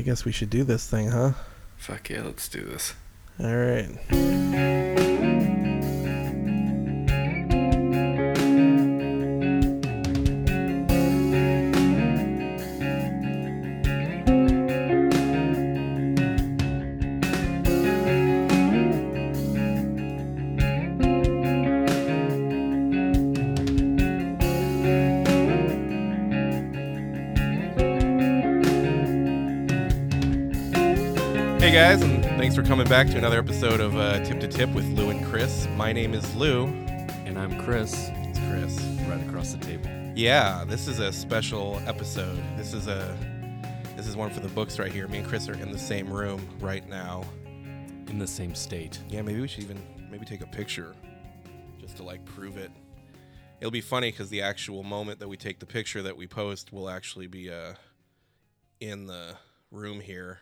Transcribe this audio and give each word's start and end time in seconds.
I 0.00 0.02
guess 0.02 0.24
we 0.24 0.32
should 0.32 0.48
do 0.48 0.64
this 0.64 0.88
thing, 0.88 1.10
huh? 1.10 1.32
Fuck 1.76 2.08
yeah, 2.08 2.22
let's 2.22 2.48
do 2.48 2.62
this. 2.62 2.94
All 3.38 3.54
right. 3.54 5.49
Back 32.90 33.06
to 33.06 33.16
another 33.16 33.38
episode 33.38 33.78
of 33.78 33.96
uh, 33.96 34.18
Tip 34.24 34.40
to 34.40 34.48
Tip 34.48 34.68
with 34.70 34.84
Lou 34.98 35.10
and 35.10 35.24
Chris. 35.24 35.68
My 35.76 35.92
name 35.92 36.12
is 36.12 36.34
Lou. 36.34 36.66
And 37.24 37.38
I'm 37.38 37.56
Chris, 37.62 38.08
It's 38.14 38.40
Chris. 38.40 38.80
right 39.08 39.24
across 39.28 39.52
the 39.52 39.58
table. 39.58 39.88
Yeah, 40.16 40.64
this 40.66 40.88
is 40.88 40.98
a 40.98 41.12
special 41.12 41.80
episode. 41.86 42.42
This 42.56 42.74
is 42.74 42.88
a 42.88 43.16
this 43.96 44.08
is 44.08 44.16
one 44.16 44.30
for 44.30 44.40
the 44.40 44.48
books 44.48 44.80
right 44.80 44.90
here. 44.90 45.06
Me 45.06 45.18
and 45.18 45.26
Chris 45.28 45.48
are 45.48 45.52
in 45.52 45.70
the 45.70 45.78
same 45.78 46.12
room 46.12 46.44
right 46.58 46.84
now. 46.88 47.22
In 48.08 48.18
the 48.18 48.26
same 48.26 48.56
state. 48.56 48.98
Yeah, 49.08 49.22
maybe 49.22 49.40
we 49.40 49.46
should 49.46 49.62
even 49.62 49.80
maybe 50.10 50.26
take 50.26 50.40
a 50.40 50.48
picture 50.48 50.92
just 51.78 51.96
to 51.98 52.02
like 52.02 52.24
prove 52.24 52.56
it. 52.56 52.72
It'll 53.60 53.70
be 53.70 53.82
funny 53.82 54.10
because 54.10 54.30
the 54.30 54.42
actual 54.42 54.82
moment 54.82 55.20
that 55.20 55.28
we 55.28 55.36
take 55.36 55.60
the 55.60 55.66
picture 55.66 56.02
that 56.02 56.16
we 56.16 56.26
post 56.26 56.72
will 56.72 56.90
actually 56.90 57.28
be 57.28 57.52
uh 57.52 57.74
in 58.80 59.06
the 59.06 59.36
room 59.70 60.00
here. 60.00 60.40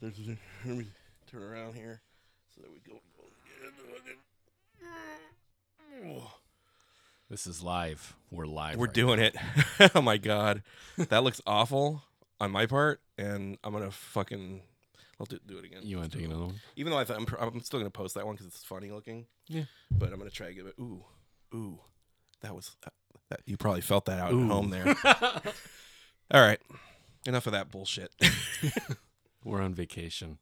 There's, 1.32 1.42
let 1.42 1.50
me 1.50 1.50
turn 1.50 1.58
around 1.58 1.74
here 1.74 2.02
so 2.54 2.62
that 2.62 2.70
we 2.70 2.78
go. 2.80 2.98
This 7.30 7.46
is 7.46 7.62
live. 7.62 8.14
We're 8.30 8.46
live. 8.46 8.76
We're 8.76 8.86
right 8.86 8.94
doing 8.94 9.20
it. 9.20 9.36
oh 9.94 10.02
my 10.02 10.18
god, 10.18 10.62
that 10.98 11.24
looks 11.24 11.40
awful 11.46 12.02
on 12.40 12.50
my 12.50 12.66
part, 12.66 13.00
and 13.16 13.56
I'm 13.64 13.72
gonna 13.72 13.90
fucking. 13.90 14.62
I'll 15.18 15.26
do, 15.26 15.38
do 15.46 15.58
it 15.58 15.64
again. 15.64 15.80
You 15.82 15.98
want 15.98 16.10
to 16.12 16.18
take 16.18 16.26
another 16.26 16.44
one? 16.46 16.60
Even 16.76 16.92
though 16.92 16.98
I 16.98 17.04
th- 17.04 17.18
I'm, 17.18 17.24
pr- 17.26 17.36
I'm 17.36 17.60
still 17.62 17.78
gonna 17.80 17.90
post 17.90 18.14
that 18.16 18.26
one 18.26 18.34
because 18.34 18.46
it's 18.46 18.64
funny 18.64 18.90
looking. 18.90 19.26
Yeah. 19.48 19.64
But 19.90 20.12
I'm 20.12 20.18
gonna 20.18 20.30
try 20.30 20.48
to 20.48 20.54
give 20.54 20.66
it. 20.66 20.74
Ooh, 20.80 21.04
ooh, 21.54 21.78
that 22.42 22.54
was 22.54 22.76
that, 22.82 22.92
that. 23.30 23.40
You 23.46 23.56
probably 23.56 23.82
felt 23.82 24.06
that 24.06 24.18
out 24.18 24.32
Ooh. 24.32 24.44
at 24.44 24.50
home 24.50 24.70
there. 24.70 24.94
All 26.30 26.40
right, 26.40 26.60
enough 27.26 27.46
of 27.46 27.52
that 27.52 27.70
bullshit. 27.70 28.12
We're 29.44 29.62
on 29.62 29.74
vacation. 29.74 30.38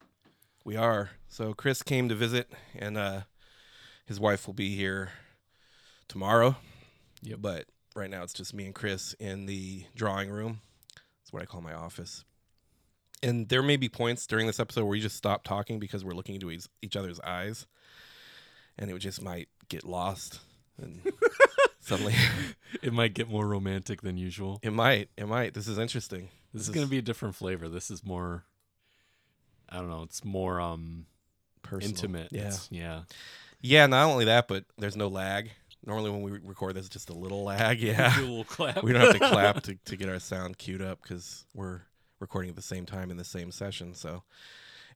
We 0.64 0.76
are. 0.76 1.10
So 1.28 1.54
Chris 1.54 1.82
came 1.82 2.08
to 2.08 2.14
visit, 2.14 2.50
and 2.74 2.96
uh, 2.96 3.20
his 4.06 4.20
wife 4.20 4.46
will 4.46 4.54
be 4.54 4.76
here 4.76 5.10
tomorrow. 6.08 6.56
Yep. 7.22 7.38
But 7.40 7.66
right 7.94 8.10
now 8.10 8.22
it's 8.22 8.32
just 8.32 8.54
me 8.54 8.66
and 8.66 8.74
Chris 8.74 9.14
in 9.18 9.46
the 9.46 9.84
drawing 9.94 10.30
room. 10.30 10.60
That's 11.20 11.32
what 11.32 11.42
I 11.42 11.46
call 11.46 11.60
my 11.60 11.74
office. 11.74 12.24
And 13.22 13.48
there 13.48 13.62
may 13.62 13.76
be 13.76 13.88
points 13.88 14.26
during 14.26 14.46
this 14.46 14.58
episode 14.58 14.82
where 14.82 14.90
we 14.90 15.00
just 15.00 15.16
stop 15.16 15.44
talking 15.44 15.78
because 15.78 16.04
we're 16.04 16.14
looking 16.14 16.36
into 16.36 16.50
each, 16.50 16.66
each 16.80 16.96
other's 16.96 17.20
eyes, 17.20 17.66
and 18.78 18.90
it 18.90 18.98
just 18.98 19.22
might 19.22 19.48
get 19.68 19.84
lost, 19.84 20.40
and 20.80 21.02
suddenly 21.80 22.14
It 22.82 22.92
might 22.94 23.12
get 23.12 23.28
more 23.28 23.46
romantic 23.46 24.00
than 24.00 24.16
usual. 24.16 24.58
it 24.62 24.72
might, 24.72 25.10
it 25.16 25.28
might. 25.28 25.52
This 25.54 25.68
is 25.68 25.78
interesting. 25.78 26.30
This, 26.54 26.62
is 26.62 26.70
going 26.70 26.86
to 26.86 26.90
be 26.90 26.98
a 26.98 27.02
different 27.02 27.34
flavor. 27.34 27.68
This 27.68 27.90
is 27.90 28.04
more. 28.04 28.44
I 29.70 29.76
don't 29.76 29.88
know. 29.88 30.02
It's 30.02 30.24
more 30.24 30.60
um 30.60 31.06
personal. 31.62 31.90
intimate. 31.90 32.28
Yeah, 32.32 32.40
It's- 32.40 32.68
yeah. 32.70 33.02
yeah. 33.60 33.86
Not 33.86 34.08
only 34.10 34.24
that, 34.26 34.48
but 34.48 34.64
there's 34.78 34.96
no 34.96 35.08
lag. 35.08 35.50
Normally, 35.86 36.10
when 36.10 36.22
we 36.22 36.32
record, 36.42 36.76
there's 36.76 36.88
just 36.90 37.08
a 37.10 37.14
little 37.14 37.42
lag. 37.44 37.80
Yeah, 37.82 38.14
Do 38.16 38.20
a 38.22 38.26
little 38.26 38.44
clap. 38.44 38.82
we 38.82 38.92
don't 38.92 39.00
have 39.02 39.12
to 39.14 39.18
clap 39.18 39.62
to, 39.64 39.76
to 39.86 39.96
get 39.96 40.08
our 40.10 40.18
sound 40.18 40.58
queued 40.58 40.82
up 40.82 41.00
because 41.02 41.46
we're 41.54 41.80
recording 42.18 42.50
at 42.50 42.56
the 42.56 42.62
same 42.62 42.84
time 42.84 43.10
in 43.10 43.16
the 43.16 43.24
same 43.24 43.50
session. 43.50 43.94
So, 43.94 44.22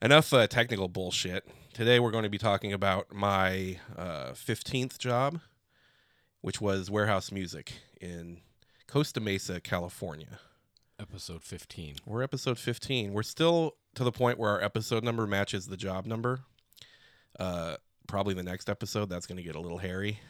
enough 0.03 0.33
uh, 0.35 0.47
technical 0.47 0.89
bullshit. 0.89 1.47
Today, 1.73 1.99
we're 2.01 2.11
going 2.11 2.25
to 2.25 2.29
be 2.31 2.37
talking 2.39 2.73
about 2.75 3.15
my 3.15 3.79
uh, 3.97 4.33
15th 4.33 4.99
job, 4.99 5.41
which 6.43 6.61
was 6.61 6.91
warehouse 6.91 7.33
music 7.33 7.73
in 8.01 8.41
Costa 8.87 9.21
Mesa, 9.21 9.61
California. 9.63 10.39
Episode 11.01 11.43
15. 11.43 11.97
We're 12.05 12.23
episode 12.23 12.59
15. 12.59 13.13
We're 13.15 13.23
still 13.23 13.77
to 13.95 14.05
the 14.05 14.13
point 14.13 14.39
where 14.39 14.51
our 14.51 14.63
episode 14.63 15.05
number 15.05 15.27
matches 15.27 15.67
the 15.67 15.77
job 15.77 16.07
number. 16.07 16.41
Uh, 17.39 17.77
probably 18.07 18.35
the 18.35 18.43
next 18.43 18.69
episode, 18.69 19.09
that's 19.09 19.27
going 19.27 19.37
to 19.37 19.43
get 19.43 19.55
a 19.57 19.61
little 19.61 19.79
hairy. 19.79 20.21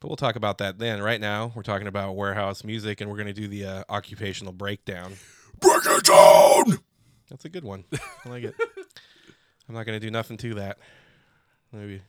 But 0.00 0.08
we'll 0.08 0.16
talk 0.16 0.36
about 0.36 0.58
that 0.58 0.78
then. 0.78 1.02
Right 1.02 1.20
now, 1.20 1.52
we're 1.54 1.62
talking 1.62 1.86
about 1.86 2.14
warehouse 2.16 2.64
music, 2.64 3.00
and 3.00 3.10
we're 3.10 3.16
going 3.16 3.26
to 3.28 3.32
do 3.32 3.48
the 3.48 3.64
uh, 3.64 3.84
occupational 3.88 4.52
breakdown. 4.52 5.14
Break 5.60 5.82
it 5.86 6.04
down. 6.04 6.78
That's 7.30 7.44
a 7.44 7.48
good 7.48 7.64
one. 7.64 7.84
I 8.24 8.28
like 8.28 8.44
it. 8.44 8.54
I'm 9.68 9.74
not 9.74 9.86
going 9.86 9.98
to 9.98 10.04
do 10.06 10.10
nothing 10.10 10.36
to 10.38 10.54
that. 10.54 10.78
Maybe, 11.72 12.02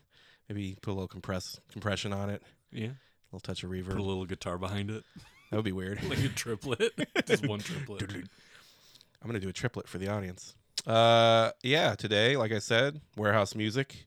maybe 0.50 0.76
put 0.82 0.92
a 0.92 0.94
little 0.94 1.08
compress 1.08 1.60
compression 1.72 2.12
on 2.12 2.30
it, 2.30 2.44
Yeah. 2.72 2.88
a 2.88 2.96
little 3.32 3.40
touch 3.40 3.64
of 3.64 3.70
reverb. 3.70 3.92
Put 3.92 4.00
a 4.00 4.04
little 4.04 4.26
guitar 4.26 4.58
behind 4.58 4.92
it. 4.92 5.04
That 5.50 5.58
would 5.58 5.66
be 5.66 5.72
weird. 5.72 6.04
Like 6.10 6.20
a 6.20 6.28
triplet. 6.28 6.92
Just 7.28 7.48
one 7.48 7.60
triplet. 7.62 8.04
I'm 8.12 9.28
gonna 9.28 9.40
do 9.40 9.50
a 9.50 9.54
triplet 9.54 9.88
for 9.88 9.98
the 9.98 10.08
audience. 10.10 10.54
Uh, 10.88 11.52
yeah, 11.64 11.96
today, 11.96 12.38
like 12.38 12.52
I 12.52 12.60
said, 12.60 13.02
warehouse 13.18 13.56
music. 13.56 14.06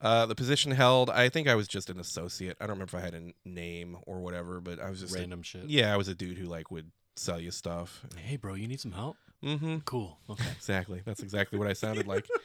Uh, 0.00 0.26
the 0.26 0.34
position 0.34 0.70
held. 0.72 1.10
I 1.10 1.28
think 1.28 1.48
I 1.48 1.56
was 1.56 1.66
just 1.66 1.90
an 1.90 1.98
associate. 1.98 2.56
I 2.60 2.64
don't 2.66 2.76
remember 2.76 2.96
if 2.96 3.02
I 3.02 3.04
had 3.04 3.14
a 3.14 3.32
name 3.48 3.96
or 4.06 4.20
whatever, 4.20 4.60
but 4.60 4.78
I 4.78 4.90
was 4.90 5.00
just 5.00 5.14
a- 5.14 5.18
Random 5.18 5.42
shit. 5.42 5.64
yeah, 5.64 5.92
I 5.92 5.96
was 5.96 6.06
a 6.08 6.14
dude 6.14 6.38
who 6.38 6.46
like 6.46 6.70
would 6.70 6.90
sell 7.16 7.40
you 7.40 7.50
stuff. 7.50 8.04
Hey, 8.16 8.36
bro, 8.36 8.54
you 8.54 8.68
need 8.68 8.80
some 8.80 8.92
help? 8.92 9.16
Mm-hmm. 9.44 9.78
Cool. 9.84 10.18
Okay. 10.30 10.44
Exactly. 10.56 11.00
That's 11.04 11.22
exactly 11.22 11.58
what 11.58 11.68
I 11.68 11.72
sounded 11.72 12.06
like. 12.06 12.26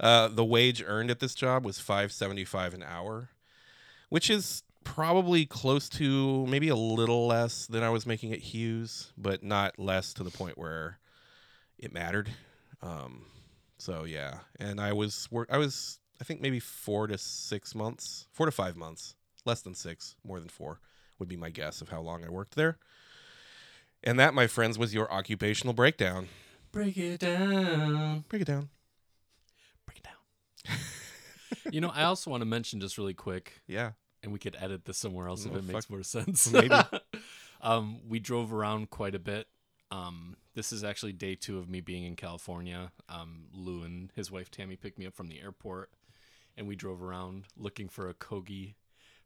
Uh, 0.00 0.28
the 0.28 0.44
wage 0.44 0.80
earned 0.86 1.10
at 1.10 1.18
this 1.18 1.34
job 1.34 1.64
was 1.66 1.80
five 1.80 2.12
seventy 2.12 2.44
five 2.44 2.72
an 2.72 2.84
hour, 2.84 3.30
which 4.10 4.30
is 4.30 4.62
probably 4.84 5.44
close 5.44 5.88
to 5.88 6.46
maybe 6.46 6.68
a 6.68 6.76
little 6.76 7.26
less 7.26 7.66
than 7.66 7.82
I 7.82 7.90
was 7.90 8.06
making 8.06 8.32
at 8.32 8.38
Hughes, 8.38 9.12
but 9.18 9.42
not 9.42 9.76
less 9.76 10.14
to 10.14 10.22
the 10.22 10.30
point 10.30 10.56
where 10.56 11.00
it 11.80 11.92
mattered. 11.92 12.30
Um, 12.82 13.26
so 13.78 14.04
yeah, 14.04 14.38
and 14.58 14.80
I 14.80 14.92
was 14.92 15.28
work. 15.30 15.48
I 15.50 15.58
was 15.58 15.98
I 16.20 16.24
think 16.24 16.40
maybe 16.40 16.60
four 16.60 17.06
to 17.06 17.18
six 17.18 17.74
months, 17.74 18.26
four 18.32 18.46
to 18.46 18.52
five 18.52 18.76
months, 18.76 19.14
less 19.44 19.60
than 19.62 19.74
six, 19.74 20.16
more 20.24 20.40
than 20.40 20.48
four 20.48 20.80
would 21.18 21.28
be 21.28 21.36
my 21.36 21.50
guess 21.50 21.80
of 21.80 21.88
how 21.88 22.00
long 22.00 22.24
I 22.24 22.28
worked 22.28 22.54
there. 22.54 22.78
And 24.04 24.18
that, 24.20 24.32
my 24.34 24.46
friends, 24.46 24.78
was 24.78 24.94
your 24.94 25.12
occupational 25.12 25.74
breakdown. 25.74 26.28
Break 26.70 26.96
it 26.96 27.18
down. 27.18 28.24
Break 28.28 28.42
it 28.42 28.44
down. 28.46 28.68
Break 29.86 29.98
it 29.98 30.04
down. 30.04 30.78
you 31.72 31.80
know, 31.80 31.88
I 31.88 32.04
also 32.04 32.30
want 32.30 32.40
to 32.42 32.44
mention 32.46 32.78
just 32.80 32.98
really 32.98 33.14
quick, 33.14 33.60
Yeah. 33.66 33.92
and 34.22 34.32
we 34.32 34.38
could 34.38 34.56
edit 34.60 34.84
this 34.84 34.98
somewhere 34.98 35.26
else 35.28 35.44
if 35.46 35.52
Oh, 35.52 35.56
it 35.56 35.64
makes 35.64 35.90
more 35.90 36.04
sense. 36.04 36.48
Maybe. 36.52 36.74
um, 37.60 37.98
we 38.08 38.20
drove 38.20 38.52
around 38.52 38.90
quite 38.90 39.16
a 39.16 39.18
bit. 39.18 39.48
Um, 39.90 40.36
this 40.54 40.72
is 40.72 40.84
actually 40.84 41.12
day 41.12 41.34
two 41.34 41.58
of 41.58 41.68
me 41.68 41.80
being 41.80 42.04
in 42.04 42.16
California. 42.16 42.92
Um, 43.08 43.46
Lou 43.52 43.82
and 43.82 44.10
his 44.14 44.30
wife 44.30 44.50
Tammy 44.50 44.76
picked 44.76 44.98
me 44.98 45.06
up 45.06 45.14
from 45.14 45.28
the 45.28 45.40
airport, 45.40 45.90
and 46.56 46.66
we 46.66 46.76
drove 46.76 47.02
around 47.02 47.44
looking 47.56 47.88
for 47.88 48.08
a 48.08 48.14
Kogi, 48.14 48.74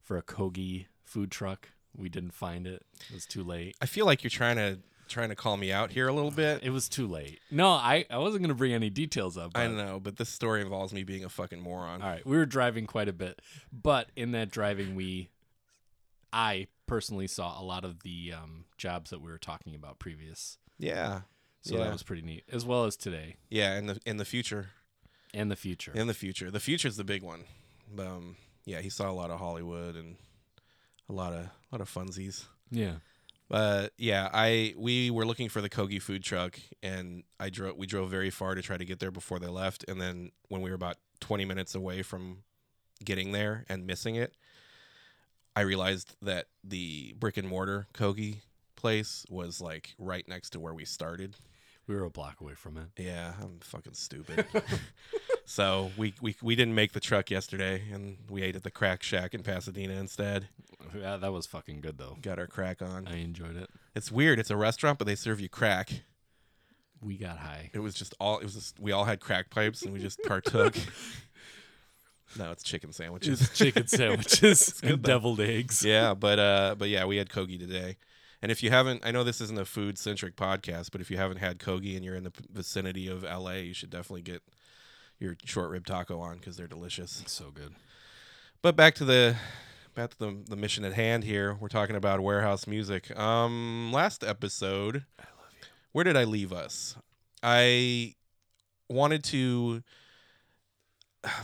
for 0.00 0.16
a 0.16 0.22
Kogi 0.22 0.86
food 1.04 1.30
truck. 1.30 1.70
We 1.96 2.08
didn't 2.08 2.32
find 2.34 2.66
it. 2.66 2.84
It 3.10 3.14
was 3.14 3.26
too 3.26 3.42
late. 3.44 3.76
I 3.82 3.86
feel 3.86 4.06
like 4.06 4.22
you're 4.22 4.30
trying 4.30 4.56
to 4.56 4.78
trying 5.08 5.28
to 5.28 5.34
call 5.34 5.56
me 5.56 5.70
out 5.70 5.90
here 5.90 6.08
a 6.08 6.12
little 6.12 6.30
bit. 6.30 6.62
It 6.62 6.70
was 6.70 6.88
too 6.88 7.06
late. 7.06 7.38
No, 7.50 7.68
I, 7.68 8.06
I 8.08 8.18
wasn't 8.18 8.42
gonna 8.44 8.54
bring 8.54 8.72
any 8.72 8.88
details 8.88 9.37
up. 9.37 9.52
I 9.54 9.66
know, 9.66 10.00
but 10.00 10.16
this 10.16 10.31
story 10.31 10.62
involves 10.62 10.92
me 10.92 11.02
being 11.02 11.25
a 11.25 11.28
fucking 11.28 11.60
moron. 11.60 12.00
All 12.00 12.08
right, 12.08 12.26
we 12.26 12.37
were 12.37 12.46
driving 12.46 12.87
quite 12.87 13.08
a 13.08 13.12
bit, 13.12 13.42
but 13.72 14.08
in 14.16 14.32
that 14.32 14.50
driving, 14.50 14.94
we, 14.94 15.28
I 16.32 16.69
personally 16.92 17.26
saw 17.26 17.58
a 17.60 17.64
lot 17.64 17.84
of 17.84 18.02
the 18.02 18.32
um, 18.32 18.64
jobs 18.76 19.10
that 19.10 19.20
we 19.22 19.30
were 19.30 19.38
talking 19.38 19.74
about 19.74 19.98
previous. 19.98 20.58
Yeah. 20.78 21.22
So 21.62 21.76
Yeah. 21.76 21.84
that 21.84 21.92
was 21.92 22.02
pretty 22.02 22.22
neat, 22.22 22.44
as 22.52 22.64
well 22.66 22.84
as 22.84 22.96
today 22.96 23.36
Yeah, 23.48 23.78
in 23.78 23.86
the 23.86 23.98
in 24.04 24.16
the 24.18 24.24
future. 24.24 24.70
and 25.32 25.50
the 25.50 25.56
future. 25.56 25.92
In 25.94 26.06
the 26.06 26.14
future. 26.14 26.50
The 26.50 26.60
future's 26.60 26.96
the 26.96 27.04
big 27.04 27.22
one. 27.22 27.44
Um 27.98 28.36
yeah, 28.64 28.80
he 28.80 28.90
saw 28.90 29.10
a 29.10 29.12
lot 29.22 29.30
of 29.30 29.38
Hollywood 29.38 29.96
and 29.96 30.16
a 31.08 31.12
lot 31.12 31.32
of 31.32 31.40
a 31.46 31.50
lot 31.72 31.80
of 31.80 31.88
funsies. 31.92 32.44
Yeah, 32.70 32.96
But 33.48 33.92
yeah, 33.96 34.28
I 34.32 34.74
we 34.76 35.10
were 35.10 35.24
looking 35.26 35.48
for 35.48 35.60
the 35.62 35.70
Kogi 35.70 36.00
food 36.00 36.22
truck 36.22 36.58
and 36.82 37.24
I 37.40 37.48
drove 37.50 37.76
we 37.76 37.86
drove 37.86 38.10
very 38.10 38.30
far 38.30 38.54
to 38.54 38.62
try 38.62 38.76
to 38.76 38.84
get 38.84 38.98
there 38.98 39.10
before 39.10 39.38
they 39.38 39.48
left 39.48 39.84
and 39.88 40.00
then 40.00 40.32
when 40.48 40.60
we 40.62 40.70
were 40.70 40.76
about 40.76 40.96
20 41.20 41.44
minutes 41.44 41.74
away 41.74 42.02
from 42.02 42.44
getting 43.04 43.32
there 43.32 43.64
and 43.68 43.86
missing 43.86 44.14
it, 44.16 44.34
I 45.54 45.62
realized 45.62 46.16
that 46.22 46.46
the 46.64 47.14
brick 47.19 47.37
and 47.37 47.49
mortar 47.49 47.87
Kogi 47.94 48.38
place 48.76 49.25
was 49.28 49.60
like 49.60 49.94
right 49.99 50.26
next 50.26 50.50
to 50.50 50.60
where 50.60 50.75
we 50.75 50.84
started. 50.84 51.37
We 51.87 51.94
were 51.96 52.04
a 52.04 52.10
block 52.10 52.40
away 52.40 52.54
from 52.54 52.76
it. 52.78 52.88
Yeah, 52.96 53.32
I'm 53.40 53.58
fucking 53.60 53.94
stupid. 53.94 54.46
so 55.44 55.90
we, 55.96 56.14
we 56.22 56.37
we 56.40 56.54
didn't 56.54 56.75
make 56.75 56.93
the 56.93 57.00
truck 57.00 57.31
yesterday, 57.31 57.82
and 57.93 58.19
we 58.31 58.43
ate 58.43 58.54
at 58.54 58.62
the 58.62 58.70
Crack 58.70 59.02
Shack 59.02 59.34
in 59.34 59.43
Pasadena 59.43 59.94
instead. 59.94 60.49
Yeah, 60.96 61.16
that 61.16 61.32
was 61.32 61.46
fucking 61.46 61.81
good 61.81 61.99
though. 61.99 62.19
Got 62.22 62.38
our 62.38 62.46
crack 62.46 62.82
on. 62.82 63.08
I 63.08 63.19
enjoyed 63.19 63.56
it. 63.56 63.69
It's 63.94 64.12
weird. 64.12 64.38
It's 64.38 64.50
a 64.50 64.56
restaurant, 64.56 64.99
but 64.99 65.06
they 65.06 65.16
serve 65.16 65.40
you 65.40 65.49
crack. 65.49 66.02
We 67.00 67.16
got 67.16 67.38
high. 67.38 67.70
It 67.75 67.81
was 67.81 67.94
just 67.94 68.14
all. 68.20 68.38
It 68.38 68.44
was 68.44 68.54
just 68.54 68.78
we 68.78 68.93
all 68.93 69.04
had 69.04 69.20
crack 69.20 69.50
pipes, 69.50 69.82
and 69.82 69.93
we 69.93 69.99
just 69.99 70.22
partook. 70.22 70.76
no, 72.38 72.50
it's 72.50 72.62
chicken 72.62 72.93
sandwiches. 72.93 73.40
It's 73.43 73.58
chicken 73.58 73.87
sandwiches 73.88 74.81
and 74.82 74.93
though. 74.93 74.96
deviled 74.96 75.40
eggs. 75.40 75.84
yeah, 75.84 76.14
but 76.14 76.38
uh, 76.38 76.75
but 76.79 76.88
yeah, 76.88 77.05
we 77.05 77.17
had 77.17 77.29
kogi 77.29 77.58
today. 77.58 77.96
And 78.40 78.50
if 78.50 78.62
you 78.62 78.70
haven't, 78.70 79.02
I 79.06 79.12
know 79.12 79.23
this 79.23 79.40
isn't 79.40 79.58
a 79.58 79.64
food 79.64 79.99
centric 79.99 80.34
podcast, 80.34 80.90
but 80.90 81.00
if 81.00 81.11
you 81.11 81.17
haven't 81.17 81.37
had 81.37 81.58
kogi 81.58 81.94
and 81.94 82.05
you're 82.05 82.17
in 82.17 82.25
the 82.25 82.32
vicinity 82.52 83.06
of 83.06 83.23
LA, 83.23 83.52
you 83.52 83.75
should 83.75 83.90
definitely 83.90 84.23
get 84.23 84.43
your 85.20 85.37
short 85.44 85.70
rib 85.70 85.87
taco 85.87 86.19
on 86.19 86.38
because 86.38 86.56
they're 86.56 86.67
delicious. 86.67 87.23
So 87.26 87.50
good. 87.52 87.75
But 88.62 88.75
back 88.75 88.94
to 88.96 89.05
the 89.05 89.37
back 89.94 90.11
to 90.11 90.19
the, 90.19 90.37
the 90.49 90.56
mission 90.56 90.85
at 90.85 90.94
hand 90.94 91.23
here. 91.23 91.56
We're 91.61 91.69
talking 91.69 91.94
about 91.94 92.19
warehouse 92.20 92.67
music. 92.67 93.17
Um 93.17 93.93
last 93.93 94.25
episode 94.25 95.05
I 95.20 95.23
love 95.23 95.52
you. 95.61 95.67
where 95.93 96.05
did 96.05 96.17
I 96.17 96.25
leave 96.25 96.52
us? 96.52 96.96
I 97.44 98.14
wanted 98.88 99.23
to 99.25 99.82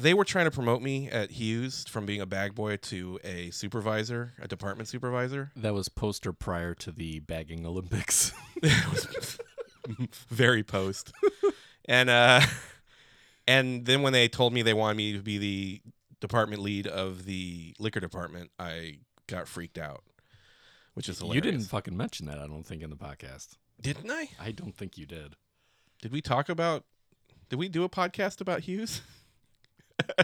they 0.00 0.14
were 0.14 0.24
trying 0.24 0.44
to 0.46 0.50
promote 0.50 0.82
me 0.82 1.08
at 1.08 1.30
Hughes 1.30 1.84
from 1.88 2.04
being 2.06 2.20
a 2.20 2.26
bag 2.26 2.54
boy 2.54 2.76
to 2.76 3.20
a 3.24 3.50
supervisor, 3.50 4.32
a 4.40 4.48
department 4.48 4.88
supervisor. 4.88 5.52
That 5.56 5.74
was 5.74 5.88
poster 5.88 6.32
prior 6.32 6.74
to 6.76 6.90
the 6.92 7.20
bagging 7.20 7.64
Olympics. 7.64 8.32
Very 10.28 10.62
post. 10.62 11.12
and 11.86 12.10
uh 12.10 12.40
and 13.46 13.86
then 13.86 14.02
when 14.02 14.12
they 14.12 14.28
told 14.28 14.52
me 14.52 14.62
they 14.62 14.74
wanted 14.74 14.96
me 14.96 15.12
to 15.14 15.20
be 15.20 15.38
the 15.38 15.80
department 16.20 16.60
lead 16.60 16.86
of 16.86 17.24
the 17.24 17.74
liquor 17.78 18.00
department, 18.00 18.50
I 18.58 18.98
got 19.26 19.48
freaked 19.48 19.78
out. 19.78 20.02
Which 20.94 21.08
is 21.08 21.20
hilarious. 21.20 21.44
you 21.44 21.52
didn't 21.52 21.66
fucking 21.66 21.96
mention 21.96 22.26
that, 22.26 22.38
I 22.38 22.48
don't 22.48 22.64
think, 22.64 22.82
in 22.82 22.90
the 22.90 22.96
podcast. 22.96 23.56
didn't 23.80 24.10
I? 24.10 24.30
I 24.40 24.50
don't 24.50 24.76
think 24.76 24.98
you 24.98 25.06
did. 25.06 25.36
Did 26.02 26.10
we 26.12 26.20
talk 26.20 26.48
about 26.48 26.84
did 27.48 27.56
we 27.58 27.68
do 27.68 27.84
a 27.84 27.88
podcast 27.88 28.40
about 28.40 28.60
Hughes? 28.60 29.00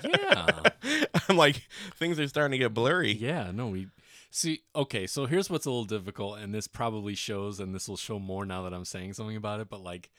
Yeah. 0.03 0.47
I'm 1.29 1.37
like 1.37 1.67
things 1.97 2.19
are 2.21 2.29
starting 2.29 2.53
to 2.53 2.59
get 2.59 2.75
blurry. 2.75 3.13
yeah, 3.13 3.51
no, 3.53 3.69
we 3.69 3.89
see 4.31 4.63
okay, 4.75 5.07
so 5.07 5.27
here's 5.27 5.49
what's 5.51 5.67
a 5.67 5.71
little 5.71 5.85
difficult, 5.85 6.39
and 6.39 6.55
this 6.55 6.67
probably 6.67 7.15
shows 7.15 7.61
and 7.61 7.75
this 7.75 7.89
will 7.89 7.97
show 7.97 8.19
more 8.19 8.45
now 8.45 8.63
that 8.63 8.75
I'm 8.75 8.85
saying 8.85 9.15
something 9.15 9.37
about 9.37 9.61
it, 9.61 9.69
but 9.69 9.83
like 9.83 10.11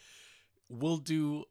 we'll 0.69 0.97
do 0.97 1.43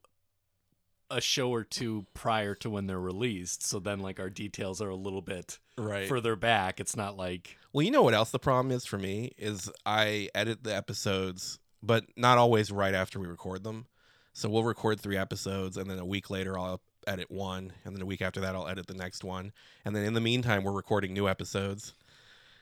a 1.11 1.21
show 1.21 1.51
or 1.51 1.63
two 1.63 2.05
prior 2.15 2.55
to 2.55 2.69
when 2.69 2.87
they're 2.87 2.99
released, 2.99 3.63
so 3.63 3.79
then 3.79 3.99
like 3.99 4.19
our 4.19 4.29
details 4.29 4.81
are 4.81 4.89
a 4.89 4.95
little 4.95 5.21
bit 5.21 5.59
Right. 5.77 6.07
further 6.07 6.35
back. 6.35 6.79
It's 6.79 6.95
not 6.95 7.15
like 7.17 7.57
Well, 7.73 7.83
you 7.83 7.91
know 7.91 8.01
what 8.03 8.13
else 8.13 8.31
the 8.31 8.39
problem 8.39 8.71
is 8.71 8.85
for 8.85 8.97
me 8.97 9.33
is 9.37 9.69
I 9.85 10.29
edit 10.33 10.63
the 10.63 10.75
episodes, 10.75 11.59
but 11.83 12.05
not 12.17 12.37
always 12.37 12.71
right 12.71 12.93
after 12.95 13.19
we 13.19 13.27
record 13.27 13.63
them. 13.63 13.85
So 14.33 14.49
we'll 14.49 14.63
record 14.63 14.99
three 14.99 15.15
episodes, 15.17 15.77
and 15.77 15.89
then 15.89 15.99
a 15.99 16.05
week 16.05 16.29
later 16.29 16.57
I'll 16.57 16.81
edit 17.07 17.29
one, 17.31 17.73
and 17.83 17.95
then 17.95 18.01
a 18.01 18.05
week 18.05 18.21
after 18.21 18.39
that 18.41 18.55
I'll 18.55 18.67
edit 18.67 18.87
the 18.87 18.93
next 18.93 19.23
one, 19.23 19.51
and 19.83 19.95
then 19.95 20.03
in 20.03 20.13
the 20.13 20.21
meantime 20.21 20.63
we're 20.63 20.71
recording 20.71 21.13
new 21.13 21.27
episodes. 21.27 21.93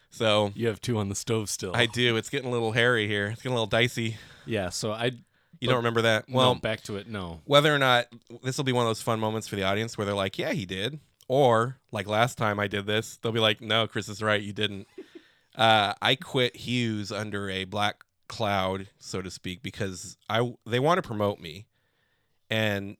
So 0.09 0.51
you 0.55 0.67
have 0.67 0.79
two 0.79 0.97
on 0.97 1.09
the 1.09 1.15
stove 1.15 1.49
still. 1.49 1.75
I 1.75 1.85
do. 1.87 2.17
It's 2.17 2.29
getting 2.29 2.47
a 2.49 2.51
little 2.51 2.71
hairy 2.71 3.07
here. 3.07 3.27
It's 3.27 3.41
getting 3.41 3.53
a 3.53 3.55
little 3.55 3.65
dicey. 3.67 4.17
yeah, 4.45 4.69
so 4.69 4.91
I 4.91 5.05
You 5.59 5.67
don't 5.69 5.77
remember 5.77 6.03
that? 6.03 6.25
well 6.29 6.51
Well, 6.51 6.55
back 6.55 6.81
to 6.83 6.97
it. 6.97 7.07
No, 7.07 7.41
whether 7.45 7.73
or 7.73 7.79
not 7.79 8.07
this 8.43 8.57
will 8.57 8.63
be 8.63 8.73
one 8.73 8.85
of 8.85 8.89
those 8.89 9.01
fun 9.01 9.19
moments 9.19 9.47
for 9.47 9.55
the 9.55 9.63
audience 9.63 9.97
where 9.97 10.05
they're 10.05 10.13
like, 10.13 10.37
"Yeah, 10.37 10.51
he 10.53 10.65
did," 10.65 10.99
or 11.27 11.77
like 11.91 12.07
last 12.07 12.37
time 12.37 12.59
I 12.59 12.67
did 12.67 12.85
this, 12.85 13.17
they'll 13.17 13.31
be 13.31 13.39
like, 13.39 13.59
"No, 13.61 13.87
Chris 13.87 14.07
is 14.07 14.21
right, 14.21 14.41
you 14.41 14.53
didn't." 14.53 14.87
uh, 15.55 15.93
I 16.01 16.15
quit 16.15 16.57
Hughes 16.57 17.11
under 17.11 17.49
a 17.49 17.63
black 17.65 18.03
cloud, 18.27 18.89
so 18.99 19.21
to 19.21 19.31
speak, 19.31 19.63
because 19.63 20.17
I 20.29 20.53
they 20.67 20.79
want 20.79 20.99
to 20.99 21.07
promote 21.07 21.39
me, 21.39 21.65
and 22.49 22.97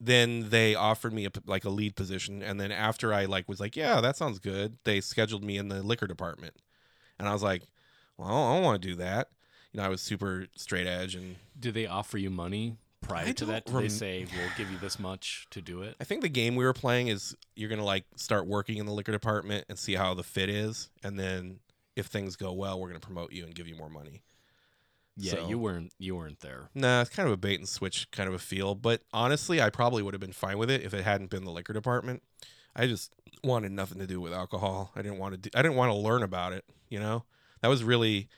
then 0.00 0.50
they 0.50 0.74
offered 0.74 1.12
me 1.12 1.26
a, 1.26 1.30
like 1.46 1.64
a 1.64 1.70
lead 1.70 1.96
position, 1.96 2.42
and 2.42 2.60
then 2.60 2.70
after 2.70 3.12
I 3.12 3.24
like 3.24 3.48
was 3.48 3.60
like, 3.60 3.76
"Yeah, 3.76 4.00
that 4.00 4.16
sounds 4.16 4.38
good," 4.38 4.78
they 4.84 5.00
scheduled 5.00 5.44
me 5.44 5.56
in 5.56 5.68
the 5.68 5.82
liquor 5.82 6.06
department, 6.06 6.54
and 7.18 7.28
I 7.28 7.32
was 7.32 7.42
like, 7.42 7.62
"Well, 8.16 8.28
I 8.28 8.30
don't, 8.30 8.54
don't 8.56 8.64
want 8.64 8.82
to 8.82 8.88
do 8.88 8.94
that." 8.96 9.28
You 9.72 9.78
know, 9.78 9.86
I 9.86 9.88
was 9.88 10.00
super 10.00 10.46
straight 10.56 10.86
edge 10.86 11.14
and 11.14 11.36
do 11.58 11.70
they 11.70 11.86
offer 11.86 12.16
you 12.16 12.30
money 12.30 12.76
prior 13.02 13.26
I 13.26 13.32
to 13.32 13.44
that? 13.46 13.66
don't 13.66 13.82
they 13.82 13.88
say 13.88 14.26
we'll 14.34 14.50
give 14.56 14.70
you 14.70 14.78
this 14.78 14.98
much 14.98 15.46
to 15.50 15.60
do 15.60 15.82
it? 15.82 15.96
I 16.00 16.04
think 16.04 16.22
the 16.22 16.28
game 16.28 16.56
we 16.56 16.64
were 16.64 16.72
playing 16.72 17.08
is 17.08 17.36
you're 17.54 17.68
gonna 17.68 17.84
like 17.84 18.04
start 18.16 18.46
working 18.46 18.78
in 18.78 18.86
the 18.86 18.92
liquor 18.92 19.12
department 19.12 19.66
and 19.68 19.78
see 19.78 19.94
how 19.94 20.14
the 20.14 20.22
fit 20.22 20.48
is, 20.48 20.90
and 21.02 21.18
then 21.18 21.60
if 21.94 22.06
things 22.06 22.36
go 22.36 22.52
well, 22.52 22.80
we're 22.80 22.88
gonna 22.88 23.00
promote 23.00 23.32
you 23.32 23.44
and 23.44 23.54
give 23.54 23.68
you 23.68 23.76
more 23.76 23.90
money. 23.90 24.22
Yeah, 25.16 25.32
So- 25.32 25.48
you 25.48 25.58
weren't 25.58 25.92
you 25.98 26.14
weren't 26.16 26.40
there. 26.40 26.68
Nah, 26.74 27.00
it's 27.00 27.10
kind 27.10 27.26
of 27.26 27.32
a 27.32 27.36
bait 27.38 27.58
and 27.58 27.68
switch 27.68 28.10
kind 28.10 28.28
of 28.28 28.34
a 28.34 28.38
feel, 28.38 28.74
but 28.74 29.02
honestly, 29.12 29.60
I 29.62 29.70
probably 29.70 30.02
would 30.02 30.14
have 30.14 30.20
been 30.20 30.32
fine 30.32 30.58
with 30.58 30.70
it 30.70 30.82
if 30.82 30.92
it 30.92 31.04
hadn't 31.04 31.30
been 31.30 31.44
the 31.44 31.50
liquor 31.50 31.72
department. 31.72 32.22
I 32.74 32.86
just 32.86 33.12
wanted 33.42 33.72
nothing 33.72 33.98
to 33.98 34.06
do 34.06 34.20
with 34.20 34.32
alcohol. 34.34 34.92
I 34.94 35.02
didn't 35.02 35.18
want 35.18 35.34
to. 35.34 35.38
Do, 35.38 35.50
I 35.58 35.62
didn't 35.62 35.76
want 35.76 35.90
to 35.90 35.96
learn 35.96 36.22
about 36.22 36.52
it. 36.52 36.64
You 36.90 37.00
know, 37.00 37.24
that 37.62 37.68
was 37.68 37.82
really 37.82 38.28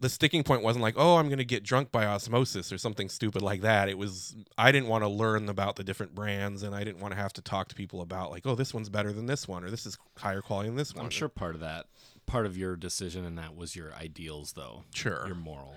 the 0.00 0.08
sticking 0.08 0.42
point. 0.42 0.62
Wasn't 0.62 0.82
like, 0.82 0.94
oh, 0.96 1.16
I'm 1.18 1.28
gonna 1.28 1.44
get 1.44 1.62
drunk 1.62 1.92
by 1.92 2.06
osmosis 2.06 2.72
or 2.72 2.78
something 2.78 3.08
stupid 3.10 3.42
like 3.42 3.60
that. 3.60 3.88
It 3.90 3.98
was 3.98 4.34
I 4.56 4.72
didn't 4.72 4.88
want 4.88 5.04
to 5.04 5.08
learn 5.08 5.48
about 5.50 5.76
the 5.76 5.84
different 5.84 6.14
brands, 6.14 6.62
and 6.62 6.74
I 6.74 6.82
didn't 6.84 7.00
want 7.00 7.12
to 7.12 7.20
have 7.20 7.34
to 7.34 7.42
talk 7.42 7.68
to 7.68 7.74
people 7.74 8.00
about 8.00 8.30
like, 8.30 8.46
oh, 8.46 8.54
this 8.54 8.72
one's 8.72 8.88
better 8.88 9.12
than 9.12 9.26
this 9.26 9.46
one, 9.46 9.62
or 9.62 9.70
this 9.70 9.84
is 9.84 9.98
higher 10.16 10.40
quality 10.40 10.70
than 10.70 10.76
this 10.76 10.94
one. 10.94 11.04
I'm 11.04 11.10
sure 11.10 11.28
part 11.28 11.54
of 11.54 11.60
that, 11.60 11.86
part 12.26 12.46
of 12.46 12.56
your 12.56 12.76
decision 12.76 13.24
and 13.24 13.36
that 13.38 13.56
was 13.56 13.74
your 13.76 13.92
ideals, 13.94 14.52
though. 14.54 14.84
Sure. 14.94 15.24
Your 15.26 15.34
moral. 15.36 15.74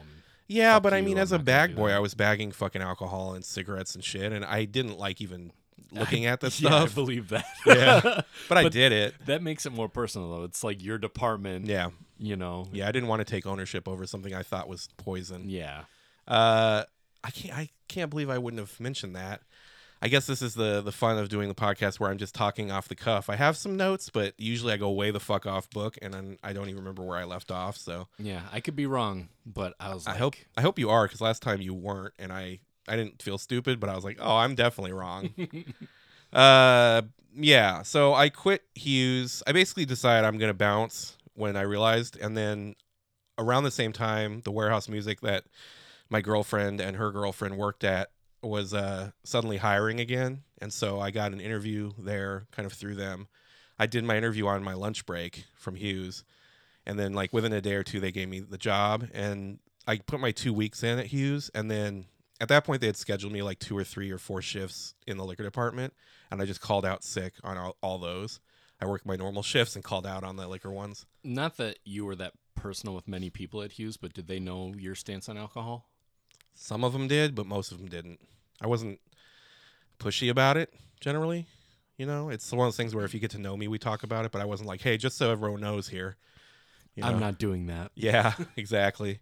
Yeah, 0.47 0.79
but 0.79 0.93
I 0.93 1.01
mean, 1.01 1.17
as 1.17 1.31
a 1.31 1.39
bag 1.39 1.75
boy. 1.75 1.89
I 1.91 1.99
was 1.99 2.13
bagging 2.13 2.51
fucking 2.51 2.81
alcohol 2.81 3.33
and 3.33 3.43
cigarettes 3.43 3.95
and 3.95 4.03
shit, 4.03 4.31
and 4.31 4.45
I 4.45 4.65
didn't 4.65 4.99
like 4.99 5.19
even 5.21 5.51
looking 5.91 6.25
at 6.27 6.39
this 6.41 6.61
yeah, 6.61 6.83
I 6.83 6.85
believe 6.87 7.29
that. 7.29 7.45
Yeah. 7.65 8.21
But 8.47 8.57
I 8.59 8.63
But- 8.63 8.71
did 8.73 8.91
it. 8.91 9.15
that 9.25 9.41
makes 9.41 9.65
it 9.65 9.71
more 9.73 9.89
personal, 9.89 10.29
though. 10.37 10.43
It's 10.43 10.63
like 10.63 10.83
your 10.83 10.97
department. 10.99 11.65
Yeah, 11.65 11.89
You 12.19 12.35
know. 12.35 12.67
yeah. 12.71 12.87
I 12.87 12.91
didn't 12.91 13.09
want 13.09 13.21
to 13.21 13.25
take 13.25 13.47
ownership 13.47 13.87
over 13.87 14.05
something 14.05 14.33
I 14.35 14.43
thought 14.43 14.67
was 14.69 14.87
poison. 14.97 15.49
Yeah. 15.49 15.85
Uh, 16.27 16.83
I 17.23 17.31
can't. 17.31 17.57
I 17.57 17.69
can't 17.87 18.09
believe 18.11 18.29
I 18.29 18.37
wouldn't 18.37 18.59
have 18.59 18.79
mentioned 18.79 19.15
that. 19.15 19.41
I 20.05 20.07
guess 20.07 20.27
this 20.27 20.43
is 20.43 20.53
the 20.53 20.81
the 20.81 20.91
fun 20.91 21.17
of 21.17 21.29
doing 21.29 21.47
the 21.49 21.55
podcast 21.55 21.99
where 21.99 22.11
I'm 22.11 22.19
just 22.19 22.35
talking 22.35 22.69
off 22.69 22.87
the 22.87 22.93
cuff. 22.93 23.27
I 23.27 23.35
have 23.37 23.57
some 23.57 23.75
notes, 23.75 24.11
but 24.11 24.35
usually 24.37 24.71
I 24.71 24.77
go 24.77 24.91
way 24.91 25.09
the 25.09 25.19
fuck 25.19 25.47
off 25.47 25.67
book, 25.71 25.97
and 25.99 26.13
then 26.13 26.37
I 26.43 26.53
don't 26.53 26.65
even 26.65 26.77
remember 26.77 27.01
where 27.01 27.17
I 27.17 27.23
left 27.23 27.49
off. 27.49 27.75
So 27.75 28.07
Yeah. 28.19 28.41
I 28.53 28.59
could 28.59 28.75
be 28.75 28.85
wrong, 28.85 29.29
but 29.47 29.73
I 29.79 29.95
was. 29.95 30.05
I 30.05 30.11
like, 30.11 30.19
hope 30.19 30.35
I 30.55 30.61
hope 30.61 30.77
you 30.77 30.91
are, 30.91 31.05
because 31.07 31.21
last 31.21 31.41
time 31.41 31.59
you 31.59 31.73
weren't, 31.73 32.13
and 32.19 32.31
I 32.31 32.59
I 32.87 32.97
didn't 32.97 33.23
feel 33.23 33.39
stupid, 33.39 33.79
but 33.79 33.89
I 33.89 33.95
was 33.95 34.03
like, 34.03 34.19
oh, 34.21 34.37
I'm 34.37 34.53
definitely 34.53 34.93
wrong. 34.93 35.33
uh, 36.33 37.01
yeah. 37.35 37.81
So 37.81 38.13
I 38.13 38.29
quit 38.29 38.61
Hughes. 38.75 39.41
I 39.47 39.53
basically 39.53 39.85
decided 39.85 40.27
I'm 40.27 40.37
gonna 40.37 40.53
bounce 40.53 41.17
when 41.33 41.57
I 41.57 41.61
realized, 41.61 42.15
and 42.21 42.37
then 42.37 42.75
around 43.39 43.63
the 43.63 43.71
same 43.71 43.91
time, 43.91 44.41
the 44.41 44.51
warehouse 44.51 44.87
music 44.87 45.21
that 45.21 45.45
my 46.11 46.21
girlfriend 46.21 46.79
and 46.79 46.95
her 46.95 47.11
girlfriend 47.11 47.57
worked 47.57 47.83
at 47.83 48.11
was 48.45 48.73
uh, 48.73 49.11
suddenly 49.23 49.57
hiring 49.57 49.99
again, 49.99 50.43
and 50.59 50.71
so 50.71 50.99
I 50.99 51.11
got 51.11 51.31
an 51.31 51.39
interview 51.39 51.91
there, 51.97 52.47
kind 52.51 52.65
of 52.65 52.73
through 52.73 52.95
them. 52.95 53.27
I 53.77 53.87
did 53.87 54.03
my 54.03 54.17
interview 54.17 54.47
on 54.47 54.63
my 54.63 54.73
lunch 54.73 55.05
break 55.05 55.45
from 55.55 55.75
Hughes, 55.75 56.23
and 56.85 56.97
then 56.97 57.13
like 57.13 57.33
within 57.33 57.53
a 57.53 57.61
day 57.61 57.73
or 57.73 57.83
two, 57.83 57.99
they 57.99 58.11
gave 58.11 58.29
me 58.29 58.39
the 58.39 58.57
job, 58.57 59.07
and 59.13 59.59
I 59.87 59.97
put 59.97 60.19
my 60.19 60.31
two 60.31 60.53
weeks 60.53 60.83
in 60.83 60.99
at 60.99 61.07
Hughes, 61.07 61.51
and 61.53 61.69
then 61.69 62.05
at 62.39 62.47
that 62.49 62.65
point 62.65 62.81
they 62.81 62.87
had 62.87 62.97
scheduled 62.97 63.33
me 63.33 63.41
like 63.41 63.59
two 63.59 63.77
or 63.77 63.83
three 63.83 64.11
or 64.11 64.17
four 64.17 64.41
shifts 64.41 64.93
in 65.05 65.17
the 65.17 65.25
liquor 65.25 65.43
department, 65.43 65.93
and 66.31 66.41
I 66.41 66.45
just 66.45 66.61
called 66.61 66.85
out 66.85 67.03
sick 67.03 67.33
on 67.43 67.57
all, 67.57 67.77
all 67.81 67.97
those. 67.97 68.39
I 68.79 68.85
worked 68.85 69.05
my 69.05 69.15
normal 69.15 69.43
shifts 69.43 69.75
and 69.75 69.83
called 69.83 70.05
out 70.05 70.23
on 70.23 70.35
the 70.35 70.47
liquor 70.47 70.71
ones. 70.71 71.05
Not 71.23 71.57
that 71.57 71.79
you 71.85 72.05
were 72.05 72.15
that 72.17 72.33
personal 72.55 72.95
with 72.95 73.07
many 73.07 73.29
people 73.29 73.61
at 73.61 73.73
Hughes, 73.73 73.97
but 73.97 74.13
did 74.13 74.27
they 74.27 74.39
know 74.39 74.73
your 74.77 74.95
stance 74.95 75.29
on 75.29 75.37
alcohol? 75.37 75.89
Some 76.53 76.83
of 76.83 76.93
them 76.93 77.07
did, 77.07 77.35
but 77.35 77.45
most 77.45 77.71
of 77.71 77.77
them 77.77 77.87
didn't. 77.87 78.19
I 78.61 78.67
wasn't 78.67 78.99
pushy 79.99 80.29
about 80.29 80.57
it 80.57 80.73
generally. 80.99 81.47
You 81.97 82.05
know, 82.05 82.29
it's 82.29 82.51
one 82.51 82.65
of 82.67 82.67
those 82.67 82.77
things 82.77 82.93
where 82.93 83.05
if 83.05 83.13
you 83.13 83.19
get 83.19 83.31
to 83.31 83.39
know 83.39 83.55
me, 83.55 83.67
we 83.67 83.77
talk 83.79 84.03
about 84.03 84.25
it, 84.25 84.31
but 84.31 84.41
I 84.41 84.45
wasn't 84.45 84.67
like, 84.67 84.81
hey, 84.81 84.97
just 84.97 85.17
so 85.17 85.31
everyone 85.31 85.61
knows 85.61 85.87
here. 85.87 86.17
You 86.95 87.03
I'm 87.03 87.19
not 87.19 87.37
doing 87.37 87.67
that. 87.67 87.91
Yeah, 87.95 88.33
exactly. 88.57 89.19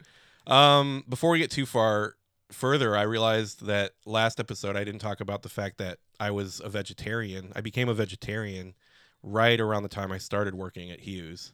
Um, 0.47 1.03
before 1.07 1.29
we 1.31 1.39
get 1.39 1.51
too 1.51 1.65
far 1.65 2.15
further, 2.51 2.95
I 2.97 3.03
realized 3.03 3.65
that 3.65 3.91
last 4.05 4.39
episode 4.39 4.75
I 4.75 4.83
didn't 4.83 5.01
talk 5.01 5.21
about 5.21 5.43
the 5.43 5.49
fact 5.49 5.77
that 5.77 5.99
I 6.19 6.31
was 6.31 6.61
a 6.63 6.69
vegetarian. 6.69 7.51
I 7.55 7.61
became 7.61 7.89
a 7.89 7.93
vegetarian 7.93 8.73
right 9.21 9.59
around 9.59 9.83
the 9.83 9.89
time 9.89 10.11
I 10.11 10.17
started 10.17 10.53
working 10.55 10.91
at 10.91 10.99
Hughes. 11.01 11.53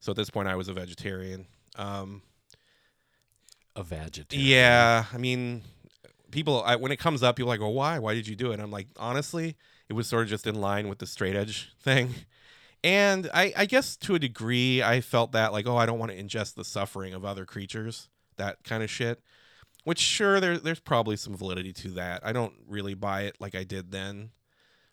So 0.00 0.10
at 0.12 0.16
this 0.16 0.30
point, 0.30 0.48
I 0.48 0.56
was 0.56 0.68
a 0.68 0.72
vegetarian. 0.74 1.46
Um, 1.76 2.22
A 3.74 3.82
vegetarian. 3.82 4.48
yeah, 4.48 5.04
I 5.12 5.18
mean, 5.18 5.62
people 6.30 6.62
I, 6.64 6.76
when 6.76 6.92
it 6.92 6.98
comes 6.98 7.22
up, 7.22 7.36
people 7.36 7.50
are 7.50 7.54
like, 7.54 7.60
"Well, 7.60 7.72
why? 7.74 7.98
Why 7.98 8.14
did 8.14 8.26
you 8.28 8.36
do 8.36 8.52
it?" 8.52 8.60
I'm 8.60 8.70
like, 8.70 8.88
honestly, 8.98 9.56
it 9.88 9.92
was 9.94 10.06
sort 10.08 10.24
of 10.24 10.28
just 10.28 10.46
in 10.46 10.54
line 10.56 10.88
with 10.88 10.98
the 10.98 11.06
straight 11.06 11.36
edge 11.36 11.72
thing. 11.80 12.14
And 12.84 13.28
I, 13.34 13.52
I 13.56 13.66
guess 13.66 13.96
to 13.98 14.14
a 14.14 14.18
degree, 14.18 14.82
I 14.82 15.00
felt 15.00 15.32
that 15.32 15.52
like, 15.52 15.66
oh, 15.66 15.76
I 15.76 15.86
don't 15.86 15.98
want 15.98 16.12
to 16.12 16.22
ingest 16.22 16.54
the 16.54 16.64
suffering 16.64 17.14
of 17.14 17.24
other 17.24 17.44
creatures, 17.44 18.08
that 18.36 18.62
kind 18.64 18.82
of 18.82 18.90
shit. 18.90 19.20
Which 19.84 19.98
sure, 20.00 20.40
there, 20.40 20.58
there's 20.58 20.80
probably 20.80 21.16
some 21.16 21.36
validity 21.36 21.72
to 21.72 21.88
that. 21.92 22.20
I 22.24 22.32
don't 22.32 22.54
really 22.68 22.94
buy 22.94 23.22
it 23.22 23.36
like 23.40 23.54
I 23.54 23.64
did 23.64 23.92
then, 23.92 24.30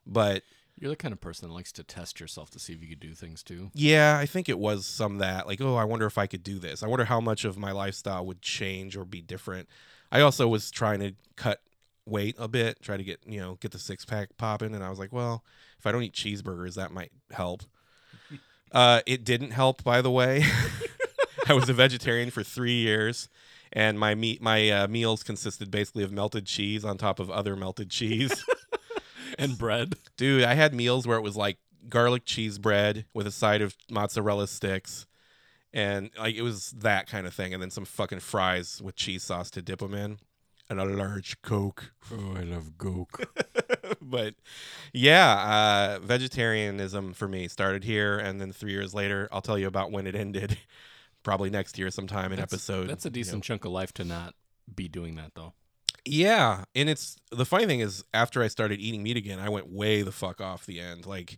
but 0.06 0.44
You're 0.80 0.90
the 0.90 0.96
kind 0.96 1.14
of 1.14 1.22
person 1.22 1.48
that 1.48 1.54
likes 1.54 1.72
to 1.74 1.84
test 1.84 2.20
yourself 2.20 2.50
to 2.52 2.60
see 2.60 2.74
if 2.74 2.82
you 2.82 2.90
could 2.90 3.00
do 3.00 3.14
things 3.14 3.44
too. 3.44 3.70
yeah, 3.74 4.18
I 4.20 4.26
think 4.26 4.50
it 4.50 4.58
was 4.60 4.86
some 4.86 5.20
that 5.20 5.46
like, 5.48 5.62
oh, 5.62 5.76
I 5.76 5.84
wonder 5.84 6.06
if 6.08 6.18
I 6.18 6.26
could 6.28 6.44
do 6.44 6.58
this. 6.60 6.82
I 6.84 6.88
wonder 6.88 7.06
how 7.06 7.20
much 7.22 7.46
of 7.46 7.58
my 7.58 7.72
lifestyle 7.72 8.26
would 8.26 8.42
change 8.42 8.98
or 8.98 9.06
be 9.06 9.22
different. 9.22 9.68
I 10.14 10.22
also 10.22 10.48
was 10.48 10.70
trying 10.70 11.00
to 11.00 11.16
cut 11.36 11.60
weight 12.06 12.36
a 12.38 12.48
bit, 12.48 12.82
try 12.82 12.98
to 12.98 13.04
get 13.04 13.20
you 13.26 13.40
know 13.40 13.58
get 13.60 13.72
the 13.72 13.80
six 13.80 14.06
pack 14.06 14.38
popping, 14.38 14.76
and 14.76 14.84
I 14.84 14.90
was 14.90 15.00
like, 15.00 15.12
well, 15.12 15.44
if 15.80 15.88
I 15.88 15.92
don't 15.92 16.04
eat 16.04 16.14
cheeseburgers, 16.14 16.76
that 16.76 16.92
might 16.92 17.12
help. 17.32 17.64
uh, 18.72 19.02
it 19.08 19.26
didn't 19.26 19.52
help, 19.52 19.84
by 19.84 20.02
the 20.02 20.12
way. 20.12 20.46
I 21.48 21.54
was 21.54 21.68
a 21.68 21.74
vegetarian 21.74 22.30
for 22.30 22.44
three 22.44 22.76
years, 22.76 23.28
and 23.74 24.00
my 24.00 24.14
meat 24.14 24.40
my 24.40 24.70
uh, 24.70 24.88
meals 24.88 25.24
consisted 25.24 25.72
basically 25.72 26.04
of 26.04 26.12
melted 26.12 26.46
cheese 26.46 26.86
on 26.86 27.00
top 27.00 27.20
of 27.20 27.32
other 27.32 27.56
melted 27.56 27.90
cheese. 27.90 28.46
And 29.40 29.58
bread. 29.58 29.96
Dude, 30.16 30.44
I 30.44 30.54
had 30.54 30.76
meals 30.76 31.08
where 31.08 31.18
it 31.18 31.24
was 31.24 31.36
like 31.36 31.58
garlic 31.90 32.24
cheese 32.24 32.60
bread 32.60 33.06
with 33.16 33.26
a 33.26 33.32
side 33.32 33.64
of 33.64 33.76
mozzarella 33.90 34.48
sticks. 34.48 35.08
And 35.74 36.12
like 36.18 36.36
it 36.36 36.42
was 36.44 36.72
that 36.72 37.08
kind 37.08 37.26
of 37.26 37.34
thing. 37.34 37.54
And 37.54 37.62
then 37.62 37.72
some 37.72 37.86
fucking 37.86 38.20
fries 38.20 38.82
with 38.82 38.96
cheese 38.96 39.24
sauce 39.24 39.50
to 39.52 39.62
dip 39.62 39.80
them 39.80 39.94
in. 39.94 40.20
And 40.70 40.80
a 40.80 40.86
large 40.86 41.42
Coke. 41.42 41.92
Oh, 42.12 42.36
I 42.38 42.44
love 42.44 42.78
Coke. 42.78 43.26
but 44.02 44.36
yeah, 44.94 45.98
uh, 45.98 46.06
vegetarianism 46.06 47.14
for 47.14 47.28
me 47.28 47.48
started 47.48 47.84
here. 47.84 48.18
And 48.18 48.40
then 48.40 48.54
three 48.54 48.72
years 48.72 48.94
later, 48.94 49.28
I'll 49.32 49.42
tell 49.42 49.58
you 49.58 49.68
about 49.68 49.92
when 49.92 50.08
it 50.08 50.16
ended. 50.16 50.58
Probably 51.24 51.50
next 51.50 51.78
year 51.78 51.90
sometime 51.90 52.32
in 52.32 52.38
That's- 52.38 52.54
episode. 52.54 52.90
That's 52.90 53.06
a 53.06 53.08
you 53.08 53.12
know. 53.12 53.14
decent 53.14 53.44
chunk 53.44 53.66
of 53.66 53.72
life 53.72 53.94
to 53.94 54.04
not 54.04 54.36
be 54.74 54.88
doing 54.88 55.16
that 55.16 55.32
though. 55.36 55.54
Yeah, 56.06 56.66
and 56.76 56.90
it's 56.90 57.16
the 57.32 57.46
funny 57.46 57.66
thing 57.66 57.80
is 57.80 58.04
after 58.14 58.44
I 58.44 58.48
started 58.48 58.82
eating 58.82 59.04
meat 59.04 59.16
again, 59.16 59.40
I 59.40 59.48
went 59.48 59.72
way 59.72 60.02
the 60.02 60.12
fuck 60.12 60.42
off 60.42 60.66
the 60.66 60.82
end. 60.82 61.06
Like 61.06 61.38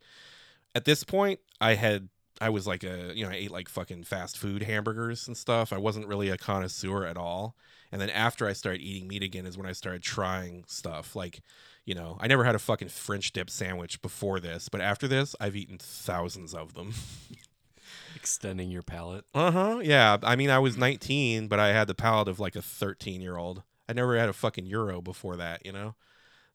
at 0.74 0.86
this 0.86 1.04
point, 1.04 1.40
I 1.62 1.76
had 1.76 2.10
I 2.42 2.50
was 2.50 2.68
like 2.68 2.84
a 2.84 3.14
you 3.16 3.24
know 3.26 3.32
I 3.32 3.36
ate 3.36 3.52
like 3.52 3.70
fucking 3.70 4.04
fast 4.04 4.38
food 4.38 4.64
hamburgers 4.64 5.28
and 5.28 5.38
stuff. 5.38 5.72
I 5.72 5.78
wasn't 5.78 6.08
really 6.08 6.30
a 6.30 6.38
connoisseur 6.38 7.06
at 7.06 7.18
all. 7.18 7.56
And 7.92 8.02
then 8.02 8.10
after 8.10 8.48
I 8.48 8.54
started 8.54 8.82
eating 8.82 9.08
meat 9.08 9.24
again 9.24 9.46
is 9.46 9.58
when 9.58 9.68
I 9.68 9.72
started 9.72 10.04
trying 10.04 10.66
stuff 10.68 11.16
like 11.16 11.42
you 11.86 11.96
know 11.96 12.18
I 12.20 12.28
never 12.28 12.44
had 12.44 12.56
a 12.56 12.60
fucking 12.60 12.90
French 12.90 13.32
dip 13.32 13.50
sandwich 13.50 14.02
before 14.02 14.40
this, 14.40 14.70
but 14.70 14.82
after 14.82 15.08
this 15.08 15.36
I've 15.40 15.56
eaten 15.56 15.78
thousands 15.78 16.54
of 16.54 16.74
them. 16.74 16.94
Extending 18.16 18.72
your 18.72 18.82
palate. 18.82 19.26
Uh 19.34 19.52
huh. 19.52 19.80
Yeah. 19.84 20.18
I 20.24 20.36
mean, 20.36 20.50
I 20.50 20.60
was 20.60 20.78
19, 20.78 21.48
but 21.48 21.60
I 21.60 21.68
had 21.70 21.88
the 21.88 21.94
palate 21.94 22.28
of 22.28 22.40
like 22.40 22.56
a 22.56 22.62
13 22.62 23.22
year 23.22 23.38
old. 23.38 23.64
I 23.88 23.94
never 23.94 24.18
had 24.18 24.30
a 24.30 24.34
fucking 24.34 24.68
gyro 24.68 25.02
before 25.02 25.36
that. 25.36 25.66
You 25.66 25.72
know, 25.72 25.96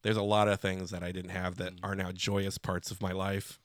there's 0.02 0.16
a 0.16 0.22
lot 0.22 0.48
of 0.48 0.60
things 0.60 0.90
that 0.90 1.02
I 1.02 1.12
didn't 1.12 1.30
have 1.30 1.56
that 1.56 1.74
are 1.82 1.94
now 1.94 2.12
joyous 2.12 2.58
parts 2.58 2.90
of 2.90 3.00
my 3.00 3.12
life, 3.12 3.59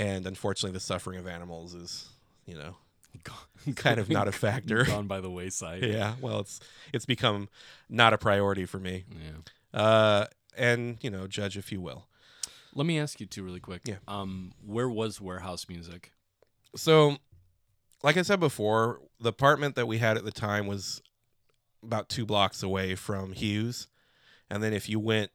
and 0.00 0.26
unfortunately, 0.26 0.72
the 0.72 0.80
suffering 0.80 1.18
of 1.18 1.26
animals 1.26 1.74
is, 1.74 2.08
you 2.46 2.54
know, 2.54 2.76
kind 3.76 4.00
of 4.00 4.08
not 4.08 4.28
a 4.28 4.32
factor. 4.46 4.84
Gone 4.84 5.06
by 5.06 5.20
the 5.20 5.30
wayside. 5.30 5.84
yeah. 5.84 6.14
Well, 6.22 6.40
it's 6.40 6.58
it's 6.94 7.04
become 7.04 7.50
not 7.90 8.14
a 8.14 8.18
priority 8.18 8.64
for 8.64 8.78
me. 8.78 9.04
Yeah. 9.10 9.78
Uh, 9.78 10.26
and 10.56 10.96
you 11.02 11.10
know, 11.10 11.26
judge 11.26 11.58
if 11.58 11.70
you 11.70 11.82
will. 11.82 12.06
Let 12.74 12.86
me 12.86 12.98
ask 12.98 13.20
you 13.20 13.26
two 13.26 13.42
really 13.42 13.60
quick. 13.60 13.82
Yeah. 13.84 13.96
Um, 14.08 14.52
where 14.64 14.88
was 14.88 15.20
warehouse 15.20 15.66
music? 15.68 16.12
So, 16.76 17.18
like 18.02 18.16
I 18.16 18.22
said 18.22 18.40
before, 18.40 19.00
the 19.20 19.28
apartment 19.28 19.74
that 19.74 19.86
we 19.86 19.98
had 19.98 20.16
at 20.16 20.24
the 20.24 20.32
time 20.32 20.66
was 20.66 21.02
about 21.82 22.08
two 22.08 22.24
blocks 22.24 22.62
away 22.62 22.94
from 22.94 23.32
Hughes, 23.32 23.88
and 24.48 24.62
then 24.62 24.72
if 24.72 24.88
you 24.88 24.98
went, 24.98 25.30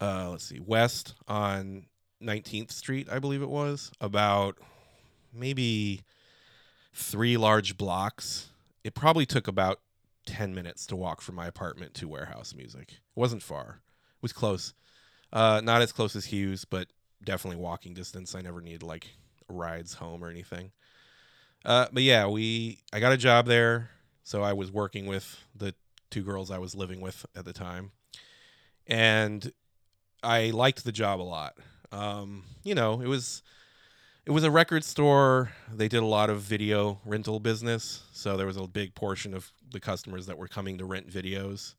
uh, 0.00 0.30
let's 0.30 0.44
see, 0.48 0.60
west 0.60 1.14
on 1.26 1.86
19th 2.22 2.72
Street, 2.72 3.08
I 3.10 3.18
believe 3.18 3.42
it 3.42 3.48
was, 3.48 3.90
about 4.00 4.58
maybe 5.32 6.02
three 6.92 7.36
large 7.36 7.76
blocks. 7.76 8.48
It 8.84 8.94
probably 8.94 9.26
took 9.26 9.48
about 9.48 9.80
10 10.26 10.54
minutes 10.54 10.86
to 10.86 10.96
walk 10.96 11.20
from 11.20 11.36
my 11.36 11.46
apartment 11.46 11.94
to 11.94 12.08
warehouse 12.08 12.54
music. 12.54 12.92
It 12.92 12.98
wasn't 13.14 13.42
far. 13.42 13.80
It 14.16 14.22
was 14.22 14.32
close. 14.32 14.74
Uh, 15.32 15.60
not 15.62 15.82
as 15.82 15.92
close 15.92 16.16
as 16.16 16.26
Hughes, 16.26 16.64
but 16.64 16.88
definitely 17.22 17.60
walking 17.60 17.94
distance. 17.94 18.34
I 18.34 18.40
never 18.40 18.60
needed 18.60 18.82
like 18.82 19.08
rides 19.48 19.94
home 19.94 20.22
or 20.22 20.28
anything. 20.28 20.72
Uh, 21.64 21.86
but 21.92 22.02
yeah, 22.02 22.26
we 22.26 22.80
I 22.92 23.00
got 23.00 23.12
a 23.12 23.16
job 23.16 23.46
there, 23.46 23.90
so 24.22 24.42
I 24.42 24.52
was 24.52 24.70
working 24.70 25.06
with 25.06 25.44
the 25.54 25.74
two 26.10 26.22
girls 26.22 26.50
I 26.50 26.58
was 26.58 26.74
living 26.74 27.00
with 27.00 27.26
at 27.34 27.44
the 27.44 27.52
time, 27.52 27.90
and 28.86 29.52
I 30.22 30.50
liked 30.50 30.84
the 30.84 30.92
job 30.92 31.20
a 31.20 31.22
lot. 31.22 31.56
Um, 31.92 32.44
you 32.62 32.74
know, 32.74 33.00
it 33.00 33.08
was 33.08 33.42
it 34.26 34.30
was 34.32 34.44
a 34.44 34.50
record 34.50 34.84
store. 34.84 35.52
They 35.72 35.88
did 35.88 36.02
a 36.02 36.06
lot 36.06 36.28
of 36.28 36.40
video 36.40 37.00
rental 37.06 37.40
business, 37.40 38.02
so 38.12 38.36
there 38.36 38.46
was 38.46 38.58
a 38.58 38.66
big 38.66 38.94
portion 38.94 39.34
of 39.34 39.50
the 39.72 39.80
customers 39.80 40.26
that 40.26 40.38
were 40.38 40.48
coming 40.48 40.78
to 40.78 40.84
rent 40.84 41.08
videos. 41.08 41.74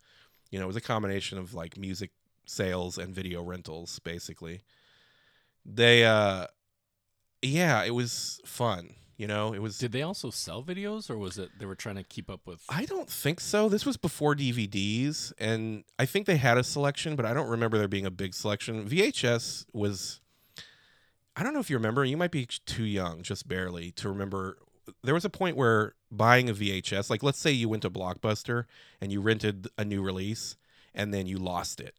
You 0.49 0.57
know, 0.59 0.65
it 0.65 0.67
was 0.67 0.75
a 0.75 0.81
combination 0.81 1.37
of 1.37 1.53
like 1.53 1.77
music 1.77 2.11
sales 2.45 2.97
and 2.97 3.13
video 3.13 3.43
rentals, 3.43 3.99
basically. 3.99 4.61
They, 5.63 6.03
uh, 6.05 6.47
yeah, 7.41 7.83
it 7.83 7.93
was 7.93 8.41
fun. 8.45 8.95
You 9.19 9.27
know, 9.27 9.53
it 9.53 9.61
was. 9.61 9.77
Did 9.77 9.91
they 9.91 10.01
also 10.01 10.29
sell 10.29 10.63
videos, 10.63 11.09
or 11.09 11.17
was 11.17 11.37
it 11.37 11.49
they 11.59 11.65
were 11.65 11.75
trying 11.75 11.97
to 11.97 12.03
keep 12.03 12.29
up 12.29 12.47
with? 12.47 12.63
I 12.69 12.85
don't 12.85 13.09
think 13.09 13.41
so. 13.41 13.67
This 13.67 13.85
was 13.85 13.97
before 13.97 14.33
DVDs, 14.33 15.33
and 15.37 15.83
I 15.99 16.05
think 16.05 16.25
they 16.25 16.37
had 16.37 16.57
a 16.57 16.63
selection, 16.63 17.17
but 17.17 17.25
I 17.25 17.33
don't 17.33 17.49
remember 17.49 17.77
there 17.77 17.89
being 17.89 18.05
a 18.05 18.11
big 18.11 18.33
selection. 18.33 18.87
VHS 18.87 19.65
was. 19.73 20.21
I 21.35 21.43
don't 21.43 21.53
know 21.53 21.59
if 21.59 21.69
you 21.69 21.75
remember. 21.75 22.05
You 22.05 22.15
might 22.15 22.31
be 22.31 22.45
too 22.65 22.85
young, 22.85 23.21
just 23.21 23.45
barely, 23.45 23.91
to 23.91 24.07
remember. 24.07 24.57
There 25.03 25.13
was 25.13 25.25
a 25.25 25.29
point 25.29 25.57
where 25.57 25.95
buying 26.09 26.49
a 26.49 26.53
VHS, 26.53 27.09
like 27.09 27.21
let's 27.21 27.39
say 27.39 27.51
you 27.51 27.67
went 27.67 27.81
to 27.81 27.89
Blockbuster 27.89 28.67
and 29.01 29.11
you 29.11 29.19
rented 29.19 29.67
a 29.77 29.83
new 29.83 30.01
release, 30.01 30.55
and 30.95 31.13
then 31.13 31.27
you 31.27 31.37
lost 31.39 31.81
it. 31.81 31.93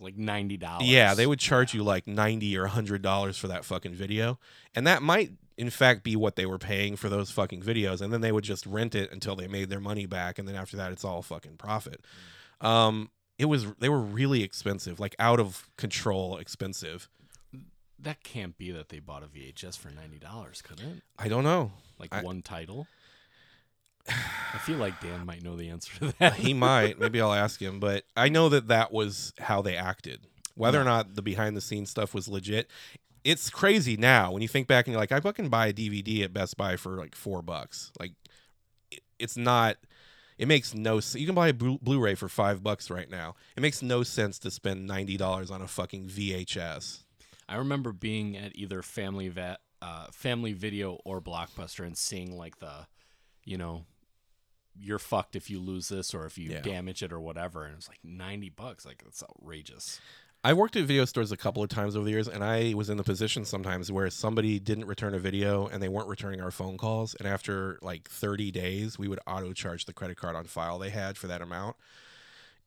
like 0.00 0.16
ninety 0.16 0.56
dollars. 0.56 0.88
Yeah, 0.88 1.14
they 1.14 1.28
would 1.28 1.38
charge 1.38 1.72
you 1.72 1.84
like 1.84 2.08
ninety 2.08 2.56
or 2.58 2.66
hundred 2.66 3.00
dollars 3.02 3.38
for 3.38 3.46
that 3.46 3.64
fucking 3.64 3.94
video, 3.94 4.40
and 4.74 4.88
that 4.88 5.02
might, 5.02 5.30
in 5.58 5.70
fact, 5.70 6.02
be 6.02 6.16
what 6.16 6.36
they 6.36 6.46
were 6.46 6.58
paying 6.58 6.96
for 6.96 7.08
those 7.08 7.30
fucking 7.30 7.62
videos, 7.62 8.00
and 8.00 8.12
then 8.12 8.20
they 8.20 8.32
would 8.32 8.44
just 8.44 8.66
rent 8.66 8.94
it 8.94 9.10
until 9.12 9.36
they 9.36 9.48
made 9.48 9.70
their 9.70 9.80
money 9.80 10.06
back, 10.06 10.38
and 10.38 10.46
then 10.46 10.54
after 10.54 10.76
that, 10.76 10.92
it's 10.92 11.04
all 11.04 11.22
fucking 11.22 11.56
profit. 11.56 12.04
Um, 12.60 13.10
it 13.38 13.46
was 13.46 13.66
they 13.78 13.88
were 13.88 14.00
really 14.00 14.42
expensive, 14.42 14.98
like 15.00 15.14
out 15.18 15.40
of 15.40 15.68
control 15.76 16.38
expensive. 16.38 17.08
That 17.98 18.22
can't 18.22 18.56
be 18.58 18.70
that 18.72 18.90
they 18.90 18.98
bought 18.98 19.22
a 19.22 19.26
VHS 19.26 19.78
for 19.78 19.90
ninety 19.90 20.18
dollars, 20.18 20.62
could 20.62 20.80
it? 20.80 21.02
I 21.18 21.28
don't 21.28 21.44
know. 21.44 21.72
Like 21.98 22.14
I- 22.14 22.22
one 22.22 22.42
title. 22.42 22.86
I 24.08 24.58
feel 24.58 24.76
like 24.78 25.00
Dan 25.00 25.26
might 25.26 25.42
know 25.42 25.56
the 25.56 25.68
answer 25.70 25.98
to 25.98 26.14
that. 26.18 26.34
He 26.34 26.54
might. 26.54 26.98
Maybe 27.00 27.20
I'll 27.20 27.32
ask 27.32 27.60
him, 27.60 27.80
but 27.80 28.04
I 28.16 28.28
know 28.28 28.48
that 28.50 28.68
that 28.68 28.92
was 28.92 29.32
how 29.38 29.62
they 29.62 29.76
acted. 29.76 30.20
Whether 30.54 30.80
or 30.80 30.84
not 30.84 31.14
the 31.16 31.22
behind 31.22 31.56
the 31.56 31.60
scenes 31.60 31.90
stuff 31.90 32.14
was 32.14 32.28
legit, 32.28 32.70
it's 33.26 33.50
crazy 33.50 33.96
now 33.96 34.30
when 34.32 34.40
you 34.42 34.48
think 34.48 34.68
back 34.68 34.86
and 34.86 34.92
you're 34.92 35.00
like, 35.00 35.10
I 35.12 35.20
fucking 35.20 35.48
buy 35.48 35.66
a 35.66 35.72
DVD 35.72 36.22
at 36.24 36.32
Best 36.32 36.56
Buy 36.56 36.76
for 36.76 36.92
like 36.96 37.14
four 37.14 37.42
bucks. 37.42 37.90
Like, 37.98 38.12
it- 38.90 39.02
it's 39.18 39.36
not. 39.36 39.76
It 40.38 40.46
makes 40.48 40.74
no. 40.74 40.98
s- 40.98 41.14
You 41.14 41.26
can 41.26 41.34
buy 41.34 41.48
a 41.48 41.52
Blu- 41.54 41.78
Blu-ray 41.82 42.14
for 42.14 42.28
five 42.28 42.62
bucks 42.62 42.90
right 42.90 43.10
now. 43.10 43.34
It 43.56 43.60
makes 43.62 43.82
no 43.82 44.02
sense 44.02 44.38
to 44.40 44.50
spend 44.50 44.86
ninety 44.86 45.16
dollars 45.16 45.50
on 45.50 45.60
a 45.62 45.66
fucking 45.66 46.08
VHS. 46.08 47.04
I 47.48 47.56
remember 47.56 47.92
being 47.92 48.36
at 48.36 48.54
either 48.56 48.82
Family 48.82 49.28
Va- 49.28 49.58
uh, 49.82 50.06
Family 50.12 50.52
Video 50.52 51.00
or 51.04 51.20
Blockbuster 51.20 51.84
and 51.86 51.96
seeing 51.96 52.36
like 52.36 52.58
the, 52.58 52.86
you 53.44 53.56
know, 53.56 53.84
you're 54.78 54.98
fucked 54.98 55.36
if 55.36 55.48
you 55.48 55.58
lose 55.58 55.88
this 55.88 56.12
or 56.12 56.26
if 56.26 56.36
you 56.36 56.50
Yeah. 56.50 56.60
damage 56.60 57.02
it 57.02 57.12
or 57.12 57.20
whatever, 57.20 57.64
and 57.64 57.74
it's 57.76 57.88
like 57.88 58.00
ninety 58.04 58.50
bucks. 58.50 58.84
Like 58.84 59.02
that's 59.02 59.22
outrageous. 59.22 60.00
I 60.46 60.52
worked 60.52 60.76
at 60.76 60.84
video 60.84 61.04
stores 61.06 61.32
a 61.32 61.36
couple 61.36 61.64
of 61.64 61.68
times 61.70 61.96
over 61.96 62.04
the 62.04 62.12
years, 62.12 62.28
and 62.28 62.44
I 62.44 62.72
was 62.74 62.88
in 62.88 62.98
the 62.98 63.02
position 63.02 63.44
sometimes 63.44 63.90
where 63.90 64.08
somebody 64.10 64.60
didn't 64.60 64.84
return 64.84 65.12
a 65.12 65.18
video 65.18 65.66
and 65.66 65.82
they 65.82 65.88
weren't 65.88 66.06
returning 66.06 66.40
our 66.40 66.52
phone 66.52 66.76
calls. 66.78 67.16
And 67.16 67.26
after 67.26 67.80
like 67.82 68.08
30 68.08 68.52
days, 68.52 68.96
we 68.96 69.08
would 69.08 69.18
auto 69.26 69.52
charge 69.52 69.86
the 69.86 69.92
credit 69.92 70.16
card 70.16 70.36
on 70.36 70.44
file 70.44 70.78
they 70.78 70.90
had 70.90 71.18
for 71.18 71.26
that 71.26 71.42
amount. 71.42 71.74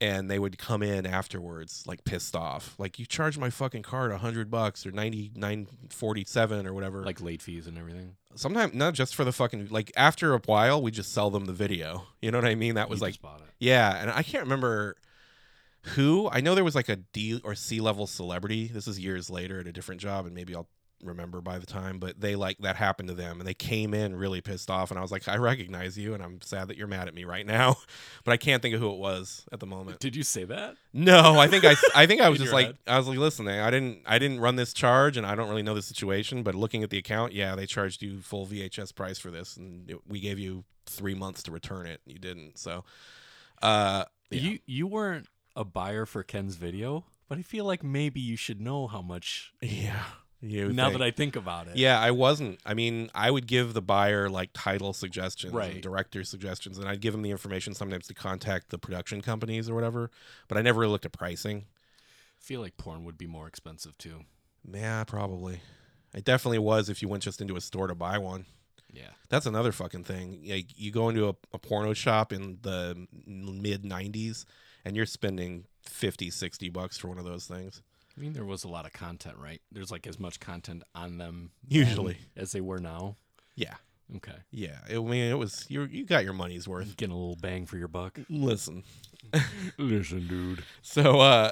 And 0.02 0.30
they 0.30 0.40
would 0.40 0.58
come 0.58 0.84
in 0.84 1.06
afterwards, 1.06 1.86
like 1.88 2.04
pissed 2.04 2.36
off, 2.36 2.76
like 2.78 3.00
you 3.00 3.06
charged 3.06 3.40
my 3.40 3.50
fucking 3.50 3.84
card 3.84 4.12
a 4.12 4.18
hundred 4.18 4.52
bucks 4.52 4.86
or 4.86 4.92
ninety 4.92 5.32
nine 5.34 5.68
forty 5.90 6.26
seven 6.26 6.68
or 6.68 6.74
whatever. 6.74 7.06
Like 7.06 7.22
late 7.22 7.42
fees 7.42 7.66
and 7.66 7.78
everything. 7.78 8.18
sometimes 8.36 8.74
not 8.74 8.94
just 8.94 9.16
for 9.16 9.24
the 9.24 9.32
fucking 9.32 9.70
like 9.72 9.94
after 9.96 10.34
a 10.34 10.40
while, 10.40 10.82
we 10.82 10.92
just 10.92 11.14
sell 11.14 11.30
them 11.30 11.46
the 11.46 11.54
video. 11.54 12.08
You 12.22 12.32
know 12.32 12.40
what 12.40 12.46
I 12.46 12.56
mean? 12.56 12.76
That 12.76 12.90
was 12.90 13.00
You 13.00 13.06
like 13.06 13.14
just 13.14 13.22
bought 13.22 13.40
it. 13.40 13.48
yeah, 13.58 14.02
and 14.02 14.12
I 14.12 14.24
can't 14.24 14.44
remember. 14.44 14.98
Who. 15.82 16.30
I 16.32 16.42
know 16.42 16.56
there 16.56 16.64
was 16.64 16.76
like 16.76 16.90
a 16.90 16.98
D 16.98 17.42
or 17.44 17.56
C 17.56 17.80
level 17.80 18.08
celebrity. 18.08 18.68
This 18.68 18.88
is 18.88 19.00
years 19.00 19.30
later 19.30 19.60
at 19.60 19.68
a 19.68 19.72
different 19.72 20.02
job, 20.02 20.26
and 20.26 20.36
maybe 20.36 20.56
I'll 20.56 20.68
remember 21.04 21.42
by 21.42 21.60
the 21.60 21.66
time, 21.66 22.00
but 22.00 22.20
they 22.20 22.36
like 22.36 22.58
that 22.60 22.76
happened 22.76 23.10
to 23.10 23.16
them 23.16 23.40
and 23.40 23.48
they 23.48 23.54
came 23.54 23.94
in 23.94 24.16
really 24.16 24.42
pissed 24.42 24.70
off. 24.70 24.92
And 24.92 24.98
I 24.98 25.02
was 25.02 25.12
like, 25.12 25.28
I 25.28 25.38
recognize 25.38 25.98
you, 25.98 26.14
and 26.14 26.22
I'm 26.22 26.42
sad 26.42 26.68
that 26.68 26.78
you're 26.78 26.88
mad 26.88 27.08
at 27.08 27.14
me 27.14 27.24
right 27.24 27.46
now, 27.46 27.78
but 28.24 28.32
I 28.32 28.38
can't 28.38 28.62
think 28.62 28.76
of 28.76 28.82
who 28.82 28.92
it 28.92 28.98
was 28.98 29.46
at 29.52 29.60
the 29.60 29.66
moment. 29.66 30.00
Did 30.00 30.16
you 30.16 30.24
say 30.24 30.44
that? 30.46 30.76
No, 30.94 31.40
I 31.40 31.48
think 31.48 31.66
I, 31.66 31.76
I 31.96 32.06
think 32.06 32.22
I 32.22 32.30
was 32.30 32.40
just 32.40 32.54
like, 32.54 32.68
head. 32.68 32.78
I 32.88 32.98
was 32.98 33.08
like, 33.08 33.18
listen, 33.18 33.48
I 33.48 33.70
didn't, 33.70 34.02
I 34.06 34.20
didn't 34.20 34.40
run 34.40 34.56
this 34.56 34.74
charge, 34.74 35.18
and 35.18 35.26
I 35.26 35.36
don't 35.36 35.50
really 35.50 35.64
know 35.64 35.76
the 35.76 35.82
situation, 35.82 36.44
but 36.44 36.56
looking 36.56 36.84
at 36.84 36.90
the 36.90 36.98
account, 36.98 37.34
yeah, 37.34 37.56
they 37.56 37.66
charged 37.66 38.02
you 38.02 38.20
full 38.22 38.46
VHS 38.46 38.94
price 38.96 39.20
for 39.20 39.32
this, 39.32 39.58
and 39.58 39.90
it, 39.90 40.00
we 40.08 40.20
gave 40.20 40.40
you 40.40 40.66
three 40.86 41.16
months 41.16 41.44
to 41.44 41.52
return 41.52 41.86
it. 41.86 42.02
You 42.06 42.20
didn't, 42.20 42.58
so, 42.58 42.84
uh, 43.62 44.06
yeah. 44.32 44.42
You 44.42 44.60
you 44.68 44.88
weren't 44.88 45.28
a 45.56 45.64
buyer 45.66 46.06
for 46.06 46.24
Ken's 46.24 46.56
video, 46.56 47.06
but 47.28 47.38
I 47.38 47.42
feel 47.42 47.66
like 47.66 47.84
maybe 47.84 48.20
you 48.20 48.36
should 48.36 48.60
know 48.62 48.88
how 48.88 49.02
much 49.02 49.54
yeah, 49.62 50.04
you 50.42 50.70
now 50.74 50.88
think. 50.88 51.00
that 51.00 51.06
I 51.06 51.12
think 51.12 51.36
about 51.36 51.68
it. 51.68 51.76
Yeah, 51.78 52.00
I 52.00 52.12
wasn't. 52.12 52.60
I 52.66 52.74
mean, 52.74 53.10
I 53.14 53.30
would 53.32 53.48
give 53.48 53.74
the 53.74 53.82
buyer 53.82 54.30
like 54.30 54.50
title 54.54 54.94
suggestions 54.94 55.54
Right. 55.54 55.74
and 55.74 55.82
director 55.82 56.24
suggestions, 56.24 56.78
and 56.78 56.88
I'd 56.88 57.02
give 57.02 57.14
them 57.14 57.22
the 57.22 57.32
information 57.32 57.74
sometimes 57.74 58.08
to 58.08 58.14
contact 58.14 58.70
the 58.70 58.78
production 58.78 59.22
companies 59.22 59.70
or 59.70 59.76
whatever. 59.76 60.12
But 60.48 60.58
I 60.58 60.62
never 60.62 60.80
really 60.82 60.92
looked 60.92 61.06
at 61.06 61.12
pricing. 61.12 61.66
I 61.98 62.42
feel 62.42 62.62
like 62.62 62.78
porn 62.78 63.04
would 63.06 63.18
be 63.18 63.28
more 63.28 63.48
expensive 63.48 63.98
too. 63.98 64.22
Yeah, 64.72 65.04
probably. 65.04 65.62
It 66.14 66.24
definitely 66.24 66.60
was 66.60 66.90
if 66.90 67.02
you 67.02 67.08
went 67.08 67.24
just 67.24 67.42
into 67.42 67.56
a 67.56 67.62
store 67.62 67.88
to 67.88 67.96
buy 67.96 68.18
one. 68.18 68.46
Yeah. 68.92 69.10
That's 69.30 69.46
another 69.46 69.72
fucking 69.72 70.06
thing. 70.06 70.42
Like 70.48 70.68
you 70.80 70.92
go 70.92 71.10
into 71.10 71.28
a, 71.30 71.36
a 71.54 71.60
porno 71.60 71.94
shop 71.94 72.34
in 72.34 72.58
the 72.64 73.06
mid 73.28 73.84
90s 73.84 74.46
and 74.86 74.96
you're 74.96 75.06
spending 75.06 75.66
50, 75.84 76.30
60 76.30 76.70
bucks 76.70 76.98
for 76.98 77.08
one 77.08 77.18
of 77.18 77.26
those 77.26 77.46
things. 77.46 77.82
I 78.18 78.22
mean, 78.22 78.34
there 78.34 78.46
was 78.46 78.64
a 78.64 78.68
lot 78.68 78.86
of 78.86 78.94
content, 78.94 79.38
right? 79.38 79.62
There's 79.72 79.92
like 79.92 80.06
as 80.06 80.20
much 80.20 80.40
content 80.40 80.84
on 80.94 81.18
them 81.18 81.52
Usually. 81.68 82.18
as 82.36 82.52
they 82.52 82.62
were 82.62 82.80
now. 82.80 83.16
Yeah. 83.56 83.76
Okay. 84.18 84.36
Yeah. 84.52 84.80
It, 84.90 84.98
I 84.98 85.02
mean, 85.02 85.32
it 85.32 85.38
was 85.38 85.66
you 85.70 85.84
you 85.84 86.06
got 86.06 86.24
your 86.24 86.34
money's 86.34 86.68
worth. 86.68 86.98
Getting 86.98 87.14
a 87.14 87.18
little 87.18 87.36
bang 87.36 87.66
for 87.66 87.78
your 87.78 87.88
buck. 87.88 88.20
Listen. 88.30 88.84
Listen, 89.78 90.28
dude. 90.28 90.64
So 90.82 91.20
uh 91.20 91.52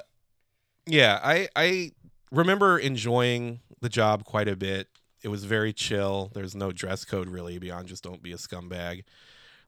yeah, 0.86 1.20
I 1.24 1.48
I 1.56 1.92
remember 2.32 2.78
enjoying 2.80 3.60
the 3.82 3.90
job 3.90 4.24
quite 4.24 4.48
a 4.48 4.56
bit. 4.56 4.88
It 5.24 5.28
was 5.30 5.46
very 5.46 5.74
chill. 5.74 6.32
There's 6.34 6.56
no 6.56 6.72
dress 6.72 7.06
code 7.06 7.30
really 7.30 7.60
beyond 7.60 7.88
just 7.88 8.04
don't 8.04 8.24
be 8.24 8.32
a 8.32 8.38
scumbag. 8.38 9.04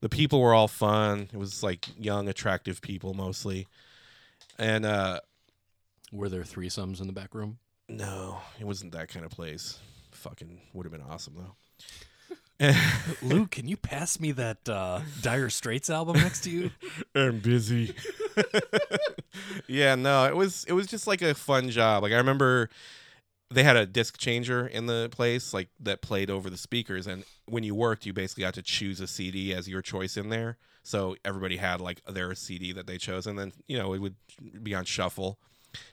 The 0.01 0.09
people 0.09 0.41
were 0.41 0.53
all 0.53 0.67
fun. 0.67 1.29
It 1.33 1.37
was 1.37 1.61
like 1.63 1.87
young, 1.99 2.27
attractive 2.29 2.81
people 2.81 3.13
mostly. 3.13 3.67
And 4.57 4.85
uh 4.85 5.19
Were 6.11 6.29
there 6.29 6.43
threesomes 6.43 7.01
in 7.01 7.07
the 7.07 7.13
back 7.13 7.33
room? 7.33 7.59
no, 7.91 8.37
it 8.59 8.65
wasn't 8.65 8.91
that 8.91 9.09
kind 9.09 9.25
of 9.25 9.31
place. 9.31 9.79
Fucking 10.11 10.61
would 10.73 10.85
have 10.85 10.91
been 10.91 11.01
awesome 11.09 11.33
though. 11.37 11.55
Luke, 13.21 13.51
can 13.51 13.67
you 13.69 13.77
pass 13.77 14.19
me 14.19 14.33
that 14.33 14.67
uh, 14.67 14.99
Dire 15.21 15.49
Straits 15.49 15.89
album 15.89 16.17
next 16.17 16.41
to 16.41 16.49
you? 16.49 16.71
I'm 17.15 17.39
busy. 17.39 17.95
yeah, 19.67 19.95
no, 19.95 20.25
it 20.25 20.35
was 20.35 20.65
it 20.67 20.73
was 20.73 20.85
just 20.85 21.07
like 21.07 21.21
a 21.21 21.33
fun 21.33 21.69
job. 21.69 22.03
Like 22.03 22.11
I 22.11 22.17
remember 22.17 22.69
they 23.51 23.63
had 23.63 23.75
a 23.75 23.85
disc 23.85 24.17
changer 24.17 24.67
in 24.67 24.85
the 24.85 25.09
place 25.11 25.53
like 25.53 25.69
that 25.79 26.01
played 26.01 26.29
over 26.29 26.49
the 26.49 26.57
speakers 26.57 27.07
and 27.07 27.23
when 27.45 27.63
you 27.63 27.73
worked 27.73 28.05
you 28.05 28.13
basically 28.13 28.41
got 28.41 28.53
to 28.53 28.61
choose 28.61 28.99
a 28.99 29.07
CD 29.07 29.53
as 29.53 29.67
your 29.67 29.81
choice 29.81 30.17
in 30.17 30.29
there. 30.29 30.57
So 30.83 31.15
everybody 31.25 31.57
had 31.57 31.81
like 31.81 32.01
their 32.05 32.33
CD 32.35 32.71
that 32.73 32.87
they 32.87 32.97
chose 32.97 33.27
and 33.27 33.37
then, 33.37 33.51
you 33.67 33.77
know, 33.77 33.93
it 33.93 33.99
would 33.99 34.15
be 34.63 34.73
on 34.73 34.85
shuffle. 34.85 35.39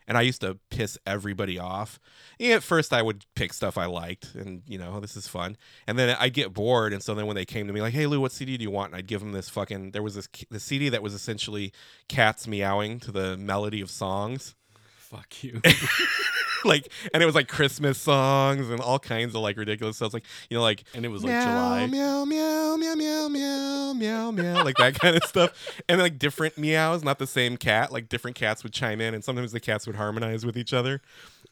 And 0.09 0.17
I 0.17 0.23
used 0.23 0.41
to 0.41 0.59
piss 0.71 0.97
everybody 1.07 1.59
off. 1.59 2.01
Yeah, 2.39 2.57
at 2.57 2.63
first 2.63 2.95
I 2.95 3.03
would 3.03 3.27
pick 3.35 3.53
stuff 3.53 3.77
I 3.77 3.85
liked 3.87 4.35
and, 4.35 4.63
you 4.67 4.79
know, 4.79 5.01
this 5.01 5.17
is 5.17 5.29
fun. 5.29 5.59
And 5.87 5.99
then 5.99 6.17
I'd 6.19 6.33
get 6.33 6.55
bored 6.55 6.93
and 6.93 7.03
so 7.03 7.15
then 7.15 7.27
when 7.27 7.37
they 7.37 7.45
came 7.45 7.67
to 7.67 7.73
me 7.73 7.83
like, 7.83 7.95
"Hey 7.95 8.07
Lou, 8.07 8.21
what 8.21 8.33
CD 8.33 8.57
do 8.57 8.63
you 8.63 8.71
want?" 8.71 8.93
and 8.93 8.99
I'd 8.99 9.07
give 9.07 9.21
them 9.21 9.33
this 9.33 9.49
fucking 9.49 9.91
there 9.91 10.03
was 10.03 10.15
this 10.15 10.29
the 10.51 10.61
CD 10.61 10.91
that 10.91 11.03
was 11.03 11.15
essentially 11.15 11.73
cats 12.09 12.47
meowing 12.47 13.01
to 13.01 13.13
the 13.13 13.37
melody 13.37 13.81
of 13.81 13.91
songs 13.91 14.55
Fuck 15.11 15.45
you. 15.45 15.61
like 16.67 16.91
and 17.15 17.23
it 17.23 17.27
was 17.27 17.35
like 17.35 17.49
christmas 17.49 17.99
songs 17.99 18.69
and 18.71 18.81
all 18.81 18.99
kinds 18.99 19.35
of 19.35 19.41
like 19.41 19.57
ridiculous 19.57 19.97
stuff. 19.97 20.13
Like 20.15 20.25
you 20.51 20.57
know 20.57 20.63
like 20.63 20.85
And 20.95 21.05
it 21.05 21.09
was 21.09 21.23
like 21.25 21.33
July. 21.43 21.87
meow, 21.87 22.25
July. 22.25 22.25
meow 22.27 22.77
meow 22.77 22.77
meow 22.77 22.95
meow 22.97 23.29
meow 23.29 23.93
meow 23.95 24.31
meow 24.31 24.65
like 24.65 24.77
that 24.77 24.95
kind 25.01 25.17
of 25.17 25.25
stuff. 25.25 25.81
And 25.89 26.01
like 26.01 26.19
different 26.19 26.59
meows 26.59 27.03
not 27.05 27.19
the 27.19 27.27
same 27.27 27.57
cat 27.57 27.93
like 27.93 28.09
different 28.09 28.37
cats 28.37 28.63
would 28.63 28.73
chime 28.73 29.01
in 29.01 29.15
and 29.15 29.23
sometimes 29.25 29.53
the 29.53 29.61
cats 29.61 29.87
would 29.87 29.97
harmonize 29.97 30.45
with 30.45 30.57
each 30.57 30.73
other. 30.73 31.01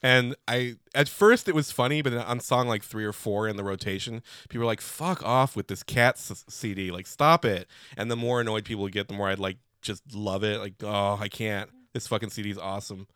And 0.02 0.34
i 0.48 0.76
at 0.94 1.08
first 1.08 1.48
it 1.48 1.54
was 1.54 1.70
funny 1.72 2.02
but 2.02 2.12
then 2.12 2.20
on 2.22 2.40
song 2.40 2.68
like 2.68 2.82
three 2.82 3.04
or 3.04 3.12
four 3.12 3.48
in 3.48 3.56
the 3.56 3.64
rotation 3.64 4.22
people 4.48 4.60
were 4.60 4.66
like 4.66 4.80
fuck 4.82 5.22
off 5.24 5.56
with 5.56 5.68
this 5.68 5.82
cat 5.82 6.16
s- 6.16 6.44
cd 6.48 6.90
like 6.90 7.06
stop 7.06 7.44
it. 7.44 7.68
And 7.96 8.10
the 8.10 8.16
more 8.16 8.40
annoyed 8.40 8.64
people 8.64 8.82
would 8.82 8.92
get 8.92 9.08
the 9.08 9.14
more 9.14 9.28
i'd 9.30 9.38
like 9.38 9.56
just 9.80 10.02
love 10.14 10.44
it. 10.44 10.60
Like 10.60 10.74
oh 10.82 11.18
i 11.20 11.28
can't. 11.28 11.70
This 11.94 12.06
fucking 12.08 12.30
cd 12.30 12.50
is 12.50 12.58
awesome 12.58 13.06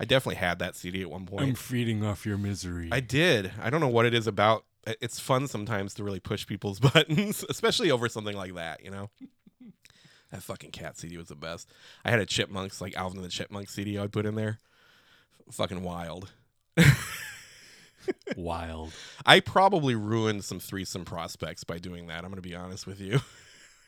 i 0.00 0.04
definitely 0.04 0.36
had 0.36 0.58
that 0.58 0.76
cd 0.76 1.02
at 1.02 1.10
one 1.10 1.26
point 1.26 1.42
I'm 1.42 1.54
feeding 1.54 2.04
off 2.04 2.24
your 2.26 2.38
misery. 2.38 2.88
I 2.92 3.00
did. 3.00 3.52
I 3.60 3.70
don't 3.70 3.80
know 3.80 3.88
what 3.88 4.06
it 4.06 4.14
is 4.14 4.26
about. 4.26 4.64
Uh, 4.86 4.92
it's 5.00 5.18
fun 5.18 5.48
sometimes 5.48 5.94
to 5.94 6.04
really 6.04 6.20
push 6.20 6.46
people's 6.46 6.78
buttons, 6.92 7.44
especially 7.48 7.90
over 7.90 8.08
something 8.08 8.36
like 8.36 8.54
that, 8.54 8.84
you 8.84 8.90
know? 8.90 9.10
That 10.32 10.42
fucking 10.42 10.72
cat 10.72 10.98
CD 10.98 11.16
was 11.16 11.28
the 11.28 11.36
best. 11.36 11.70
I 12.04 12.10
had 12.10 12.18
a 12.18 12.26
Chipmunks, 12.26 12.80
like 12.80 12.96
Alvin 12.96 13.18
and 13.18 13.24
the 13.24 13.30
Chipmunks 13.30 13.72
CD 13.72 13.96
I'd 13.96 14.10
put 14.10 14.26
in 14.26 14.34
there. 14.34 14.58
Fucking 15.52 15.84
wild. 15.84 16.32
Wild. 18.36 18.92
I 19.26 19.40
probably 19.40 19.94
ruined 19.94 20.44
some 20.44 20.58
threesome 20.60 21.04
prospects 21.04 21.64
by 21.64 21.78
doing 21.78 22.08
that. 22.08 22.18
I'm 22.24 22.30
going 22.30 22.36
to 22.36 22.42
be 22.42 22.54
honest 22.56 22.86
with 22.88 23.00
you. 23.00 23.20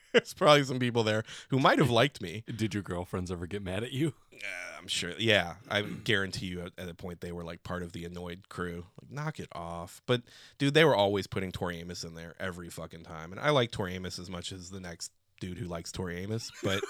There's 0.12 0.34
probably 0.34 0.64
some 0.64 0.78
people 0.78 1.02
there 1.02 1.22
who 1.50 1.58
might 1.58 1.78
have 1.78 1.90
liked 1.90 2.22
me. 2.22 2.44
Did 2.56 2.74
your 2.74 2.82
girlfriends 2.82 3.30
ever 3.30 3.46
get 3.46 3.62
mad 3.62 3.82
at 3.82 3.92
you? 3.92 4.14
Uh, 4.32 4.78
I'm 4.78 4.88
sure. 4.88 5.12
Yeah, 5.18 5.54
I 5.70 5.82
guarantee 5.82 6.46
you 6.46 6.62
at, 6.62 6.72
at 6.78 6.88
a 6.88 6.94
point 6.94 7.20
they 7.20 7.32
were 7.32 7.44
like 7.44 7.62
part 7.62 7.82
of 7.82 7.92
the 7.92 8.04
annoyed 8.04 8.48
crew. 8.48 8.86
Like, 9.00 9.10
knock 9.10 9.38
it 9.38 9.48
off. 9.52 10.00
But 10.06 10.22
dude, 10.58 10.74
they 10.74 10.84
were 10.84 10.94
always 10.94 11.26
putting 11.26 11.52
Tori 11.52 11.78
Amos 11.80 12.04
in 12.04 12.14
there 12.14 12.34
every 12.40 12.70
fucking 12.70 13.02
time, 13.02 13.32
and 13.32 13.40
I 13.40 13.50
like 13.50 13.70
Tori 13.70 13.94
Amos 13.94 14.18
as 14.18 14.30
much 14.30 14.52
as 14.52 14.70
the 14.70 14.80
next 14.80 15.12
dude 15.40 15.58
who 15.58 15.66
likes 15.66 15.92
Tori 15.92 16.18
Amos. 16.18 16.50
But, 16.62 16.80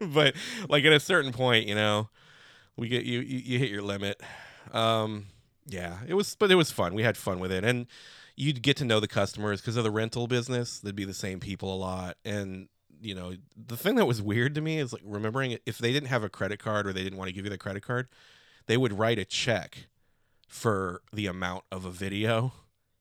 but 0.00 0.34
like 0.68 0.84
at 0.84 0.92
a 0.92 1.00
certain 1.00 1.32
point, 1.32 1.66
you 1.66 1.74
know, 1.74 2.08
we 2.76 2.88
get 2.88 3.04
you 3.04 3.20
you, 3.20 3.38
you 3.38 3.58
hit 3.58 3.70
your 3.70 3.82
limit. 3.82 4.20
Um, 4.72 5.26
yeah, 5.66 5.98
it 6.06 6.14
was, 6.14 6.36
but 6.36 6.50
it 6.50 6.56
was 6.56 6.70
fun. 6.70 6.94
We 6.94 7.02
had 7.02 7.16
fun 7.16 7.40
with 7.40 7.50
it, 7.50 7.64
and 7.64 7.86
you'd 8.36 8.62
get 8.62 8.76
to 8.78 8.84
know 8.84 9.00
the 9.00 9.08
customers 9.08 9.60
because 9.60 9.76
of 9.76 9.84
the 9.84 9.90
rental 9.90 10.26
business. 10.26 10.80
They'd 10.80 10.96
be 10.96 11.04
the 11.04 11.14
same 11.14 11.40
people 11.40 11.74
a 11.74 11.76
lot, 11.76 12.16
and 12.24 12.68
you 13.00 13.14
know, 13.14 13.34
the 13.56 13.76
thing 13.76 13.96
that 13.96 14.06
was 14.06 14.22
weird 14.22 14.54
to 14.54 14.60
me 14.60 14.78
is 14.78 14.92
like 14.92 15.02
remembering 15.04 15.58
if 15.66 15.78
they 15.78 15.92
didn't 15.92 16.08
have 16.08 16.24
a 16.24 16.28
credit 16.28 16.58
card 16.58 16.86
or 16.86 16.92
they 16.92 17.02
didn't 17.02 17.18
want 17.18 17.28
to 17.28 17.34
give 17.34 17.44
you 17.44 17.50
the 17.50 17.58
credit 17.58 17.82
card, 17.82 18.08
they 18.66 18.76
would 18.76 18.98
write 18.98 19.18
a 19.18 19.24
check 19.24 19.88
for 20.48 21.02
the 21.12 21.26
amount 21.26 21.64
of 21.70 21.84
a 21.84 21.90
video. 21.90 22.52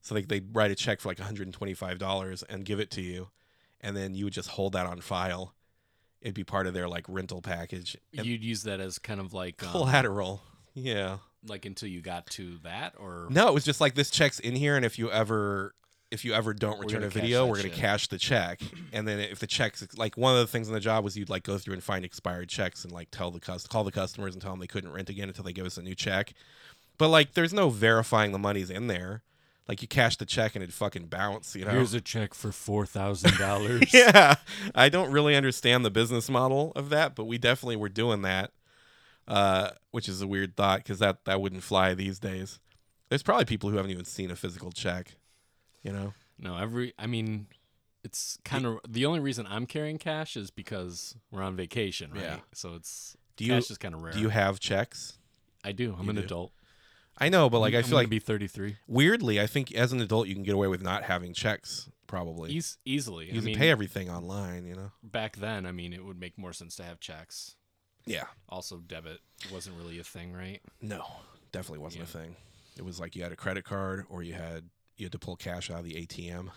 So 0.02 0.14
like 0.16 0.28
they'd 0.28 0.54
write 0.54 0.72
a 0.72 0.76
check 0.76 1.00
for 1.00 1.08
like 1.10 1.20
$125 1.20 2.44
and 2.50 2.66
give 2.66 2.80
it 2.80 2.92
to 2.92 3.02
you, 3.02 3.30
and 3.80 3.96
then 3.96 4.14
you 4.14 4.26
would 4.26 4.34
just 4.34 4.50
hold 4.50 4.74
that 4.74 4.86
on 4.86 5.00
file. 5.00 5.54
It'd 6.22 6.36
be 6.36 6.44
part 6.44 6.68
of 6.68 6.74
their 6.74 6.90
like 6.90 7.06
rental 7.08 7.42
package. 7.42 7.96
And 8.18 8.26
You'd 8.26 8.44
use 8.44 8.64
that 8.64 8.80
as 8.80 9.00
kind 9.00 9.20
of 9.20 9.34
like 9.34 9.64
um, 9.64 9.70
collateral. 9.72 10.42
Yeah. 10.74 11.18
Like 11.48 11.66
until 11.66 11.90
you 11.90 12.02
got 12.02 12.26
to 12.32 12.58
that, 12.64 12.94
or 12.98 13.28
No, 13.30 13.48
it 13.48 13.54
was 13.54 13.66
just 13.66 13.82
like 13.82 13.96
this 13.96 14.10
check's 14.10 14.40
in 14.40 14.56
here, 14.56 14.76
and 14.76 14.86
if 14.86 14.98
you 14.98 15.12
ever 15.12 15.74
if 16.14 16.24
you 16.24 16.34
ever 16.34 16.54
don't 16.54 16.80
return 16.80 17.04
a 17.04 17.10
video, 17.10 17.48
we're 17.48 17.58
gonna 17.58 17.70
cash 17.70 18.08
the 18.08 18.20
check. 18.20 18.62
And 18.92 19.08
then 19.08 19.20
if 19.20 19.40
the 19.40 19.48
checks 19.48 19.86
like 19.98 20.16
one 20.16 20.36
of 20.36 20.42
the 20.42 20.48
things 20.48 20.68
in 20.68 20.74
the 20.74 20.80
job 20.80 21.04
was 21.04 21.18
you'd 21.18 21.30
like 21.30 21.44
go 21.44 21.58
through 21.58 21.74
and 21.74 21.84
find 21.84 22.06
expired 22.06 22.50
checks 22.50 22.84
and 22.84 22.94
like 22.94 23.10
tell 23.10 23.32
the 23.32 23.40
cust 23.40 23.70
call 23.70 23.84
the 23.84 23.92
customers 23.92 24.36
and 24.36 24.42
tell 24.42 24.52
them 24.52 24.60
they 24.60 24.68
couldn't 24.68 24.92
rent 24.92 25.10
again 25.10 25.28
until 25.28 25.44
they 25.44 25.54
give 25.54 25.66
us 25.66 25.78
a 25.78 25.82
new 25.82 25.96
check. 25.96 26.34
But 27.00 27.08
like 27.08 27.34
there's 27.34 27.52
no 27.52 27.70
verifying 27.70 28.32
the 28.32 28.40
money's 28.40 28.70
in 28.70 28.88
there. 28.88 29.24
Like 29.68 29.82
you 29.82 29.88
cash 29.88 30.18
the 30.18 30.26
check 30.26 30.56
and 30.56 30.62
it'd 30.62 30.74
fucking 30.74 31.08
bounce, 31.08 31.56
you 31.56 31.66
know? 31.66 31.72
here's 31.72 31.94
a 31.96 32.02
check 32.02 32.36
for 32.36 32.52
four 32.52 32.86
thousand 32.86 33.38
dollars. 33.38 33.82
yeah. 33.94 34.36
I 34.76 34.90
don't 34.90 35.12
really 35.12 35.36
understand 35.36 35.84
the 35.84 35.90
business 35.90 36.30
model 36.30 36.74
of 36.76 36.90
that, 36.90 37.16
but 37.16 37.26
we 37.26 37.40
definitely 37.40 37.78
were 37.78 37.90
doing 37.90 38.22
that. 38.22 38.52
Uh, 39.28 39.70
which 39.92 40.10
is 40.10 40.22
a 40.22 40.28
weird 40.28 40.56
thought 40.58 40.80
because 40.80 41.00
that 41.00 41.24
that 41.26 41.40
wouldn't 41.40 41.64
fly 41.64 41.94
these 41.94 42.20
days. 42.20 42.60
There's 43.10 43.24
probably 43.24 43.46
people 43.46 43.70
who 43.70 43.78
haven't 43.78 43.92
even 43.92 44.06
seen 44.06 44.32
a 44.32 44.36
physical 44.36 44.72
check. 44.72 45.16
You 45.82 45.92
know, 45.94 46.14
No, 46.40 46.58
every. 46.58 46.94
I 47.00 47.08
mean, 47.08 47.48
it's 48.04 48.38
kind 48.44 48.66
of 48.66 48.80
the 48.88 49.06
only 49.06 49.20
reason 49.22 49.46
I'm 49.50 49.66
carrying 49.66 49.98
cash 49.98 50.36
is 50.36 50.52
because 50.52 51.16
we're 51.32 51.42
on 51.42 51.56
vacation, 51.56 52.12
right? 52.12 52.22
Yeah. 52.24 52.38
So 52.54 52.74
it's 52.76 53.16
do 53.38 53.46
you 53.46 53.54
cash 53.54 53.72
is 53.72 53.78
kind 53.78 53.94
of 53.96 54.02
rare. 54.02 54.14
do 54.14 54.20
you 54.20 54.30
have 54.30 54.60
checks? 54.60 55.20
I 55.64 55.72
do. 55.72 55.96
I'm 55.98 56.04
You 56.06 56.10
an 56.12 56.16
do. 56.18 56.24
adult. 56.24 56.52
I 57.18 57.30
know, 57.30 57.50
but 57.50 57.60
like 57.60 57.74
I 57.74 57.78
I'm 57.78 57.84
feel 57.84 57.92
gonna 57.92 58.02
like 58.02 58.10
be 58.10 58.20
33. 58.20 58.78
weirdly, 58.88 59.40
I 59.40 59.46
think 59.48 59.72
as 59.74 59.94
an 59.94 60.02
adult 60.02 60.28
you 60.28 60.34
can 60.34 60.44
get 60.44 60.56
away 60.56 60.68
with 60.68 60.82
not 60.82 61.04
having 61.04 61.34
checks 61.34 61.88
probably. 62.08 62.52
Eas- 62.52 62.78
easily. 62.86 63.32
you 63.32 63.40
I 63.40 63.44
mean, 63.44 63.58
pay 63.58 63.70
everything 63.70 64.10
online, 64.10 64.66
you 64.66 64.76
know. 64.76 64.92
back 65.04 65.38
then, 65.38 65.66
I 65.66 65.72
mean, 65.72 65.94
it 65.94 66.04
would 66.04 66.20
make 66.20 66.38
more 66.38 66.52
sense 66.54 66.76
to 66.78 66.84
have 66.84 67.00
checks. 67.00 67.56
Yeah. 68.06 68.26
Also, 68.50 68.78
debit 68.78 69.20
wasn't 69.52 69.78
really 69.78 70.00
a 70.00 70.04
thing, 70.04 70.34
right? 70.34 70.62
No, 70.82 71.06
definitely 71.52 71.84
wasn't 71.84 72.04
a 72.04 72.08
thing. 72.08 72.36
It 72.78 72.84
was 72.86 73.00
like 73.00 73.16
you 73.16 73.24
had 73.24 73.32
a 73.32 73.38
credit 73.38 73.64
card 73.64 74.06
or 74.10 74.24
you 74.24 74.34
had 74.34 74.70
you 74.98 75.06
had 75.06 75.12
to 75.12 75.20
pull 75.20 75.36
cash 75.36 75.70
out 75.70 75.80
of 75.80 75.86
the 75.86 76.06
ATM. 76.06 76.50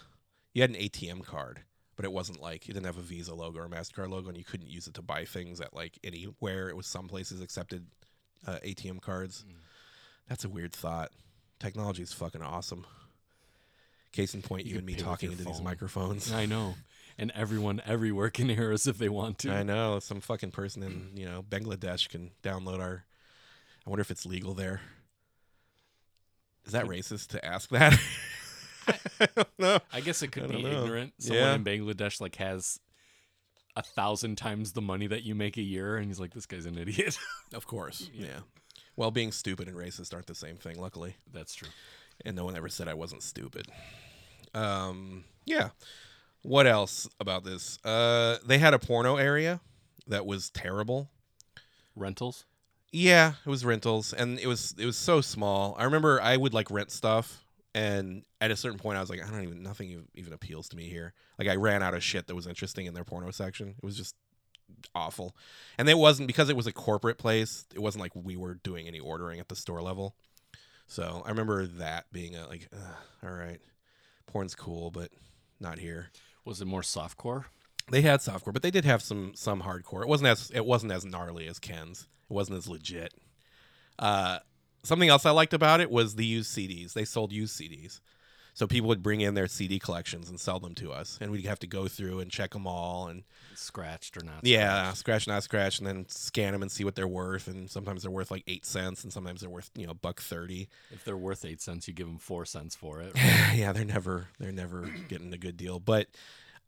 You 0.52 0.62
had 0.62 0.70
an 0.70 0.76
ATM 0.76 1.24
card, 1.24 1.60
but 1.94 2.04
it 2.04 2.12
wasn't 2.12 2.40
like 2.40 2.68
it 2.68 2.72
didn't 2.72 2.86
have 2.86 2.98
a 2.98 3.02
Visa 3.02 3.34
logo 3.34 3.60
or 3.60 3.64
a 3.64 3.68
Mastercard 3.68 4.10
logo, 4.10 4.28
and 4.28 4.36
you 4.36 4.44
couldn't 4.44 4.70
use 4.70 4.86
it 4.86 4.94
to 4.94 5.02
buy 5.02 5.24
things 5.24 5.60
at 5.60 5.74
like 5.74 5.98
anywhere. 6.02 6.68
It 6.68 6.76
was 6.76 6.86
some 6.86 7.08
places 7.08 7.40
accepted 7.40 7.86
uh, 8.46 8.58
ATM 8.64 9.00
cards. 9.00 9.44
Mm. 9.46 9.54
That's 10.28 10.44
a 10.44 10.48
weird 10.48 10.72
thought. 10.72 11.10
Technology 11.58 12.02
is 12.02 12.12
fucking 12.12 12.42
awesome. 12.42 12.86
Case 14.12 14.34
in 14.34 14.42
point, 14.42 14.66
You 14.66 14.72
you, 14.72 14.78
and 14.78 14.86
me 14.86 14.94
talking 14.94 15.30
into 15.30 15.44
these 15.44 15.60
microphones. 15.60 16.32
I 16.32 16.46
know. 16.46 16.74
And 17.18 17.32
everyone 17.34 17.80
everywhere 17.86 18.28
can 18.38 18.48
hear 18.48 18.72
us 18.72 18.86
if 18.86 18.98
they 18.98 19.08
want 19.08 19.38
to. 19.40 19.52
I 19.52 19.62
know 19.62 19.98
some 20.00 20.20
fucking 20.20 20.50
person 20.50 20.82
in 20.82 21.10
you 21.14 21.24
know 21.26 21.42
Bangladesh 21.48 22.08
can 22.08 22.30
download 22.42 22.80
our. 22.80 23.04
I 23.86 23.90
wonder 23.90 24.00
if 24.02 24.10
it's 24.10 24.26
legal 24.26 24.54
there. 24.54 24.80
Is 26.64 26.72
that 26.72 26.86
racist 26.86 27.28
to 27.28 27.44
ask 27.44 27.70
that? 27.70 27.98
I 29.20 29.28
don't 29.34 29.48
know. 29.58 29.78
I 29.92 30.00
guess 30.00 30.22
it 30.22 30.32
could 30.32 30.48
be 30.48 30.62
know. 30.62 30.82
ignorant. 30.84 31.12
Someone 31.18 31.42
Yeah. 31.44 31.54
in 31.54 31.64
Bangladesh 31.64 32.20
like 32.20 32.36
has 32.36 32.80
a 33.76 33.82
thousand 33.82 34.36
times 34.36 34.72
the 34.72 34.80
money 34.82 35.06
that 35.06 35.22
you 35.22 35.34
make 35.34 35.56
a 35.56 35.62
year, 35.62 35.96
and 35.96 36.06
he's 36.06 36.18
like, 36.20 36.34
"This 36.34 36.46
guy's 36.46 36.66
an 36.66 36.78
idiot." 36.78 37.18
Of 37.54 37.66
course, 37.66 38.10
Yeah. 38.12 38.26
yeah. 38.26 38.38
Well, 38.96 39.10
being 39.12 39.30
stupid 39.30 39.68
and 39.68 39.76
racist 39.76 40.12
aren't 40.12 40.26
the 40.26 40.34
same 40.34 40.56
thing, 40.56 40.80
luckily, 40.80 41.16
That's 41.32 41.54
true. 41.54 41.68
and 42.24 42.34
no 42.34 42.44
one 42.44 42.56
ever 42.56 42.68
said 42.68 42.88
I 42.88 42.94
wasn't 42.94 43.22
stupid. 43.22 43.68
Um, 44.54 45.24
yeah. 45.44 45.68
What 46.46 46.68
else 46.68 47.08
about 47.18 47.42
this? 47.42 47.76
Uh, 47.84 48.38
they 48.46 48.58
had 48.58 48.72
a 48.72 48.78
porno 48.78 49.16
area 49.16 49.60
that 50.06 50.26
was 50.26 50.48
terrible. 50.50 51.10
Rentals. 51.96 52.44
Yeah, 52.92 53.32
it 53.44 53.48
was 53.50 53.64
rentals, 53.64 54.12
and 54.12 54.38
it 54.38 54.46
was 54.46 54.72
it 54.78 54.86
was 54.86 54.96
so 54.96 55.20
small. 55.20 55.74
I 55.76 55.84
remember 55.84 56.20
I 56.22 56.36
would 56.36 56.54
like 56.54 56.70
rent 56.70 56.92
stuff, 56.92 57.44
and 57.74 58.22
at 58.40 58.52
a 58.52 58.56
certain 58.56 58.78
point, 58.78 58.96
I 58.96 59.00
was 59.00 59.10
like, 59.10 59.26
I 59.26 59.28
don't 59.28 59.42
even 59.42 59.64
nothing 59.64 60.06
even- 60.14 60.32
appeals 60.32 60.68
to 60.68 60.76
me 60.76 60.88
here. 60.88 61.14
Like 61.36 61.48
I 61.48 61.56
ran 61.56 61.82
out 61.82 61.94
of 61.94 62.04
shit 62.04 62.28
that 62.28 62.36
was 62.36 62.46
interesting 62.46 62.86
in 62.86 62.94
their 62.94 63.02
porno 63.04 63.32
section. 63.32 63.70
It 63.70 63.84
was 63.84 63.96
just 63.96 64.14
awful, 64.94 65.34
and 65.78 65.88
it 65.88 65.98
wasn't 65.98 66.28
because 66.28 66.48
it 66.48 66.56
was 66.56 66.68
a 66.68 66.72
corporate 66.72 67.18
place. 67.18 67.66
It 67.74 67.80
wasn't 67.80 68.02
like 68.02 68.12
we 68.14 68.36
were 68.36 68.54
doing 68.54 68.86
any 68.86 69.00
ordering 69.00 69.40
at 69.40 69.48
the 69.48 69.56
store 69.56 69.82
level. 69.82 70.14
So 70.86 71.22
I 71.26 71.30
remember 71.30 71.66
that 71.66 72.06
being 72.12 72.36
a 72.36 72.46
like, 72.46 72.68
all 73.24 73.30
right, 73.30 73.60
porn's 74.26 74.54
cool, 74.54 74.92
but 74.92 75.10
not 75.58 75.80
here. 75.80 76.10
Was 76.46 76.60
it 76.60 76.66
more 76.66 76.80
softcore? 76.80 77.44
They 77.90 78.02
had 78.02 78.20
softcore, 78.20 78.52
but 78.52 78.62
they 78.62 78.70
did 78.70 78.84
have 78.84 79.02
some 79.02 79.32
some 79.34 79.62
hardcore. 79.62 80.02
It 80.02 80.08
wasn't 80.08 80.28
as 80.28 80.50
it 80.54 80.64
wasn't 80.64 80.92
as 80.92 81.04
gnarly 81.04 81.48
as 81.48 81.58
Ken's. 81.58 82.06
It 82.30 82.32
wasn't 82.32 82.58
as 82.58 82.68
legit. 82.68 83.12
Uh, 83.98 84.38
something 84.84 85.08
else 85.08 85.26
I 85.26 85.30
liked 85.30 85.52
about 85.52 85.80
it 85.80 85.90
was 85.90 86.14
the 86.14 86.24
used 86.24 86.56
CDs. 86.56 86.92
They 86.92 87.04
sold 87.04 87.32
used 87.32 87.60
CDs, 87.60 88.00
so 88.56 88.66
people 88.66 88.88
would 88.88 89.02
bring 89.02 89.20
in 89.20 89.34
their 89.34 89.48
CD 89.48 89.78
collections 89.78 90.30
and 90.30 90.40
sell 90.40 90.58
them 90.58 90.74
to 90.76 90.90
us, 90.90 91.18
and 91.20 91.30
we'd 91.30 91.44
have 91.44 91.58
to 91.58 91.66
go 91.66 91.88
through 91.88 92.20
and 92.20 92.30
check 92.30 92.52
them 92.52 92.66
all, 92.66 93.06
and 93.06 93.22
Scratched 93.54 94.16
or 94.16 94.24
not? 94.24 94.44
yeah, 94.44 94.94
scratched, 94.94 95.28
not 95.28 95.42
scratched, 95.42 95.78
and 95.78 95.86
then 95.86 96.06
scan 96.08 96.54
them 96.54 96.62
and 96.62 96.72
see 96.72 96.82
what 96.82 96.94
they're 96.94 97.06
worth. 97.06 97.48
And 97.48 97.70
sometimes 97.70 98.00
they're 98.02 98.10
worth 98.10 98.30
like 98.30 98.44
eight 98.46 98.64
cents, 98.64 99.04
and 99.04 99.12
sometimes 99.12 99.42
they're 99.42 99.50
worth 99.50 99.70
you 99.74 99.86
know 99.86 99.92
buck 99.92 100.22
thirty. 100.22 100.70
If 100.90 101.04
they're 101.04 101.18
worth 101.18 101.44
eight 101.44 101.60
cents, 101.60 101.86
you 101.86 101.92
give 101.92 102.06
them 102.06 102.16
four 102.18 102.46
cents 102.46 102.74
for 102.74 103.02
it. 103.02 103.12
yeah, 103.54 103.72
they're 103.72 103.84
never 103.84 104.28
they're 104.38 104.52
never 104.52 104.88
getting 105.08 105.32
a 105.34 105.38
good 105.38 105.58
deal. 105.58 105.78
But 105.78 106.08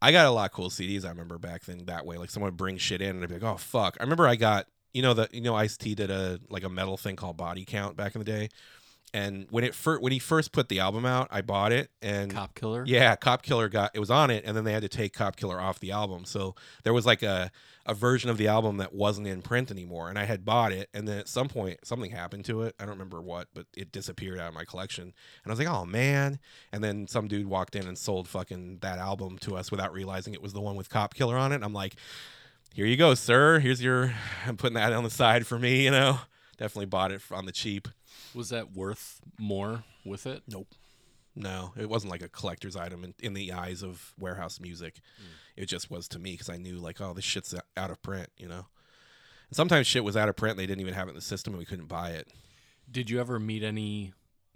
I 0.02 0.12
got 0.12 0.26
a 0.26 0.30
lot 0.30 0.50
of 0.50 0.52
cool 0.52 0.68
CDs. 0.68 1.06
I 1.06 1.08
remember 1.08 1.38
back 1.38 1.64
then 1.64 1.86
that 1.86 2.04
way. 2.04 2.18
Like 2.18 2.28
someone 2.30 2.48
would 2.52 2.58
bring 2.58 2.76
shit 2.76 3.00
in 3.00 3.16
and 3.16 3.22
I'd 3.22 3.30
be 3.30 3.36
like, 3.36 3.44
oh 3.44 3.56
fuck. 3.56 3.96
I 3.98 4.02
remember 4.02 4.26
I 4.28 4.36
got 4.36 4.66
you 4.92 5.02
know 5.02 5.14
the 5.14 5.28
you 5.32 5.40
know 5.40 5.54
Ice 5.54 5.76
T 5.76 5.94
did 5.94 6.10
a 6.10 6.38
like 6.50 6.64
a 6.64 6.68
metal 6.68 6.96
thing 6.96 7.16
called 7.16 7.36
Body 7.36 7.64
Count 7.64 7.96
back 7.96 8.14
in 8.14 8.18
the 8.18 8.24
day. 8.24 8.48
And 9.14 9.46
when 9.50 9.64
it 9.64 9.74
first 9.74 10.02
when 10.02 10.12
he 10.12 10.18
first 10.18 10.52
put 10.52 10.68
the 10.68 10.80
album 10.80 11.06
out, 11.06 11.28
I 11.30 11.40
bought 11.40 11.72
it 11.72 11.90
and 12.02 12.30
Cop 12.32 12.54
killer. 12.54 12.84
yeah, 12.86 13.16
Cop 13.16 13.42
Killer 13.42 13.68
got 13.68 13.92
it 13.94 14.00
was 14.00 14.10
on 14.10 14.30
it, 14.30 14.44
and 14.44 14.56
then 14.56 14.64
they 14.64 14.72
had 14.72 14.82
to 14.82 14.88
take 14.88 15.14
Cop 15.14 15.36
Killer 15.36 15.58
off 15.58 15.80
the 15.80 15.92
album. 15.92 16.24
So 16.26 16.54
there 16.84 16.92
was 16.92 17.06
like 17.06 17.22
a 17.22 17.50
a 17.86 17.94
version 17.94 18.28
of 18.28 18.36
the 18.36 18.48
album 18.48 18.76
that 18.76 18.92
wasn't 18.92 19.26
in 19.26 19.40
print 19.40 19.70
anymore, 19.70 20.10
and 20.10 20.18
I 20.18 20.24
had 20.24 20.44
bought 20.44 20.72
it, 20.72 20.90
and 20.92 21.08
then 21.08 21.18
at 21.18 21.26
some 21.26 21.48
point 21.48 21.86
something 21.86 22.10
happened 22.10 22.44
to 22.46 22.62
it. 22.62 22.74
I 22.78 22.82
don't 22.84 22.92
remember 22.92 23.22
what, 23.22 23.48
but 23.54 23.64
it 23.74 23.92
disappeared 23.92 24.38
out 24.38 24.48
of 24.48 24.54
my 24.54 24.64
collection, 24.64 25.04
and 25.04 25.14
I 25.46 25.50
was 25.50 25.58
like, 25.58 25.68
oh 25.68 25.86
man. 25.86 26.38
And 26.70 26.84
then 26.84 27.06
some 27.08 27.28
dude 27.28 27.46
walked 27.46 27.76
in 27.76 27.86
and 27.86 27.96
sold 27.96 28.28
fucking 28.28 28.80
that 28.82 28.98
album 28.98 29.38
to 29.38 29.56
us 29.56 29.70
without 29.70 29.92
realizing 29.94 30.34
it 30.34 30.42
was 30.42 30.52
the 30.52 30.60
one 30.60 30.76
with 30.76 30.90
Cop 30.90 31.14
Killer 31.14 31.38
on 31.38 31.52
it. 31.52 31.56
And 31.56 31.64
I'm 31.64 31.72
like, 31.72 31.94
here 32.74 32.84
you 32.84 32.98
go, 32.98 33.14
sir. 33.14 33.58
Here's 33.58 33.82
your. 33.82 34.12
I'm 34.46 34.58
putting 34.58 34.74
that 34.74 34.92
on 34.92 35.02
the 35.04 35.10
side 35.10 35.46
for 35.46 35.58
me. 35.58 35.84
You 35.84 35.92
know, 35.92 36.18
definitely 36.58 36.86
bought 36.86 37.10
it 37.10 37.22
on 37.32 37.46
the 37.46 37.52
cheap. 37.52 37.88
Was 38.34 38.50
that 38.50 38.72
worth 38.72 39.20
more 39.38 39.84
with 40.04 40.26
it? 40.26 40.42
Nope. 40.48 40.74
No, 41.34 41.72
it 41.76 41.88
wasn't 41.88 42.10
like 42.10 42.22
a 42.22 42.28
collector's 42.28 42.74
item 42.74 43.04
in, 43.04 43.14
in 43.20 43.32
the 43.32 43.52
eyes 43.52 43.82
of 43.82 44.12
warehouse 44.18 44.58
music. 44.58 45.00
Hmm. 45.18 45.62
It 45.62 45.66
just 45.66 45.90
was 45.90 46.08
to 46.08 46.18
me 46.18 46.32
because 46.32 46.48
I 46.48 46.56
knew 46.56 46.76
like, 46.78 47.00
oh, 47.00 47.12
this 47.14 47.24
shit's 47.24 47.54
out 47.76 47.90
of 47.90 48.02
print, 48.02 48.28
you 48.36 48.48
know. 48.48 48.66
And 49.48 49.56
sometimes 49.56 49.86
shit 49.86 50.02
was 50.04 50.16
out 50.16 50.28
of 50.28 50.36
print; 50.36 50.52
and 50.52 50.60
they 50.60 50.66
didn't 50.66 50.80
even 50.80 50.94
have 50.94 51.06
it 51.06 51.10
in 51.10 51.16
the 51.16 51.22
system, 51.22 51.52
and 51.52 51.58
we 51.58 51.64
couldn't 51.64 51.86
buy 51.86 52.10
it. 52.10 52.28
Did 52.90 53.08
you 53.08 53.20
ever 53.20 53.38
meet 53.38 53.62
any 53.62 54.12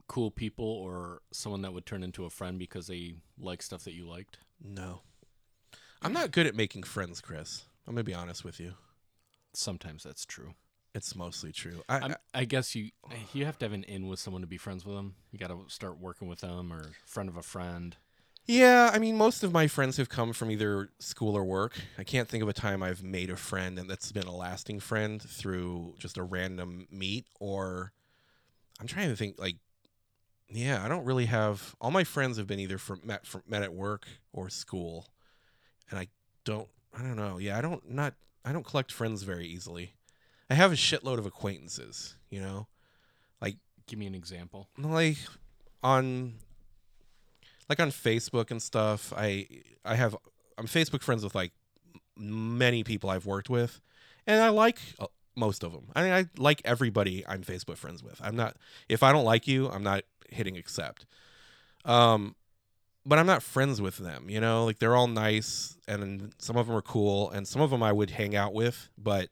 cool 0.09 0.31
people 0.31 0.66
or 0.66 1.22
someone 1.33 1.62
that 1.62 1.72
would 1.72 1.87
turn 1.87 2.03
into 2.03 2.25
a 2.25 2.31
friend 2.31 2.59
because 2.59 2.88
they 2.88 3.14
like 3.38 3.62
stuff 3.62 3.85
that 3.85 3.94
you 3.94 4.09
liked? 4.09 4.38
No, 4.61 5.03
I'm 6.03 6.12
not 6.12 6.33
good 6.33 6.46
at 6.46 6.57
making 6.57 6.83
friends, 6.83 7.20
Chris. 7.20 7.64
I'm 7.87 7.94
gonna 7.94 8.05
be 8.05 8.14
honest 8.14 8.44
with 8.44 8.59
you. 8.59 8.75
Sometimes 9.55 10.03
that's 10.03 10.25
true. 10.25 10.55
It's 10.94 11.16
mostly 11.16 11.52
true. 11.52 11.83
I, 11.88 11.96
I 11.96 12.14
I 12.40 12.44
guess 12.44 12.74
you 12.74 12.90
you 13.33 13.44
have 13.46 13.59
to 13.59 13.64
have 13.64 13.72
an 13.72 13.85
in 13.85 14.09
with 14.09 14.18
someone 14.18 14.42
to 14.42 14.46
be 14.48 14.59
friends 14.59 14.85
with 14.85 14.94
them. 14.94 15.14
You 15.31 15.38
got 15.38 15.48
to 15.48 15.64
start 15.68 15.98
working 15.98 16.28
with 16.28 16.40
them 16.40 16.72
or 16.72 16.90
friend 17.07 17.28
of 17.28 17.37
a 17.37 17.42
friend. 17.42 17.96
yeah, 18.46 18.90
I 18.92 18.98
mean, 18.98 19.16
most 19.16 19.42
of 19.44 19.52
my 19.52 19.68
friends 19.68 19.96
have 19.98 20.09
come 20.09 20.33
from 20.33 20.50
either 20.50 20.90
school 20.98 21.37
or 21.37 21.44
work. 21.44 21.78
I 21.96 22.05
can't 22.05 22.28
think 22.28 22.42
of 22.42 22.48
a 22.48 22.52
time 22.52 22.83
I've 22.83 23.02
made 23.02 23.31
a 23.31 23.37
friend 23.37 23.78
and 23.78 23.88
that's 23.88 24.11
been 24.12 24.26
a 24.26 24.35
lasting 24.35 24.81
friend 24.81 25.22
through 25.22 25.94
just 25.98 26.18
a 26.18 26.22
random 26.22 26.88
meet 26.90 27.26
or 27.40 27.92
I'm 28.81 28.87
trying 28.87 29.09
to 29.11 29.16
think 29.16 29.38
like 29.38 29.57
yeah, 30.48 30.85
I 30.85 30.88
don't 30.88 31.05
really 31.05 31.26
have 31.26 31.74
all 31.81 31.90
my 31.90 32.05
friends 32.05 32.37
have 32.37 32.46
been 32.46 32.61
either 32.61 32.78
from 32.78 33.00
met 33.05 33.26
from 33.26 33.42
met 33.46 33.62
at 33.62 33.72
work 33.72 34.07
or 34.33 34.50
school. 34.50 35.09
And 35.90 35.98
I 35.98 36.09
don't 36.44 36.68
I 36.94 37.02
don't 37.02 37.16
know. 37.16 37.38
Yeah, 37.38 37.57
I 37.59 37.61
don't 37.62 37.88
not 37.90 38.14
I 38.44 38.52
don't 38.52 38.66
collect 38.66 38.92
friends 38.92 39.22
very 39.22 39.46
easily. 39.46 39.94
I 40.53 40.55
have 40.55 40.71
a 40.71 40.77
shitload 40.77 41.17
of 41.17 41.25
acquaintances, 41.25 42.15
you 42.29 42.38
know? 42.38 42.67
Like 43.41 43.57
give 43.87 43.99
me 43.99 44.07
an 44.07 44.15
example. 44.15 44.69
like 44.77 45.17
on 45.83 46.35
like 47.71 47.81
on 47.81 47.91
Facebook 47.91 48.51
and 48.51 48.61
stuff. 48.61 49.15
I 49.17 49.47
I 49.83 49.95
have 49.95 50.15
I'm 50.59 50.67
Facebook 50.67 51.01
friends 51.01 51.25
with 51.25 51.35
like 51.35 51.53
many 52.19 52.85
people 52.85 53.09
I've 53.09 53.25
worked 53.25 53.49
with, 53.49 53.81
and 54.27 54.43
I 54.43 54.51
like 54.51 54.79
uh, 55.01 55.07
most 55.35 55.65
of 55.65 55.73
them. 55.73 55.87
I 55.97 56.03
mean, 56.03 56.12
I 56.12 56.27
like 56.37 56.61
everybody 56.67 57.25
I'm 57.27 57.43
Facebook 57.43 57.79
friends 57.79 58.03
with. 58.03 58.21
I'm 58.23 58.37
not 58.37 58.59
if 58.91 59.03
I 59.03 59.11
don't 59.11 59.25
like 59.25 59.49
you, 59.49 59.71
I'm 59.71 59.83
not 59.83 60.03
hitting 60.29 60.59
accept. 60.59 61.07
Um, 61.87 62.37
but 63.07 63.19
I'm 63.19 63.27
not 63.27 63.43
friends 63.43 63.81
with 63.81 63.97
them. 63.97 64.29
You 64.29 64.43
know, 64.43 64.67
like 64.67 64.81
they're 64.81 64.97
all 64.97 65.09
nice, 65.09 65.79
and 65.88 66.35
some 66.37 66.59
of 66.59 66.67
them 66.67 66.77
are 66.77 66.83
cool, 66.83 67.31
and 67.31 67.49
some 67.49 67.62
of 67.62 67.71
them 67.71 67.83
I 67.83 67.91
would 67.91 68.11
hang 68.11 68.37
out 68.37 68.53
with, 68.53 68.91
but 68.99 69.31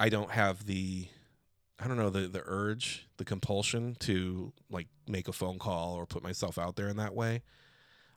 I 0.00 0.08
don't 0.08 0.30
have 0.30 0.64
the 0.64 1.06
I 1.78 1.86
don't 1.86 1.98
know 1.98 2.10
the 2.10 2.26
the 2.26 2.42
urge, 2.44 3.06
the 3.18 3.24
compulsion 3.24 3.96
to 4.00 4.52
like 4.70 4.88
make 5.06 5.28
a 5.28 5.32
phone 5.32 5.58
call 5.58 5.94
or 5.94 6.06
put 6.06 6.22
myself 6.22 6.58
out 6.58 6.76
there 6.76 6.88
in 6.88 6.96
that 6.96 7.14
way. 7.14 7.42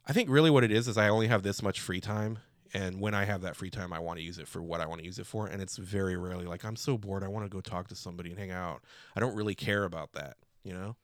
I 0.07 0.13
think 0.13 0.29
really 0.29 0.49
what 0.49 0.63
it 0.63 0.71
is 0.71 0.87
is 0.87 0.97
I 0.97 1.09
only 1.09 1.27
have 1.27 1.43
this 1.43 1.61
much 1.61 1.81
free 1.81 2.01
time 2.01 2.39
and 2.73 2.99
when 2.99 3.13
I 3.13 3.25
have 3.25 3.41
that 3.41 3.57
free 3.57 3.69
time 3.69 3.91
I 3.91 3.99
want 3.99 4.17
to 4.17 4.23
use 4.23 4.39
it 4.39 4.47
for 4.47 4.61
what 4.61 4.79
I 4.81 4.85
want 4.85 4.99
to 4.99 5.05
use 5.05 5.19
it 5.19 5.27
for 5.27 5.45
and 5.45 5.61
it's 5.61 5.77
very 5.77 6.17
rarely 6.17 6.45
like 6.45 6.63
I'm 6.63 6.77
so 6.77 6.97
bored 6.97 7.23
I 7.23 7.27
want 7.27 7.45
to 7.45 7.49
go 7.49 7.61
talk 7.61 7.89
to 7.89 7.95
somebody 7.95 8.29
and 8.29 8.39
hang 8.39 8.51
out. 8.51 8.81
I 9.15 9.19
don't 9.19 9.35
really 9.35 9.55
care 9.55 9.83
about 9.83 10.13
that, 10.13 10.37
you 10.63 10.73
know? 10.73 10.95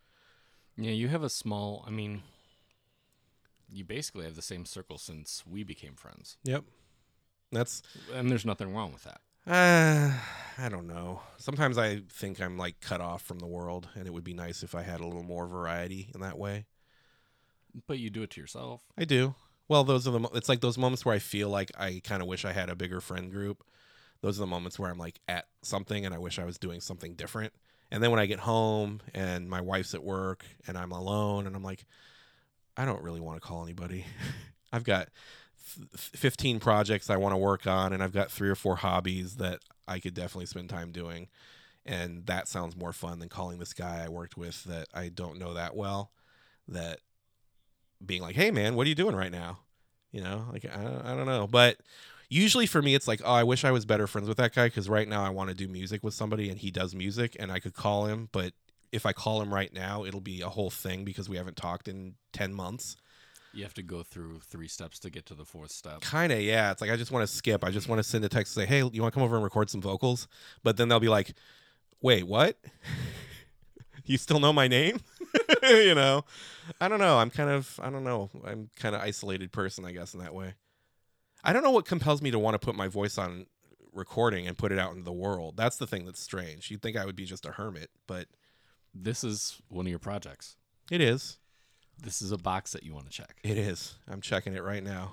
Yeah, 0.77 0.91
you 0.91 1.09
have 1.09 1.23
a 1.23 1.29
small. 1.29 1.83
I 1.85 1.91
mean, 1.91 2.23
you 3.69 3.83
basically 3.83 4.23
have 4.23 4.35
the 4.35 4.41
same 4.41 4.65
circle 4.65 4.97
since 4.97 5.43
we 5.45 5.63
became 5.63 5.95
friends, 5.95 6.37
Yep. 6.45 6.63
That's 7.51 7.81
and 8.13 8.29
there's 8.29 8.45
nothing 8.45 8.73
wrong 8.73 8.93
with 8.93 9.03
that. 9.03 9.21
Uh 9.49 10.11
I 10.61 10.67
don't 10.67 10.87
know. 10.87 11.21
Sometimes 11.37 11.77
I 11.77 12.01
think 12.11 12.41
I'm 12.41 12.57
like 12.57 12.81
cut 12.81 12.99
off 13.01 13.21
from 13.21 13.39
the 13.39 13.47
world 13.47 13.87
and 13.95 14.05
it 14.07 14.13
would 14.13 14.23
be 14.25 14.33
nice 14.33 14.61
if 14.61 14.75
I 14.75 14.81
had 14.81 14.99
a 14.99 15.05
little 15.05 15.23
more 15.23 15.47
variety 15.47 16.11
in 16.13 16.21
that 16.21 16.37
way. 16.37 16.65
But 17.87 17.99
you 17.99 18.09
do 18.09 18.23
it 18.23 18.31
to 18.31 18.41
yourself. 18.41 18.83
I 18.97 19.05
do. 19.05 19.35
Well, 19.69 19.83
those 19.83 20.07
are 20.07 20.11
the. 20.11 20.19
Mo- 20.19 20.31
it's 20.33 20.49
like 20.49 20.61
those 20.61 20.77
moments 20.77 21.05
where 21.05 21.15
I 21.15 21.19
feel 21.19 21.49
like 21.49 21.71
I 21.77 22.01
kind 22.03 22.21
of 22.21 22.27
wish 22.27 22.43
I 22.43 22.51
had 22.51 22.69
a 22.69 22.75
bigger 22.75 22.99
friend 22.99 23.31
group. 23.31 23.63
Those 24.21 24.37
are 24.37 24.41
the 24.41 24.47
moments 24.47 24.77
where 24.77 24.89
I'm 24.89 24.97
like 24.97 25.19
at 25.27 25.45
something 25.61 26.05
and 26.05 26.13
I 26.13 26.17
wish 26.17 26.39
I 26.39 26.45
was 26.45 26.57
doing 26.57 26.81
something 26.81 27.13
different. 27.13 27.53
And 27.91 28.03
then 28.03 28.11
when 28.11 28.19
I 28.19 28.25
get 28.25 28.39
home 28.39 29.01
and 29.13 29.49
my 29.49 29.61
wife's 29.61 29.93
at 29.93 30.03
work 30.03 30.43
and 30.67 30.77
I'm 30.77 30.91
alone 30.91 31.47
and 31.47 31.55
I'm 31.55 31.63
like, 31.63 31.85
I 32.75 32.85
don't 32.85 33.01
really 33.01 33.21
want 33.21 33.41
to 33.41 33.47
call 33.47 33.63
anybody. 33.63 34.05
I've 34.73 34.83
got 34.83 35.09
15 35.95 36.59
projects 36.59 37.09
I 37.09 37.17
want 37.17 37.33
to 37.33 37.37
work 37.37 37.67
on, 37.67 37.93
and 37.93 38.01
I've 38.03 38.13
got 38.13 38.31
three 38.31 38.49
or 38.49 38.55
four 38.55 38.77
hobbies 38.77 39.35
that 39.37 39.59
I 39.87 39.99
could 39.99 40.13
definitely 40.13 40.45
spend 40.47 40.69
time 40.69 40.91
doing. 40.91 41.27
And 41.85 42.25
that 42.27 42.47
sounds 42.47 42.75
more 42.75 42.93
fun 42.93 43.19
than 43.19 43.29
calling 43.29 43.57
this 43.57 43.73
guy 43.73 44.03
I 44.05 44.09
worked 44.09 44.37
with 44.37 44.63
that 44.65 44.87
I 44.93 45.09
don't 45.09 45.39
know 45.39 45.53
that 45.53 45.75
well. 45.75 46.11
That 46.67 46.99
being 48.05 48.21
like, 48.21 48.35
hey, 48.35 48.51
man, 48.51 48.75
what 48.75 48.85
are 48.85 48.89
you 48.89 48.95
doing 48.95 49.15
right 49.15 49.31
now? 49.31 49.59
You 50.11 50.21
know, 50.21 50.45
like, 50.51 50.65
I, 50.65 50.83
don't- 50.83 51.05
I 51.05 51.15
don't 51.15 51.25
know. 51.25 51.47
But 51.47 51.77
usually 52.29 52.65
for 52.65 52.81
me, 52.81 52.95
it's 52.95 53.07
like, 53.07 53.21
oh, 53.23 53.33
I 53.33 53.43
wish 53.43 53.65
I 53.65 53.71
was 53.71 53.85
better 53.85 54.07
friends 54.07 54.27
with 54.27 54.37
that 54.37 54.53
guy 54.53 54.67
because 54.67 54.89
right 54.89 55.07
now 55.07 55.23
I 55.23 55.29
want 55.29 55.49
to 55.49 55.55
do 55.55 55.67
music 55.67 56.03
with 56.03 56.13
somebody 56.13 56.49
and 56.49 56.59
he 56.59 56.71
does 56.71 56.95
music 56.95 57.35
and 57.39 57.51
I 57.51 57.59
could 57.59 57.73
call 57.73 58.05
him. 58.05 58.29
But 58.31 58.53
if 58.91 59.05
I 59.05 59.13
call 59.13 59.41
him 59.41 59.53
right 59.53 59.73
now, 59.73 60.05
it'll 60.05 60.21
be 60.21 60.41
a 60.41 60.49
whole 60.49 60.69
thing 60.69 61.03
because 61.05 61.29
we 61.29 61.37
haven't 61.37 61.57
talked 61.57 61.87
in 61.87 62.15
10 62.33 62.53
months. 62.53 62.95
You 63.53 63.63
have 63.63 63.73
to 63.75 63.83
go 63.83 64.03
through 64.03 64.39
three 64.41 64.67
steps 64.67 64.99
to 64.99 65.09
get 65.09 65.25
to 65.27 65.33
the 65.33 65.45
fourth 65.45 65.71
step. 65.71 66.01
Kind 66.01 66.31
of, 66.31 66.39
yeah. 66.41 66.71
It's 66.71 66.81
like 66.81 66.91
I 66.91 66.95
just 66.95 67.11
want 67.11 67.27
to 67.27 67.33
skip. 67.35 67.63
I 67.63 67.71
just 67.71 67.87
want 67.89 67.99
to 67.99 68.03
send 68.03 68.23
a 68.23 68.29
text 68.29 68.55
and 68.55 68.63
say, 68.63 68.67
"Hey, 68.67 68.77
you 68.79 69.01
want 69.01 69.11
to 69.13 69.17
come 69.17 69.23
over 69.23 69.35
and 69.35 69.43
record 69.43 69.69
some 69.69 69.81
vocals?" 69.81 70.27
But 70.63 70.77
then 70.77 70.87
they'll 70.87 70.99
be 70.99 71.09
like, 71.09 71.33
"Wait, 72.01 72.27
what? 72.27 72.57
you 74.05 74.17
still 74.17 74.39
know 74.39 74.53
my 74.53 74.67
name?" 74.67 74.99
you 75.63 75.95
know, 75.95 76.25
I 76.79 76.87
don't 76.87 76.99
know. 76.99 77.17
I'm 77.17 77.29
kind 77.29 77.49
of, 77.49 77.79
I 77.81 77.89
don't 77.89 78.03
know. 78.03 78.29
I'm 78.45 78.69
kind 78.75 78.95
of 78.95 79.01
isolated 79.01 79.51
person, 79.51 79.85
I 79.85 79.91
guess, 79.91 80.13
in 80.13 80.19
that 80.21 80.33
way. 80.33 80.53
I 81.43 81.53
don't 81.53 81.63
know 81.63 81.71
what 81.71 81.85
compels 81.85 82.21
me 82.21 82.31
to 82.31 82.39
want 82.39 82.53
to 82.55 82.59
put 82.59 82.75
my 82.75 82.87
voice 82.87 83.17
on 83.17 83.45
recording 83.93 84.47
and 84.47 84.57
put 84.57 84.71
it 84.71 84.79
out 84.79 84.91
into 84.91 85.03
the 85.03 85.11
world. 85.13 85.55
That's 85.57 85.77
the 85.77 85.87
thing 85.87 86.05
that's 86.05 86.21
strange. 86.21 86.69
You'd 86.69 86.81
think 86.81 86.97
I 86.97 87.05
would 87.05 87.15
be 87.15 87.25
just 87.25 87.45
a 87.45 87.51
hermit, 87.51 87.89
but 88.07 88.27
This 88.93 89.23
is 89.23 89.61
one 89.69 89.85
of 89.85 89.89
your 89.89 89.99
projects. 89.99 90.57
it 90.91 91.01
is. 91.01 91.37
This 92.01 92.21
is 92.21 92.31
a 92.31 92.37
box 92.37 92.71
that 92.71 92.83
you 92.83 92.93
want 92.93 93.05
to 93.07 93.11
check. 93.11 93.37
It 93.43 93.57
is. 93.57 93.95
I'm 94.07 94.21
checking 94.21 94.53
it 94.53 94.63
right 94.63 94.83
now. 94.83 95.11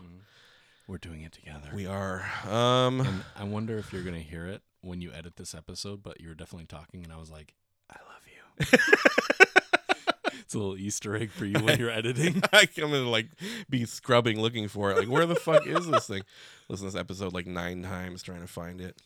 We're 0.86 0.98
doing 0.98 1.22
it 1.22 1.32
together. 1.32 1.70
We 1.74 1.86
are. 1.86 2.24
Um, 2.48 3.00
and 3.00 3.24
I 3.36 3.44
wonder 3.44 3.76
if 3.76 3.92
you're 3.92 4.04
gonna 4.04 4.20
hear 4.20 4.46
it 4.46 4.62
when 4.82 5.00
you 5.00 5.10
edit 5.12 5.36
this 5.36 5.54
episode. 5.54 6.02
But 6.02 6.20
you 6.20 6.28
were 6.28 6.34
definitely 6.34 6.66
talking, 6.66 7.02
and 7.02 7.12
I 7.12 7.16
was 7.16 7.30
like, 7.30 7.54
"I 7.90 7.98
love 8.08 8.22
you." 8.26 8.78
it's 10.40 10.54
a 10.54 10.58
little 10.58 10.76
Easter 10.76 11.16
egg 11.16 11.32
for 11.32 11.44
you 11.44 11.58
when 11.58 11.80
you're 11.80 11.90
editing. 11.90 12.40
I'm 12.52 12.68
gonna 12.76 13.00
like 13.00 13.26
be 13.68 13.84
scrubbing 13.84 14.40
looking 14.40 14.68
for 14.68 14.92
it. 14.92 14.98
Like, 14.98 15.08
where 15.08 15.26
the 15.26 15.34
fuck 15.34 15.66
is 15.66 15.88
this 15.88 16.06
thing? 16.06 16.22
Listen 16.68 16.86
to 16.86 16.92
this 16.92 17.00
episode 17.00 17.32
like 17.32 17.48
nine 17.48 17.82
times 17.82 18.22
trying 18.22 18.42
to 18.42 18.46
find 18.46 18.80
it. 18.80 18.96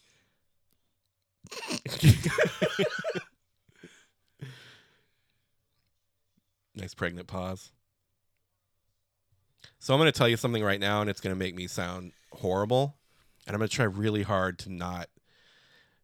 Nice 6.75 6.95
pregnant 6.95 7.27
pause. 7.27 7.73
So 9.79 9.95
I'm 9.95 10.01
gonna 10.01 10.13
tell 10.13 10.29
you 10.29 10.37
something 10.37 10.63
right 10.63 10.81
now, 10.81 11.01
and 11.01 11.11
it's 11.11 11.21
gonna 11.21 11.35
make 11.35 11.55
me 11.55 11.67
sound 11.67 12.13
horrible, 12.33 12.97
and 13.47 13.55
I'm 13.55 13.61
gonna 13.61 13.69
try 13.69 13.85
really 13.85 14.23
hard 14.23 14.59
to 14.61 14.73
not 14.73 15.09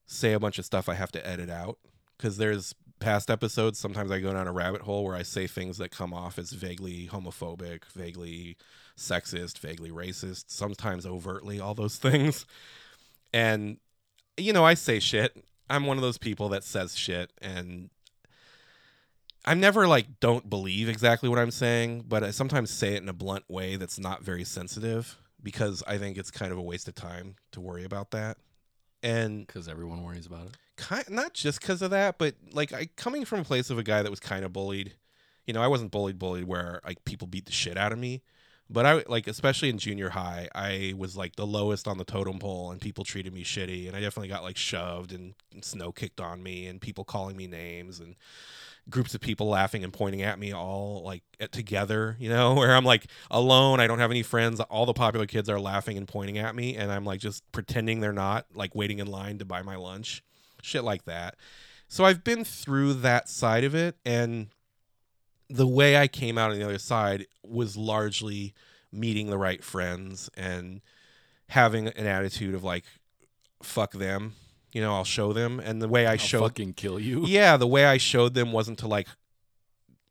say 0.07 0.33
a 0.33 0.40
bunch 0.40 0.59
of 0.59 0.64
stuff 0.64 0.88
I 0.88 0.94
have 0.94 1.12
to 1.12 1.26
edit 1.26 1.50
out 1.50 1.79
because 2.16 2.37
there's 2.37 2.74
past 2.98 3.31
episodes 3.31 3.79
sometimes 3.79 4.11
i 4.11 4.18
go 4.18 4.33
down 4.33 4.48
a 4.48 4.52
rabbit 4.52 4.81
hole 4.81 5.05
where 5.05 5.14
i 5.14 5.22
say 5.22 5.46
things 5.46 5.76
that 5.76 5.90
come 5.90 6.14
off 6.14 6.38
as 6.38 6.52
vaguely 6.52 7.07
homophobic 7.07 7.85
vaguely 7.92 8.57
sexist 8.96 9.59
vaguely 9.59 9.90
racist 9.90 10.44
sometimes 10.48 11.05
overtly 11.05 11.61
all 11.61 11.74
those 11.74 11.96
things 11.98 12.46
and 13.35 13.76
you 14.38 14.52
know 14.52 14.64
i 14.64 14.72
say 14.72 14.98
shit 14.98 15.37
i'm 15.68 15.85
one 15.85 15.98
of 15.98 16.02
those 16.02 16.18
people 16.18 16.48
that 16.48 16.64
says 16.64 16.96
shit 16.96 17.31
and 17.42 17.90
i'm 19.46 19.61
never 19.61 19.87
like 19.87 20.20
don't 20.20 20.48
believe 20.50 20.88
exactly 20.88 21.28
what 21.28 21.38
i'm 21.38 21.50
saying 21.50 22.04
but 22.06 22.22
i 22.24 22.30
sometimes 22.30 22.70
say 22.70 22.94
it 22.94 23.02
in 23.02 23.09
a 23.09 23.12
blunt 23.12 23.44
way 23.48 23.76
that's 23.76 23.98
not 23.98 24.22
very 24.22 24.44
sensitive 24.44 25.16
because 25.42 25.82
i 25.87 25.96
think 25.98 26.16
it's 26.16 26.30
kind 26.30 26.52
of 26.52 26.59
a 26.59 26.62
waste 26.62 26.88
of 26.88 26.94
time 26.94 27.37
to 27.52 27.61
worry 27.61 27.85
about 27.85 28.11
that 28.11 28.37
and 29.02 29.46
Because 29.46 29.68
everyone 29.68 30.02
worries 30.02 30.26
about 30.26 30.46
it. 30.46 30.56
kind 30.76 31.09
not 31.09 31.32
just 31.35 31.61
because 31.61 31.82
of 31.82 31.90
that, 31.90 32.18
but 32.18 32.35
like 32.52 32.72
I 32.72 32.88
coming 32.96 33.24
from 33.24 33.40
a 33.40 33.44
place 33.44 33.70
of 33.70 33.78
a 33.78 33.82
guy 33.82 34.02
that 34.02 34.11
was 34.11 34.20
kind 34.20 34.44
of 34.44 34.52
bullied. 34.52 34.94
You 35.46 35.54
know, 35.54 35.62
I 35.62 35.68
wasn't 35.68 35.92
bullied, 35.92 36.18
bullied 36.18 36.44
where 36.44 36.80
like 36.85 37.04
people 37.04 37.28
beat 37.28 37.46
the 37.46 37.52
shit 37.52 37.76
out 37.76 37.92
of 37.92 37.98
me, 37.98 38.22
but 38.68 38.85
I 38.85 39.04
like 39.06 39.28
especially 39.28 39.68
in 39.68 39.78
junior 39.78 40.11
high, 40.11 40.48
I 40.54 40.94
was 40.96 41.16
like 41.16 41.37
the 41.37 41.46
lowest 41.46 41.87
on 41.87 41.98
the 41.98 42.04
totem 42.04 42.38
pole, 42.40 42.72
and 42.72 42.80
people 42.80 43.04
treated 43.04 43.32
me 43.32 43.44
shitty, 43.44 43.87
and 43.87 43.96
I 43.96 44.00
definitely 44.00 44.28
got 44.28 44.42
like 44.42 44.56
shoved 44.56 45.12
and 45.12 45.35
snow 45.61 45.92
kicked 45.92 46.20
on 46.20 46.42
me, 46.42 46.66
and 46.66 46.80
people 46.80 47.04
calling 47.04 47.37
me 47.37 47.46
names, 47.46 48.00
and 48.00 48.16
groups 48.88 49.14
of 49.14 49.20
people 49.20 49.49
laughing 49.49 49.83
and 49.83 49.92
pointing 49.92 50.22
at 50.22 50.38
me 50.38 50.53
all 50.53 51.03
like 51.05 51.22
eh, 51.40 51.46
together, 51.51 52.16
you 52.18 52.29
know, 52.29 52.55
where 52.57 52.75
I'm 52.75 52.85
like 52.85 53.07
alone, 53.31 53.81
I 53.81 53.87
don't 53.87 53.99
have 53.99 54.11
any 54.11 54.22
friends, 54.22 54.61
all 54.61 54.87
the 54.87 54.94
popular 54.94 55.27
kids 55.27 55.49
are 55.49 55.61
laughing 55.61 55.96
and 55.96 56.07
pointing 56.07 56.38
at 56.38 56.55
me 56.55 56.77
and 56.77 56.92
I'm 56.92 57.05
like 57.05 57.20
just 57.20 57.51
pretending 57.53 58.01
they're 58.01 58.12
not, 58.12 58.46
like 58.55 58.75
waiting 58.75 58.99
in 58.99 59.07
line 59.07 59.38
to 59.38 59.44
buy 59.44 59.62
my 59.62 59.77
lunch. 59.77 60.22
Shit 60.62 60.85
like 60.85 61.05
that. 61.05 61.37
So 61.88 62.05
I've 62.05 62.25
been 62.25 62.44
through 62.44 62.94
that 62.94 63.29
side 63.29 63.64
of 63.64 63.75
it 63.75 63.96
and 64.05 64.49
the 65.49 65.66
way 65.66 65.96
I 65.96 66.09
came 66.09 66.38
out 66.38 66.51
on 66.51 66.59
the 66.59 66.64
other 66.64 66.79
side 66.79 67.27
was 67.44 67.77
largely 67.77 68.55
meeting 68.92 69.29
the 69.29 69.38
right 69.38 69.62
friends 69.62 70.29
and 70.37 70.81
having 71.51 71.88
an 71.88 72.07
attitude 72.07 72.55
of 72.55 72.64
like 72.64 72.85
fuck 73.62 73.92
them, 73.92 74.35
you 74.72 74.81
know, 74.81 74.94
I'll 74.94 75.05
show 75.05 75.33
them 75.33 75.61
and 75.61 75.81
the 75.81 75.88
way 75.88 76.07
I 76.07 76.12
I'll 76.12 76.16
showed 76.18 76.42
fucking 76.42 76.74
kill 76.74 77.00
you. 77.00 77.22
yeah, 77.26 77.57
the 77.57 77.66
way 77.66 77.85
I 77.85 77.96
showed 77.96 78.35
them 78.35 78.52
wasn't 78.52 78.79
to 78.81 78.88
like 78.88 79.09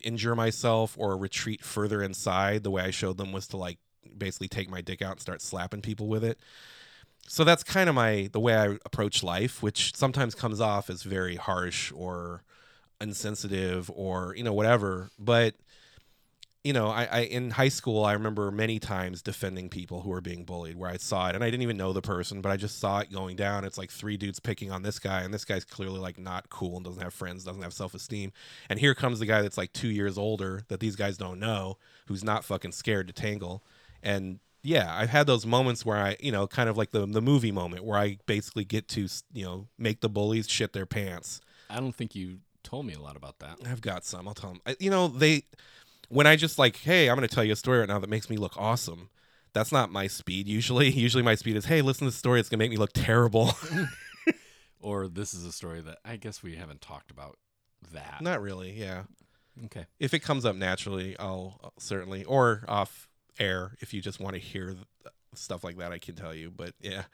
injure 0.03 0.35
myself 0.35 0.95
or 0.97 1.17
retreat 1.17 1.63
further 1.63 2.01
inside. 2.01 2.63
The 2.63 2.71
way 2.71 2.83
I 2.83 2.91
showed 2.91 3.17
them 3.17 3.31
was 3.31 3.47
to 3.47 3.57
like 3.57 3.79
basically 4.17 4.47
take 4.47 4.69
my 4.69 4.81
dick 4.81 5.01
out 5.01 5.13
and 5.13 5.21
start 5.21 5.41
slapping 5.41 5.81
people 5.81 6.07
with 6.07 6.23
it. 6.23 6.39
So 7.27 7.43
that's 7.43 7.63
kind 7.63 7.89
of 7.89 7.95
my 7.95 8.29
the 8.31 8.39
way 8.39 8.55
I 8.55 8.77
approach 8.85 9.23
life, 9.23 9.63
which 9.63 9.95
sometimes 9.95 10.35
comes 10.35 10.61
off 10.61 10.89
as 10.89 11.03
very 11.03 11.35
harsh 11.35 11.91
or 11.93 12.43
insensitive 13.01 13.91
or 13.93 14.35
you 14.35 14.43
know 14.43 14.53
whatever. 14.53 15.09
But 15.17 15.55
you 16.65 16.73
know, 16.73 16.87
I, 16.87 17.07
I 17.11 17.19
in 17.19 17.51
high 17.51 17.69
school 17.69 18.03
I 18.03 18.13
remember 18.13 18.49
many 18.49 18.79
times 18.79 19.21
defending 19.21 19.69
people 19.69 20.01
who 20.01 20.09
were 20.09 20.19
being 20.19 20.45
bullied 20.45 20.75
where 20.75 20.89
I 20.89 20.97
saw 20.97 21.29
it 21.29 21.35
and 21.35 21.43
I 21.43 21.51
didn't 21.51 21.61
even 21.61 21.77
know 21.77 21.93
the 21.93 22.01
person, 22.01 22.41
but 22.41 22.51
I 22.51 22.57
just 22.57 22.79
saw 22.79 23.01
it 23.01 23.11
going 23.11 23.35
down. 23.35 23.63
It's 23.63 23.77
like 23.77 23.91
three 23.91 24.17
dudes 24.17 24.39
picking 24.39 24.71
on 24.71 24.81
this 24.81 24.97
guy, 24.97 25.21
and 25.21 25.31
this 25.31 25.45
guy's 25.45 25.63
clearly 25.63 25.99
like 25.99 26.17
not 26.17 26.49
cool 26.49 26.77
and 26.77 26.83
doesn't 26.83 27.03
have 27.03 27.13
friends, 27.13 27.43
doesn't 27.43 27.61
have 27.61 27.71
self 27.71 27.93
esteem. 27.93 28.31
And 28.67 28.79
here 28.79 28.95
comes 28.95 29.19
the 29.19 29.27
guy 29.27 29.43
that's 29.43 29.59
like 29.59 29.73
two 29.73 29.89
years 29.89 30.17
older 30.17 30.63
that 30.69 30.79
these 30.79 30.95
guys 30.95 31.17
don't 31.17 31.39
know, 31.39 31.77
who's 32.07 32.23
not 32.23 32.43
fucking 32.43 32.71
scared 32.71 33.05
to 33.07 33.13
tangle. 33.13 33.63
And 34.01 34.39
yeah, 34.63 34.91
I've 34.91 35.11
had 35.11 35.27
those 35.27 35.45
moments 35.45 35.85
where 35.85 35.97
I, 35.97 36.17
you 36.19 36.31
know, 36.31 36.47
kind 36.47 36.67
of 36.67 36.77
like 36.77 36.89
the 36.89 37.05
the 37.05 37.21
movie 37.21 37.51
moment 37.51 37.83
where 37.85 37.99
I 37.99 38.17
basically 38.25 38.65
get 38.65 38.87
to, 38.89 39.07
you 39.31 39.45
know, 39.45 39.67
make 39.77 40.01
the 40.01 40.09
bullies 40.09 40.49
shit 40.49 40.73
their 40.73 40.87
pants. 40.87 41.41
I 41.69 41.79
don't 41.79 41.93
think 41.93 42.15
you 42.15 42.39
told 42.63 42.87
me 42.87 42.95
a 42.95 42.99
lot 42.99 43.15
about 43.15 43.37
that. 43.39 43.59
I've 43.69 43.81
got 43.81 44.03
some. 44.03 44.27
I'll 44.27 44.33
tell 44.33 44.49
them. 44.49 44.61
I, 44.65 44.75
you 44.79 44.89
know, 44.89 45.07
they 45.07 45.43
when 46.09 46.27
I 46.27 46.35
just 46.35 46.57
like, 46.59 46.77
hey, 46.77 47.09
I'm 47.09 47.17
going 47.17 47.27
to 47.27 47.33
tell 47.33 47.43
you 47.43 47.53
a 47.53 47.55
story 47.55 47.79
right 47.79 47.87
now 47.87 47.99
that 47.99 48.09
makes 48.09 48.29
me 48.29 48.37
look 48.37 48.57
awesome. 48.57 49.09
That's 49.53 49.71
not 49.71 49.91
my 49.91 50.07
speed 50.07 50.47
usually. 50.47 50.89
Usually 50.91 51.23
my 51.23 51.35
speed 51.35 51.55
is, 51.55 51.65
hey, 51.65 51.81
listen 51.81 52.05
to 52.05 52.11
the 52.11 52.17
story. 52.17 52.41
It's 52.41 52.49
going 52.49 52.59
to 52.59 52.63
make 52.63 52.71
me 52.71 52.77
look 52.77 52.91
terrible. 52.93 53.53
Or 54.85 55.07
this 55.07 55.33
is 55.33 55.45
a 55.45 55.51
story 55.51 55.81
that 55.81 55.97
I 56.05 56.15
guess 56.15 56.43
we 56.43 56.57
haven't 56.57 56.79
talked 56.79 57.09
about 57.09 57.37
that. 57.91 58.21
not 58.21 58.39
really. 58.39 58.71
Yeah. 58.71 59.03
Okay. 59.65 59.87
If 59.99 60.13
it 60.13 60.19
comes 60.19 60.45
up 60.45 60.55
naturally, 60.55 61.17
I'll, 61.17 61.59
I'll 61.63 61.73
certainly, 61.79 62.23
or 62.23 62.63
off 62.67 63.07
air, 63.39 63.71
if 63.79 63.95
you 63.95 64.01
just 64.01 64.19
want 64.19 64.35
to 64.35 64.39
hear 64.39 64.73
th- 64.73 64.85
stuff 65.33 65.63
like 65.63 65.77
that, 65.77 65.91
I 65.91 65.97
can 65.97 66.13
tell 66.13 66.35
you. 66.35 66.51
But 66.55 66.73
yeah. 66.79 67.05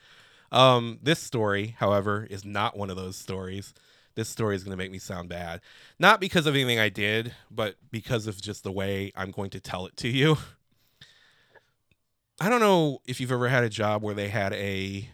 Um, 0.51 0.99
this 1.01 1.19
story, 1.19 1.75
however, 1.79 2.27
is 2.29 2.43
not 2.43 2.75
one 2.75 2.89
of 2.89 2.97
those 2.97 3.15
stories. 3.15 3.73
This 4.15 4.29
story 4.29 4.55
is 4.55 4.63
going 4.63 4.71
to 4.71 4.77
make 4.77 4.91
me 4.91 4.99
sound 4.99 5.29
bad. 5.29 5.61
Not 5.99 6.19
because 6.19 6.45
of 6.45 6.55
anything 6.55 6.79
I 6.79 6.89
did, 6.89 7.33
but 7.49 7.75
because 7.91 8.27
of 8.27 8.41
just 8.41 8.63
the 8.63 8.71
way 8.71 9.11
I'm 9.15 9.31
going 9.31 9.49
to 9.51 9.59
tell 9.59 9.85
it 9.85 9.95
to 9.97 10.09
you. 10.09 10.37
I 12.39 12.49
don't 12.49 12.59
know 12.59 13.01
if 13.05 13.21
you've 13.21 13.31
ever 13.31 13.49
had 13.49 13.63
a 13.63 13.69
job 13.69 14.01
where 14.01 14.15
they 14.15 14.29
had 14.29 14.53
a 14.53 15.09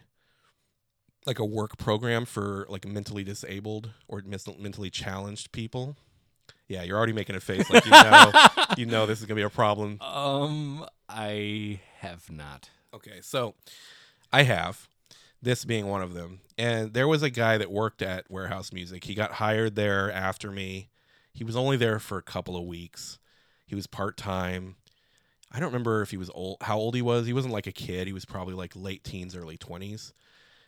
like 1.26 1.38
a 1.38 1.44
work 1.44 1.76
program 1.76 2.24
for 2.24 2.66
like 2.70 2.86
mentally 2.86 3.22
disabled 3.22 3.90
or 4.08 4.22
mentally 4.24 4.88
challenged 4.88 5.52
people. 5.52 5.96
Yeah, 6.68 6.82
you're 6.82 6.96
already 6.96 7.12
making 7.12 7.36
a 7.36 7.40
face 7.40 7.68
like 7.70 7.84
you 7.84 7.90
know 7.90 8.32
you 8.78 8.86
know 8.86 9.06
this 9.06 9.20
is 9.20 9.26
going 9.26 9.36
to 9.36 9.40
be 9.40 9.46
a 9.46 9.50
problem. 9.50 9.98
Um, 10.00 10.86
I 11.08 11.80
have 11.98 12.30
not. 12.30 12.70
Okay, 12.94 13.20
so 13.20 13.54
I 14.32 14.44
have 14.44 14.88
this 15.42 15.64
being 15.64 15.86
one 15.86 16.02
of 16.02 16.14
them. 16.14 16.40
And 16.56 16.92
there 16.92 17.08
was 17.08 17.22
a 17.22 17.30
guy 17.30 17.58
that 17.58 17.70
worked 17.70 18.02
at 18.02 18.30
Warehouse 18.30 18.72
Music. 18.72 19.04
He 19.04 19.14
got 19.14 19.32
hired 19.32 19.76
there 19.76 20.10
after 20.10 20.50
me. 20.50 20.88
He 21.32 21.44
was 21.44 21.56
only 21.56 21.76
there 21.76 21.98
for 21.98 22.18
a 22.18 22.22
couple 22.22 22.56
of 22.56 22.64
weeks. 22.64 23.18
He 23.66 23.74
was 23.74 23.86
part-time. 23.86 24.76
I 25.52 25.60
don't 25.60 25.68
remember 25.68 26.02
if 26.02 26.10
he 26.10 26.16
was 26.16 26.30
old 26.30 26.58
how 26.62 26.78
old 26.78 26.94
he 26.94 27.02
was. 27.02 27.26
He 27.26 27.32
wasn't 27.32 27.54
like 27.54 27.66
a 27.66 27.72
kid. 27.72 28.06
He 28.06 28.12
was 28.12 28.24
probably 28.24 28.54
like 28.54 28.72
late 28.74 29.04
teens, 29.04 29.36
early 29.36 29.56
20s. 29.56 30.12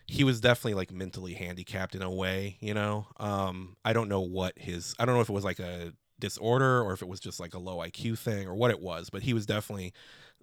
He 0.06 0.24
was 0.24 0.40
definitely 0.40 0.74
like 0.74 0.90
mentally 0.90 1.34
handicapped 1.34 1.94
in 1.94 2.02
a 2.02 2.10
way, 2.10 2.56
you 2.60 2.72
know. 2.72 3.06
Um 3.18 3.76
I 3.84 3.92
don't 3.92 4.08
know 4.08 4.20
what 4.20 4.58
his 4.58 4.94
I 4.98 5.04
don't 5.04 5.14
know 5.14 5.20
if 5.20 5.28
it 5.28 5.34
was 5.34 5.44
like 5.44 5.58
a 5.58 5.92
disorder 6.18 6.82
or 6.82 6.92
if 6.92 7.02
it 7.02 7.08
was 7.08 7.20
just 7.20 7.40
like 7.40 7.54
a 7.54 7.58
low 7.58 7.78
IQ 7.78 8.18
thing 8.18 8.46
or 8.46 8.54
what 8.54 8.70
it 8.70 8.80
was, 8.80 9.10
but 9.10 9.22
he 9.22 9.34
was 9.34 9.46
definitely 9.46 9.92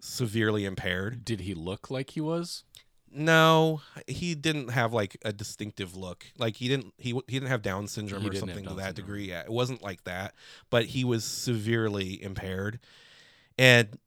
severely 0.00 0.64
impaired. 0.64 1.24
Did 1.24 1.40
he 1.40 1.54
look 1.54 1.90
like 1.90 2.10
he 2.10 2.20
was? 2.20 2.64
No, 3.10 3.80
he 4.06 4.34
didn't 4.34 4.68
have 4.68 4.92
like 4.92 5.16
a 5.24 5.32
distinctive 5.32 5.96
look. 5.96 6.26
Like 6.38 6.56
he 6.56 6.68
didn't 6.68 6.92
he 6.98 7.10
he 7.26 7.38
didn't 7.38 7.48
have 7.48 7.62
Down 7.62 7.86
syndrome 7.88 8.22
He 8.22 8.28
or 8.28 8.30
didn't 8.30 8.48
have 8.48 8.54
something 8.56 8.64
to 8.64 8.68
Down 8.70 8.76
that 8.78 8.96
syndrome. 8.96 9.06
degree. 9.06 9.28
Yeah, 9.28 9.40
it 9.42 9.50
wasn't 9.50 9.82
like 9.82 10.04
that, 10.04 10.34
but 10.70 10.86
he 10.86 11.04
was 11.04 11.24
severely 11.24 12.22
impaired, 12.22 12.80
and 13.56 13.98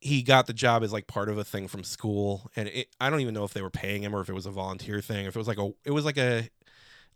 he 0.00 0.22
got 0.22 0.46
the 0.46 0.52
job 0.52 0.82
as 0.84 0.92
like 0.92 1.06
part 1.06 1.28
of 1.28 1.38
a 1.38 1.44
thing 1.44 1.66
from 1.68 1.82
school. 1.82 2.50
And 2.54 2.68
it, 2.68 2.88
I 3.00 3.08
don't 3.10 3.20
even 3.20 3.34
know 3.34 3.44
if 3.44 3.54
they 3.54 3.62
were 3.62 3.70
paying 3.70 4.02
him 4.02 4.14
or 4.14 4.20
if 4.20 4.28
it 4.28 4.34
was 4.34 4.46
a 4.46 4.50
volunteer 4.50 5.00
thing. 5.00 5.26
If 5.26 5.34
it 5.34 5.38
was 5.38 5.48
like 5.48 5.58
a 5.58 5.72
it 5.84 5.90
was 5.90 6.04
like 6.04 6.18
a 6.18 6.48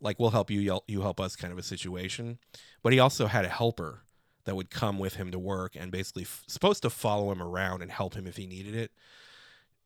like 0.01 0.19
we'll 0.19 0.31
help 0.31 0.51
you, 0.51 0.61
you'll- 0.61 0.85
you 0.89 1.03
help 1.03 1.21
us 1.21 1.37
kind 1.37 1.53
of 1.53 1.59
a 1.59 1.63
situation. 1.63 2.39
But 2.83 2.95
he 2.95 2.99
also 2.99 3.27
had 3.27 3.45
a 3.45 3.49
helper 3.51 4.01
that 4.47 4.57
would 4.57 4.71
come 4.71 4.99
with 4.99 5.17
him 5.17 5.31
to 5.31 5.39
work 5.39 5.77
and 5.77 5.93
basically 5.93 6.23
f- 6.23 6.43
supposed 6.49 6.81
to 6.83 6.89
follow 6.91 7.31
him 7.31 7.43
around 7.43 7.83
and 7.83 7.91
help 7.91 8.15
him 8.15 8.27
if 8.27 8.39
he 8.39 8.47
needed 8.47 8.75
it 8.75 8.91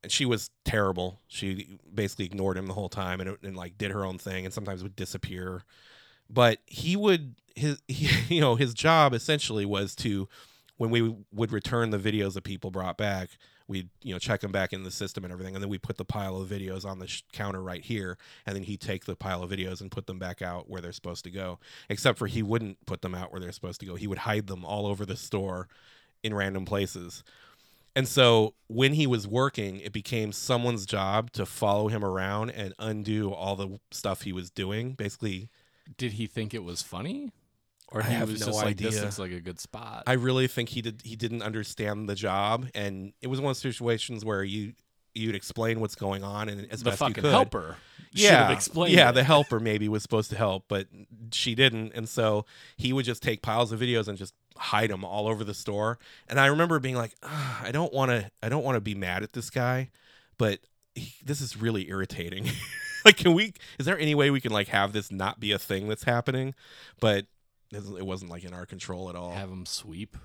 and 0.04 0.12
she 0.12 0.24
was 0.24 0.50
terrible. 0.64 1.20
She 1.26 1.78
basically 1.92 2.26
ignored 2.26 2.56
him 2.56 2.66
the 2.66 2.74
whole 2.74 2.88
time 2.88 3.20
and, 3.20 3.36
and 3.42 3.56
like 3.56 3.76
did 3.76 3.90
her 3.90 4.04
own 4.04 4.18
thing 4.18 4.44
and 4.44 4.54
sometimes 4.54 4.82
would 4.82 4.96
disappear. 4.96 5.64
But 6.30 6.58
he 6.66 6.96
would 6.96 7.34
his 7.54 7.82
he, 7.88 8.36
you 8.36 8.40
know 8.40 8.54
his 8.54 8.74
job 8.74 9.12
essentially 9.14 9.64
was 9.64 9.94
to 9.96 10.28
when 10.76 10.90
we 10.90 11.14
would 11.32 11.52
return 11.52 11.90
the 11.90 11.98
videos 11.98 12.34
that 12.34 12.42
people 12.42 12.70
brought 12.70 12.98
back, 12.98 13.30
we'd 13.68 13.88
you 14.02 14.12
know 14.12 14.18
check 14.18 14.40
them 14.40 14.52
back 14.52 14.72
in 14.72 14.82
the 14.82 14.90
system 14.90 15.24
and 15.24 15.32
everything, 15.32 15.54
and 15.54 15.62
then 15.62 15.70
we 15.70 15.78
put 15.78 15.96
the 15.96 16.04
pile 16.04 16.36
of 16.36 16.48
videos 16.48 16.84
on 16.84 16.98
the 16.98 17.06
sh- 17.06 17.22
counter 17.32 17.62
right 17.62 17.84
here, 17.84 18.18
and 18.44 18.56
then 18.56 18.64
he'd 18.64 18.80
take 18.80 19.04
the 19.04 19.16
pile 19.16 19.42
of 19.42 19.50
videos 19.50 19.80
and 19.80 19.90
put 19.90 20.06
them 20.06 20.18
back 20.18 20.42
out 20.42 20.68
where 20.68 20.80
they're 20.80 20.92
supposed 20.92 21.24
to 21.24 21.30
go. 21.30 21.58
Except 21.88 22.18
for 22.18 22.26
he 22.26 22.42
wouldn't 22.42 22.84
put 22.86 23.02
them 23.02 23.14
out 23.14 23.30
where 23.30 23.40
they're 23.40 23.52
supposed 23.52 23.80
to 23.80 23.86
go. 23.86 23.94
He 23.94 24.06
would 24.06 24.18
hide 24.18 24.48
them 24.48 24.64
all 24.64 24.86
over 24.86 25.06
the 25.06 25.16
store 25.16 25.68
in 26.22 26.34
random 26.34 26.64
places. 26.64 27.22
And 27.96 28.08
so 28.08 28.54
when 28.66 28.94
he 28.94 29.06
was 29.06 29.26
working, 29.26 29.78
it 29.80 29.92
became 29.92 30.32
someone's 30.32 30.84
job 30.84 31.30
to 31.32 31.46
follow 31.46 31.88
him 31.88 32.04
around 32.04 32.50
and 32.50 32.74
undo 32.78 33.32
all 33.32 33.54
the 33.56 33.78
stuff 33.92 34.22
he 34.22 34.32
was 34.32 34.50
doing. 34.50 34.92
Basically, 34.92 35.48
Did 35.96 36.12
he 36.12 36.26
think 36.26 36.54
it 36.54 36.64
was 36.64 36.82
funny? 36.82 37.30
Or 37.92 38.02
I 38.02 38.06
he 38.08 38.14
have 38.14 38.30
was 38.30 38.40
no 38.40 38.46
just 38.46 38.64
like 38.64 38.76
this 38.76 39.00
looks 39.00 39.18
like 39.20 39.30
a 39.30 39.40
good 39.40 39.60
spot. 39.60 40.02
I 40.06 40.14
really 40.14 40.48
think 40.48 40.70
he 40.70 40.82
did 40.82 41.02
he 41.04 41.14
didn't 41.14 41.42
understand 41.42 42.08
the 42.08 42.16
job 42.16 42.66
and 42.74 43.12
it 43.20 43.28
was 43.28 43.40
one 43.40 43.50
of 43.52 43.56
those 43.56 43.74
situations 43.74 44.24
where 44.24 44.42
you 44.42 44.72
you'd 45.14 45.36
explain 45.36 45.78
what's 45.78 45.94
going 45.94 46.24
on 46.24 46.48
and 46.48 46.66
as 46.72 46.80
the 46.82 46.90
best 46.90 47.00
you 47.00 47.06
fucking 47.06 47.22
could. 47.22 47.30
helper 47.30 47.76
should 48.12 48.24
yeah, 48.24 48.42
have 48.48 48.50
explained 48.50 48.94
Yeah, 48.94 49.10
it. 49.10 49.12
the 49.12 49.22
helper 49.22 49.60
maybe 49.60 49.88
was 49.88 50.02
supposed 50.02 50.30
to 50.30 50.36
help, 50.36 50.64
but 50.68 50.88
she 51.32 51.54
didn't, 51.54 51.92
and 51.94 52.08
so 52.08 52.46
he 52.76 52.92
would 52.92 53.04
just 53.04 53.22
take 53.22 53.42
piles 53.42 53.70
of 53.70 53.78
videos 53.78 54.08
and 54.08 54.18
just 54.18 54.34
hide 54.56 54.90
them 54.90 55.04
all 55.04 55.26
over 55.26 55.44
the 55.44 55.54
store. 55.54 55.98
And 56.28 56.38
I 56.38 56.46
remember 56.46 56.78
being 56.78 56.96
like, 56.96 57.14
"Ah, 57.22 57.62
I 57.64 57.72
don't 57.72 57.92
want 57.92 58.10
to, 58.10 58.30
I 58.42 58.48
don't 58.48 58.64
want 58.64 58.76
to 58.76 58.80
be 58.80 58.94
mad 58.94 59.22
at 59.22 59.32
this 59.32 59.50
guy, 59.50 59.90
but 60.38 60.60
he, 60.94 61.14
this 61.24 61.40
is 61.40 61.56
really 61.56 61.88
irritating. 61.88 62.48
like, 63.04 63.16
can 63.16 63.34
we? 63.34 63.54
Is 63.78 63.86
there 63.86 63.98
any 63.98 64.14
way 64.14 64.30
we 64.30 64.40
can 64.40 64.52
like 64.52 64.68
have 64.68 64.92
this 64.92 65.10
not 65.10 65.40
be 65.40 65.52
a 65.52 65.58
thing 65.58 65.88
that's 65.88 66.04
happening? 66.04 66.54
But 67.00 67.26
it 67.72 68.06
wasn't 68.06 68.30
like 68.30 68.44
in 68.44 68.54
our 68.54 68.66
control 68.66 69.08
at 69.10 69.16
all 69.16 69.32
have 69.32 69.50
them 69.50 69.66
sweep. 69.66 70.16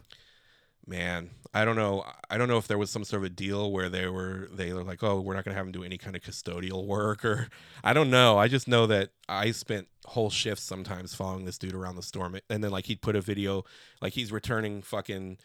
Man 0.89 1.30
i 1.54 1.63
don't 1.63 1.75
know 1.75 2.04
i 2.30 2.38
don't 2.38 2.47
know 2.47 2.58
if 2.58 2.67
there 2.67 2.78
was 2.78 2.89
some 2.89 3.04
sort 3.04 3.21
of 3.21 3.25
a 3.25 3.30
deal 3.30 3.71
where 3.71 3.89
they 3.89 4.08
were 4.08 4.49
they 4.52 4.73
were 4.73 4.84
like 4.84 5.04
oh 5.04 5.19
we're 5.19 5.36
not 5.36 5.45
going 5.45 5.54
to 5.54 5.58
have 5.58 5.65
him 5.65 5.71
do 5.71 5.84
any 5.84 5.97
kind 5.97 6.15
of 6.15 6.21
custodial 6.21 6.86
work 6.86 7.23
or 7.23 7.47
i 7.84 7.93
don't 7.93 8.10
know 8.10 8.38
i 8.38 8.47
just 8.47 8.67
know 8.67 8.88
that 8.88 9.10
i 9.28 9.52
spent 9.52 9.88
whole 10.06 10.30
shifts 10.30 10.63
sometimes 10.63 11.13
following 11.13 11.45
this 11.45 11.58
dude 11.58 11.75
around 11.75 11.95
the 11.95 12.02
store 12.02 12.32
and 12.49 12.63
then 12.63 12.71
like 12.71 12.86
he'd 12.86 13.02
put 13.02 13.15
a 13.15 13.21
video 13.21 13.63
like 14.02 14.13
he's 14.13 14.32
returning 14.32 14.82
fucking 14.82 15.38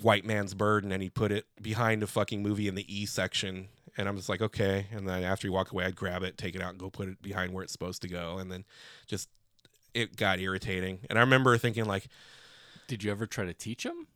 white 0.00 0.24
man's 0.24 0.54
burden 0.54 0.92
and 0.92 1.02
he'd 1.02 1.14
put 1.14 1.32
it 1.32 1.46
behind 1.60 2.02
a 2.02 2.06
fucking 2.06 2.42
movie 2.42 2.68
in 2.68 2.74
the 2.74 2.86
e 2.94 3.04
section 3.04 3.68
and 3.96 4.08
i'm 4.08 4.16
just 4.16 4.28
like 4.28 4.40
okay 4.40 4.86
and 4.92 5.08
then 5.08 5.22
after 5.22 5.46
he 5.46 5.50
walk 5.50 5.72
away 5.72 5.84
i'd 5.84 5.96
grab 5.96 6.22
it 6.22 6.38
take 6.38 6.54
it 6.54 6.62
out 6.62 6.70
and 6.70 6.78
go 6.78 6.90
put 6.90 7.08
it 7.08 7.20
behind 7.22 7.52
where 7.52 7.62
it's 7.62 7.72
supposed 7.72 8.02
to 8.02 8.08
go 8.08 8.38
and 8.38 8.50
then 8.50 8.64
just 9.06 9.28
it 9.92 10.16
got 10.16 10.40
irritating 10.40 10.98
and 11.08 11.18
i 11.18 11.20
remember 11.20 11.56
thinking 11.58 11.84
like 11.84 12.08
Did 12.86 13.02
you 13.02 13.10
ever 13.10 13.26
try 13.26 13.44
to 13.44 13.54
teach 13.54 13.84
him? 13.84 14.06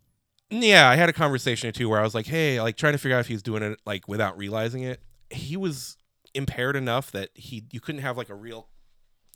Yeah, 0.50 0.88
I 0.88 0.96
had 0.96 1.08
a 1.08 1.12
conversation 1.12 1.68
or 1.68 1.72
two 1.72 1.88
where 1.88 2.00
I 2.00 2.02
was 2.02 2.14
like, 2.14 2.26
hey, 2.26 2.60
like 2.60 2.76
trying 2.76 2.94
to 2.94 2.98
figure 2.98 3.16
out 3.16 3.20
if 3.20 3.26
he 3.28 3.34
was 3.34 3.42
doing 3.42 3.62
it 3.62 3.80
like 3.84 4.08
without 4.08 4.36
realizing 4.38 4.82
it. 4.82 5.00
He 5.30 5.56
was 5.56 5.96
impaired 6.34 6.76
enough 6.76 7.10
that 7.12 7.30
he 7.34 7.64
you 7.72 7.80
couldn't 7.80 8.02
have 8.02 8.16
like 8.16 8.28
a 8.28 8.34
real 8.34 8.68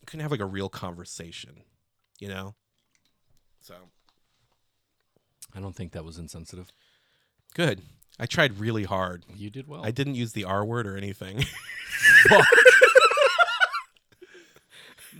you 0.00 0.06
couldn't 0.06 0.22
have 0.22 0.30
like 0.30 0.40
a 0.40 0.46
real 0.46 0.68
conversation, 0.68 1.64
you 2.18 2.28
know? 2.28 2.54
So 3.60 3.74
I 5.54 5.60
don't 5.60 5.76
think 5.76 5.92
that 5.92 6.04
was 6.04 6.18
insensitive. 6.18 6.72
good. 7.54 7.82
I 8.18 8.26
tried 8.26 8.58
really 8.58 8.84
hard. 8.84 9.24
You 9.34 9.48
did 9.50 9.66
well. 9.66 9.84
I 9.84 9.90
didn't 9.90 10.16
use 10.16 10.32
the 10.32 10.44
R 10.44 10.64
word 10.64 10.86
or 10.86 10.96
anything. 10.96 11.44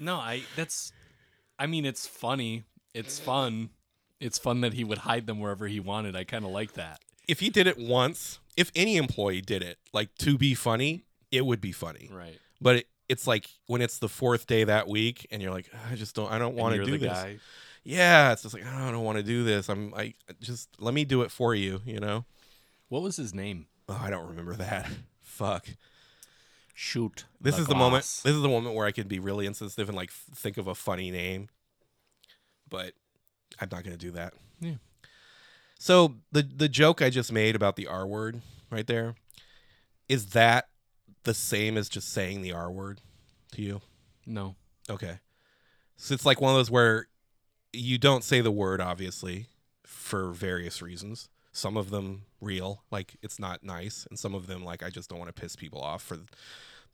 no, 0.00 0.16
I 0.16 0.42
that's 0.56 0.92
I 1.58 1.66
mean 1.66 1.84
it's 1.84 2.06
funny. 2.06 2.64
It's 2.94 3.18
fun. 3.18 3.70
It's 4.22 4.38
fun 4.38 4.60
that 4.62 4.72
he 4.74 4.84
would 4.84 4.98
hide 4.98 5.26
them 5.26 5.40
wherever 5.40 5.66
he 5.66 5.80
wanted. 5.80 6.14
I 6.16 6.24
kind 6.24 6.44
of 6.44 6.50
like 6.50 6.74
that. 6.74 7.00
if 7.28 7.40
he 7.40 7.50
did 7.50 7.66
it 7.66 7.78
once, 7.78 8.38
if 8.56 8.70
any 8.74 8.96
employee 8.96 9.40
did 9.40 9.62
it, 9.62 9.78
like 9.92 10.14
to 10.18 10.36
be 10.38 10.54
funny, 10.54 11.04
it 11.30 11.44
would 11.46 11.60
be 11.60 11.72
funny. 11.72 12.08
Right. 12.12 12.38
But 12.60 12.76
it, 12.76 12.86
it's 13.08 13.26
like 13.26 13.48
when 13.66 13.80
it's 13.82 13.98
the 13.98 14.08
fourth 14.08 14.46
day 14.46 14.64
that 14.64 14.88
week 14.88 15.26
and 15.30 15.42
you're 15.42 15.50
like, 15.52 15.68
I 15.90 15.94
just 15.96 16.14
don't 16.14 16.30
I 16.32 16.38
don't 16.38 16.54
want 16.56 16.74
to 16.76 16.84
do 16.84 16.92
the 16.92 16.98
this. 17.08 17.12
guy. 17.12 17.38
yeah 17.84 18.32
it's 18.32 18.42
just 18.42 18.54
like 18.54 18.62
"Oh, 18.64 18.88
i 18.88 18.90
don't 18.92 19.02
want 19.04 19.18
to 19.18 19.24
do 19.24 19.42
this 19.42 19.68
i'm 19.68 19.92
i 19.96 20.14
just 20.40 20.68
let 20.78 20.94
me 20.94 21.04
do 21.04 21.22
it 21.22 21.32
for 21.32 21.52
you 21.52 21.80
you 21.84 21.98
know 21.98 22.24
What 22.88 23.02
was 23.02 23.16
his 23.16 23.34
name? 23.34 23.66
oh 23.88 24.00
i 24.00 24.08
don't 24.08 24.28
remember 24.28 24.54
that 24.54 24.88
fuck 25.20 25.66
Shoot. 26.74 27.24
this 27.40 27.58
is 27.58 27.66
the 27.66 27.74
moment 27.74 28.04
this 28.04 28.34
is 28.34 28.40
the 28.40 28.48
moment 28.48 28.74
where 28.76 28.86
i 28.86 28.92
can 28.92 29.08
be 29.08 29.18
really 29.18 29.46
insensitive 29.46 29.88
and 29.88 29.96
like 29.96 30.10
think 30.12 30.56
of 30.58 30.66
a 30.68 30.74
funny 30.76 31.10
name 31.10 31.48
but 32.68 32.92
i'm 33.62 33.68
not 33.72 33.84
gonna 33.84 33.96
do 33.96 34.10
that 34.12 34.34
Yeah. 34.60 34.74
so 35.78 36.16
the 36.32 36.42
the 36.42 36.68
joke 36.68 37.00
i 37.02 37.10
just 37.10 37.32
made 37.32 37.54
about 37.56 37.76
the 37.76 37.86
r 37.86 38.06
word 38.06 38.40
right 38.70 38.86
there 38.86 39.14
is 40.08 40.26
that 40.30 40.68
the 41.24 41.34
same 41.34 41.76
as 41.76 41.88
just 41.88 42.12
saying 42.12 42.42
the 42.42 42.52
r 42.52 42.70
word 42.70 43.00
to 43.52 43.62
you 43.62 43.80
No. 44.26 44.56
Okay. 44.90 45.18
So 45.96 46.14
it's 46.14 46.26
like 46.26 46.40
one 46.40 46.50
of 46.52 46.58
those 46.58 46.70
where 46.70 47.06
you 47.72 47.96
don't 47.96 48.24
say 48.24 48.40
the 48.40 48.50
word, 48.50 48.80
obviously, 48.80 49.46
for 49.86 50.32
various 50.32 50.82
reasons. 50.82 51.28
Some 51.52 51.76
of 51.76 51.90
them 51.90 52.22
real, 52.40 52.82
like 52.90 53.16
it's 53.22 53.38
not 53.38 53.62
nice, 53.62 54.06
and 54.10 54.18
some 54.18 54.34
of 54.34 54.46
them 54.48 54.64
like 54.64 54.82
I 54.82 54.90
just 54.90 55.08
don't 55.08 55.18
want 55.20 55.34
to 55.34 55.40
piss 55.40 55.54
people 55.54 55.80
off 55.80 56.02
for 56.02 56.18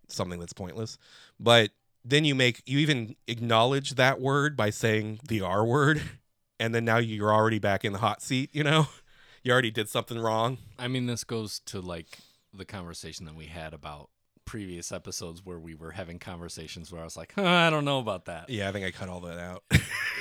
something 0.09 0.39
that's 0.39 0.53
pointless. 0.53 0.99
But 1.41 1.71
then 2.05 2.25
you 2.27 2.35
make 2.35 2.63
you 2.67 2.79
even 2.79 3.17
acknowledge 3.27 3.95
that 3.95 4.21
word 4.21 4.57
by 4.57 4.69
saying 4.71 5.21
the 5.27 5.41
R 5.41 5.65
word, 5.65 6.03
and 6.59 6.75
then 6.75 6.85
now 6.85 6.99
you're 6.99 7.33
already 7.33 7.59
back 7.59 7.85
in 7.85 7.92
the 7.92 7.99
hot 7.99 8.23
seat, 8.23 8.51
you 8.53 8.64
know? 8.64 8.88
You 9.44 9.53
already 9.53 9.71
did 9.71 9.88
something 9.88 10.18
wrong. 10.18 10.59
I 10.81 10.88
mean, 10.88 11.07
this 11.07 11.23
goes 11.23 11.61
to 11.66 11.81
like 11.81 12.18
the 12.53 12.64
conversation 12.64 13.25
that 13.27 13.37
we 13.37 13.47
had 13.47 13.73
about 13.73 14.11
previous 14.44 14.90
episodes 14.90 15.44
where 15.44 15.59
we 15.59 15.75
were 15.75 15.92
having 15.92 16.18
conversations 16.18 16.90
where 16.90 17.01
I 17.01 17.05
was 17.05 17.16
like, 17.16 17.33
huh, 17.37 17.47
I 17.47 17.71
don't 17.71 17.85
know 17.85 17.99
about 17.99 18.25
that. 18.25 18.51
Yeah, 18.51 18.68
I 18.68 18.73
think 18.73 18.85
I 18.85 18.90
cut 18.90 19.09
all 19.09 19.21
that 19.21 19.38
out. 19.38 19.62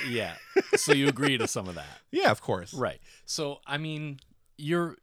Yeah. 0.08 0.34
So 0.76 0.92
you 0.92 1.08
agree 1.08 1.36
to 1.38 1.48
some 1.48 1.68
of 1.68 1.74
that. 1.74 1.98
yeah, 2.12 2.30
of 2.30 2.40
course. 2.40 2.72
Right. 2.72 3.00
So, 3.24 3.58
I 3.66 3.78
mean, 3.78 4.20
you're 4.56 4.96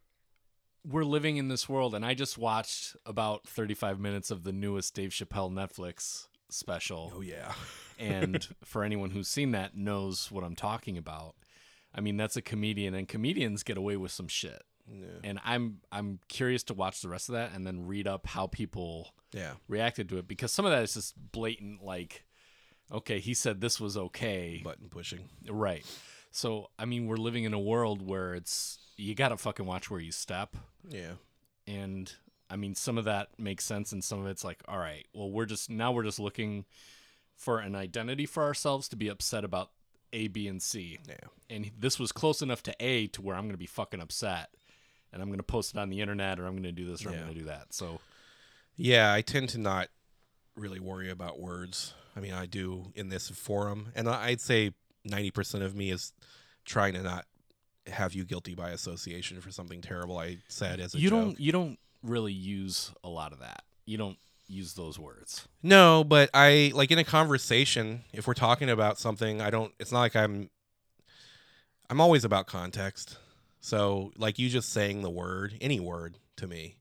we're 0.88 1.04
living 1.04 1.36
in 1.36 1.48
this 1.48 1.68
world 1.68 1.94
and 1.94 2.04
I 2.04 2.14
just 2.14 2.38
watched 2.38 2.96
about 3.04 3.46
35 3.46 4.00
minutes 4.00 4.30
of 4.30 4.44
the 4.44 4.52
newest 4.52 4.94
Dave 4.94 5.10
Chappelle 5.10 5.52
Netflix 5.52 6.28
special. 6.50 7.12
Oh 7.14 7.20
yeah. 7.20 7.52
and 7.98 8.46
for 8.64 8.84
anyone 8.84 9.10
who's 9.10 9.28
seen 9.28 9.52
that 9.52 9.76
knows 9.76 10.30
what 10.30 10.44
I'm 10.44 10.56
talking 10.56 10.96
about. 10.98 11.34
I 11.94 12.00
mean, 12.00 12.16
that's 12.16 12.36
a 12.36 12.42
comedian 12.42 12.94
and 12.94 13.08
comedians 13.08 13.62
get 13.62 13.78
away 13.78 13.96
with 13.96 14.12
some 14.12 14.28
shit. 14.28 14.62
Yeah. 14.88 15.06
And 15.24 15.40
I'm 15.44 15.78
I'm 15.90 16.20
curious 16.28 16.62
to 16.64 16.74
watch 16.74 17.00
the 17.00 17.08
rest 17.08 17.28
of 17.28 17.34
that 17.34 17.52
and 17.54 17.66
then 17.66 17.86
read 17.86 18.06
up 18.06 18.26
how 18.26 18.46
people 18.46 19.08
Yeah. 19.32 19.52
reacted 19.68 20.08
to 20.10 20.18
it 20.18 20.28
because 20.28 20.52
some 20.52 20.64
of 20.66 20.72
that 20.72 20.82
is 20.82 20.94
just 20.94 21.14
blatant 21.32 21.82
like 21.82 22.24
okay, 22.92 23.18
he 23.18 23.34
said 23.34 23.60
this 23.60 23.80
was 23.80 23.96
okay. 23.96 24.60
Button 24.62 24.88
pushing. 24.88 25.28
Right. 25.50 25.84
So, 26.30 26.70
I 26.78 26.84
mean, 26.84 27.06
we're 27.06 27.16
living 27.16 27.42
in 27.44 27.52
a 27.54 27.58
world 27.58 28.00
where 28.06 28.34
it's 28.34 28.78
you 28.96 29.14
got 29.14 29.30
to 29.30 29.36
fucking 29.36 29.66
watch 29.66 29.90
where 29.90 30.00
you 30.00 30.12
step 30.12 30.54
Yeah. 30.88 31.12
and 31.66 32.12
I 32.48 32.56
mean, 32.56 32.74
some 32.74 32.96
of 32.98 33.04
that 33.06 33.28
makes 33.38 33.64
sense, 33.64 33.92
and 33.92 34.02
some 34.04 34.20
of 34.20 34.26
it's 34.26 34.44
like, 34.44 34.62
all 34.68 34.78
right, 34.78 35.06
well, 35.12 35.30
we're 35.30 35.46
just 35.46 35.68
now 35.70 35.90
we're 35.92 36.04
just 36.04 36.20
looking 36.20 36.64
for 37.34 37.58
an 37.58 37.74
identity 37.74 38.24
for 38.26 38.42
ourselves 38.44 38.88
to 38.88 38.96
be 38.96 39.08
upset 39.08 39.44
about 39.44 39.70
A, 40.12 40.28
B, 40.28 40.46
and 40.48 40.62
C, 40.62 40.98
Yeah. 41.08 41.16
and 41.50 41.70
this 41.78 41.98
was 41.98 42.12
close 42.12 42.40
enough 42.42 42.62
to 42.64 42.74
A 42.80 43.08
to 43.08 43.20
where 43.22 43.34
I'm 43.36 43.42
going 43.42 43.52
to 43.52 43.58
be 43.58 43.66
fucking 43.66 44.00
upset, 44.00 44.50
and 45.12 45.20
I'm 45.20 45.28
going 45.28 45.38
to 45.38 45.42
post 45.44 45.74
it 45.74 45.78
on 45.78 45.90
the 45.90 46.00
internet, 46.00 46.38
or 46.38 46.46
I'm 46.46 46.52
going 46.54 46.62
to 46.64 46.72
do 46.72 46.86
this, 46.86 47.04
or 47.04 47.10
Yeah. 47.10 47.16
I'm 47.18 47.22
going 47.24 47.34
to 47.34 47.40
do 47.40 47.46
that. 47.46 47.74
So, 47.74 48.00
Yeah, 48.76 49.12
I 49.12 49.22
tend 49.22 49.48
to 49.50 49.58
not 49.58 49.88
really 50.54 50.80
worry 50.80 51.10
about 51.10 51.38
words. 51.40 51.94
I 52.14 52.20
mean, 52.20 52.32
I 52.32 52.46
do 52.46 52.92
in 52.94 53.08
this 53.10 53.28
forum, 53.28 53.92
and 53.94 54.08
I'd 54.08 54.40
say 54.40 54.72
ninety 55.04 55.30
percent 55.30 55.62
of 55.64 55.74
me 55.74 55.90
is 55.90 56.12
trying 56.64 56.94
to 56.94 57.02
not 57.02 57.26
have 57.86 58.14
you 58.14 58.24
guilty 58.24 58.54
by 58.54 58.70
association 58.70 59.40
for 59.40 59.50
something 59.50 59.80
terrible 59.80 60.18
I 60.18 60.38
said 60.48 60.80
as 60.80 60.94
a 60.94 60.98
you 60.98 61.10
joke. 61.10 61.20
don't 61.24 61.40
you 61.40 61.52
don't 61.52 61.78
really 62.02 62.32
use 62.32 62.92
a 63.02 63.08
lot 63.08 63.32
of 63.32 63.40
that. 63.40 63.62
You 63.84 63.98
don't 63.98 64.18
use 64.48 64.74
those 64.74 64.98
words. 64.98 65.46
No, 65.62 66.04
but 66.04 66.30
I 66.34 66.72
like 66.74 66.90
in 66.90 66.98
a 66.98 67.04
conversation, 67.04 68.04
if 68.12 68.26
we're 68.26 68.34
talking 68.34 68.70
about 68.70 68.98
something, 68.98 69.40
I 69.40 69.50
don't 69.50 69.72
it's 69.78 69.92
not 69.92 70.00
like 70.00 70.16
I'm 70.16 70.50
I'm 71.88 72.00
always 72.00 72.24
about 72.24 72.46
context. 72.46 73.18
So, 73.60 74.12
like 74.16 74.38
you 74.38 74.48
just 74.48 74.72
saying 74.72 75.02
the 75.02 75.10
word, 75.10 75.54
any 75.60 75.80
word 75.80 76.18
to 76.36 76.46
me, 76.46 76.76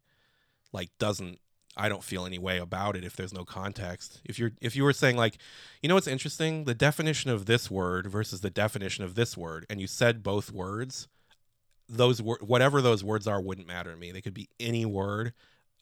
like 0.72 0.90
doesn't 1.00 1.40
I 1.78 1.90
don't 1.90 2.04
feel 2.04 2.26
any 2.26 2.40
way 2.40 2.58
about 2.58 2.96
it 2.96 3.04
if 3.04 3.16
there's 3.16 3.34
no 3.34 3.44
context. 3.44 4.22
If 4.24 4.40
you're 4.40 4.52
if 4.62 4.76
you 4.76 4.84
were 4.84 4.94
saying 4.94 5.18
like, 5.18 5.38
you 5.82 5.90
know 5.90 5.96
what's 5.96 6.08
interesting? 6.08 6.66
The 6.66 6.76
definition 6.76 7.32
of 7.32 7.46
this 7.46 7.70
word 7.70 8.08
versus 8.08 8.42
the 8.42 8.50
definition 8.50 9.04
of 9.04 9.16
this 9.16 9.36
word 9.36 9.66
and 9.70 9.82
you 9.82 9.88
said 9.88 10.24
both 10.24 10.52
words, 10.52 11.08
those 11.88 12.22
wor- 12.22 12.40
whatever 12.42 12.82
those 12.82 13.04
words 13.04 13.28
are 13.28 13.42
wouldn't 13.42 13.68
matter 13.68 13.92
to 13.92 13.98
me. 13.98 14.12
They 14.12 14.22
could 14.22 14.34
be 14.34 14.50
any 14.60 14.86
word, 14.86 15.34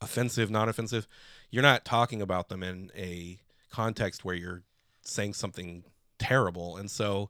offensive, 0.02 0.50
non-offensive. 0.50 1.08
You're 1.50 1.64
not 1.64 1.86
talking 1.86 2.22
about 2.22 2.50
them 2.50 2.64
in 2.64 2.92
a 2.96 3.40
context 3.72 4.26
where 4.26 4.36
you're 4.36 4.64
saying 5.02 5.34
something 5.34 5.84
terrible. 6.20 6.78
And 6.78 6.90
so 6.90 7.30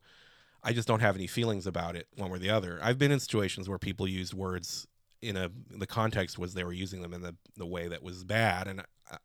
I 0.63 0.73
just 0.73 0.87
don't 0.87 1.01
have 1.01 1.15
any 1.15 1.27
feelings 1.27 1.67
about 1.67 1.95
it 1.95 2.07
one 2.15 2.29
way 2.29 2.37
or 2.37 2.39
the 2.39 2.49
other. 2.49 2.79
I've 2.81 2.97
been 2.97 3.11
in 3.11 3.19
situations 3.19 3.67
where 3.67 3.77
people 3.77 4.07
used 4.07 4.33
words 4.33 4.87
in 5.23 5.37
a 5.37 5.49
the 5.69 5.87
context 5.87 6.37
was 6.37 6.53
they 6.53 6.63
were 6.63 6.73
using 6.73 7.01
them 7.01 7.13
in 7.13 7.21
the 7.21 7.35
the 7.55 7.65
way 7.65 7.87
that 7.87 8.03
was 8.03 8.23
bad 8.25 8.67
and 8.67 8.81
I, 8.81 9.15
I 9.15 9.17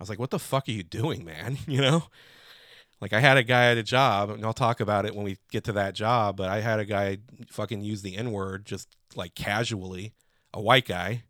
was 0.00 0.08
like 0.08 0.18
what 0.18 0.30
the 0.30 0.40
fuck 0.40 0.68
are 0.68 0.72
you 0.72 0.82
doing 0.82 1.24
man 1.24 1.56
you 1.68 1.80
know 1.80 2.04
like 3.00 3.12
I 3.12 3.20
had 3.20 3.36
a 3.36 3.42
guy 3.42 3.70
at 3.70 3.78
a 3.78 3.82
job 3.82 4.30
and 4.30 4.44
I'll 4.44 4.52
talk 4.52 4.80
about 4.80 5.06
it 5.06 5.14
when 5.14 5.24
we 5.24 5.38
get 5.50 5.64
to 5.64 5.72
that 5.72 5.94
job 5.94 6.36
but 6.36 6.48
I 6.48 6.60
had 6.60 6.80
a 6.80 6.84
guy 6.84 7.18
fucking 7.48 7.82
use 7.82 8.02
the 8.02 8.16
n 8.16 8.32
word 8.32 8.64
just 8.64 8.96
like 9.14 9.34
casually 9.34 10.14
a 10.52 10.60
white 10.60 10.86
guy 10.86 11.24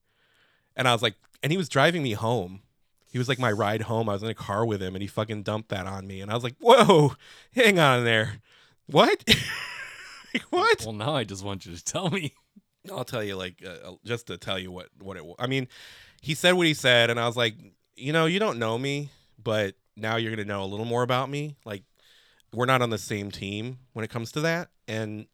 and 0.76 0.86
I 0.88 0.92
was 0.92 1.02
like 1.02 1.14
and 1.42 1.52
he 1.52 1.58
was 1.58 1.68
driving 1.68 2.02
me 2.02 2.12
home 2.12 2.62
he 3.10 3.18
was 3.18 3.28
like 3.28 3.38
my 3.38 3.52
ride 3.52 3.82
home 3.82 4.08
I 4.08 4.12
was 4.14 4.22
in 4.22 4.28
a 4.28 4.34
car 4.34 4.64
with 4.64 4.82
him 4.82 4.94
and 4.94 5.02
he 5.02 5.08
fucking 5.08 5.42
dumped 5.42 5.70
that 5.70 5.86
on 5.86 6.06
me 6.06 6.20
and 6.20 6.30
I 6.30 6.34
was 6.34 6.44
like 6.44 6.56
whoa 6.60 7.14
hang 7.54 7.78
on 7.78 8.04
there 8.04 8.40
what 8.86 9.24
like, 10.34 10.42
what 10.50 10.82
Well, 10.84 10.92
now 10.92 11.14
I 11.14 11.24
just 11.24 11.44
want 11.44 11.66
you 11.66 11.74
to 11.74 11.84
tell 11.84 12.10
me. 12.10 12.32
I'll 12.90 13.04
tell 13.04 13.22
you, 13.22 13.36
like, 13.36 13.64
uh, 13.66 13.92
just 14.04 14.28
to 14.28 14.36
tell 14.36 14.58
you 14.58 14.70
what 14.70 14.88
what 15.00 15.16
it. 15.16 15.24
was. 15.24 15.36
I 15.38 15.46
mean, 15.46 15.68
he 16.20 16.34
said 16.34 16.52
what 16.52 16.66
he 16.66 16.74
said, 16.74 17.10
and 17.10 17.18
I 17.18 17.26
was 17.26 17.36
like, 17.36 17.56
you 17.96 18.12
know, 18.12 18.26
you 18.26 18.38
don't 18.38 18.58
know 18.58 18.78
me, 18.78 19.10
but 19.42 19.74
now 19.96 20.16
you're 20.16 20.30
gonna 20.30 20.44
know 20.44 20.62
a 20.62 20.66
little 20.66 20.86
more 20.86 21.02
about 21.02 21.30
me. 21.30 21.56
Like, 21.64 21.82
we're 22.52 22.66
not 22.66 22.82
on 22.82 22.90
the 22.90 22.98
same 22.98 23.30
team 23.30 23.78
when 23.92 24.04
it 24.04 24.08
comes 24.10 24.32
to 24.32 24.40
that, 24.42 24.68
and 24.86 25.26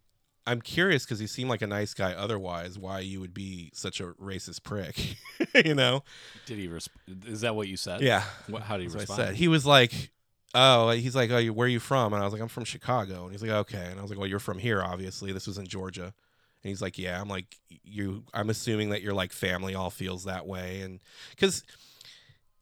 I'm 0.47 0.61
curious 0.61 1.05
because 1.05 1.21
you 1.21 1.27
seem 1.29 1.49
like 1.49 1.63
a 1.63 1.67
nice 1.67 1.95
guy. 1.95 2.13
Otherwise, 2.13 2.79
why 2.79 3.01
you 3.01 3.21
would 3.21 3.35
be 3.35 3.71
such 3.75 4.01
a 4.01 4.07
racist 4.15 4.65
prick? 4.65 5.17
you 5.65 5.75
know? 5.75 6.03
Did 6.47 6.59
he? 6.59 6.69
Resp- 6.69 6.89
is 7.27 7.43
that 7.43 7.55
what 7.55 7.69
you 7.69 7.77
said? 7.77 8.01
Yeah. 8.01 8.25
What, 8.49 8.63
how 8.63 8.77
did 8.77 8.85
he 8.85 8.89
That's 8.89 9.03
respond? 9.03 9.23
I 9.23 9.27
said. 9.27 9.35
He 9.37 9.49
was 9.49 9.65
like, 9.65 10.11
"Oh," 10.55 10.91
he's 10.91 11.15
like, 11.15 11.31
"Oh, 11.31 11.45
where 11.47 11.67
are 11.67 11.71
you 11.71 11.81
from?" 11.81 12.13
And 12.13 12.21
I 12.21 12.25
was 12.25 12.33
like, 12.33 12.43
"I'm 12.43 12.49
from 12.49 12.65
Chicago." 12.65 13.25
And 13.25 13.33
he's 13.33 13.43
like, 13.43 13.53
"Okay." 13.53 13.87
And 13.91 13.99
I 13.99 14.03
was 14.03 14.11
like, 14.11 14.19
"Well, 14.19 14.29
you're 14.29 14.41
from 14.41 14.59
here, 14.59 14.83
obviously. 14.83 15.33
This 15.33 15.47
was 15.47 15.59
in 15.59 15.67
Georgia." 15.67 16.05
And 16.05 16.69
he's 16.69 16.83
like, 16.83 16.99
"Yeah." 16.99 17.21
I'm 17.21 17.29
like, 17.29 17.57
"You." 17.85 18.25
I'm 18.35 18.51
assuming 18.51 18.91
that 18.91 19.03
your 19.03 19.15
like 19.15 19.33
family 19.33 19.75
all 19.77 19.91
feels 19.91 20.25
that 20.25 20.47
way, 20.47 20.81
and 20.81 20.99
because 21.31 21.63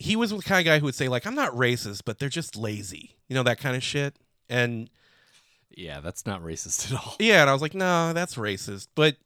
he 0.01 0.16
was 0.16 0.30
the 0.30 0.38
kind 0.38 0.59
of 0.61 0.64
guy 0.64 0.78
who 0.78 0.86
would 0.86 0.94
say 0.94 1.09
like, 1.09 1.26
"I'm 1.26 1.34
not 1.34 1.53
racist, 1.53 2.03
but 2.07 2.18
they're 2.18 2.28
just 2.30 2.57
lazy," 2.57 3.16
you 3.28 3.34
know, 3.34 3.42
that 3.42 3.59
kind 3.61 3.76
of 3.76 3.82
shit. 3.82 4.16
And 4.48 4.88
Yeah, 5.70 6.01
that's 6.01 6.24
not 6.26 6.42
racist 6.42 6.90
at 6.92 6.98
all. 6.98 7.16
yeah, 7.20 7.42
and 7.42 7.51
I 7.51 7.53
was 7.53 7.62
like, 7.62 7.74
"No, 7.74 8.12
that's 8.12 8.34
racist," 8.36 8.88
but. 8.94 9.16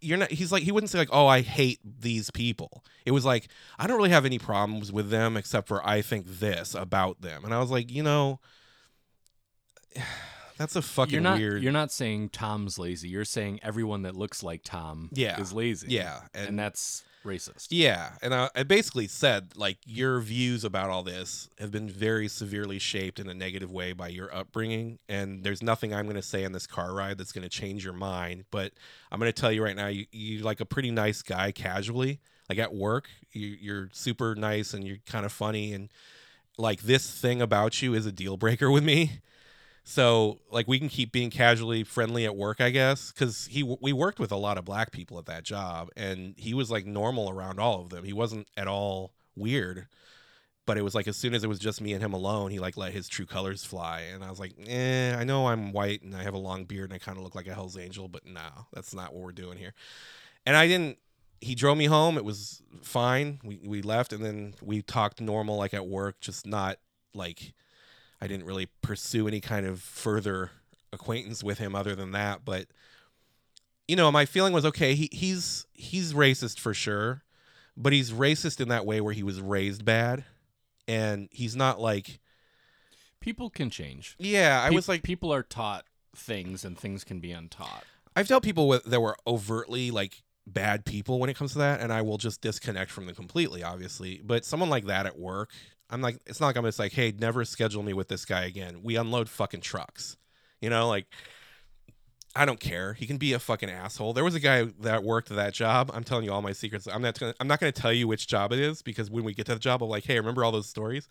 You're 0.00 0.16
not. 0.16 0.30
He's 0.30 0.52
like 0.52 0.62
he 0.62 0.70
wouldn't 0.70 0.90
say 0.90 0.98
like, 0.98 1.08
"Oh, 1.10 1.26
I 1.26 1.40
hate 1.40 1.80
these 1.82 2.30
people." 2.30 2.84
It 3.04 3.10
was 3.10 3.24
like, 3.24 3.48
"I 3.80 3.88
don't 3.88 3.96
really 3.96 4.10
have 4.10 4.24
any 4.24 4.38
problems 4.38 4.92
with 4.92 5.10
them 5.10 5.36
except 5.36 5.66
for 5.66 5.84
I 5.84 6.02
think 6.02 6.24
this 6.38 6.72
about 6.76 7.20
them." 7.20 7.44
And 7.44 7.52
I 7.52 7.58
was 7.58 7.72
like, 7.72 7.90
you 7.90 8.04
know, 8.04 8.38
that's 10.56 10.76
a 10.76 10.82
fucking 10.82 11.12
you're 11.14 11.20
not. 11.20 11.38
weird. 11.38 11.62
You're 11.64 11.72
not 11.72 11.90
saying 11.90 12.28
Tom's 12.28 12.78
lazy. 12.78 13.08
You're 13.08 13.24
saying 13.24 13.58
everyone 13.62 14.02
that 14.02 14.14
looks 14.16 14.42
like 14.42 14.62
Tom 14.62 15.10
Yeah. 15.12 15.40
is 15.40 15.52
lazy. 15.52 15.88
yeah, 15.90 16.20
and, 16.34 16.50
and, 16.50 16.58
that's 16.58 17.02
racist. 17.24 17.68
yeah, 17.70 18.12
and 18.22 18.34
I, 18.34 18.48
I 18.54 18.62
basically 18.62 19.08
said 19.08 19.56
like 19.56 19.78
your 19.86 20.20
views 20.20 20.64
about 20.64 20.90
all 20.90 21.02
this 21.02 21.48
have 21.58 21.70
been 21.70 21.88
very 21.88 22.28
severely 22.28 22.78
shaped 22.78 23.18
in 23.18 23.28
a 23.28 23.34
negative 23.34 23.70
way 23.70 23.92
by 23.92 24.08
your 24.08 24.34
upbringing, 24.34 24.98
and 25.08 25.42
there's 25.42 25.62
nothing 25.62 25.94
I'm 25.94 26.04
going 26.06 26.16
to 26.16 26.22
say 26.22 26.44
in 26.44 26.52
this 26.52 26.66
car 26.66 26.94
ride 26.94 27.18
that's 27.18 27.32
going 27.32 27.42
to 27.42 27.48
change 27.48 27.84
your 27.84 27.94
mind. 27.94 28.44
But 28.50 28.72
I'm 29.10 29.18
going 29.18 29.32
to 29.32 29.40
tell 29.40 29.52
you 29.52 29.62
right 29.62 29.76
now, 29.76 29.88
you 29.88 30.06
you 30.12 30.40
like 30.40 30.60
a 30.60 30.66
pretty 30.66 30.90
nice 30.90 31.22
guy 31.22 31.52
casually, 31.52 32.20
like 32.48 32.58
at 32.58 32.74
work, 32.74 33.08
you, 33.32 33.56
you're 33.60 33.88
super 33.92 34.34
nice 34.34 34.74
and 34.74 34.86
you're 34.86 34.98
kind 35.06 35.26
of 35.26 35.32
funny, 35.32 35.72
and 35.72 35.90
like 36.56 36.82
this 36.82 37.10
thing 37.10 37.40
about 37.40 37.80
you 37.82 37.94
is 37.94 38.06
a 38.06 38.12
deal 38.12 38.36
breaker 38.36 38.70
with 38.72 38.84
me. 38.84 39.20
So 39.90 40.40
like 40.50 40.68
we 40.68 40.78
can 40.78 40.90
keep 40.90 41.12
being 41.12 41.30
casually 41.30 41.82
friendly 41.82 42.26
at 42.26 42.36
work, 42.36 42.60
I 42.60 42.68
guess, 42.68 43.10
because 43.10 43.46
he 43.46 43.62
we 43.62 43.94
worked 43.94 44.20
with 44.20 44.30
a 44.30 44.36
lot 44.36 44.58
of 44.58 44.66
black 44.66 44.92
people 44.92 45.18
at 45.18 45.24
that 45.24 45.44
job, 45.44 45.88
and 45.96 46.34
he 46.36 46.52
was 46.52 46.70
like 46.70 46.84
normal 46.84 47.30
around 47.30 47.58
all 47.58 47.80
of 47.80 47.88
them. 47.88 48.04
He 48.04 48.12
wasn't 48.12 48.48
at 48.54 48.68
all 48.68 49.14
weird, 49.34 49.86
but 50.66 50.76
it 50.76 50.82
was 50.82 50.94
like 50.94 51.08
as 51.08 51.16
soon 51.16 51.32
as 51.32 51.42
it 51.42 51.46
was 51.46 51.58
just 51.58 51.80
me 51.80 51.94
and 51.94 52.02
him 52.02 52.12
alone, 52.12 52.50
he 52.50 52.58
like 52.58 52.76
let 52.76 52.92
his 52.92 53.08
true 53.08 53.24
colors 53.24 53.64
fly, 53.64 54.02
and 54.12 54.22
I 54.22 54.28
was 54.28 54.38
like, 54.38 54.52
eh, 54.66 55.16
I 55.16 55.24
know 55.24 55.46
I'm 55.48 55.72
white 55.72 56.02
and 56.02 56.14
I 56.14 56.22
have 56.22 56.34
a 56.34 56.38
long 56.38 56.64
beard 56.64 56.90
and 56.90 56.94
I 56.94 56.98
kind 56.98 57.16
of 57.16 57.24
look 57.24 57.34
like 57.34 57.46
a 57.46 57.54
Hell's 57.54 57.78
Angel, 57.78 58.08
but 58.08 58.26
no, 58.26 58.66
that's 58.74 58.94
not 58.94 59.14
what 59.14 59.22
we're 59.22 59.32
doing 59.32 59.56
here. 59.56 59.72
And 60.44 60.54
I 60.54 60.66
didn't. 60.66 60.98
He 61.40 61.54
drove 61.54 61.78
me 61.78 61.86
home. 61.86 62.18
It 62.18 62.26
was 62.26 62.60
fine. 62.82 63.40
We 63.42 63.58
we 63.64 63.80
left, 63.80 64.12
and 64.12 64.22
then 64.22 64.52
we 64.60 64.82
talked 64.82 65.18
normal, 65.18 65.56
like 65.56 65.72
at 65.72 65.86
work, 65.86 66.20
just 66.20 66.46
not 66.46 66.76
like 67.14 67.54
I 68.20 68.26
didn't 68.26 68.46
really 68.46 68.68
pursue 68.82 69.28
any 69.28 69.40
kind 69.40 69.66
of 69.66 69.80
further 69.80 70.50
acquaintance 70.92 71.44
with 71.44 71.58
him 71.58 71.74
other 71.74 71.94
than 71.94 72.12
that. 72.12 72.44
But 72.44 72.66
you 73.86 73.96
know, 73.96 74.10
my 74.12 74.24
feeling 74.26 74.52
was 74.52 74.64
okay. 74.66 74.94
He 74.94 75.08
he's 75.12 75.66
he's 75.72 76.12
racist 76.12 76.58
for 76.58 76.74
sure, 76.74 77.22
but 77.76 77.92
he's 77.92 78.10
racist 78.12 78.60
in 78.60 78.68
that 78.68 78.84
way 78.86 79.00
where 79.00 79.14
he 79.14 79.22
was 79.22 79.40
raised 79.40 79.84
bad, 79.84 80.24
and 80.86 81.28
he's 81.32 81.56
not 81.56 81.80
like 81.80 82.20
People 83.20 83.50
can 83.50 83.68
change. 83.68 84.14
yeah. 84.18 84.62
I 84.64 84.68
Pe- 84.70 84.74
was 84.76 84.88
like 84.88 85.02
people 85.02 85.32
are 85.32 85.42
taught 85.42 85.84
things, 86.14 86.64
and 86.64 86.78
things 86.78 87.02
can 87.04 87.18
be 87.20 87.32
untaught. 87.32 87.84
I've 88.14 88.28
dealt 88.28 88.42
people 88.44 88.68
with 88.68 88.84
that 88.84 89.00
were 89.00 89.16
overtly 89.26 89.90
like 89.90 90.22
bad 90.46 90.84
people 90.84 91.18
when 91.18 91.28
it 91.28 91.36
comes 91.36 91.52
to 91.52 91.58
that, 91.58 91.80
and 91.80 91.92
I 91.92 92.02
will 92.02 92.16
just 92.18 92.40
disconnect 92.40 92.90
from 92.90 93.06
them 93.06 93.14
completely, 93.14 93.62
obviously. 93.62 94.20
But 94.24 94.44
someone 94.44 94.70
like 94.70 94.86
that 94.86 95.04
at 95.06 95.18
work, 95.18 95.50
I'm 95.90 96.02
like, 96.02 96.18
it's 96.26 96.40
not 96.40 96.48
like 96.48 96.56
I'm 96.56 96.64
just 96.64 96.78
like, 96.78 96.92
hey, 96.92 97.12
never 97.18 97.44
schedule 97.44 97.82
me 97.82 97.92
with 97.92 98.08
this 98.08 98.24
guy 98.24 98.44
again. 98.44 98.82
We 98.82 98.96
unload 98.96 99.28
fucking 99.28 99.60
trucks, 99.60 100.16
you 100.60 100.70
know, 100.70 100.88
like. 100.88 101.06
I 102.36 102.44
don't 102.44 102.60
care. 102.60 102.92
He 102.92 103.06
can 103.06 103.16
be 103.16 103.32
a 103.32 103.38
fucking 103.40 103.70
asshole. 103.70 104.12
There 104.12 104.22
was 104.22 104.36
a 104.36 104.40
guy 104.40 104.64
that 104.80 105.02
worked 105.02 105.30
that 105.30 105.54
job. 105.54 105.90
I'm 105.92 106.04
telling 106.04 106.24
you 106.24 106.32
all 106.32 106.42
my 106.42 106.52
secrets. 106.52 106.86
I'm 106.86 107.02
not. 107.02 107.18
Gonna, 107.18 107.34
I'm 107.40 107.48
not 107.48 107.58
going 107.58 107.72
to 107.72 107.80
tell 107.80 107.92
you 107.92 108.06
which 108.06 108.28
job 108.28 108.52
it 108.52 108.60
is 108.60 108.80
because 108.80 109.10
when 109.10 109.24
we 109.24 109.34
get 109.34 109.46
to 109.46 109.54
the 109.54 109.58
job, 109.58 109.82
I'm 109.82 109.88
like, 109.88 110.04
hey, 110.04 110.18
remember 110.18 110.44
all 110.44 110.52
those 110.52 110.68
stories? 110.68 111.08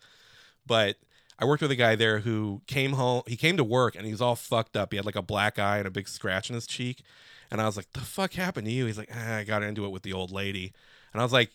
But 0.64 0.96
I 1.38 1.44
worked 1.44 1.60
with 1.60 1.70
a 1.70 1.76
guy 1.76 1.96
there 1.96 2.20
who 2.20 2.62
came 2.66 2.92
home. 2.92 3.22
He 3.26 3.36
came 3.36 3.56
to 3.58 3.64
work 3.64 3.94
and 3.94 4.06
he 4.06 4.12
was 4.12 4.22
all 4.22 4.36
fucked 4.36 4.76
up. 4.76 4.92
He 4.92 4.96
had 4.96 5.04
like 5.04 5.16
a 5.16 5.22
black 5.22 5.58
eye 5.58 5.78
and 5.78 5.86
a 5.86 5.90
big 5.90 6.08
scratch 6.08 6.48
in 6.48 6.54
his 6.54 6.66
cheek. 6.66 7.02
And 7.50 7.60
I 7.60 7.66
was 7.66 7.76
like, 7.76 7.92
"The 7.92 8.00
fuck 8.00 8.32
happened 8.32 8.66
to 8.66 8.72
you?" 8.72 8.86
He's 8.86 8.98
like, 8.98 9.10
ah, 9.14 9.36
"I 9.36 9.44
got 9.44 9.62
into 9.62 9.84
it 9.84 9.90
with 9.90 10.02
the 10.02 10.12
old 10.12 10.30
lady." 10.30 10.72
And 11.12 11.20
I 11.20 11.24
was 11.24 11.32
like, 11.32 11.50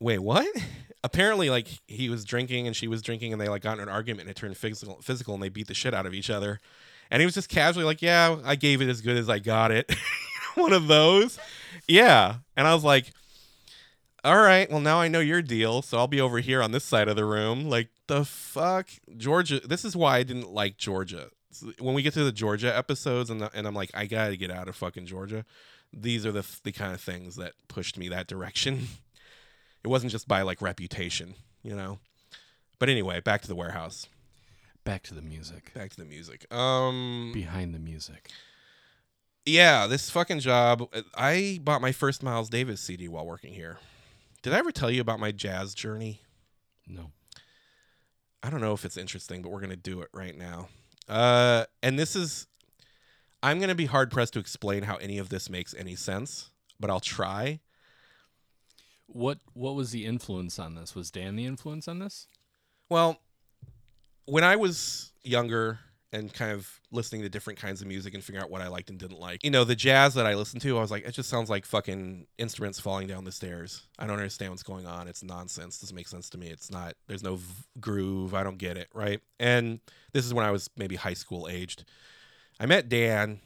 "Wait, 0.00 0.18
what?" 0.18 0.48
Apparently, 1.04 1.48
like 1.48 1.68
he 1.86 2.10
was 2.10 2.24
drinking 2.24 2.66
and 2.66 2.76
she 2.76 2.86
was 2.86 3.00
drinking, 3.00 3.32
and 3.32 3.40
they 3.40 3.48
like 3.48 3.62
got 3.62 3.78
in 3.78 3.82
an 3.84 3.88
argument 3.88 4.22
and 4.22 4.30
it 4.30 4.36
turned 4.36 4.56
physical, 4.56 5.00
physical, 5.00 5.34
and 5.34 5.42
they 5.42 5.48
beat 5.48 5.66
the 5.66 5.74
shit 5.74 5.94
out 5.94 6.06
of 6.06 6.12
each 6.12 6.28
other. 6.28 6.60
And 7.10 7.20
he 7.20 7.26
was 7.26 7.34
just 7.34 7.48
casually 7.48 7.84
like, 7.84 8.02
"Yeah, 8.02 8.36
I 8.44 8.56
gave 8.56 8.82
it 8.82 8.88
as 8.88 9.00
good 9.00 9.16
as 9.16 9.28
I 9.28 9.38
got 9.38 9.70
it." 9.70 9.90
One 10.56 10.72
of 10.72 10.88
those, 10.88 11.38
yeah. 11.86 12.36
And 12.56 12.66
I 12.66 12.74
was 12.74 12.82
like, 12.84 13.12
all 14.22 14.38
right, 14.38 14.70
well 14.70 14.80
now 14.80 15.00
I 15.00 15.08
know 15.08 15.20
your 15.20 15.40
deal, 15.40 15.80
so 15.80 15.96
I'll 15.96 16.06
be 16.06 16.20
over 16.20 16.40
here 16.40 16.62
on 16.62 16.72
this 16.72 16.84
side 16.84 17.08
of 17.08 17.16
the 17.16 17.24
room. 17.24 17.68
Like 17.70 17.88
the 18.06 18.24
fuck, 18.24 18.90
Georgia. 19.16 19.60
This 19.60 19.84
is 19.84 19.96
why 19.96 20.18
I 20.18 20.22
didn't 20.22 20.52
like 20.52 20.76
Georgia. 20.76 21.30
When 21.78 21.94
we 21.94 22.02
get 22.02 22.14
to 22.14 22.24
the 22.24 22.32
Georgia 22.32 22.76
episodes, 22.76 23.30
and 23.30 23.48
and 23.54 23.66
I'm 23.66 23.74
like, 23.74 23.90
I 23.94 24.06
gotta 24.06 24.36
get 24.36 24.50
out 24.50 24.68
of 24.68 24.76
fucking 24.76 25.06
Georgia. 25.06 25.44
These 25.92 26.26
are 26.26 26.32
the 26.32 26.46
the 26.64 26.72
kind 26.72 26.92
of 26.92 27.00
things 27.00 27.36
that 27.36 27.52
pushed 27.68 27.96
me 27.96 28.08
that 28.10 28.26
direction. 28.26 28.88
It 29.84 29.88
wasn't 29.88 30.12
just 30.12 30.28
by 30.28 30.42
like 30.42 30.60
reputation, 30.62 31.34
you 31.62 31.74
know. 31.74 31.98
But 32.78 32.88
anyway, 32.88 33.20
back 33.20 33.42
to 33.42 33.48
the 33.48 33.54
warehouse. 33.54 34.06
Back 34.84 35.02
to 35.04 35.14
the 35.14 35.22
music. 35.22 35.72
Back 35.74 35.90
to 35.90 35.96
the 35.96 36.04
music. 36.04 36.52
Um, 36.52 37.30
Behind 37.34 37.74
the 37.74 37.78
music. 37.78 38.30
yeah, 39.44 39.86
this 39.86 40.08
fucking 40.10 40.40
job. 40.40 40.88
I 41.14 41.60
bought 41.62 41.82
my 41.82 41.92
first 41.92 42.22
Miles 42.22 42.48
Davis 42.48 42.80
CD 42.80 43.08
while 43.08 43.26
working 43.26 43.52
here. 43.52 43.78
Did 44.42 44.54
I 44.54 44.58
ever 44.58 44.72
tell 44.72 44.90
you 44.90 45.00
about 45.02 45.20
my 45.20 45.32
jazz 45.32 45.74
journey? 45.74 46.20
No. 46.86 47.10
I 48.42 48.48
don't 48.48 48.62
know 48.62 48.72
if 48.72 48.86
it's 48.86 48.96
interesting, 48.96 49.42
but 49.42 49.50
we're 49.50 49.60
gonna 49.60 49.76
do 49.76 50.00
it 50.00 50.08
right 50.14 50.36
now. 50.36 50.68
Uh, 51.08 51.64
and 51.82 51.98
this 51.98 52.14
is, 52.16 52.46
I'm 53.42 53.58
going 53.58 53.68
to 53.68 53.74
be 53.74 53.86
hard 53.86 54.12
pressed 54.12 54.34
to 54.34 54.38
explain 54.38 54.84
how 54.84 54.94
any 54.96 55.18
of 55.18 55.28
this 55.28 55.50
makes 55.50 55.74
any 55.74 55.96
sense, 55.96 56.50
but 56.78 56.88
I'll 56.88 57.00
try. 57.00 57.58
What 59.12 59.38
what 59.54 59.74
was 59.74 59.90
the 59.90 60.06
influence 60.06 60.58
on 60.58 60.74
this? 60.74 60.94
Was 60.94 61.10
Dan 61.10 61.36
the 61.36 61.46
influence 61.46 61.88
on 61.88 61.98
this? 61.98 62.28
Well, 62.88 63.18
when 64.26 64.44
I 64.44 64.56
was 64.56 65.12
younger 65.22 65.80
and 66.12 66.32
kind 66.32 66.50
of 66.50 66.80
listening 66.90 67.22
to 67.22 67.28
different 67.28 67.58
kinds 67.58 67.80
of 67.80 67.86
music 67.86 68.14
and 68.14 68.22
figuring 68.22 68.42
out 68.42 68.50
what 68.50 68.60
I 68.60 68.68
liked 68.68 68.90
and 68.90 68.98
didn't 68.98 69.20
like, 69.20 69.44
you 69.44 69.50
know, 69.50 69.62
the 69.64 69.76
jazz 69.76 70.14
that 70.14 70.26
I 70.26 70.34
listened 70.34 70.62
to, 70.62 70.76
I 70.76 70.80
was 70.80 70.90
like, 70.90 71.06
it 71.06 71.12
just 71.12 71.28
sounds 71.28 71.48
like 71.48 71.64
fucking 71.64 72.26
instruments 72.36 72.80
falling 72.80 73.06
down 73.06 73.24
the 73.24 73.32
stairs. 73.32 73.82
I 73.98 74.06
don't 74.06 74.16
understand 74.16 74.50
what's 74.50 74.64
going 74.64 74.86
on. 74.86 75.06
It's 75.06 75.22
nonsense. 75.22 75.78
Doesn't 75.78 75.94
make 75.94 76.08
sense 76.08 76.28
to 76.30 76.38
me. 76.38 76.48
It's 76.48 76.70
not, 76.70 76.94
there's 77.06 77.22
no 77.22 77.36
v- 77.36 77.64
groove. 77.80 78.34
I 78.34 78.42
don't 78.42 78.58
get 78.58 78.76
it. 78.76 78.88
Right. 78.92 79.20
And 79.38 79.80
this 80.12 80.24
is 80.26 80.34
when 80.34 80.44
I 80.44 80.50
was 80.50 80.68
maybe 80.76 80.96
high 80.96 81.14
school 81.14 81.48
aged. 81.48 81.84
I 82.58 82.66
met 82.66 82.88
Dan 82.88 83.40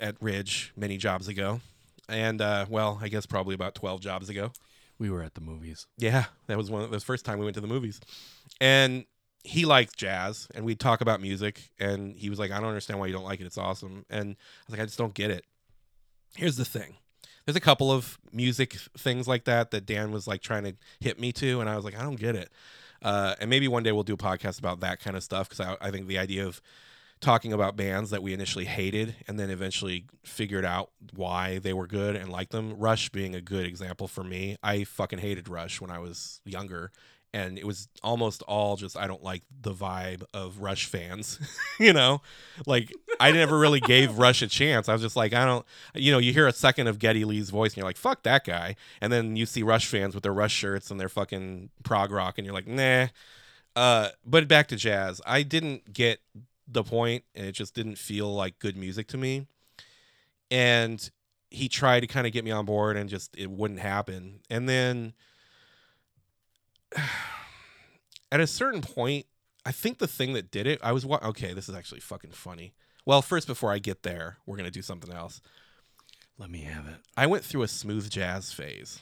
at 0.00 0.14
Ridge 0.20 0.72
many 0.76 0.96
jobs 0.96 1.26
ago. 1.26 1.60
And, 2.08 2.40
uh, 2.40 2.66
well, 2.68 3.00
I 3.02 3.08
guess 3.08 3.26
probably 3.26 3.54
about 3.56 3.74
12 3.74 4.00
jobs 4.00 4.28
ago. 4.28 4.52
We 4.98 5.10
were 5.10 5.22
at 5.22 5.34
the 5.34 5.40
movies. 5.40 5.86
Yeah, 5.98 6.24
that 6.46 6.56
was 6.56 6.70
one 6.70 6.82
of 6.82 6.90
the 6.90 7.00
first 7.00 7.24
time 7.24 7.38
we 7.38 7.44
went 7.44 7.54
to 7.54 7.60
the 7.60 7.66
movies. 7.66 8.00
And 8.60 9.04
he 9.44 9.64
liked 9.64 9.96
jazz 9.96 10.48
and 10.54 10.64
we'd 10.64 10.80
talk 10.80 11.00
about 11.00 11.20
music 11.20 11.70
and 11.78 12.16
he 12.16 12.30
was 12.30 12.38
like, 12.38 12.50
I 12.50 12.58
don't 12.58 12.68
understand 12.68 12.98
why 12.98 13.06
you 13.06 13.12
don't 13.12 13.24
like 13.24 13.40
it. 13.40 13.46
It's 13.46 13.58
awesome. 13.58 14.04
And 14.10 14.30
I 14.30 14.62
was 14.66 14.72
like, 14.72 14.80
I 14.80 14.84
just 14.84 14.98
don't 14.98 15.14
get 15.14 15.30
it. 15.30 15.44
Here's 16.34 16.56
the 16.56 16.64
thing. 16.64 16.96
There's 17.44 17.56
a 17.56 17.60
couple 17.60 17.92
of 17.92 18.18
music 18.32 18.72
things 18.98 19.28
like 19.28 19.44
that 19.44 19.70
that 19.70 19.86
Dan 19.86 20.10
was 20.10 20.26
like 20.26 20.42
trying 20.42 20.64
to 20.64 20.74
hit 20.98 21.20
me 21.20 21.30
to, 21.34 21.60
and 21.60 21.70
I 21.70 21.76
was 21.76 21.84
like, 21.84 21.96
I 21.96 22.02
don't 22.02 22.18
get 22.18 22.34
it. 22.34 22.50
Uh, 23.02 23.36
and 23.40 23.48
maybe 23.48 23.68
one 23.68 23.84
day 23.84 23.92
we'll 23.92 24.02
do 24.02 24.14
a 24.14 24.18
podcast 24.18 24.58
about 24.58 24.80
that 24.80 24.98
kind 24.98 25.16
of 25.16 25.22
stuff 25.22 25.48
because 25.48 25.64
I, 25.64 25.76
I 25.80 25.90
think 25.92 26.08
the 26.08 26.18
idea 26.18 26.44
of 26.44 26.60
talking 27.20 27.52
about 27.52 27.76
bands 27.76 28.10
that 28.10 28.22
we 28.22 28.32
initially 28.34 28.66
hated 28.66 29.16
and 29.26 29.38
then 29.38 29.50
eventually 29.50 30.04
figured 30.24 30.64
out 30.64 30.90
why 31.14 31.58
they 31.58 31.72
were 31.72 31.86
good 31.86 32.14
and 32.14 32.30
liked 32.30 32.52
them. 32.52 32.74
Rush 32.78 33.08
being 33.08 33.34
a 33.34 33.40
good 33.40 33.66
example 33.66 34.06
for 34.06 34.22
me. 34.22 34.56
I 34.62 34.84
fucking 34.84 35.20
hated 35.20 35.48
Rush 35.48 35.80
when 35.80 35.90
I 35.90 35.98
was 35.98 36.40
younger. 36.44 36.92
And 37.32 37.58
it 37.58 37.66
was 37.66 37.88
almost 38.02 38.42
all 38.42 38.76
just 38.76 38.96
I 38.96 39.06
don't 39.06 39.22
like 39.22 39.42
the 39.60 39.72
vibe 39.72 40.22
of 40.32 40.60
Rush 40.60 40.86
fans, 40.86 41.38
you 41.80 41.92
know, 41.92 42.22
like 42.66 42.90
I 43.20 43.30
never 43.30 43.58
really 43.58 43.80
gave 43.80 44.16
Rush 44.16 44.40
a 44.40 44.46
chance. 44.46 44.88
I 44.88 44.94
was 44.94 45.02
just 45.02 45.16
like 45.16 45.34
I 45.34 45.44
don't, 45.44 45.66
you 45.94 46.12
know, 46.12 46.18
you 46.18 46.32
hear 46.32 46.46
a 46.46 46.52
second 46.52 46.86
of 46.86 46.98
Geddy 46.98 47.26
Lee's 47.26 47.50
voice 47.50 47.72
and 47.72 47.78
you're 47.78 47.86
like 47.86 47.98
fuck 47.98 48.22
that 48.22 48.44
guy, 48.44 48.76
and 49.02 49.12
then 49.12 49.36
you 49.36 49.44
see 49.44 49.62
Rush 49.62 49.86
fans 49.86 50.14
with 50.14 50.22
their 50.22 50.32
Rush 50.32 50.54
shirts 50.54 50.90
and 50.90 50.98
their 50.98 51.10
fucking 51.10 51.68
prog 51.82 52.10
rock 52.10 52.38
and 52.38 52.46
you're 52.46 52.54
like 52.54 52.68
nah. 52.68 53.08
Uh, 53.74 54.08
but 54.24 54.48
back 54.48 54.68
to 54.68 54.76
jazz, 54.76 55.20
I 55.26 55.42
didn't 55.42 55.92
get 55.92 56.20
the 56.68 56.82
point 56.82 57.24
and 57.34 57.46
it 57.46 57.52
just 57.52 57.74
didn't 57.74 57.96
feel 57.98 58.32
like 58.34 58.58
good 58.58 58.76
music 58.76 59.06
to 59.08 59.16
me. 59.16 59.46
And 60.50 61.08
he 61.50 61.68
tried 61.68 62.00
to 62.00 62.06
kind 62.06 62.26
of 62.26 62.32
get 62.32 62.44
me 62.44 62.50
on 62.50 62.64
board 62.64 62.96
and 62.96 63.08
just 63.08 63.36
it 63.36 63.50
wouldn't 63.50 63.80
happen. 63.80 64.40
And 64.50 64.68
then 64.68 65.14
at 68.32 68.40
a 68.40 68.46
certain 68.46 68.80
point 68.82 69.26
i 69.64 69.72
think 69.72 69.98
the 69.98 70.06
thing 70.06 70.32
that 70.32 70.50
did 70.50 70.66
it 70.66 70.80
i 70.82 70.92
was 70.92 71.04
wa- 71.06 71.20
okay 71.22 71.52
this 71.52 71.68
is 71.68 71.74
actually 71.74 72.00
fucking 72.00 72.30
funny. 72.30 72.74
Well 73.04 73.22
first 73.22 73.46
before 73.46 73.72
i 73.72 73.78
get 73.78 74.02
there 74.02 74.38
we're 74.46 74.56
going 74.56 74.64
to 74.66 74.70
do 74.70 74.82
something 74.82 75.12
else. 75.12 75.40
Let 76.38 76.50
me 76.50 76.60
have 76.62 76.86
it. 76.86 76.96
i 77.16 77.26
went 77.26 77.44
through 77.44 77.62
a 77.62 77.68
smooth 77.68 78.10
jazz 78.10 78.52
phase. 78.52 79.00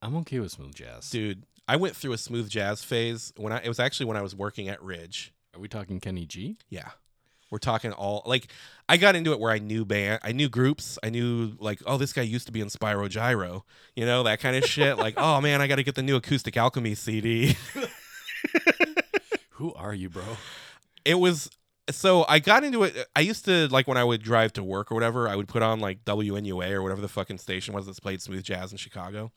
I'm 0.00 0.16
okay 0.16 0.38
with 0.40 0.52
smooth 0.52 0.74
jazz. 0.74 1.10
dude 1.10 1.44
i 1.68 1.76
went 1.76 1.96
through 1.96 2.12
a 2.12 2.18
smooth 2.18 2.48
jazz 2.48 2.82
phase 2.84 3.32
when 3.36 3.52
i 3.52 3.58
it 3.58 3.68
was 3.68 3.80
actually 3.80 4.06
when 4.06 4.16
i 4.16 4.22
was 4.22 4.34
working 4.34 4.68
at 4.68 4.82
ridge 4.82 5.32
Are 5.54 5.60
we 5.60 5.68
talking 5.68 6.00
Kenny 6.00 6.26
G? 6.26 6.56
Yeah. 6.70 6.90
We're 7.50 7.58
talking 7.58 7.92
all 7.92 8.22
like 8.24 8.48
I 8.88 8.96
got 8.96 9.14
into 9.14 9.32
it 9.32 9.40
where 9.40 9.52
I 9.52 9.58
knew 9.58 9.84
band 9.84 10.20
I 10.22 10.32
knew 10.32 10.48
groups. 10.48 10.98
I 11.02 11.10
knew 11.10 11.52
like, 11.58 11.82
oh, 11.84 11.98
this 11.98 12.14
guy 12.14 12.22
used 12.22 12.46
to 12.46 12.52
be 12.52 12.62
in 12.62 12.68
Spyro 12.68 13.08
Gyra. 13.08 13.62
You 13.94 14.06
know, 14.06 14.22
that 14.22 14.40
kind 14.40 14.56
of 14.56 14.64
shit. 14.64 14.96
Like, 14.96 15.14
oh 15.18 15.40
man, 15.42 15.60
I 15.60 15.66
gotta 15.66 15.82
get 15.82 15.94
the 15.94 16.02
new 16.02 16.16
acoustic 16.16 16.56
alchemy 16.56 16.94
CD. 16.94 17.56
Who 19.50 19.74
are 19.74 19.92
you, 19.92 20.08
bro? 20.08 20.24
it 21.04 21.14
was 21.16 21.50
so 21.90 22.24
I 22.28 22.38
got 22.38 22.64
into 22.64 22.84
it. 22.84 23.06
I 23.14 23.20
used 23.20 23.44
to 23.46 23.68
like 23.68 23.86
when 23.86 23.98
I 23.98 24.04
would 24.04 24.22
drive 24.22 24.52
to 24.54 24.62
work 24.62 24.90
or 24.90 24.94
whatever, 24.94 25.28
I 25.28 25.36
would 25.36 25.48
put 25.48 25.62
on 25.62 25.80
like 25.80 26.04
WNUA 26.04 26.70
or 26.70 26.82
whatever 26.82 27.00
the 27.00 27.08
fucking 27.08 27.38
station 27.38 27.74
was 27.74 27.86
that's 27.86 28.00
played 28.00 28.22
smooth 28.22 28.44
jazz 28.44 28.72
in 28.72 28.78
Chicago. 28.78 29.32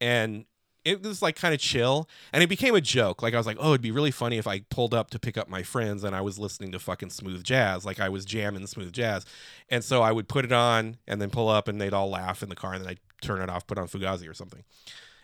And 0.00 0.44
it 0.84 1.02
was 1.02 1.22
like 1.22 1.36
kind 1.36 1.54
of 1.54 1.60
chill 1.60 2.08
and 2.32 2.42
it 2.42 2.48
became 2.48 2.74
a 2.74 2.80
joke. 2.80 3.22
Like 3.22 3.34
I 3.34 3.38
was 3.38 3.46
like, 3.46 3.56
oh, 3.58 3.70
it'd 3.70 3.80
be 3.80 3.90
really 3.90 4.10
funny 4.10 4.36
if 4.36 4.46
I 4.46 4.60
pulled 4.60 4.92
up 4.92 5.10
to 5.10 5.18
pick 5.18 5.38
up 5.38 5.48
my 5.48 5.62
friends 5.62 6.04
and 6.04 6.14
I 6.14 6.20
was 6.20 6.38
listening 6.38 6.72
to 6.72 6.78
fucking 6.78 7.10
smooth 7.10 7.42
jazz, 7.42 7.84
like 7.84 8.00
I 8.00 8.08
was 8.08 8.24
jamming 8.24 8.66
smooth 8.66 8.92
jazz. 8.92 9.24
And 9.70 9.82
so 9.82 10.02
I 10.02 10.12
would 10.12 10.28
put 10.28 10.44
it 10.44 10.52
on 10.52 10.98
and 11.06 11.20
then 11.20 11.30
pull 11.30 11.48
up 11.48 11.68
and 11.68 11.80
they'd 11.80 11.94
all 11.94 12.10
laugh 12.10 12.42
in 12.42 12.50
the 12.50 12.56
car 12.56 12.74
and 12.74 12.82
then 12.82 12.90
I'd 12.90 13.00
turn 13.22 13.40
it 13.40 13.48
off, 13.48 13.66
put 13.66 13.78
on 13.78 13.88
Fugazi 13.88 14.28
or 14.28 14.34
something. 14.34 14.62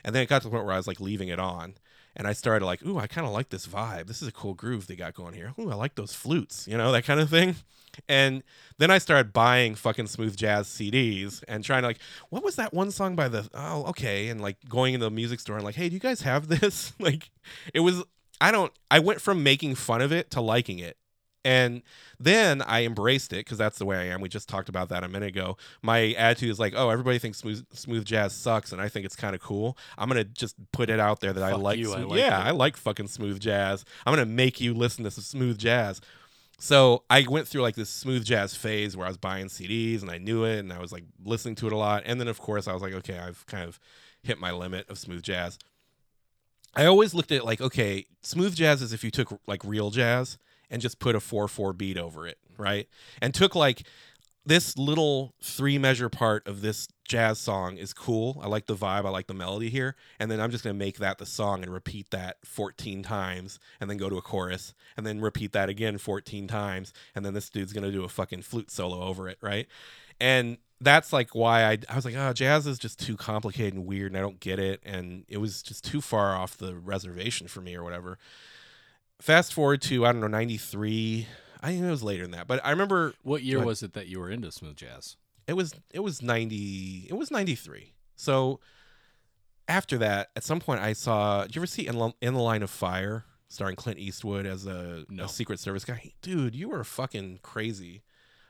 And 0.03 0.15
then 0.15 0.23
it 0.23 0.29
got 0.29 0.43
to 0.43 0.49
the 0.49 0.53
point 0.53 0.65
where 0.65 0.75
I 0.75 0.79
was 0.79 0.89
like 0.89 1.01
leaving 1.01 1.29
it 1.29 1.39
on. 1.39 1.75
And 2.17 2.27
I 2.27 2.33
started 2.33 2.65
like, 2.65 2.85
ooh, 2.85 2.99
I 2.99 3.07
kind 3.07 3.27
of 3.27 3.33
like 3.33 3.51
this 3.51 3.67
vibe. 3.67 4.07
This 4.07 4.21
is 4.21 4.29
a 4.29 4.33
cool 4.33 4.55
groove 4.55 4.87
they 4.87 4.97
got 4.97 5.15
going 5.15 5.35
here. 5.35 5.53
Ooh, 5.59 5.71
I 5.71 5.75
like 5.75 5.95
those 5.95 6.15
flutes, 6.15 6.67
you 6.67 6.77
know, 6.77 6.91
that 6.91 7.05
kind 7.05 7.21
of 7.21 7.31
thing. 7.31 7.57
And 8.09 8.43
then 8.79 8.91
I 8.91 8.99
started 8.99 9.33
buying 9.33 9.75
fucking 9.75 10.07
smooth 10.07 10.37
jazz 10.37 10.69
CDs 10.69 11.43
and 11.49 11.65
trying 11.65 11.83
to 11.83 11.89
like, 11.89 12.01
what 12.31 12.43
was 12.43 12.57
that 12.57 12.73
one 12.73 12.91
song 12.91 13.17
by 13.17 13.29
the? 13.29 13.49
Oh, 13.55 13.85
okay. 13.87 14.29
And 14.29 14.41
like 14.41 14.57
going 14.69 14.95
into 14.95 15.07
the 15.07 15.11
music 15.11 15.41
store 15.41 15.57
and 15.57 15.65
like, 15.65 15.75
hey, 15.75 15.89
do 15.89 15.95
you 15.95 16.01
guys 16.01 16.23
have 16.23 16.49
this? 16.49 16.93
like, 16.99 17.31
it 17.75 17.81
was. 17.81 18.03
I 18.41 18.51
don't. 18.51 18.73
I 18.91 19.01
went 19.01 19.21
from 19.21 19.43
making 19.43 19.75
fun 19.75 20.01
of 20.01 20.13
it 20.13 20.31
to 20.31 20.41
liking 20.41 20.79
it. 20.79 20.97
And 21.45 21.83
then 22.19 22.61
I 22.63 22.85
embraced 22.85 23.33
it 23.33 23.45
because 23.45 23.57
that's 23.57 23.79
the 23.79 23.87
way 23.87 23.97
I 23.97 24.05
am. 24.05 24.21
We 24.21 24.29
just 24.29 24.49
talked 24.49 24.69
about 24.69 24.91
that 24.91 25.05
a 25.05 25.09
minute 25.09 25.31
ago. 25.31 25.57
My 25.83 26.13
attitude 26.13 26.51
is 26.51 26.59
like, 26.59 26.75
oh, 26.77 26.91
everybody 26.91 27.19
thinks 27.19 27.39
smooth, 27.39 27.65
smooth 27.73 28.05
jazz 28.05 28.35
sucks, 28.35 28.73
and 28.73 28.81
I 28.81 28.89
think 28.89 29.07
it's 29.07 29.17
kind 29.17 29.35
of 29.35 29.41
cool. 29.41 29.79
I'm 29.97 30.09
gonna 30.09 30.25
just 30.25 30.57
put 30.73 30.91
it 30.91 31.01
out 31.01 31.21
there 31.21 31.33
that 31.33 31.43
I 31.43 31.55
like. 31.55 31.79
you, 31.79 31.95
I 31.95 32.03
like 32.03 32.19
yeah, 32.19 32.41
it. 32.41 32.49
I 32.49 32.51
like 32.51 32.77
fucking 32.77 33.09
smooth 33.09 33.41
jazz. 33.41 33.85
I'm 34.05 34.13
gonna 34.13 34.27
make 34.27 34.61
you 34.61 34.75
listen 34.75 35.05
to 35.05 35.11
some 35.11 35.25
smooth 35.25 35.59
jazz. 35.59 36.01
So 36.63 37.05
I 37.09 37.25
went 37.27 37.49
through 37.49 37.63
like 37.63 37.75
this 37.75 37.89
smooth 37.89 38.23
jazz 38.23 38.55
phase 38.55 38.95
where 38.95 39.07
I 39.07 39.09
was 39.09 39.17
buying 39.17 39.47
CDs 39.47 40.03
and 40.03 40.11
I 40.11 40.19
knew 40.19 40.45
it 40.45 40.59
and 40.59 40.71
I 40.71 40.79
was 40.79 40.93
like 40.93 41.05
listening 41.25 41.55
to 41.57 41.67
it 41.67 41.73
a 41.73 41.77
lot. 41.77 42.03
And 42.05 42.21
then 42.21 42.29
of 42.29 42.39
course 42.39 42.69
I 42.69 42.75
was 42.75 42.83
like, 42.83 42.93
okay, 42.93 43.19
I've 43.19 43.47
kind 43.47 43.67
of 43.67 43.81
hit 44.23 44.39
my 44.39 44.53
limit 44.53 44.87
of 44.91 44.99
smooth 44.99 45.23
jazz. 45.23 45.59
I 46.75 46.85
always 46.85 47.15
looked 47.15 47.33
at 47.33 47.47
like, 47.47 47.63
okay, 47.63 48.05
smooth 48.21 48.55
jazz 48.55 48.83
is 48.83 48.93
if 48.93 49.03
you 49.03 49.11
took 49.11 49.41
like 49.47 49.65
real 49.65 49.89
jazz 49.89 50.37
and 50.69 50.83
just 50.83 50.99
put 50.99 51.17
a 51.17 51.21
4 51.21 51.49
4 51.49 51.73
beat 51.73 51.97
over 51.97 52.27
it, 52.27 52.37
right? 52.59 52.87
And 53.23 53.33
took 53.33 53.55
like 53.55 53.85
this 54.51 54.77
little 54.77 55.33
three 55.41 55.79
measure 55.79 56.09
part 56.09 56.45
of 56.49 56.61
this 56.61 56.89
jazz 57.07 57.39
song 57.39 57.77
is 57.77 57.93
cool. 57.93 58.41
I 58.43 58.49
like 58.49 58.67
the 58.67 58.75
vibe, 58.75 59.07
I 59.07 59.11
like 59.11 59.29
the 59.29 59.35
melody 59.35 59.71
here. 59.71 59.95
And 60.19 60.29
then 60.29 60.41
I'm 60.41 60.51
just 60.51 60.65
going 60.65 60.75
to 60.75 60.79
make 60.79 60.99
that 60.99 61.19
the 61.19 61.25
song 61.25 61.63
and 61.63 61.73
repeat 61.73 62.11
that 62.11 62.39
14 62.45 63.05
times 63.05 63.61
and 63.81 63.89
then 63.89 63.97
go 63.97 64.11
to 64.11 64.19
a 64.19 64.23
chorus 64.23 64.75
and 64.97 65.07
then 65.07 65.21
repeat 65.21 65.53
that 65.53 65.69
again 65.69 65.99
14 65.99 66.49
times. 66.49 66.93
And 67.15 67.25
then 67.25 67.33
this 67.33 67.49
dude's 67.49 67.73
going 67.73 67.85
to 67.85 67.93
do 67.93 68.03
a 68.03 68.09
fucking 68.09 68.43
flute 68.43 68.73
solo 68.73 69.01
over 69.03 69.29
it, 69.29 69.39
right? 69.41 69.69
And 70.21 70.59
that's 70.81 71.13
like 71.13 71.33
why 71.33 71.63
I, 71.67 71.79
I 71.89 71.95
was 71.95 72.05
like, 72.05 72.17
oh, 72.17 72.33
jazz 72.33 72.67
is 72.67 72.81
just 72.81 72.99
too 72.99 73.17
complicated 73.17 73.75
and 73.75 73.87
weird 73.87 74.11
and 74.11 74.19
I 74.19 74.21
don't 74.21 74.41
get 74.41 74.59
it. 74.59 74.81
And 74.85 75.27
it 75.29 75.37
was 75.37 75.63
just 75.63 75.85
too 75.85 76.01
far 76.01 76.35
off 76.35 76.59
the 76.59 76.75
reservation 76.75 77.47
for 77.47 77.61
me 77.61 77.77
or 77.77 77.85
whatever. 77.85 78.19
Fast 79.21 79.55
forward 79.55 79.81
to, 79.83 80.05
I 80.05 80.11
don't 80.11 80.21
know, 80.21 80.27
93. 80.27 81.29
I 81.63 81.73
think 81.73 81.85
it 81.85 81.91
was 81.91 82.03
later 82.03 82.23
than 82.23 82.31
that. 82.33 82.47
But 82.47 82.65
I 82.65 82.71
remember 82.71 83.15
What 83.23 83.43
year 83.43 83.63
was 83.63 83.83
it 83.83 83.93
that 83.93 84.07
you 84.09 84.19
were 84.21 84.31
into 84.31 84.51
smooth 84.51 84.77
jazz? 84.77 85.17
it 85.47 85.55
was 85.55 85.75
it 85.93 86.01
was 86.01 86.23
90 86.23 87.07
it 87.11 87.15
was 87.15 87.31
93 87.33 87.93
so 88.15 88.61
after 89.67 89.99
that 89.99 90.29
at 90.37 90.45
some 90.45 90.61
point 90.61 90.81
i 90.81 90.93
saw 90.93 91.43
did 91.43 91.57
you 91.57 91.61
ever 91.61 91.67
see 91.67 91.89
in, 91.89 92.13
in 92.21 92.35
the 92.35 92.41
line 92.41 92.63
of 92.63 92.71
fire 92.71 93.25
starring 93.49 93.75
clint 93.75 93.99
eastwood 93.99 94.47
as 94.47 94.67
a, 94.67 95.05
No. 95.09 95.25
a 95.25 95.29
secret 95.29 95.59
service 95.59 95.85
guy 95.85 96.13
dude 96.23 96.55
you 96.55 96.69
were 96.69 96.85
fucking 96.85 97.41
crazy 97.43 98.03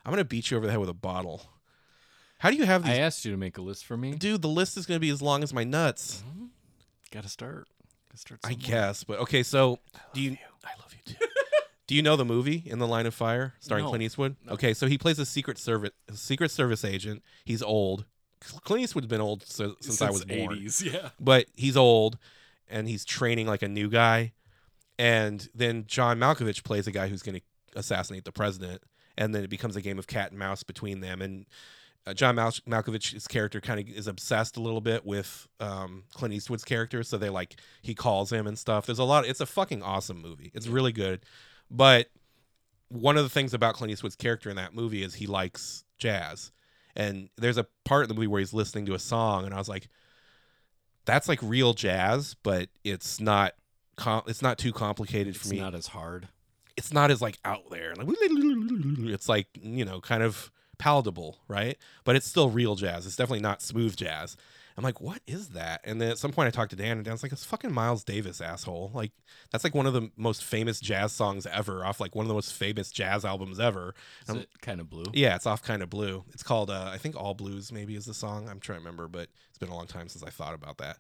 i'm 0.05 0.13
gonna 0.13 0.25
beat 0.25 0.51
you 0.51 0.59
over 0.59 0.67
the 0.67 0.73
head 0.73 0.81
with 0.81 0.91
a 0.91 0.95
bottle 0.95 1.47
how 2.39 2.51
do 2.51 2.57
you 2.57 2.67
have 2.67 2.85
I 2.85 2.97
asked 2.99 3.25
you 3.25 3.31
to 3.31 3.39
make 3.39 3.57
a 3.57 3.63
list 3.63 3.87
for 3.87 3.97
me. 3.97 4.13
dude 4.13 4.43
the 4.43 4.49
list 4.49 4.77
is 4.77 4.85
gonna 4.85 5.01
be 5.01 5.11
as 5.11 5.23
long 5.23 5.43
as 5.43 5.55
my 5.55 5.65
nuts 5.65 6.23
mm-hmm. 6.29 6.47
Got 7.13 7.23
to 7.23 7.29
start. 7.31 7.67
Got 8.09 8.13
to 8.13 8.19
start. 8.19 8.41
i 8.45 8.53
guess 8.53 9.05
but 9.05 9.21
okay 9.21 9.43
so 9.43 9.79
do 10.13 10.21
you 10.21 10.37
I 10.65 10.71
love 10.81 10.93
you 10.93 11.15
too. 11.15 11.27
Do 11.91 11.97
you 11.97 12.03
know 12.03 12.15
the 12.15 12.25
movie 12.25 12.63
In 12.67 12.79
the 12.79 12.87
Line 12.87 13.05
of 13.05 13.15
Fire 13.15 13.55
starring 13.59 13.83
No. 13.83 13.89
Clint 13.89 14.05
Eastwood? 14.05 14.37
No. 14.47 14.53
Okay, 14.53 14.75
so 14.75 14.87
he 14.87 14.97
plays 14.97 15.19
a 15.19 15.27
secret 15.27 15.59
service 15.59 15.91
a 16.09 16.13
secret 16.13 16.53
service 16.53 16.85
agent. 16.85 17.25
He's 17.45 17.65
old. 17.65 18.05
Clint 18.63 18.85
Eastwood's 18.85 19.09
been 19.09 19.21
old 19.21 19.43
so, 19.45 19.75
since, 19.81 20.01
I 20.01 20.09
was 20.09 20.25
born. 20.25 20.55
80s, 20.57 20.85
yeah. 20.85 21.09
But 21.19 21.47
he's 21.57 21.77
old 21.77 22.17
and 22.69 22.89
he's 22.89 23.05
training 23.05 23.49
like 23.49 23.63
a 23.63 23.69
new 23.69 23.91
guy. 23.91 24.35
And 25.01 25.49
then 25.53 25.83
John 25.89 26.21
Malkovich 26.21 26.63
plays 26.63 26.87
a 26.87 26.93
guy 26.93 27.09
who's 27.09 27.23
going 27.23 27.41
to 27.41 27.43
assassinate 27.75 28.25
the 28.25 28.31
president 28.31 28.83
and 29.19 29.35
then 29.35 29.43
it 29.43 29.51
becomes 29.51 29.75
a 29.75 29.81
game 29.81 29.99
of 29.99 30.07
cat 30.07 30.31
and 30.31 30.39
mouse 30.39 30.63
between 30.63 31.01
them 31.01 31.21
and 31.21 31.45
uh, 32.07 32.15
John 32.15 32.37
Mal- 32.37 32.53
Malkovich's 32.69 33.27
character 33.27 33.61
kind 33.61 33.81
of 33.81 33.89
is 33.89 34.07
obsessed 34.07 34.57
a 34.57 34.61
little 34.61 34.81
bit 34.81 35.05
with 35.05 35.49
um, 35.59 36.05
Clint 36.15 36.35
Eastwood's 36.35 36.65
character, 36.65 37.03
so 37.03 37.19
they 37.19 37.29
like 37.29 37.57
he 37.83 37.95
calls 37.95 38.33
him 38.33 38.47
and 38.47 38.59
stuff. 38.59 38.87
There's 38.87 38.99
a 38.99 39.05
lot. 39.05 39.27
It's 39.27 39.41
a 39.41 39.47
fucking 39.47 39.83
awesome 39.83 40.23
movie. 40.23 40.51
It's 40.55 40.67
really 40.67 40.93
good, 40.93 41.27
but 41.71 42.09
one 42.89 43.17
of 43.17 43.23
the 43.23 43.29
things 43.31 43.55
about 43.55 43.75
Clint 43.75 43.93
Eastwood's 43.93 44.17
character 44.17 44.51
in 44.51 44.57
that 44.57 44.75
movie 44.75 45.03
is 45.03 45.15
he 45.15 45.27
likes 45.27 45.85
jazz. 45.99 46.51
And 46.97 47.29
there's 47.37 47.57
a 47.59 47.67
part 47.85 48.03
in 48.05 48.09
the 48.09 48.15
movie 48.15 48.27
where 48.27 48.41
he's 48.41 48.53
listening 48.53 48.85
to 48.87 48.95
a 48.95 48.99
song, 48.99 49.45
and 49.45 49.55
I 49.55 49.59
was 49.59 49.69
like, 49.69 49.89
"That's 51.05 51.29
like 51.29 51.39
real 51.43 51.73
jazz, 51.75 52.35
but 52.43 52.69
it's 52.85 53.21
not. 53.21 53.55
Com- 53.97 54.23
it's 54.27 54.41
not 54.43 54.57
too 54.57 54.73
complicated 54.73 55.37
for 55.37 55.43
It's 55.43 55.53
me. 55.53 55.61
not 55.61 55.75
as 55.75 55.89
hard. 55.89 56.29
it's 56.77 56.91
not 56.93 57.11
as 57.11 57.21
like 57.21 57.39
out 57.45 57.69
there. 57.71 57.95
Like 57.95 58.07
it's 58.19 59.29
like 59.29 59.47
you 59.61 59.85
know, 59.85 60.01
kind 60.01 60.23
of 60.23 60.51
palatable, 60.79 61.39
right? 61.49 61.77
But 62.05 62.17
it's 62.17 62.27
still 62.27 62.49
real 62.49 62.75
jazz. 62.77 63.05
It's 63.07 63.17
definitely 63.17 63.43
not 63.43 63.61
smooth 63.63 63.95
jazz. 63.97 64.37
I'm 64.81 64.85
like, 64.85 65.03
what 65.03 65.21
is 65.27 65.51
that? 65.51 65.83
And 65.85 66.01
then 66.01 66.11
at 66.11 66.17
some 66.17 66.33
point, 66.33 66.47
I 66.47 66.51
talked 66.51 66.71
to 66.71 66.77
Dan, 66.77 66.97
and 66.97 67.05
Dan's 67.05 67.23
like, 67.23 67.33
it's 67.33 67.45
fucking 67.45 67.71
Miles 67.71 68.03
Davis, 68.03 68.41
asshole. 68.41 68.91
Like 68.95 69.13
that's 69.51 69.63
like 69.63 69.75
one 69.75 69.85
of 69.85 69.93
the 69.93 70.11
most 70.17 70.43
famous 70.43 70.81
jazz 70.81 71.13
songs 71.13 71.45
ever, 71.45 71.85
off 71.85 72.01
like 72.01 72.15
one 72.15 72.25
of 72.25 72.29
the 72.29 72.35
most 72.35 72.55
famous 72.55 72.91
jazz 72.91 73.27
albums 73.27 73.61
ever. 73.61 73.95
Is 74.27 74.37
it 74.37 74.49
kind 74.63 74.81
of 74.81 74.89
blue? 74.89 75.05
Yeah, 75.13 75.37
it's 75.37 75.45
off 75.45 75.63
kind 75.63 75.83
of 75.83 75.91
blue. 75.91 76.25
It's 76.33 76.43
called 76.43 76.71
uh, 76.71 76.89
I 76.91 76.97
think 76.97 77.15
All 77.15 77.35
Blues 77.35 77.71
maybe 77.71 77.95
is 77.95 78.07
the 78.07 78.15
song. 78.15 78.49
I'm 78.49 78.59
trying 78.59 78.79
to 78.79 78.81
remember, 78.81 79.07
but 79.07 79.29
it's 79.51 79.59
been 79.59 79.69
a 79.69 79.75
long 79.75 79.87
time 79.87 80.09
since 80.09 80.25
I 80.25 80.31
thought 80.31 80.55
about 80.55 80.79
that. 80.79 80.97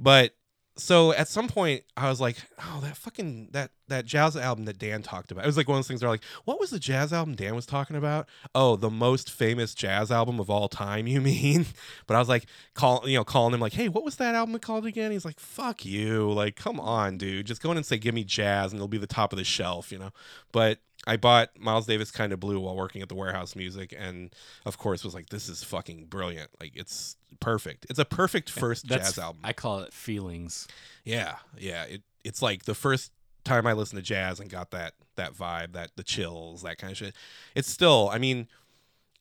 But 0.00 0.34
so 0.76 1.12
at 1.12 1.28
some 1.28 1.48
point 1.48 1.84
I 1.96 2.08
was 2.08 2.20
like, 2.20 2.36
oh, 2.58 2.80
that 2.82 2.96
fucking 2.96 3.48
that 3.52 3.70
that 3.88 4.06
jazz 4.06 4.36
album 4.36 4.64
that 4.64 4.78
Dan 4.78 5.02
talked 5.02 5.30
about. 5.30 5.44
It 5.44 5.46
was 5.46 5.56
like 5.56 5.68
one 5.68 5.76
of 5.76 5.80
those 5.80 5.88
things 5.88 6.02
where 6.02 6.10
like, 6.10 6.24
what 6.44 6.58
was 6.58 6.70
the 6.70 6.78
jazz 6.78 7.12
album 7.12 7.34
Dan 7.34 7.54
was 7.54 7.66
talking 7.66 7.94
about? 7.94 8.26
Oh, 8.54 8.76
the 8.76 8.88
most 8.88 9.30
famous 9.30 9.74
jazz 9.74 10.10
album 10.10 10.40
of 10.40 10.48
all 10.48 10.68
time, 10.68 11.06
you 11.06 11.20
mean? 11.22 11.66
But 12.06 12.14
I 12.14 12.18
was 12.18 12.28
like, 12.28 12.46
call 12.74 13.06
you 13.06 13.18
know, 13.18 13.24
calling 13.24 13.52
him 13.52 13.60
like, 13.60 13.74
hey, 13.74 13.88
what 13.88 14.04
was 14.04 14.16
that 14.16 14.34
album 14.34 14.58
called 14.60 14.86
again? 14.86 15.12
He's 15.12 15.26
like, 15.26 15.38
fuck 15.38 15.84
you. 15.84 16.32
Like, 16.32 16.56
come 16.56 16.80
on, 16.80 17.18
dude. 17.18 17.46
Just 17.46 17.62
go 17.62 17.70
in 17.70 17.76
and 17.76 17.84
say, 17.84 17.98
give 17.98 18.14
me 18.14 18.24
jazz 18.24 18.72
and 18.72 18.78
it'll 18.78 18.88
be 18.88 18.98
the 18.98 19.06
top 19.06 19.32
of 19.32 19.38
the 19.38 19.44
shelf, 19.44 19.92
you 19.92 19.98
know? 19.98 20.10
But 20.52 20.78
I 21.06 21.16
bought 21.16 21.50
Miles 21.58 21.86
Davis 21.86 22.10
kind 22.10 22.32
of 22.32 22.40
blue 22.40 22.60
while 22.60 22.76
working 22.76 23.02
at 23.02 23.08
the 23.08 23.14
warehouse 23.14 23.56
music 23.56 23.94
and 23.98 24.34
of 24.64 24.78
course 24.78 25.02
was 25.02 25.14
like 25.14 25.30
this 25.30 25.48
is 25.48 25.64
fucking 25.64 26.06
brilliant. 26.06 26.50
Like 26.60 26.72
it's 26.74 27.16
perfect. 27.40 27.86
It's 27.90 27.98
a 27.98 28.04
perfect 28.04 28.50
first 28.50 28.88
That's, 28.88 29.10
jazz 29.10 29.18
album. 29.18 29.40
I 29.44 29.52
call 29.52 29.80
it 29.80 29.92
feelings. 29.92 30.68
yeah. 31.04 31.36
Yeah, 31.58 31.84
it 31.84 32.02
it's 32.24 32.40
like 32.40 32.64
the 32.64 32.74
first 32.74 33.10
time 33.44 33.66
I 33.66 33.72
listened 33.72 33.98
to 33.98 34.02
jazz 34.02 34.38
and 34.40 34.48
got 34.48 34.70
that 34.70 34.94
that 35.16 35.34
vibe, 35.34 35.72
that 35.72 35.90
the 35.96 36.02
chills, 36.02 36.62
that 36.62 36.78
kind 36.78 36.92
of 36.92 36.96
shit. 36.96 37.14
It's 37.54 37.68
still, 37.68 38.08
I 38.12 38.18
mean, 38.18 38.48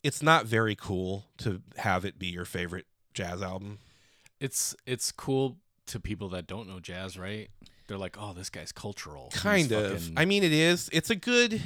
it's 0.04 0.22
not 0.22 0.46
very 0.46 0.76
cool 0.76 1.26
to 1.40 1.62
have 1.78 2.06
it 2.06 2.18
be 2.18 2.28
your 2.28 2.46
favorite 2.46 2.86
jazz 3.14 3.42
album. 3.42 3.80
It's 4.40 4.76
it's 4.86 5.12
cool 5.12 5.58
to 5.88 6.00
people 6.00 6.30
that 6.30 6.48
don't 6.48 6.68
know 6.68 6.80
jazz, 6.80 7.18
right? 7.18 7.50
They're 7.92 7.98
like, 8.00 8.16
"Oh, 8.18 8.32
this 8.34 8.50
guy's 8.50 8.72
cultural." 8.72 9.30
He's 9.34 9.42
kind 9.42 9.72
of. 9.74 10.00
fucking- 10.00 10.14
i 10.18 10.24
mean 10.24 10.44
it 10.44 10.54
is. 10.54 10.90
It's 10.94 11.10
a 11.10 11.16
good 11.16 11.62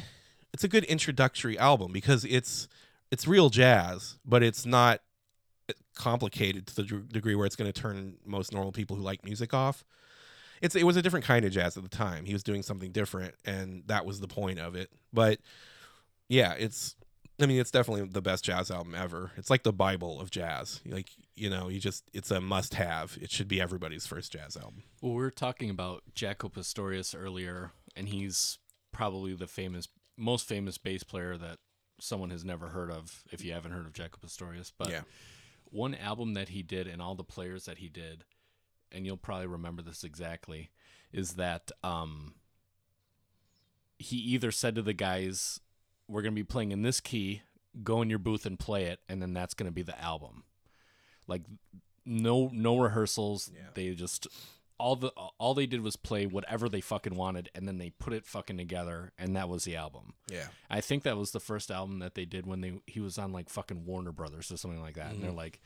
it's 0.53 0.63
a 0.63 0.67
good 0.67 0.83
introductory 0.85 1.55
album 1.59 1.91
because 1.91 2.25
it's 2.25 2.67
it's 3.11 3.27
real 3.27 3.49
jazz 3.51 4.15
but 4.25 4.41
it's 4.41 4.65
not 4.65 5.01
complicated 5.95 6.65
to 6.67 6.75
the 6.75 6.83
degree 6.83 7.35
where 7.35 7.45
it's 7.45 7.55
going 7.55 7.71
to 7.71 7.81
turn 7.81 8.15
most 8.25 8.53
normal 8.53 8.71
people 8.71 8.95
who 8.95 9.03
like 9.03 9.23
music 9.23 9.53
off. 9.53 9.83
It's 10.61 10.75
it 10.75 10.83
was 10.83 10.97
a 10.97 11.01
different 11.03 11.25
kind 11.25 11.45
of 11.45 11.51
jazz 11.51 11.77
at 11.77 11.83
the 11.83 11.89
time. 11.89 12.25
He 12.25 12.33
was 12.33 12.41
doing 12.43 12.63
something 12.63 12.91
different 12.91 13.35
and 13.45 13.83
that 13.85 14.05
was 14.05 14.19
the 14.19 14.27
point 14.27 14.57
of 14.59 14.75
it. 14.75 14.89
But 15.13 15.39
yeah 16.27 16.53
it's 16.53 16.95
i 17.39 17.45
mean 17.45 17.59
it's 17.59 17.71
definitely 17.71 18.07
the 18.07 18.21
best 18.21 18.43
jazz 18.45 18.71
album 18.71 18.95
ever 18.95 19.31
it's 19.37 19.49
like 19.49 19.63
the 19.63 19.73
bible 19.73 20.19
of 20.21 20.31
jazz 20.31 20.81
like 20.85 21.09
you 21.35 21.49
know 21.49 21.67
you 21.69 21.79
just 21.79 22.09
it's 22.13 22.31
a 22.31 22.39
must 22.39 22.75
have 22.75 23.17
it 23.21 23.29
should 23.31 23.47
be 23.47 23.59
everybody's 23.61 24.07
first 24.07 24.31
jazz 24.31 24.55
album 24.55 24.83
Well, 25.01 25.13
we 25.13 25.21
were 25.21 25.31
talking 25.31 25.69
about 25.69 26.03
Jaco 26.15 26.51
Pastorius 26.51 27.13
earlier, 27.13 27.71
and 27.95 28.07
he's 28.09 28.57
probably 28.91 29.33
the 29.33 29.47
famous, 29.47 29.87
most 30.17 30.47
famous 30.47 30.77
bass 30.77 31.03
player 31.03 31.37
that 31.37 31.57
someone 31.99 32.29
has 32.29 32.43
never 32.45 32.69
heard 32.69 32.89
of. 32.89 33.23
If 33.31 33.43
you 33.43 33.51
haven't 33.53 33.71
heard 33.73 33.85
of 33.85 33.93
Jaco 33.93 34.19
Pastorius, 34.21 34.71
but 34.75 34.89
Yeah. 34.89 35.01
one 35.65 35.93
album 35.95 36.33
that 36.35 36.49
he 36.49 36.63
did, 36.63 36.87
and 36.87 37.01
all 37.01 37.13
the 37.15 37.23
players 37.25 37.65
that 37.65 37.77
he 37.79 37.89
did, 37.89 38.23
and 38.91 39.05
you'll 39.05 39.17
probably 39.17 39.47
remember 39.47 39.81
this 39.81 40.03
exactly, 40.05 40.71
is 41.11 41.33
that 41.33 41.71
um, 41.83 42.35
he 43.99 44.15
either 44.17 44.51
said 44.51 44.75
to 44.75 44.81
the 44.81 44.93
guys, 44.93 45.59
"We're 46.07 46.21
gonna 46.21 46.33
be 46.35 46.43
playing 46.43 46.71
in 46.71 46.81
this 46.81 46.99
key. 46.99 47.41
Go 47.83 48.01
in 48.01 48.09
your 48.09 48.19
booth 48.19 48.45
and 48.45 48.57
play 48.59 48.85
it, 48.85 48.99
and 49.09 49.21
then 49.21 49.33
that's 49.33 49.53
gonna 49.53 49.71
be 49.71 49.81
the 49.83 49.99
album." 50.01 50.43
Like 51.27 51.43
no 52.05 52.49
no 52.53 52.77
rehearsals. 52.77 53.51
Yeah. 53.53 53.61
They 53.73 53.93
just 53.95 54.27
all 54.77 54.95
the 54.97 55.09
all 55.39 55.53
they 55.53 55.65
did 55.65 55.81
was 55.81 55.95
play 55.95 56.25
whatever 56.25 56.67
they 56.67 56.81
fucking 56.81 57.15
wanted 57.15 57.49
and 57.55 57.65
then 57.67 57.77
they 57.77 57.91
put 57.91 58.11
it 58.11 58.25
fucking 58.25 58.57
together 58.57 59.13
and 59.17 59.33
that 59.35 59.47
was 59.47 59.63
the 59.63 59.73
album. 59.75 60.13
yeah 60.29 60.47
I 60.69 60.81
think 60.81 61.03
that 61.03 61.15
was 61.15 61.31
the 61.31 61.39
first 61.39 61.71
album 61.71 61.99
that 61.99 62.13
they 62.13 62.25
did 62.25 62.45
when 62.45 62.59
they 62.59 62.81
he 62.85 62.99
was 62.99 63.17
on 63.17 63.31
like 63.31 63.49
fucking 63.49 63.85
Warner 63.85 64.11
Brothers 64.11 64.51
or 64.51 64.57
something 64.57 64.81
like 64.81 64.95
that. 64.95 65.11
And 65.13 65.21
they're 65.23 65.29
Mm-hmm. 65.29 65.37
like, 65.37 65.61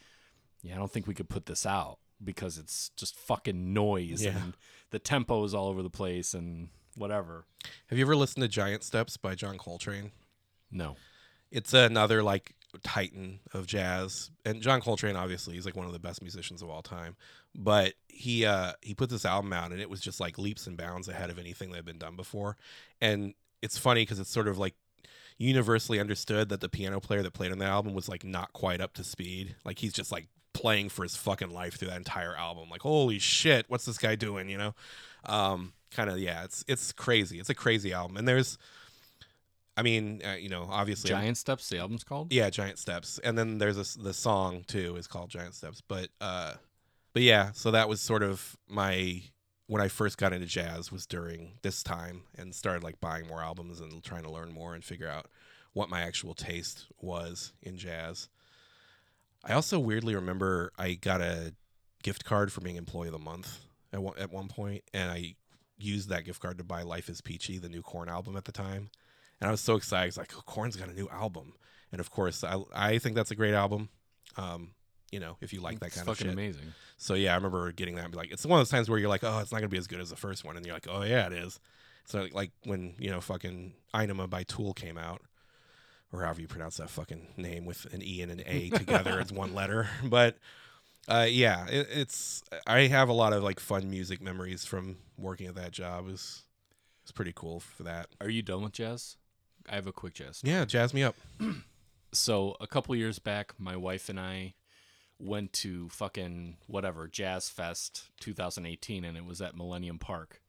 "Yeah, 0.62 0.76
I 0.76 0.78
don't 0.78 0.92
think 0.92 1.08
we 1.08 1.16
could 1.16 1.28
put 1.28 1.48
this 1.48 1.66
out 1.66 1.98
because 2.24 2.58
it's 2.60 2.90
just 2.96 3.16
fucking 3.16 3.74
noise 3.74 4.24
Yeah. 4.24 4.38
and 4.38 4.54
the 4.92 5.00
tempo 5.00 5.44
is 5.44 5.54
all 5.56 5.68
over 5.70 5.82
the 5.82 5.90
place 5.90 6.34
and 6.36 6.70
whatever." 6.96 7.46
have 7.88 7.98
you 7.98 8.06
ever 8.06 8.16
listened 8.16 8.44
to 8.44 8.48
giant 8.48 8.84
steps 8.84 9.18
by 9.18 9.34
john 9.36 9.58
coltrane 9.58 10.12
No. 10.72 10.96
it's 11.52 11.74
another 11.74 12.22
like 12.24 12.54
titan 12.84 13.40
of 13.54 13.66
jazz. 13.66 14.30
And 14.46 14.62
john 14.62 14.80
coltrane 14.82 15.16
obviously 15.16 15.56
he's 15.56 15.66
like 15.66 15.76
one 15.76 15.88
of 15.88 15.94
the 15.94 16.00
best 16.00 16.22
musicians 16.22 16.62
of 16.62 16.70
all 16.70 16.84
time. 16.84 17.16
But 17.56 17.94
he 18.08 18.46
uh 18.46 18.74
he 18.82 18.94
put 18.94 19.10
this 19.10 19.26
album 19.26 19.54
out 19.54 19.72
and 19.72 19.82
it 19.82 19.90
was 19.90 20.02
just 20.02 20.20
like 20.20 20.38
leaps 20.38 20.68
and 20.68 20.78
bounds 20.78 21.08
ahead 21.08 21.30
of 21.32 21.40
anything 21.40 21.70
that 21.72 21.78
had 21.78 21.86
been 21.86 21.98
done 21.98 22.16
before. 22.16 22.58
And 23.02 23.34
it's 23.62 23.78
funny 23.78 24.04
because 24.04 24.20
it's 24.20 24.30
sort 24.30 24.48
of 24.48 24.58
like 24.60 24.76
universally 25.38 26.00
understood 26.00 26.50
that 26.50 26.62
the 26.62 26.70
piano 26.70 27.00
player 27.00 27.24
that 27.24 27.34
played 27.34 27.52
on 27.52 27.58
the 27.58 27.66
album 27.66 27.94
was 27.94 28.08
like 28.10 28.24
not 28.24 28.54
quite 28.54 28.82
up 28.82 28.94
to 28.94 29.04
speed. 29.04 29.56
Like 29.66 29.80
he's 29.80 29.94
just 29.94 30.12
like 30.12 30.28
playing 30.54 30.90
for 30.90 31.04
his 31.04 31.16
fucking 31.16 31.50
life 31.50 31.76
through 31.78 31.88
that 31.88 31.98
entire 31.98 32.36
album. 32.36 32.70
Like 32.70 32.82
holy 32.82 33.18
shit 33.20 33.66
what's 33.68 33.86
this 33.86 33.98
guy 33.98 34.14
doing? 34.16 34.48
You 34.48 34.58
know? 34.60 34.76
Um 35.26 35.74
kind 35.92 36.10
of 36.10 36.20
yeah 36.20 36.44
it's 36.44 36.64
it's 36.68 36.92
crazy. 36.92 37.40
It's 37.40 37.50
a 37.50 37.56
crazy 37.56 37.94
album. 37.94 38.18
And 38.18 38.28
there's 38.28 38.60
i 39.80 39.82
mean 39.82 40.22
uh, 40.26 40.34
you 40.34 40.50
know 40.50 40.68
obviously 40.70 41.10
Giant 41.10 41.38
Steps 41.38 41.70
the 41.70 41.80
album's 41.80 42.04
called? 42.04 42.34
yeah, 42.34 42.50
Giant 42.50 42.78
Steps, 42.78 43.20
and 43.24 43.38
then 43.38 43.58
there's 43.58 43.78
a 43.78 44.00
the 44.00 44.14
song 44.14 44.64
too 44.68 44.96
is 44.98 45.08
called 45.08 45.30
Giant 45.30 45.56
Steps. 45.56 45.82
But 45.88 46.10
uh, 46.20 46.54
but 47.14 47.24
yeah, 47.24 47.52
so 47.54 47.72
that 47.72 47.90
was 47.90 48.02
sort 48.02 48.24
of 48.24 48.58
my 48.68 49.22
when 49.68 49.82
I 49.82 49.88
first 49.88 50.18
got 50.18 50.34
into 50.34 50.48
jazz 50.48 50.92
was 50.92 51.06
during 51.06 51.54
this 51.62 51.84
time 51.84 52.24
and 52.36 52.54
started 52.54 52.84
like 52.84 53.00
buying 53.00 53.28
more 53.28 53.42
albums 53.42 53.80
and 53.80 54.04
trying 54.04 54.24
to 54.24 54.32
learn 54.32 54.52
more 54.52 54.74
and 54.74 54.84
figure 54.84 55.08
out 55.08 55.28
what 55.74 55.90
my 55.90 56.02
actual 56.02 56.34
taste 56.34 56.88
was 57.00 57.54
in 57.62 57.78
jazz. 57.78 58.30
I 59.44 59.54
also 59.54 59.80
weirdly 59.80 60.16
remember 60.16 60.72
I 60.78 60.94
got 60.94 61.22
a 61.22 61.54
gift 62.04 62.26
card 62.26 62.52
for 62.52 62.62
being 62.62 62.76
employee 62.76 63.08
of 63.08 63.14
the 63.14 63.20
month 63.20 63.60
at 63.94 64.02
one, 64.02 64.18
at 64.18 64.32
one 64.32 64.48
point, 64.48 64.84
and 64.94 65.12
I 65.12 65.36
used 65.78 66.10
that 66.10 66.26
gift 66.26 66.42
card 66.42 66.58
to 66.58 66.64
buy 66.64 66.82
Life 66.82 67.10
is 67.10 67.22
Peachy, 67.22 67.58
the 67.58 67.70
new 67.70 67.82
Korn 67.82 68.10
album 68.10 68.36
at 68.36 68.46
the 68.46 68.52
time. 68.52 68.90
And 69.42 69.48
I 69.48 69.52
was 69.52 69.62
so 69.62 69.76
excited. 69.76 70.10
It's 70.10 70.18
like, 70.18 70.32
oh, 70.36 70.42
Korn's 70.46 70.76
got 70.76 70.90
a 70.90 70.94
new 70.94 71.08
album. 71.10 71.54
And 71.92 72.00
of 72.00 72.12
course, 72.12 72.44
I, 72.44 72.62
I 72.74 72.98
think 72.98 73.16
that's 73.16 73.32
a 73.32 73.36
great 73.36 73.54
album. 73.54 73.90
Um, 74.38 74.72
you 75.12 75.20
know, 75.20 75.38
if 75.42 75.54
you 75.54 75.62
like 75.62 75.80
that 75.80 75.92
kind 75.92 76.08
of 76.08 76.18
shit. 76.18 76.28
It's 76.28 76.32
fucking 76.32 76.32
shit. 76.32 76.34
amazing. 76.34 76.74
So 76.98 77.14
yeah, 77.14 77.32
I 77.32 77.36
remember 77.36 77.72
getting 77.72 77.96
that 77.96 78.04
and 78.04 78.12
be 78.12 78.18
like, 78.18 78.32
it's 78.32 78.46
one 78.46 78.60
of 78.60 78.62
those 78.62 78.70
times 78.70 78.90
where 78.90 79.00
you're 79.00 79.10
like, 79.10 79.24
oh, 79.24 79.40
it's 79.40 79.52
not 79.52 79.60
gonna 79.60 79.70
be 79.70 79.78
as 79.78 79.88
good 79.88 80.00
as 80.00 80.10
the 80.10 80.16
first 80.16 80.44
one, 80.44 80.58
and 80.58 80.66
you're 80.66 80.76
like, 80.76 80.88
oh 80.90 81.04
yeah, 81.04 81.26
it 81.28 81.34
is. 81.34 81.60
So 82.06 82.28
like 82.32 82.52
when 82.64 82.96
you 83.00 83.10
know 83.10 83.22
fucking 83.22 83.74
Ænima 83.94 84.30
by 84.30 84.44
Tool 84.44 84.74
came 84.74 84.98
out, 84.98 85.22
or 86.12 86.24
however 86.24 86.42
you 86.42 86.48
pronounce 86.48 86.78
that 86.78 86.90
fucking 86.90 87.28
name 87.38 87.66
with 87.66 87.92
an 87.94 88.02
E 88.04 88.22
and 88.22 88.32
an 88.32 88.44
A 88.46 88.70
together 88.74 89.20
as 89.20 89.32
one 89.32 89.56
letter, 89.56 89.90
but 90.04 90.38
uh, 91.08 91.26
yeah, 91.30 91.66
it, 91.68 91.88
it's 91.92 92.44
I 92.68 92.82
have 92.82 93.10
a 93.10 93.14
lot 93.14 93.34
of 93.34 93.44
like 93.44 93.60
fun 93.60 93.90
music 93.90 94.22
memories 94.22 94.66
from 94.66 94.98
working 95.18 95.48
at 95.48 95.56
that 95.56 95.72
job. 95.72 96.08
It 96.08 96.12
was 96.12 96.44
it's 97.04 97.12
pretty 97.12 97.34
cool 97.36 97.60
for 97.60 97.84
that. 97.84 98.10
Are 98.22 98.30
you 98.30 98.42
done 98.44 98.62
with 98.62 98.74
jazz? 98.74 99.18
I 99.70 99.76
have 99.76 99.88
a 99.88 99.92
quick 99.94 100.14
jazz. 100.16 100.42
Yeah, 100.44 100.66
jazz 100.66 100.94
me 100.94 101.04
up. 101.04 101.16
so 102.14 102.56
a 102.60 102.68
couple 102.68 102.96
years 102.96 103.20
back, 103.20 103.54
my 103.60 103.76
wife 103.76 104.10
and 104.10 104.20
I 104.20 104.56
went 105.20 105.54
to 105.54 105.90
fucking 105.90 106.58
whatever 106.68 107.08
Jazz 107.08 107.50
Fest 107.50 108.10
2018, 108.22 109.04
and 109.06 109.18
it 109.18 109.26
was 109.26 109.42
at 109.42 109.56
Millennium 109.56 110.00
Park. 110.00 110.42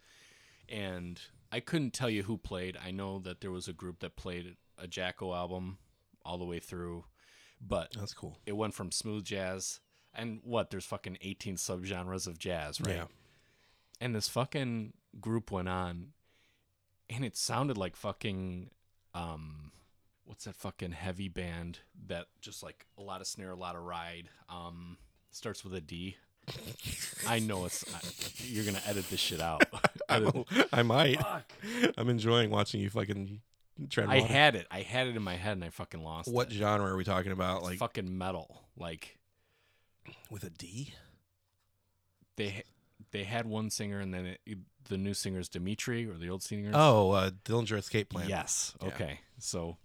And 0.68 1.20
I 1.52 1.60
couldn't 1.60 1.92
tell 1.92 2.08
you 2.08 2.22
who 2.22 2.38
played. 2.38 2.78
I 2.82 2.90
know 2.92 3.18
that 3.20 3.40
there 3.40 3.50
was 3.50 3.66
a 3.68 3.72
group 3.72 3.98
that 4.00 4.16
played 4.16 4.56
a 4.78 4.86
Jaco 4.86 5.36
album 5.36 5.78
all 6.24 6.38
the 6.38 6.44
way 6.44 6.60
through, 6.60 7.04
but 7.60 7.92
That's 7.98 8.14
cool. 8.14 8.38
it 8.46 8.52
went 8.56 8.74
from 8.74 8.90
smooth 8.92 9.24
jazz 9.24 9.80
and 10.14 10.40
what? 10.44 10.70
There's 10.70 10.84
fucking 10.84 11.18
18 11.20 11.56
subgenres 11.56 12.26
of 12.26 12.38
jazz, 12.38 12.80
right? 12.80 12.96
Yeah. 12.96 13.04
and 14.00 14.14
this 14.14 14.28
fucking 14.28 14.92
group 15.20 15.50
went 15.50 15.68
on 15.68 16.08
and 17.08 17.24
it 17.24 17.36
sounded 17.36 17.76
like 17.76 17.96
fucking 17.96 18.70
um 19.14 19.72
what's 20.24 20.44
that 20.44 20.54
fucking 20.54 20.92
heavy 20.92 21.28
band 21.28 21.80
that 22.06 22.26
just 22.40 22.62
like 22.62 22.86
a 22.98 23.02
lot 23.02 23.20
of 23.20 23.26
snare 23.26 23.50
a 23.50 23.56
lot 23.56 23.74
of 23.76 23.82
ride 23.82 24.28
um 24.48 24.96
starts 25.30 25.64
with 25.64 25.74
a 25.74 25.80
d 25.80 26.16
i 27.28 27.38
know 27.38 27.64
it's 27.64 27.84
I, 27.94 28.00
you're 28.46 28.64
gonna 28.64 28.80
edit 28.86 29.08
this 29.11 29.20
shit 29.20 29.40
out 29.40 29.62
I, 30.08 30.16
Edit- 30.16 30.46
I 30.72 30.82
might. 30.82 31.20
Fuck. 31.20 31.52
I'm 31.96 32.08
enjoying 32.08 32.50
watching 32.50 32.80
you 32.80 32.90
fucking 32.90 33.40
tread 33.90 34.08
I 34.08 34.18
water. 34.20 34.32
had 34.32 34.56
it. 34.56 34.66
I 34.72 34.80
had 34.82 35.06
it 35.06 35.14
in 35.14 35.22
my 35.22 35.36
head 35.36 35.52
and 35.52 35.62
I 35.62 35.68
fucking 35.70 36.02
lost 36.02 36.32
what 36.32 36.50
it. 36.50 36.54
genre 36.54 36.90
are 36.92 36.96
we 36.96 37.04
talking 37.04 37.30
about? 37.30 37.58
It's 37.58 37.64
Like 37.66 37.78
fucking 37.78 38.18
metal. 38.18 38.64
Like 38.76 39.18
with 40.30 40.42
a 40.42 40.50
D? 40.50 40.92
they 42.36 42.64
they 43.12 43.24
had 43.24 43.46
one 43.46 43.70
singer 43.70 44.00
and 44.00 44.12
then 44.14 44.36
it, 44.46 44.58
the 44.88 44.96
new 44.98 45.14
singer 45.14 45.38
is 45.40 45.48
Dimitri 45.48 46.06
or 46.08 46.14
the 46.14 46.30
old 46.30 46.42
singer. 46.42 46.70
Oh, 46.74 47.11
uh, 47.11 47.30
Dillinger 47.44 47.78
Escape 47.78 48.08
Plan. 48.11 48.28
yes. 48.28 48.74
Yeah. 48.80 48.88
Okay. 48.88 49.20
So 49.38 49.76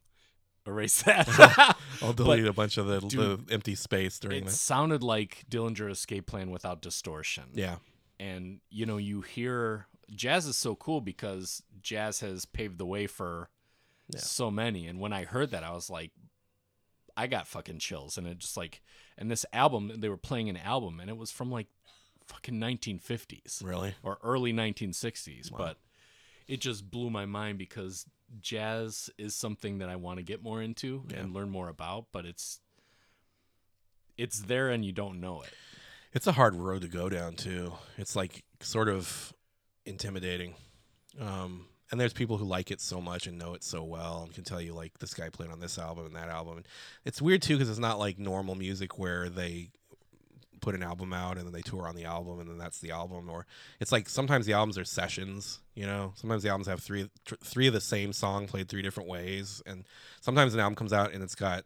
erase 0.67 1.01
that. 1.03 1.75
I'll 2.01 2.13
delete 2.21 2.45
a 2.45 2.53
bunch 2.53 2.77
of 2.77 2.87
the, 2.87 2.99
the 2.99 3.39
empty 3.53 3.75
space 3.75 4.19
during 4.19 4.43
it 4.43 4.45
that. 4.45 4.51
sounded 4.51 5.03
like 5.03 5.45
Dillinger 5.49 5.89
Escape 5.91 6.25
Plan 6.27 6.49
without 6.51 6.81
distortion. 6.81 7.45
Yeah. 7.53 7.75
and 8.19 8.59
you 8.69 8.85
know 8.85 8.97
you 8.97 9.21
hear 9.21 9.87
jazz 10.13 10.45
is 10.45 10.55
so 10.55 10.75
cool 10.75 11.01
because 11.01 11.61
jazz 11.81 12.19
has 12.21 12.45
paved 12.45 12.77
the 12.77 12.85
way 12.85 13.07
for 13.07 13.49
Yeah. 14.09 14.19
so 14.19 14.49
many 14.51 14.85
and 14.87 14.99
when 14.99 15.11
i 15.11 15.25
heard 15.25 15.49
that 15.51 15.63
i 15.63 15.71
was 15.71 15.89
like 15.89 16.11
i 17.17 17.25
got 17.27 17.47
fucking 17.47 17.79
chills 17.79 18.17
and 18.17 18.27
it 18.27 18.37
just 18.37 18.55
like 18.55 18.81
and 19.17 19.29
this 19.31 19.45
album 19.51 19.91
they 19.97 20.07
were 20.09 20.15
playing 20.17 20.47
an 20.47 20.57
album 20.57 20.99
and 20.99 21.09
it 21.09 21.17
was 21.17 21.31
from 21.31 21.51
like 21.51 21.67
fucking 22.27 22.59
1950s 22.59 23.63
Really? 23.63 23.95
or 24.03 24.17
early 24.23 24.51
1960s 24.53 25.51
Wow. 25.51 25.57
but 25.59 25.77
it 26.47 26.59
just 26.59 26.89
blew 26.89 27.09
my 27.09 27.25
mind 27.25 27.57
because 27.57 28.05
jazz 28.41 29.09
is 29.17 29.35
something 29.35 29.77
that 29.79 29.89
i 29.89 29.95
want 29.95 30.17
to 30.17 30.23
get 30.23 30.41
more 30.43 30.61
into 30.61 31.03
Yeah. 31.09 31.17
and 31.19 31.33
learn 31.33 31.49
more 31.49 31.69
about 31.69 32.07
but 32.11 32.25
it's 32.25 32.59
it's 34.17 34.39
there 34.41 34.69
and 34.69 34.83
you 34.85 34.91
don't 34.91 35.19
know 35.19 35.41
it 35.41 35.53
It's 36.13 36.27
a 36.27 36.31
hard 36.31 36.55
road 36.55 36.81
to 36.83 36.87
go 36.87 37.09
down 37.09 37.35
too. 37.35 37.73
It's 37.97 38.15
like 38.15 38.43
sort 38.61 38.87
of 38.87 39.33
intimidating. 39.85 40.55
Um, 41.19 41.65
and 41.91 41.99
there's 41.99 42.13
people 42.13 42.37
who 42.37 42.45
like 42.45 42.71
it 42.71 42.79
so 42.79 43.01
much 43.01 43.27
and 43.27 43.37
know 43.37 43.53
it 43.53 43.63
so 43.65 43.83
well 43.83 44.23
and 44.23 44.33
can 44.33 44.45
tell 44.45 44.61
you 44.61 44.73
like 44.73 44.97
this 44.99 45.13
guy 45.13 45.27
played 45.29 45.51
on 45.51 45.59
this 45.59 45.77
album 45.77 46.05
and 46.05 46.15
that 46.15 46.29
album. 46.29 46.55
And 46.57 46.67
it's 47.03 47.21
weird 47.21 47.41
too 47.41 47.55
because 47.55 47.69
it's 47.69 47.79
not 47.79 47.99
like 47.99 48.17
normal 48.17 48.55
music 48.55 48.97
where 48.97 49.27
they 49.27 49.71
put 50.61 50.75
an 50.75 50.83
album 50.83 51.13
out 51.13 51.37
and 51.37 51.45
then 51.45 51.53
they 51.53 51.61
tour 51.61 51.87
on 51.87 51.95
the 51.95 52.05
album 52.05 52.39
and 52.39 52.49
then 52.49 52.57
that's 52.57 52.79
the 52.79 52.91
album. 52.91 53.29
Or 53.29 53.45
it's 53.79 53.91
like 53.91 54.09
sometimes 54.09 54.45
the 54.45 54.53
albums 54.53 54.77
are 54.77 54.85
sessions. 54.85 55.59
You 55.75 55.85
know, 55.85 56.13
sometimes 56.15 56.43
the 56.43 56.49
albums 56.49 56.67
have 56.67 56.81
three 56.81 57.09
tr- 57.25 57.35
three 57.43 57.67
of 57.67 57.73
the 57.73 57.81
same 57.81 58.13
song 58.13 58.47
played 58.47 58.69
three 58.69 58.81
different 58.81 59.09
ways, 59.09 59.61
and 59.65 59.85
sometimes 60.21 60.53
an 60.53 60.59
album 60.59 60.75
comes 60.75 60.93
out 60.93 61.13
and 61.13 61.21
it's 61.21 61.35
got 61.35 61.65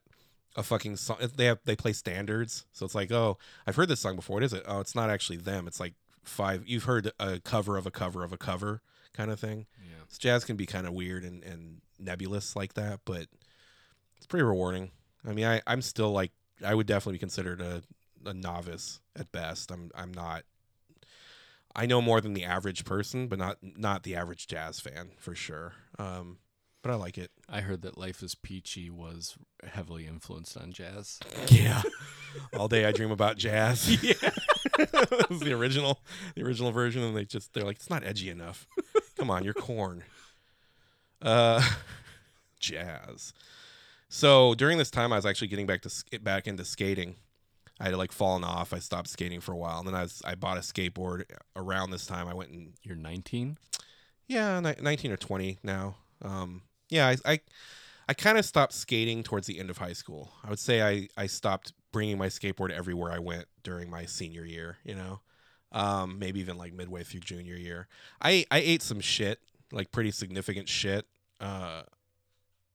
a 0.55 0.63
fucking 0.63 0.95
song. 0.97 1.17
They 1.35 1.45
have 1.45 1.59
they 1.65 1.75
play 1.75 1.93
standards, 1.93 2.65
so 2.73 2.85
it's 2.85 2.95
like, 2.95 3.11
oh, 3.11 3.37
I've 3.67 3.75
heard 3.75 3.87
this 3.89 3.99
song 3.99 4.15
before. 4.15 4.35
What 4.35 4.43
is 4.43 4.53
it? 4.53 4.63
Oh, 4.67 4.79
it's 4.79 4.95
not 4.95 5.09
actually 5.09 5.37
them. 5.37 5.67
It's 5.67 5.79
like 5.79 5.93
five. 6.23 6.63
You've 6.67 6.85
heard 6.85 7.11
a 7.19 7.39
cover 7.39 7.77
of 7.77 7.85
a 7.85 7.91
cover 7.91 8.23
of 8.23 8.33
a 8.33 8.37
cover 8.37 8.81
kind 9.13 9.31
of 9.31 9.39
thing. 9.39 9.65
yeah 9.83 10.03
So 10.07 10.17
jazz 10.19 10.45
can 10.45 10.55
be 10.55 10.65
kind 10.65 10.87
of 10.87 10.93
weird 10.93 11.23
and, 11.23 11.43
and 11.43 11.81
nebulous 11.99 12.55
like 12.55 12.73
that, 12.73 13.01
but 13.05 13.27
it's 14.17 14.25
pretty 14.27 14.43
rewarding. 14.43 14.91
I 15.27 15.33
mean, 15.33 15.45
I 15.45 15.61
I'm 15.67 15.81
still 15.81 16.11
like 16.11 16.31
I 16.65 16.73
would 16.73 16.87
definitely 16.87 17.13
be 17.13 17.19
considered 17.19 17.61
a, 17.61 17.81
a 18.25 18.33
novice 18.33 18.99
at 19.15 19.31
best. 19.31 19.71
I'm 19.71 19.91
I'm 19.95 20.13
not. 20.13 20.43
I 21.75 21.85
know 21.85 22.01
more 22.01 22.19
than 22.19 22.33
the 22.33 22.45
average 22.45 22.83
person, 22.85 23.27
but 23.27 23.39
not 23.39 23.57
not 23.61 24.03
the 24.03 24.15
average 24.15 24.47
jazz 24.47 24.79
fan 24.79 25.11
for 25.17 25.35
sure. 25.35 25.73
Um, 25.97 26.37
but 26.81 26.91
I 26.91 26.95
like 26.95 27.17
it. 27.17 27.31
I 27.49 27.61
heard 27.61 27.81
that 27.81 27.97
Life 27.97 28.23
is 28.23 28.35
Peachy 28.35 28.89
was 28.89 29.35
heavily 29.63 30.07
influenced 30.07 30.57
on 30.57 30.71
jazz. 30.71 31.19
Yeah. 31.49 31.81
All 32.55 32.67
day 32.67 32.85
I 32.85 32.91
dream 32.91 33.11
about 33.11 33.37
jazz. 33.37 34.01
Yeah. 34.03 34.13
it 34.79 35.29
was 35.29 35.39
the 35.39 35.53
original 35.53 35.99
the 36.35 36.43
original 36.43 36.71
version 36.71 37.01
and 37.03 37.15
they 37.17 37.25
just 37.25 37.53
they're 37.53 37.63
like 37.63 37.77
it's 37.77 37.89
not 37.89 38.03
edgy 38.03 38.29
enough. 38.29 38.67
Come 39.17 39.29
on, 39.29 39.43
you're 39.43 39.53
Korn. 39.53 40.03
Uh 41.21 41.61
jazz. 42.59 43.33
So, 44.09 44.55
during 44.55 44.77
this 44.77 44.89
time 44.89 45.13
I 45.13 45.17
was 45.17 45.25
actually 45.25 45.47
getting 45.49 45.67
back 45.67 45.81
to 45.83 45.89
sk- 45.89 46.23
back 46.23 46.47
into 46.47 46.65
skating. 46.65 47.15
I 47.79 47.85
had 47.85 47.95
like 47.95 48.11
fallen 48.11 48.43
off. 48.43 48.73
I 48.73 48.79
stopped 48.79 49.07
skating 49.07 49.39
for 49.39 49.53
a 49.53 49.57
while 49.57 49.79
and 49.79 49.87
then 49.87 49.95
I 49.95 50.03
was 50.03 50.21
I 50.25 50.35
bought 50.35 50.57
a 50.57 50.61
skateboard 50.61 51.23
around 51.55 51.91
this 51.91 52.05
time. 52.05 52.27
I 52.27 52.33
went 52.33 52.51
and 52.51 52.73
You're 52.83 52.95
19? 52.95 53.57
yeah, 54.27 54.59
ni- 54.59 54.75
19 54.81 55.11
or 55.11 55.17
20 55.17 55.59
now. 55.63 55.95
Um, 56.21 56.61
yeah, 56.89 57.07
I, 57.07 57.17
I, 57.33 57.39
I 58.07 58.13
kind 58.13 58.37
of 58.37 58.45
stopped 58.45 58.73
skating 58.73 59.23
towards 59.23 59.47
the 59.47 59.59
end 59.59 59.69
of 59.69 59.77
high 59.77 59.93
school. 59.93 60.31
I 60.43 60.49
would 60.49 60.59
say 60.59 60.81
I, 60.81 61.07
I 61.17 61.27
stopped 61.27 61.73
bringing 61.91 62.17
my 62.17 62.27
skateboard 62.27 62.71
everywhere 62.71 63.11
I 63.11 63.19
went 63.19 63.45
during 63.63 63.89
my 63.89 64.05
senior 64.05 64.45
year, 64.45 64.77
you 64.83 64.95
know, 64.95 65.21
um, 65.71 66.19
maybe 66.19 66.39
even 66.39 66.57
like 66.57 66.73
midway 66.73 67.03
through 67.03 67.21
junior 67.21 67.55
year. 67.55 67.87
I, 68.21 68.45
I 68.51 68.59
ate 68.59 68.81
some 68.81 68.99
shit, 68.99 69.39
like 69.71 69.91
pretty 69.91 70.11
significant 70.11 70.67
shit. 70.69 71.05
Uh, 71.39 71.83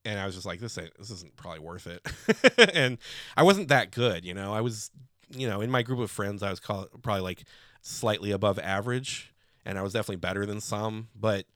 and 0.04 0.18
I 0.18 0.26
was 0.26 0.34
just 0.34 0.46
like, 0.46 0.60
this 0.60 0.76
ain't, 0.78 0.96
this 0.98 1.10
isn't 1.10 1.36
probably 1.36 1.60
worth 1.60 1.86
it. 1.86 2.70
and 2.74 2.98
I 3.36 3.42
wasn't 3.42 3.68
that 3.68 3.90
good, 3.90 4.24
you 4.24 4.34
know, 4.34 4.52
I 4.52 4.60
was, 4.60 4.90
you 5.30 5.48
know, 5.48 5.60
in 5.60 5.70
my 5.70 5.82
group 5.82 6.00
of 6.00 6.10
friends, 6.10 6.42
I 6.42 6.50
was 6.50 6.60
call, 6.60 6.86
probably 7.02 7.22
like 7.22 7.44
slightly 7.82 8.30
above 8.30 8.58
average 8.58 9.34
and 9.64 9.78
I 9.78 9.82
was 9.82 9.92
definitely 9.92 10.16
better 10.16 10.46
than 10.46 10.60
some. 10.60 11.08
But 11.14 11.46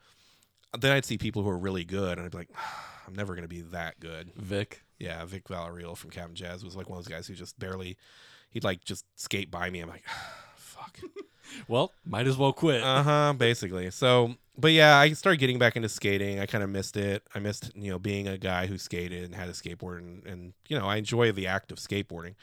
then 0.78 0.92
I'd 0.92 1.04
see 1.04 1.18
people 1.18 1.42
who 1.42 1.48
were 1.48 1.58
really 1.58 1.84
good, 1.84 2.18
and 2.18 2.24
I'd 2.24 2.32
be 2.32 2.38
like, 2.38 2.50
I'm 3.06 3.14
never 3.14 3.34
gonna 3.34 3.48
be 3.48 3.62
that 3.62 4.00
good. 4.00 4.30
Vic? 4.36 4.82
Yeah, 4.98 5.24
Vic 5.24 5.44
Villarreal 5.44 5.96
from 5.96 6.10
Cap'n 6.10 6.34
Jazz 6.34 6.64
was 6.64 6.76
like 6.76 6.88
one 6.88 6.98
of 6.98 7.04
those 7.04 7.12
guys 7.12 7.26
who 7.26 7.34
just 7.34 7.58
barely, 7.58 7.96
he'd 8.50 8.64
like 8.64 8.84
just 8.84 9.04
skate 9.14 9.50
by 9.50 9.70
me. 9.70 9.80
I'm 9.80 9.88
like, 9.88 10.04
fuck. 10.56 10.98
Well, 11.66 11.92
might 12.04 12.26
as 12.26 12.36
well 12.36 12.52
quit. 12.52 12.82
Uh 12.82 13.02
huh. 13.02 13.32
Basically. 13.36 13.90
So, 13.90 14.34
but 14.56 14.72
yeah, 14.72 14.96
I 14.96 15.12
started 15.12 15.38
getting 15.38 15.58
back 15.58 15.76
into 15.76 15.88
skating. 15.88 16.40
I 16.40 16.46
kind 16.46 16.64
of 16.64 16.70
missed 16.70 16.96
it. 16.96 17.22
I 17.34 17.38
missed, 17.38 17.70
you 17.74 17.90
know, 17.90 17.98
being 17.98 18.28
a 18.28 18.38
guy 18.38 18.66
who 18.66 18.78
skated 18.78 19.24
and 19.24 19.34
had 19.34 19.48
a 19.48 19.52
skateboard, 19.52 19.98
and, 19.98 20.26
and 20.26 20.52
you 20.68 20.78
know, 20.78 20.86
I 20.86 20.96
enjoy 20.96 21.32
the 21.32 21.46
act 21.46 21.72
of 21.72 21.78
skateboarding. 21.78 22.34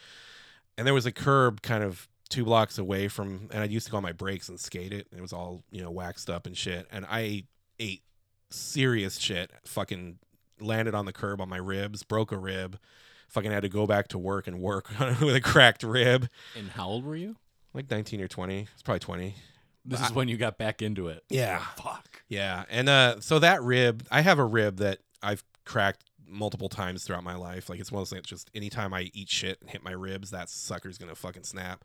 And 0.77 0.85
there 0.85 0.93
was 0.93 1.05
a 1.05 1.11
curb 1.11 1.61
kind 1.61 1.83
of 1.83 2.07
two 2.29 2.43
blocks 2.43 2.77
away 2.77 3.07
from, 3.07 3.49
and 3.51 3.61
I 3.61 3.65
used 3.65 3.85
to 3.85 3.91
go 3.91 3.97
on 3.97 4.03
my 4.03 4.11
brakes 4.11 4.49
and 4.49 4.59
skate 4.59 4.93
it. 4.93 5.07
And 5.11 5.19
it 5.19 5.21
was 5.21 5.33
all 5.33 5.63
you 5.71 5.81
know 5.81 5.91
waxed 5.91 6.29
up 6.29 6.45
and 6.45 6.57
shit. 6.57 6.87
And 6.91 7.05
I 7.09 7.45
ate 7.79 8.01
serious 8.49 9.17
shit. 9.17 9.51
Fucking 9.65 10.19
landed 10.59 10.95
on 10.95 11.05
the 11.05 11.13
curb 11.13 11.41
on 11.41 11.49
my 11.49 11.57
ribs, 11.57 12.03
broke 12.03 12.31
a 12.31 12.37
rib. 12.37 12.79
Fucking 13.27 13.51
had 13.51 13.63
to 13.63 13.69
go 13.69 13.85
back 13.87 14.07
to 14.09 14.17
work 14.17 14.47
and 14.47 14.59
work 14.59 14.89
with 14.99 15.35
a 15.35 15.41
cracked 15.41 15.83
rib. 15.83 16.29
and 16.55 16.69
how 16.69 16.87
old 16.87 17.03
were 17.03 17.15
you? 17.15 17.35
Like 17.75 17.91
19 17.91 18.21
or 18.21 18.27
20. 18.27 18.67
It's 18.73 18.81
probably 18.81 18.99
20. 18.99 19.35
This 19.83 20.01
is 20.01 20.11
when 20.13 20.27
you 20.27 20.37
got 20.37 20.57
back 20.57 20.81
into 20.81 21.09
it. 21.09 21.23
Yeah. 21.29 21.59
Fuck. 21.75 22.23
Yeah, 22.27 22.65
and 22.69 22.89
uh, 22.89 23.19
so 23.19 23.37
that 23.39 23.61
rib, 23.61 24.03
I 24.09 24.21
have 24.21 24.39
a 24.39 24.45
rib 24.45 24.77
that 24.77 24.99
I've 25.21 25.43
cracked 25.63 26.03
multiple 26.27 26.69
times 26.69 27.03
throughout 27.03 27.23
my 27.23 27.35
life. 27.35 27.69
Like 27.69 27.79
it's 27.79 27.91
one 27.91 28.01
of 28.01 28.09
those 28.09 28.15
things. 28.15 28.27
Just 28.27 28.49
anytime 28.55 28.93
I 28.93 29.11
eat 29.13 29.29
shit 29.29 29.61
and 29.61 29.69
hit 29.69 29.83
my 29.83 29.91
ribs, 29.91 30.31
that 30.31 30.49
sucker's 30.49 30.97
gonna 30.97 31.15
fucking 31.15 31.43
snap. 31.43 31.83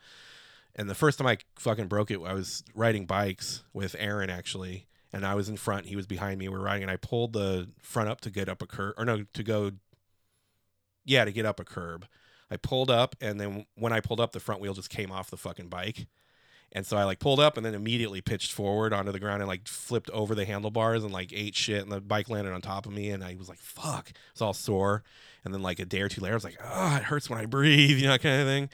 And 0.75 0.89
the 0.89 0.95
first 0.95 1.19
time 1.19 1.27
I 1.27 1.39
fucking 1.57 1.89
broke 1.89 2.11
it, 2.11 2.21
I 2.25 2.33
was 2.33 2.63
riding 2.75 3.05
bikes 3.05 3.65
with 3.75 3.95
Aaron 3.99 4.31
actually, 4.31 4.87
and 5.13 5.27
I 5.27 5.35
was 5.35 5.49
in 5.49 5.57
front, 5.57 5.87
he 5.87 5.97
was 5.97 6.07
behind 6.07 6.39
me. 6.39 6.49
We 6.49 6.57
were 6.57 6.65
riding, 6.65 6.85
and 6.85 6.91
I 6.91 6.97
pulled 6.97 7.33
the 7.33 7.69
front 7.83 8.09
up 8.09 8.21
to 8.23 8.31
get 8.31 8.49
up 8.49 8.63
a 8.63 8.67
curb, 8.67 8.95
or 8.97 9.05
no, 9.05 9.25
to 9.33 9.43
go. 9.43 9.73
Yeah, 11.05 11.25
to 11.25 11.33
get 11.33 11.45
up 11.45 11.59
a 11.61 11.65
curb. 11.65 12.07
I 12.51 12.57
pulled 12.57 12.91
up, 12.91 13.15
and 13.21 13.41
then 13.41 13.67
when 13.77 13.93
I 13.93 14.01
pulled 14.01 14.21
up, 14.21 14.33
the 14.33 14.41
front 14.41 14.61
wheel 14.61 14.75
just 14.75 14.91
came 14.91 15.13
off 15.13 15.31
the 15.31 15.37
fucking 15.37 15.69
bike. 15.69 16.07
And 16.73 16.87
so 16.87 16.97
I 16.97 17.05
like 17.05 17.19
pulled 17.19 17.41
up 17.41 17.57
and 17.57 17.67
then 17.67 17.75
immediately 17.75 18.21
pitched 18.21 18.53
forward 18.53 18.93
onto 18.93 19.11
the 19.11 19.19
ground 19.19 19.43
and 19.43 19.49
like 19.49 19.67
flipped 19.67 20.09
over 20.11 20.37
the 20.37 20.45
handlebars 20.45 21.03
and 21.03 21.13
like 21.13 21.33
ate 21.33 21.57
shit 21.57 21.83
and 21.83 21.91
the 21.91 22.01
bike 22.01 22.29
landed 22.29 22.53
on 22.53 22.61
top 22.61 22.87
of 22.87 22.93
me 22.93 23.11
and 23.11 23.25
I 23.25 23.35
was 23.37 23.49
like, 23.49 23.59
fuck. 23.59 24.13
It's 24.31 24.41
all 24.41 24.55
sore. 24.55 25.03
And 25.45 25.53
then 25.53 25.63
like 25.63 25.81
a 25.81 25.85
day 25.85 26.01
or 26.01 26.09
two 26.09 26.21
later, 26.21 26.35
I 26.35 26.37
was 26.37 26.45
like, 26.45 26.61
oh, 26.63 26.97
it 26.97 27.03
hurts 27.03 27.29
when 27.29 27.41
I 27.41 27.47
breathe, 27.47 27.99
you 27.99 28.07
know, 28.07 28.13
that 28.13 28.23
kind 28.23 28.41
of 28.41 28.47
thing. 28.47 28.69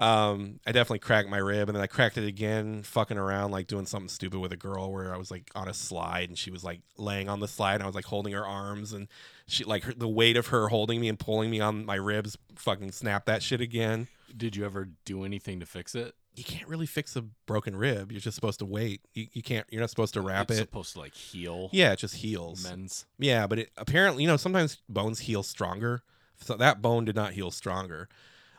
Um, 0.00 0.60
I 0.66 0.72
definitely 0.72 1.00
cracked 1.00 1.28
my 1.28 1.36
rib 1.38 1.68
and 1.68 1.76
then 1.76 1.82
I 1.82 1.86
cracked 1.86 2.16
it 2.16 2.26
again, 2.26 2.82
fucking 2.82 3.18
around, 3.18 3.50
like 3.50 3.66
doing 3.66 3.84
something 3.84 4.08
stupid 4.08 4.40
with 4.40 4.50
a 4.50 4.56
girl 4.56 4.90
where 4.90 5.14
I 5.14 5.18
was 5.18 5.30
like 5.30 5.50
on 5.54 5.68
a 5.68 5.74
slide 5.74 6.30
and 6.30 6.38
she 6.38 6.50
was 6.50 6.64
like 6.64 6.80
laying 6.96 7.28
on 7.28 7.40
the 7.40 7.46
slide 7.48 7.74
and 7.74 7.82
I 7.82 7.86
was 7.86 7.94
like 7.94 8.06
holding 8.06 8.32
her 8.32 8.46
arms 8.46 8.94
and 8.94 9.08
she 9.46 9.62
like 9.64 9.84
her, 9.84 9.92
the 9.92 10.08
weight 10.08 10.38
of 10.38 10.46
her 10.48 10.68
holding 10.68 11.02
me 11.02 11.08
and 11.08 11.18
pulling 11.18 11.50
me 11.50 11.60
on 11.60 11.84
my 11.84 11.96
ribs 11.96 12.38
fucking 12.56 12.92
snapped 12.92 13.26
that 13.26 13.42
shit 13.42 13.60
again 13.60 14.08
Did 14.34 14.56
you 14.56 14.64
ever 14.64 14.88
do 15.04 15.24
anything 15.24 15.60
to 15.60 15.66
fix 15.66 15.94
it? 15.94 16.14
you 16.36 16.44
can't 16.44 16.68
really 16.68 16.86
fix 16.86 17.16
a 17.16 17.22
broken 17.22 17.76
rib. 17.76 18.10
You're 18.12 18.20
just 18.20 18.36
supposed 18.36 18.60
to 18.60 18.64
wait. 18.64 19.02
You, 19.12 19.26
you 19.32 19.42
can't. 19.42 19.66
You're 19.68 19.80
not 19.80 19.90
supposed 19.90 20.14
to 20.14 20.22
wrap 20.22 20.50
it's 20.50 20.60
it. 20.60 20.62
supposed 20.62 20.92
to 20.94 21.00
like 21.00 21.12
heal. 21.12 21.68
Yeah, 21.72 21.92
it 21.92 21.98
just 21.98 22.14
heals. 22.14 22.62
Men's. 22.64 23.04
Yeah, 23.18 23.46
but 23.46 23.58
it 23.58 23.70
apparently, 23.76 24.22
you 24.22 24.28
know, 24.28 24.38
sometimes 24.38 24.78
bones 24.88 25.18
heal 25.18 25.42
stronger. 25.42 26.02
So 26.42 26.54
that 26.54 26.80
bone 26.80 27.04
did 27.04 27.16
not 27.16 27.32
heal 27.32 27.50
stronger. 27.50 28.08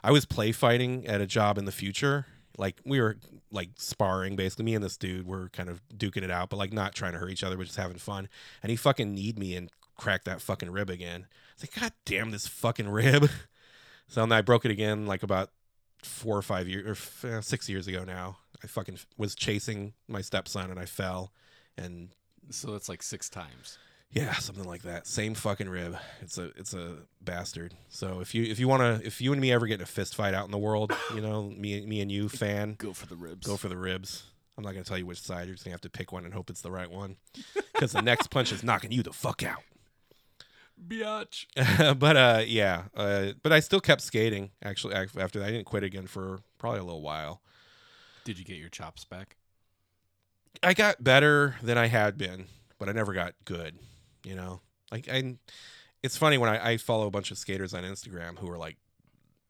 I 0.04 0.12
was 0.12 0.26
play 0.26 0.52
fighting 0.52 1.06
at 1.08 1.22
a 1.22 1.28
job 1.28 1.58
in 1.58 1.66
the 1.66 1.72
future. 1.72 2.26
Like 2.58 2.80
we 2.86 2.99
were 2.99 3.18
like 3.52 3.70
sparring 3.78 4.36
basically. 4.36 4.66
Me 4.66 4.76
and 4.76 4.84
this 4.84 4.97
dude 4.97 5.26
were 5.26 5.49
kind 5.49 5.70
of 5.70 5.82
duking 5.95 6.24
it 6.24 6.32
out, 6.32 6.49
but 6.49 6.58
like 6.58 6.74
not 6.74 6.93
trying 6.93 7.14
to 7.14 7.20
hurt 7.20 7.30
each 7.32 7.43
other, 7.43 7.58
but 7.58 7.66
just 7.66 7.78
having 7.78 7.97
fun. 7.97 8.28
And 8.62 8.70
he 8.70 8.76
fucking 8.76 9.14
kneed 9.14 9.38
me 9.39 9.56
and 9.56 9.70
cracked 9.97 10.26
that 10.26 10.41
fucking 10.41 10.72
rib 10.72 10.89
again. 10.89 11.28
I 11.30 11.54
was 11.56 11.64
like, 11.64 11.80
God 11.80 11.93
damn 12.06 12.32
this 12.32 12.47
fucking 12.47 12.89
rib. 12.89 13.30
So 14.08 14.30
I 14.30 14.41
broke 14.41 14.66
it 14.66 14.72
again 14.72 15.06
like 15.06 15.24
about 15.24 15.52
four 16.04 16.38
or 16.38 16.41
five 16.41 16.68
years 16.68 16.86
or 16.86 16.91
f- 16.91 17.24
uh, 17.24 17.41
six 17.41 17.70
years 17.70 17.88
ago 17.88 18.04
now. 18.04 18.39
I 18.62 18.68
fucking 18.68 18.99
was 19.18 19.36
chasing 19.36 19.93
my 20.10 20.20
stepson 20.20 20.70
and 20.70 20.78
I 20.78 20.86
fell 20.86 21.32
and 21.78 22.10
So 22.49 22.76
it's 22.76 22.89
like 22.89 23.04
six 23.04 23.30
times. 23.30 23.78
Yeah, 24.14 24.34
something 24.34 24.66
like 24.66 24.82
that. 24.82 25.07
Same 25.07 25.34
fucking 25.36 25.70
rib. 25.70 25.95
It's 26.22 26.38
a 26.38 26.51
it's 26.57 26.74
a 26.74 26.97
bastard. 27.22 27.74
So 27.89 28.20
if 28.20 28.36
you 28.36 28.43
if 28.43 28.59
you 28.59 28.68
want 28.68 28.82
to 29.01 29.07
if 29.07 29.22
you 29.22 29.32
and 29.32 29.39
me 29.41 29.51
ever 29.53 29.68
get 29.68 29.76
in 29.76 29.82
a 29.82 29.86
fist 29.86 30.16
fight 30.16 30.34
out 30.34 30.43
in 30.45 30.51
the 30.51 30.57
world, 30.57 30.91
you 31.16 31.22
know, 31.22 31.43
me 31.43 31.86
me 31.86 32.01
and 32.01 32.12
you 32.12 32.28
fan, 32.28 32.76
Go 32.78 32.91
for 32.93 33.05
the 33.05 33.16
ribs. 33.16 33.47
go 33.47 33.55
for 33.55 33.70
the 33.70 33.78
ribs. 33.78 34.24
I'm 34.57 34.66
not 34.66 34.72
gonna 34.74 34.84
tell 34.84 34.97
you 34.97 35.05
which 35.05 35.22
side. 35.22 35.47
You're 35.47 35.55
just 35.55 35.64
gonna 35.64 35.74
have 35.74 35.82
to 35.82 35.89
pick 35.89 36.12
one 36.12 36.26
and 36.26 36.34
hope 36.34 36.49
it's 36.49 36.62
the 36.62 36.72
right 36.72 36.91
one, 36.91 37.16
because 37.74 37.93
the 37.93 38.01
next 38.01 38.28
punch 38.28 38.51
is 38.51 38.64
knocking 38.66 38.91
you 38.91 39.01
the 39.01 39.14
fuck 39.14 39.43
out. 39.43 39.64
biatch. 40.86 41.45
but 41.99 42.18
uh, 42.18 42.41
yeah. 42.45 42.84
Uh, 42.93 43.32
but 43.41 43.53
I 43.53 43.62
still 43.62 43.80
kept 43.80 44.01
skating. 44.01 44.51
Actually, 44.62 44.95
ac- 44.95 45.18
after 45.20 45.39
that, 45.39 45.47
I 45.47 45.51
didn't 45.51 45.66
quit 45.68 45.84
again 45.84 46.05
for 46.07 46.39
probably 46.57 46.80
a 46.82 46.84
little 46.84 47.01
while. 47.01 47.41
Did 48.26 48.38
you 48.38 48.43
get 48.45 48.57
your 48.57 48.70
chops 48.70 49.05
back? 49.05 49.38
I 50.62 50.74
got 50.74 51.01
better 51.03 51.55
than 51.64 51.78
I 51.78 51.88
had 51.88 52.18
been, 52.18 52.45
but 52.78 52.89
I 52.89 52.91
never 52.91 53.14
got 53.14 53.34
good. 53.45 53.76
You 54.24 54.36
know, 54.36 54.61
like 54.91 55.07
I. 55.09 55.36
It's 56.03 56.17
funny 56.17 56.39
when 56.39 56.49
I, 56.49 56.72
I 56.72 56.78
follow 56.78 57.05
a 57.05 57.11
bunch 57.11 57.30
of 57.30 57.38
skaters 57.38 57.76
on 57.76 57.84
Instagram 57.84 58.39
who 58.39 58.49
are 58.49 58.57
like 58.57 58.78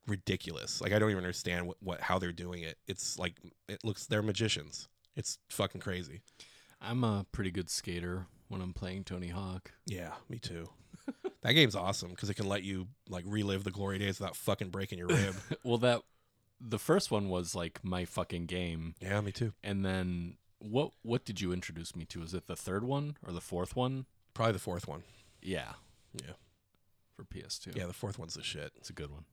ridiculous. 0.08 0.82
Like 0.82 0.92
I 0.92 1.00
don't 1.00 1.10
even 1.10 1.24
understand 1.24 1.68
what, 1.68 1.78
what 1.82 2.02
how 2.02 2.20
they're 2.20 2.32
doing 2.32 2.62
it. 2.64 2.78
It's 2.88 3.18
like 3.18 3.36
it 3.68 3.84
looks 3.84 4.06
they're 4.06 4.22
magicians. 4.22 4.88
It's 5.16 5.40
fucking 5.50 5.82
crazy. 5.82 6.22
I'm 6.82 7.04
a 7.04 7.26
pretty 7.32 7.52
good 7.52 7.70
skater 7.70 8.26
when 8.48 8.62
I'm 8.62 8.74
playing 8.74 9.04
Tony 9.04 9.28
Hawk. 9.28 9.72
Yeah, 9.86 10.14
me 10.30 10.40
too. 10.40 10.70
that 11.42 11.54
game's 11.54 11.76
awesome 11.76 12.10
because 12.10 12.30
it 12.30 12.36
can 12.36 12.48
let 12.48 12.64
you 12.64 12.88
like 13.10 13.24
relive 13.28 13.64
the 13.64 13.72
glory 13.72 14.00
days 14.00 14.20
without 14.20 14.36
fucking 14.36 14.70
breaking 14.70 15.00
your 15.00 15.08
rib. 15.08 15.36
well, 15.64 15.78
that 15.80 16.02
the 16.60 16.80
first 16.80 17.12
one 17.12 17.30
was 17.30 17.56
like 17.56 17.80
my 17.84 18.06
fucking 18.06 18.46
game, 18.46 18.96
yeah, 19.00 19.20
me 19.22 19.32
too. 19.32 19.54
and 19.64 19.86
then 19.86 20.38
what? 20.60 20.92
What 21.02 21.26
did 21.26 21.42
you 21.42 21.54
introduce 21.54 21.96
me 21.96 22.06
to? 22.06 22.24
Is 22.24 22.34
it 22.34 22.48
the 22.48 22.56
third 22.56 22.84
one 22.84 23.18
or 23.26 23.32
the 23.32 23.42
fourth 23.42 23.76
one? 23.76 24.06
Probably 24.34 24.54
the 24.54 24.60
fourth 24.60 24.88
one. 24.88 25.04
Yeah, 25.42 25.74
Yeah. 26.14 26.34
for 27.16 27.24
PS2. 27.26 27.76
Yeah, 27.76 27.86
the 27.88 27.94
fourth 27.94 28.18
one's 28.20 28.34
the 28.36 28.44
shit. 28.44 28.72
it's 28.78 28.90
a 28.90 28.94
good 28.94 29.12
one. 29.12 29.26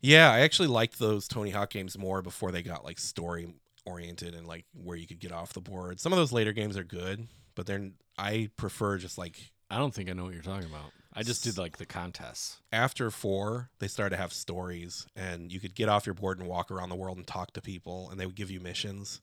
Yeah, 0.00 0.30
I 0.32 0.40
actually 0.40 0.68
liked 0.68 0.98
those 0.98 1.28
Tony 1.28 1.50
Hawk 1.50 1.70
games 1.70 1.96
more 1.96 2.22
before 2.22 2.50
they 2.50 2.62
got 2.62 2.84
like 2.84 2.98
story 2.98 3.54
oriented 3.84 4.34
and 4.34 4.46
like 4.46 4.64
where 4.74 4.96
you 4.96 5.06
could 5.06 5.20
get 5.20 5.32
off 5.32 5.52
the 5.52 5.60
board. 5.60 6.00
Some 6.00 6.12
of 6.12 6.18
those 6.18 6.32
later 6.32 6.52
games 6.52 6.76
are 6.76 6.84
good, 6.84 7.28
but 7.54 7.66
they're 7.66 7.90
I 8.18 8.50
prefer 8.56 8.98
just 8.98 9.16
like 9.18 9.52
I 9.70 9.78
don't 9.78 9.94
think 9.94 10.10
I 10.10 10.12
know 10.12 10.24
what 10.24 10.34
you're 10.34 10.42
talking 10.42 10.68
about. 10.68 10.90
I 11.14 11.22
just 11.22 11.44
did 11.44 11.56
like 11.58 11.76
the 11.76 11.86
contests. 11.86 12.58
after 12.72 13.10
4, 13.10 13.68
they 13.78 13.86
started 13.88 14.16
to 14.16 14.20
have 14.22 14.32
stories 14.32 15.06
and 15.14 15.52
you 15.52 15.60
could 15.60 15.74
get 15.74 15.88
off 15.88 16.06
your 16.06 16.14
board 16.14 16.38
and 16.40 16.48
walk 16.48 16.70
around 16.70 16.88
the 16.88 16.94
world 16.96 17.18
and 17.18 17.26
talk 17.26 17.52
to 17.52 17.60
people 17.62 18.08
and 18.10 18.18
they 18.18 18.26
would 18.26 18.34
give 18.34 18.50
you 18.50 18.60
missions. 18.60 19.20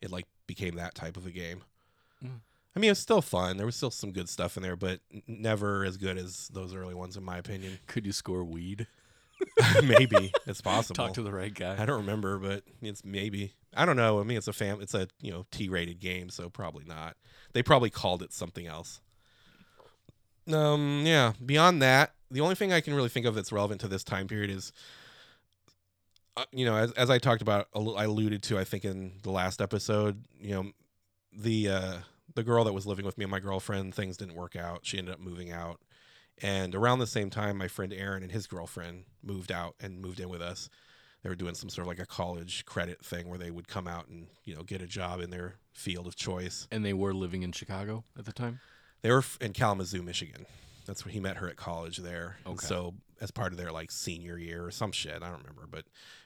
It 0.00 0.10
like 0.10 0.26
became 0.46 0.74
that 0.76 0.94
type 0.94 1.16
of 1.16 1.26
a 1.26 1.30
game. 1.30 1.62
Mm. 2.24 2.40
I 2.74 2.78
mean, 2.78 2.88
it 2.88 2.92
was 2.92 2.98
still 2.98 3.20
fun. 3.20 3.58
There 3.58 3.66
was 3.66 3.76
still 3.76 3.90
some 3.90 4.12
good 4.12 4.28
stuff 4.28 4.56
in 4.56 4.62
there, 4.62 4.76
but 4.76 5.00
never 5.26 5.84
as 5.84 5.96
good 5.98 6.16
as 6.16 6.48
those 6.48 6.74
early 6.74 6.94
ones 6.94 7.16
in 7.16 7.24
my 7.24 7.38
opinion. 7.38 7.78
Could 7.86 8.06
you 8.06 8.12
score 8.12 8.44
weed? 8.44 8.86
Maybe 9.82 10.32
it's 10.46 10.60
possible. 10.60 10.94
Talk 10.94 11.14
to 11.14 11.22
the 11.22 11.32
right 11.32 11.52
guy. 11.52 11.76
I 11.80 11.84
don't 11.84 11.98
remember, 11.98 12.38
but 12.38 12.62
it's 12.80 13.04
maybe. 13.04 13.54
I 13.74 13.84
don't 13.84 13.96
know. 13.96 14.20
I 14.20 14.22
mean, 14.22 14.38
it's 14.38 14.46
a 14.46 14.52
fam. 14.52 14.80
It's 14.80 14.94
a 14.94 15.08
you 15.20 15.32
know 15.32 15.46
T-rated 15.50 15.98
game, 15.98 16.30
so 16.30 16.48
probably 16.48 16.84
not. 16.84 17.16
They 17.52 17.62
probably 17.62 17.90
called 17.90 18.22
it 18.22 18.32
something 18.32 18.66
else. 18.66 19.00
Um. 20.52 21.02
Yeah. 21.04 21.32
Beyond 21.44 21.82
that, 21.82 22.12
the 22.30 22.40
only 22.40 22.54
thing 22.54 22.72
I 22.72 22.80
can 22.80 22.94
really 22.94 23.08
think 23.08 23.26
of 23.26 23.34
that's 23.34 23.50
relevant 23.50 23.80
to 23.80 23.88
this 23.88 24.04
time 24.04 24.28
period 24.28 24.50
is, 24.50 24.72
uh, 26.36 26.44
you 26.52 26.64
know, 26.64 26.76
as 26.76 26.92
as 26.92 27.10
I 27.10 27.18
talked 27.18 27.42
about, 27.42 27.66
I 27.74 28.04
alluded 28.04 28.44
to, 28.44 28.58
I 28.58 28.64
think 28.64 28.84
in 28.84 29.14
the 29.22 29.32
last 29.32 29.60
episode, 29.60 30.24
you 30.40 30.54
know, 30.54 30.70
the 31.32 31.68
uh 31.68 31.94
the 32.34 32.42
girl 32.42 32.64
that 32.64 32.72
was 32.72 32.86
living 32.86 33.04
with 33.04 33.18
me 33.18 33.24
and 33.24 33.30
my 33.30 33.40
girlfriend, 33.40 33.94
things 33.94 34.16
didn't 34.16 34.34
work 34.34 34.56
out. 34.56 34.80
She 34.84 34.98
ended 34.98 35.14
up 35.14 35.20
moving 35.20 35.50
out. 35.52 35.80
And 36.40 36.74
around 36.74 36.98
the 36.98 37.06
same 37.06 37.30
time, 37.30 37.56
my 37.58 37.68
friend 37.68 37.92
Aaron 37.92 38.22
and 38.22 38.32
his 38.32 38.46
girlfriend 38.46 39.04
moved 39.22 39.52
out 39.52 39.74
and 39.80 40.00
moved 40.00 40.18
in 40.20 40.28
with 40.28 40.42
us 40.42 40.68
they 41.22 41.28
were 41.28 41.36
doing 41.36 41.54
some 41.54 41.68
sort 41.68 41.84
of 41.84 41.88
like 41.88 42.00
a 42.00 42.06
college 42.06 42.64
credit 42.64 43.04
thing 43.04 43.28
where 43.28 43.38
they 43.38 43.50
would 43.52 43.68
come 43.68 43.86
out 43.86 44.08
and 44.08 44.26
you 44.44 44.54
know 44.56 44.64
get 44.64 44.82
a 44.82 44.86
job 44.88 45.20
in 45.20 45.30
their 45.30 45.54
field 45.72 46.06
of 46.08 46.16
choice. 46.16 46.66
and 46.72 46.84
they 46.84 46.92
were 46.92 47.14
living 47.14 47.42
in 47.42 47.52
Chicago 47.52 48.02
at 48.18 48.24
the 48.24 48.32
time. 48.32 48.58
They 49.02 49.10
were 49.12 49.22
in 49.40 49.52
Kalamazoo, 49.52 50.02
Michigan. 50.02 50.46
That's 50.84 51.04
where 51.04 51.12
he 51.12 51.20
met 51.20 51.36
her 51.36 51.48
at 51.48 51.56
college 51.56 51.98
there. 51.98 52.38
And 52.44 52.54
Okay. 52.54 52.66
so 52.66 52.94
as 53.20 53.30
part 53.30 53.52
of 53.52 53.58
their 53.58 53.70
like 53.70 53.92
senior 53.92 54.36
year 54.36 54.64
or 54.66 54.72
some 54.72 54.90
shit, 54.90 55.14
I 55.22 55.28
don't 55.28 55.38
remember, 55.38 55.66
but 55.70 55.84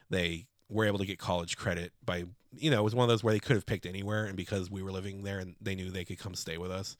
they 0.09 0.47
were 0.69 0.85
able 0.85 0.99
to 0.99 1.05
get 1.05 1.19
college 1.19 1.57
credit 1.57 1.93
by 2.03 2.25
you 2.57 2.71
know 2.71 2.79
it 2.79 2.83
was 2.83 2.95
one 2.95 3.03
of 3.03 3.09
those 3.09 3.23
where 3.23 3.33
they 3.33 3.39
could 3.39 3.55
have 3.55 3.65
picked 3.65 3.85
anywhere, 3.85 4.25
and 4.25 4.35
because 4.35 4.69
we 4.69 4.81
were 4.81 4.91
living 4.91 5.23
there 5.23 5.39
and 5.39 5.55
they 5.61 5.75
knew 5.75 5.89
they 5.89 6.05
could 6.05 6.19
come 6.19 6.35
stay 6.35 6.57
with 6.57 6.71
us, 6.71 6.97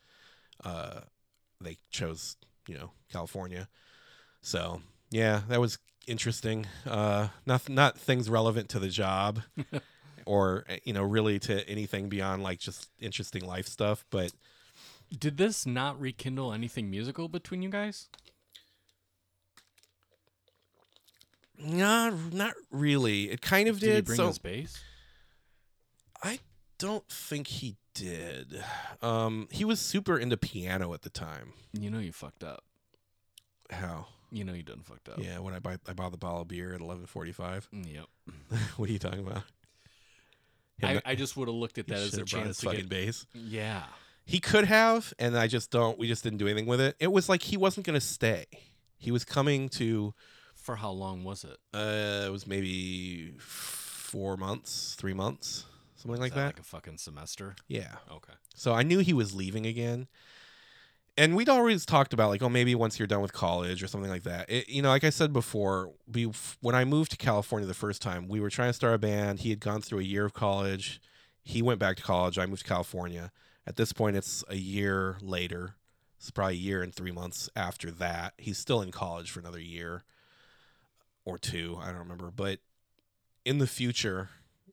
uh, 0.63 1.01
they 1.61 1.77
chose 1.89 2.35
you 2.67 2.75
know 2.77 2.91
California. 3.11 3.67
So 4.41 4.81
yeah, 5.09 5.41
that 5.49 5.59
was 5.59 5.79
interesting. 6.07 6.65
Uh, 6.85 7.29
not 7.45 7.67
not 7.69 7.97
things 7.97 8.29
relevant 8.29 8.69
to 8.69 8.79
the 8.79 8.89
job, 8.89 9.41
or 10.25 10.65
you 10.83 10.93
know 10.93 11.03
really 11.03 11.39
to 11.39 11.67
anything 11.67 12.09
beyond 12.09 12.43
like 12.43 12.59
just 12.59 12.89
interesting 12.99 13.45
life 13.45 13.67
stuff. 13.67 14.05
But 14.09 14.33
Did 15.17 15.37
this 15.37 15.65
not 15.65 15.99
rekindle 15.99 16.51
anything 16.53 16.89
musical 16.89 17.29
between 17.29 17.61
you 17.61 17.69
guys? 17.69 18.09
Not 21.59 22.13
not 22.33 22.53
really. 22.71 23.29
It 23.31 23.41
kind 23.41 23.67
of 23.69 23.79
Did, 23.79 23.85
Did 23.87 23.95
he 23.95 24.01
bring 24.01 24.17
so 24.17 24.27
his 24.27 24.37
bass? 24.39 24.79
I 26.23 26.39
don't 26.77 27.07
think 27.09 27.47
he 27.47 27.75
did. 27.93 28.63
Um, 29.01 29.47
he 29.51 29.65
was 29.65 29.79
super 29.79 30.17
into 30.17 30.37
piano 30.37 30.93
at 30.93 31.01
the 31.01 31.09
time. 31.09 31.53
You 31.73 31.89
know 31.89 31.99
you 31.99 32.11
fucked 32.11 32.43
up. 32.43 32.63
How? 33.69 34.07
You 34.31 34.43
know 34.43 34.53
you 34.53 34.63
done 34.63 34.81
fucked 34.83 35.09
up. 35.09 35.19
Yeah, 35.19 35.39
when 35.39 35.53
I 35.53 35.59
buy 35.59 35.77
I 35.87 35.93
bought 35.93 36.11
the 36.11 36.17
bottle 36.17 36.41
of 36.41 36.47
beer 36.47 36.73
at 36.73 36.81
eleven 36.81 37.05
forty 37.05 37.31
five. 37.31 37.67
Mm, 37.73 37.93
Yep. 37.93 38.05
what 38.77 38.89
are 38.89 38.93
you 38.93 38.99
talking 38.99 39.25
about? 39.25 39.43
I, 40.83 41.01
I 41.05 41.15
just 41.15 41.35
would 41.37 41.47
have 41.47 41.55
looked 41.55 41.79
at 41.79 41.87
that 41.87 41.97
as 41.97 42.13
a 42.13 42.23
chance 42.23 42.47
his 42.47 42.57
to 42.59 42.65
fucking 42.67 42.81
get. 42.81 42.89
bass. 42.89 43.25
Yeah. 43.33 43.83
He 44.25 44.39
could 44.39 44.65
have, 44.65 45.11
and 45.17 45.37
I 45.37 45.47
just 45.47 45.71
don't. 45.71 45.97
We 45.97 46.07
just 46.07 46.23
didn't 46.23 46.37
do 46.37 46.45
anything 46.47 46.67
with 46.67 46.81
it. 46.81 46.95
It 46.99 47.11
was 47.11 47.29
like 47.29 47.41
he 47.41 47.57
wasn't 47.57 47.85
going 47.85 47.99
to 47.99 48.05
stay. 48.05 48.45
He 48.97 49.09
was 49.09 49.23
coming 49.25 49.69
to. 49.69 50.13
For 50.67 50.75
how 50.75 50.91
long 50.91 51.23
was 51.23 51.45
it? 51.45 51.55
Uh, 51.73 52.25
it 52.27 52.29
was 52.29 52.45
maybe 52.45 53.31
four 53.37 54.35
months, 54.35 54.95
three 54.99 55.13
months, 55.13 55.63
something 55.95 56.19
like 56.19 56.31
Is 56.31 56.35
that. 56.35 56.45
Like 56.47 56.59
a 56.59 56.63
fucking 56.63 56.97
semester. 56.97 57.55
yeah. 57.69 57.95
Okay. 58.11 58.33
So 58.53 58.73
I 58.73 58.83
knew 58.83 58.99
he 58.99 59.13
was 59.13 59.33
leaving 59.33 59.65
again. 59.65 60.09
And 61.17 61.37
we'd 61.37 61.47
always 61.47 61.85
talked 61.85 62.11
about 62.11 62.27
like, 62.31 62.41
oh, 62.41 62.49
maybe 62.49 62.75
once 62.75 62.99
you're 62.99 63.07
done 63.07 63.21
with 63.21 63.31
college 63.31 63.81
or 63.81 63.87
something 63.87 64.09
like 64.09 64.23
that. 64.23 64.49
It, 64.49 64.67
you 64.67 64.81
know, 64.81 64.89
like 64.89 65.05
I 65.05 65.09
said 65.09 65.31
before, 65.31 65.93
we 66.05 66.29
when 66.59 66.75
I 66.75 66.83
moved 66.83 67.11
to 67.11 67.17
California 67.17 67.65
the 67.65 67.73
first 67.73 68.01
time, 68.01 68.27
we 68.27 68.41
were 68.41 68.49
trying 68.49 68.67
to 68.67 68.73
start 68.73 68.93
a 68.93 68.97
band. 68.97 69.39
He 69.39 69.51
had 69.51 69.61
gone 69.61 69.81
through 69.81 69.99
a 69.99 70.03
year 70.03 70.25
of 70.25 70.33
college. 70.33 70.99
He 71.43 71.61
went 71.61 71.79
back 71.79 71.95
to 71.95 72.03
college. 72.03 72.37
I 72.37 72.45
moved 72.45 72.63
to 72.63 72.67
California. 72.67 73.31
At 73.65 73.77
this 73.77 73.93
point, 73.93 74.17
it's 74.17 74.43
a 74.49 74.57
year 74.57 75.15
later. 75.21 75.75
It's 76.17 76.29
probably 76.29 76.55
a 76.55 76.57
year 76.57 76.83
and 76.83 76.93
three 76.93 77.13
months 77.13 77.49
after 77.55 77.89
that. 77.89 78.33
He's 78.37 78.57
still 78.57 78.81
in 78.81 78.91
college 78.91 79.31
for 79.31 79.39
another 79.39 79.61
year 79.61 80.03
or 81.27 81.37
two. 81.37 81.77
I 81.81 81.87
don't 81.87 81.97
remember. 81.97 82.31
But 82.31 82.59
in 83.43 83.57
the 83.57 83.67
future, 83.67 84.29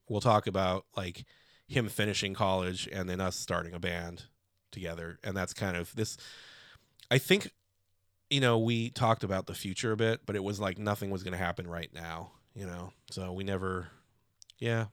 we'll 0.08 0.20
talk 0.20 0.46
about 0.46 0.86
like 0.96 1.24
him 1.66 1.88
finishing 1.88 2.32
college 2.32 2.88
and 2.92 3.08
then 3.08 3.20
us 3.20 3.36
starting 3.36 3.74
a 3.74 3.80
band 3.80 4.24
together. 4.70 5.18
And 5.24 5.36
that's 5.36 5.52
kind 5.52 5.76
of 5.76 5.94
this. 5.96 6.16
I 7.10 7.18
think, 7.18 7.50
you 8.30 8.40
know, 8.40 8.56
we 8.56 8.90
talked 8.90 9.24
about 9.24 9.46
the 9.46 9.54
future 9.54 9.90
a 9.90 9.96
bit, 9.96 10.20
but 10.24 10.36
it 10.36 10.44
was 10.44 10.60
like 10.60 10.78
nothing 10.78 11.10
was 11.10 11.24
going 11.24 11.32
to 11.32 11.44
happen 11.44 11.66
right 11.66 11.90
now, 11.92 12.30
you 12.54 12.66
know? 12.66 12.92
So 13.10 13.32
we 13.32 13.42
never, 13.42 13.88
yeah. 14.58 14.86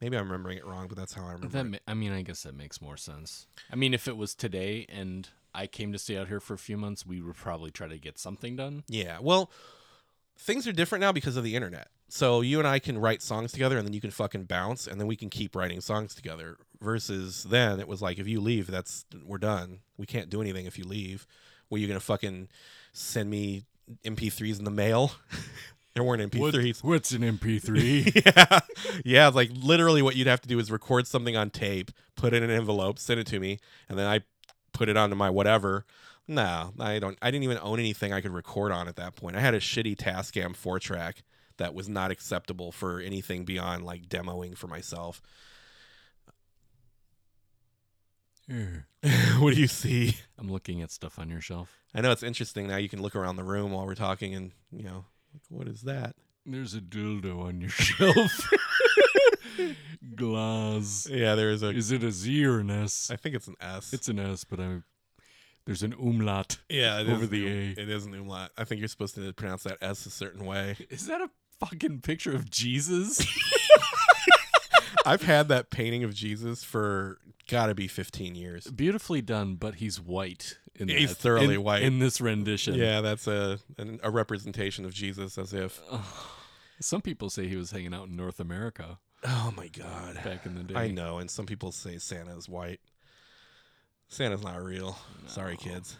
Maybe 0.00 0.18
I'm 0.18 0.26
remembering 0.26 0.58
it 0.58 0.66
wrong, 0.66 0.86
but 0.86 0.98
that's 0.98 1.14
how 1.14 1.22
I 1.22 1.32
remember. 1.32 1.48
That 1.48 1.74
it. 1.76 1.82
I 1.88 1.94
mean, 1.94 2.12
I 2.12 2.20
guess 2.20 2.42
that 2.42 2.54
makes 2.54 2.82
more 2.82 2.98
sense. 2.98 3.46
I 3.72 3.76
mean, 3.76 3.94
if 3.94 4.06
it 4.06 4.18
was 4.18 4.34
today 4.34 4.84
and 4.90 5.26
I 5.54 5.66
came 5.66 5.92
to 5.92 5.98
stay 5.98 6.18
out 6.18 6.28
here 6.28 6.40
for 6.40 6.52
a 6.52 6.58
few 6.58 6.76
months, 6.76 7.06
we 7.06 7.22
would 7.22 7.36
probably 7.36 7.70
try 7.70 7.88
to 7.88 7.96
get 7.96 8.18
something 8.18 8.54
done. 8.56 8.84
Yeah. 8.86 9.18
Well, 9.22 9.50
things 10.38 10.66
are 10.66 10.72
different 10.72 11.00
now 11.00 11.12
because 11.12 11.36
of 11.36 11.44
the 11.44 11.56
internet. 11.56 11.88
So 12.08 12.42
you 12.42 12.58
and 12.58 12.68
I 12.68 12.78
can 12.78 12.98
write 12.98 13.22
songs 13.22 13.52
together 13.52 13.76
and 13.76 13.86
then 13.86 13.92
you 13.92 14.00
can 14.00 14.10
fucking 14.10 14.44
bounce 14.44 14.86
and 14.86 15.00
then 15.00 15.06
we 15.06 15.16
can 15.16 15.30
keep 15.30 15.56
writing 15.56 15.80
songs 15.80 16.14
together. 16.14 16.56
Versus 16.80 17.44
then 17.44 17.80
it 17.80 17.88
was 17.88 18.02
like 18.02 18.18
if 18.18 18.28
you 18.28 18.40
leave, 18.40 18.66
that's 18.66 19.06
we're 19.24 19.38
done. 19.38 19.80
We 19.96 20.06
can't 20.06 20.28
do 20.28 20.40
anything 20.40 20.66
if 20.66 20.78
you 20.78 20.84
leave. 20.84 21.26
Were 21.70 21.78
you 21.78 21.88
gonna 21.88 22.00
fucking 22.00 22.48
send 22.92 23.30
me 23.30 23.64
MP3s 24.04 24.58
in 24.58 24.64
the 24.64 24.70
mail? 24.70 25.12
there 25.94 26.04
weren't 26.04 26.30
MP3s. 26.30 26.84
what's 26.84 27.12
an 27.12 27.22
MP3? 27.22 28.24
yeah. 28.36 28.60
Yeah, 29.04 29.28
like 29.28 29.50
literally 29.54 30.02
what 30.02 30.14
you'd 30.14 30.26
have 30.26 30.42
to 30.42 30.48
do 30.48 30.58
is 30.58 30.70
record 30.70 31.06
something 31.06 31.36
on 31.36 31.50
tape, 31.50 31.90
put 32.16 32.34
it 32.34 32.42
in 32.42 32.50
an 32.50 32.50
envelope, 32.50 32.98
send 32.98 33.18
it 33.18 33.26
to 33.28 33.40
me, 33.40 33.58
and 33.88 33.98
then 33.98 34.06
I 34.06 34.20
put 34.72 34.88
it 34.88 34.96
onto 34.96 35.16
my 35.16 35.30
whatever. 35.30 35.86
No, 36.26 36.72
I 36.80 36.98
don't 36.98 37.18
I 37.20 37.30
didn't 37.30 37.44
even 37.44 37.58
own 37.60 37.78
anything 37.78 38.12
I 38.12 38.20
could 38.20 38.32
record 38.32 38.72
on 38.72 38.88
at 38.88 38.96
that 38.96 39.14
point. 39.16 39.36
I 39.36 39.40
had 39.40 39.54
a 39.54 39.60
shitty 39.60 39.96
Tascam 39.96 40.56
4 40.56 40.78
track 40.78 41.22
that 41.58 41.74
was 41.74 41.88
not 41.88 42.10
acceptable 42.10 42.72
for 42.72 43.00
anything 43.00 43.44
beyond 43.44 43.84
like 43.84 44.08
demoing 44.08 44.56
for 44.56 44.66
myself. 44.66 45.20
Hmm. 48.50 48.78
what 49.38 49.54
do 49.54 49.60
you 49.60 49.66
see? 49.66 50.16
I'm 50.38 50.50
looking 50.50 50.82
at 50.82 50.90
stuff 50.90 51.18
on 51.18 51.28
your 51.28 51.40
shelf. 51.40 51.78
I 51.94 52.00
know 52.00 52.10
it's 52.10 52.22
interesting 52.22 52.66
now. 52.68 52.76
You 52.76 52.88
can 52.88 53.00
look 53.00 53.16
around 53.16 53.36
the 53.36 53.44
room 53.44 53.72
while 53.72 53.86
we're 53.86 53.94
talking, 53.94 54.34
and 54.34 54.52
you 54.70 54.82
know, 54.82 55.06
like, 55.32 55.42
what 55.48 55.68
is 55.68 55.82
that? 55.82 56.14
There's 56.44 56.74
a 56.74 56.80
dildo 56.80 57.42
on 57.42 57.60
your 57.60 57.70
shelf. 57.70 58.50
Glass. 60.14 61.08
Yeah, 61.10 61.34
there 61.34 61.50
is 61.50 61.62
a. 61.62 61.70
Is 61.70 61.90
it 61.90 62.02
a 62.02 62.10
Z 62.10 62.44
or 62.44 62.58
an 62.58 62.70
S? 62.70 63.10
I 63.10 63.16
think 63.16 63.34
it's 63.34 63.48
an 63.48 63.56
S. 63.60 63.92
It's 63.92 64.08
an 64.08 64.18
S, 64.18 64.44
but 64.44 64.60
I 64.60 64.80
there's 65.66 65.82
an 65.82 65.94
umlaut. 65.94 66.58
yeah, 66.68 67.00
it 67.00 67.08
over 67.08 67.24
is 67.24 67.30
the 67.30 67.46
an- 67.46 67.74
A. 67.78 67.82
It 67.82 67.88
is 67.88 68.04
an 68.06 68.14
umlaut. 68.14 68.50
I 68.58 68.64
think 68.64 68.80
you're 68.80 68.88
supposed 68.88 69.14
to 69.16 69.32
pronounce 69.32 69.62
that 69.64 69.78
S 69.80 70.04
a 70.06 70.10
certain 70.10 70.44
way. 70.44 70.76
Is 70.90 71.06
that 71.06 71.20
a 71.20 71.30
fucking 71.60 72.00
picture 72.00 72.34
of 72.34 72.50
Jesus? 72.50 73.24
I've 75.06 75.22
had 75.22 75.48
that 75.48 75.70
painting 75.70 76.02
of 76.04 76.14
Jesus 76.14 76.64
for 76.64 77.18
gotta 77.48 77.74
be 77.74 77.88
15 77.88 78.34
years. 78.34 78.66
Beautifully 78.70 79.20
done, 79.20 79.56
but 79.56 79.76
he's 79.76 80.00
white. 80.00 80.58
In 80.76 80.88
He's 80.88 81.10
that- 81.10 81.18
thoroughly 81.18 81.54
in- 81.56 81.62
white. 81.62 81.82
in 81.82 81.98
this 81.98 82.20
rendition. 82.20 82.74
Yeah, 82.74 83.00
that's 83.00 83.26
a 83.26 83.58
an, 83.78 84.00
a 84.02 84.10
representation 84.10 84.84
of 84.84 84.92
Jesus 84.94 85.36
as 85.38 85.52
if. 85.52 85.80
Some 86.80 87.00
people 87.02 87.30
say 87.30 87.46
he 87.46 87.56
was 87.56 87.70
hanging 87.70 87.94
out 87.94 88.08
in 88.08 88.16
North 88.16 88.40
America 88.40 88.98
Oh 89.22 89.52
my 89.56 89.68
God. 89.68 90.16
back 90.24 90.44
in 90.44 90.54
the 90.56 90.64
day. 90.64 90.74
I 90.74 90.90
know, 90.90 91.18
and 91.18 91.30
some 91.30 91.46
people 91.46 91.70
say 91.70 91.98
Santa's 91.98 92.48
white. 92.48 92.80
Santa's 94.08 94.42
not 94.42 94.62
real. 94.62 94.96
Sorry, 95.26 95.56
kids. 95.56 95.96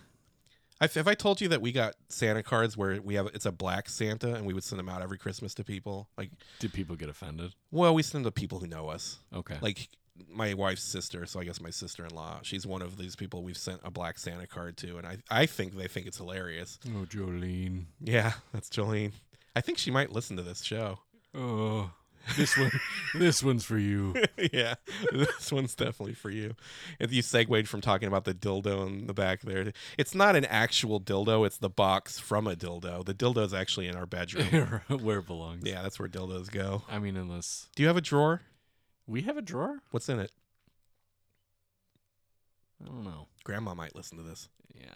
I, 0.81 0.89
have 0.89 1.09
I 1.09 1.15
told 1.15 1.41
you 1.41 1.49
that 1.49 1.61
we 1.63 1.73
got 1.73 1.95
Santa 2.09 2.43
cards 2.43 2.77
where 2.77 3.01
we 3.01 3.15
have 3.15 3.27
it's 3.33 3.47
a 3.47 3.53
black 3.53 3.89
Santa 3.89 4.35
and 4.35 4.45
we 4.45 4.53
would 4.53 4.65
send 4.65 4.79
them 4.79 4.89
out 4.89 5.03
every 5.03 5.19
Christmas 5.19 5.55
to 5.55 5.65
people? 5.65 6.09
Like, 6.19 6.31
Did 6.59 6.73
people 6.73 6.97
get 6.97 7.09
offended? 7.09 7.55
well, 7.71 7.95
we 7.95 8.03
send 8.03 8.25
them 8.25 8.33
to 8.33 8.41
people 8.41 8.59
who 8.59 8.67
know 8.67 8.89
us. 8.89 9.19
Okay. 9.35 9.57
Like 9.61 9.89
my 10.31 10.55
wife's 10.55 10.83
sister, 10.83 11.27
so 11.27 11.41
I 11.41 11.45
guess 11.45 11.61
my 11.61 11.71
sister-in-law. 11.71 12.41
She's 12.43 12.67
one 12.67 12.83
of 12.83 12.97
these 12.99 13.17
people 13.17 13.43
we've 13.43 13.57
sent 13.57 13.81
a 13.85 13.91
black 13.91 14.19
Santa 14.19 14.47
card 14.47 14.77
to, 14.79 14.97
and 14.99 15.07
I 15.07 15.19
I 15.31 15.47
think 15.47 15.77
they 15.77 15.89
think 15.89 16.07
it's 16.07 16.19
hilarious. 16.19 16.79
oh, 16.89 17.05
Jolene. 17.07 17.87
Yeah, 18.01 18.33
that's 18.53 18.69
Jolene. 18.69 19.13
I 19.57 19.61
think 19.61 19.79
she 19.79 19.91
might 19.91 20.13
listen 20.13 20.37
to 20.37 20.43
this 20.43 20.63
show. 20.63 20.99
Oh, 21.35 21.91
this 22.37 22.57
one. 22.57 22.71
this 23.15 23.43
one's 23.43 23.65
for 23.65 23.79
you. 23.79 24.15
yeah, 24.53 24.75
this 25.13 25.53
one's 25.53 25.75
definitely 25.75 26.15
for 26.15 26.31
you. 26.31 26.55
If 26.99 27.13
you 27.13 27.23
segued 27.23 27.69
from 27.69 27.81
talking 27.81 28.09
about 28.09 28.25
the 28.25 28.35
dildo 28.35 28.87
in 28.87 29.07
the 29.07 29.15
back 29.15 29.43
there, 29.43 29.73
it's 29.99 30.15
not 30.15 30.37
an 30.37 30.45
actual 30.47 31.01
dildo; 31.01 31.47
it's 31.47 31.59
the 31.59 31.71
box 31.71 32.19
from 32.19 32.47
a 32.47 32.55
dildo. 32.55 33.05
The 33.05 33.15
dildo 33.15 33.45
is 33.45 33.55
actually 33.55 33.89
in 33.89 33.97
our 33.97 34.07
bedroom. 34.07 34.81
Where 34.89 35.19
it 35.19 35.27
belongs. 35.27 35.63
yeah, 35.65 35.83
that's 35.83 35.99
where 35.99 36.09
dildos 36.09 36.51
go. 36.51 36.83
I 36.91 36.99
mean, 36.99 37.17
unless 37.17 37.69
Do 37.77 37.83
you 37.83 37.87
have 37.89 37.97
a 37.97 38.01
drawer? 38.01 38.43
we 39.07 39.23
have 39.23 39.37
a 39.37 39.43
drawer. 39.43 39.81
What's 39.91 40.09
in 40.09 40.19
it? 40.19 40.31
I 42.83 42.87
don't 42.87 43.05
know. 43.05 43.29
Grandma 43.45 43.75
might 43.75 43.95
listen 43.95 44.19
to 44.19 44.25
this. 44.25 44.49
Yeah. 44.75 44.87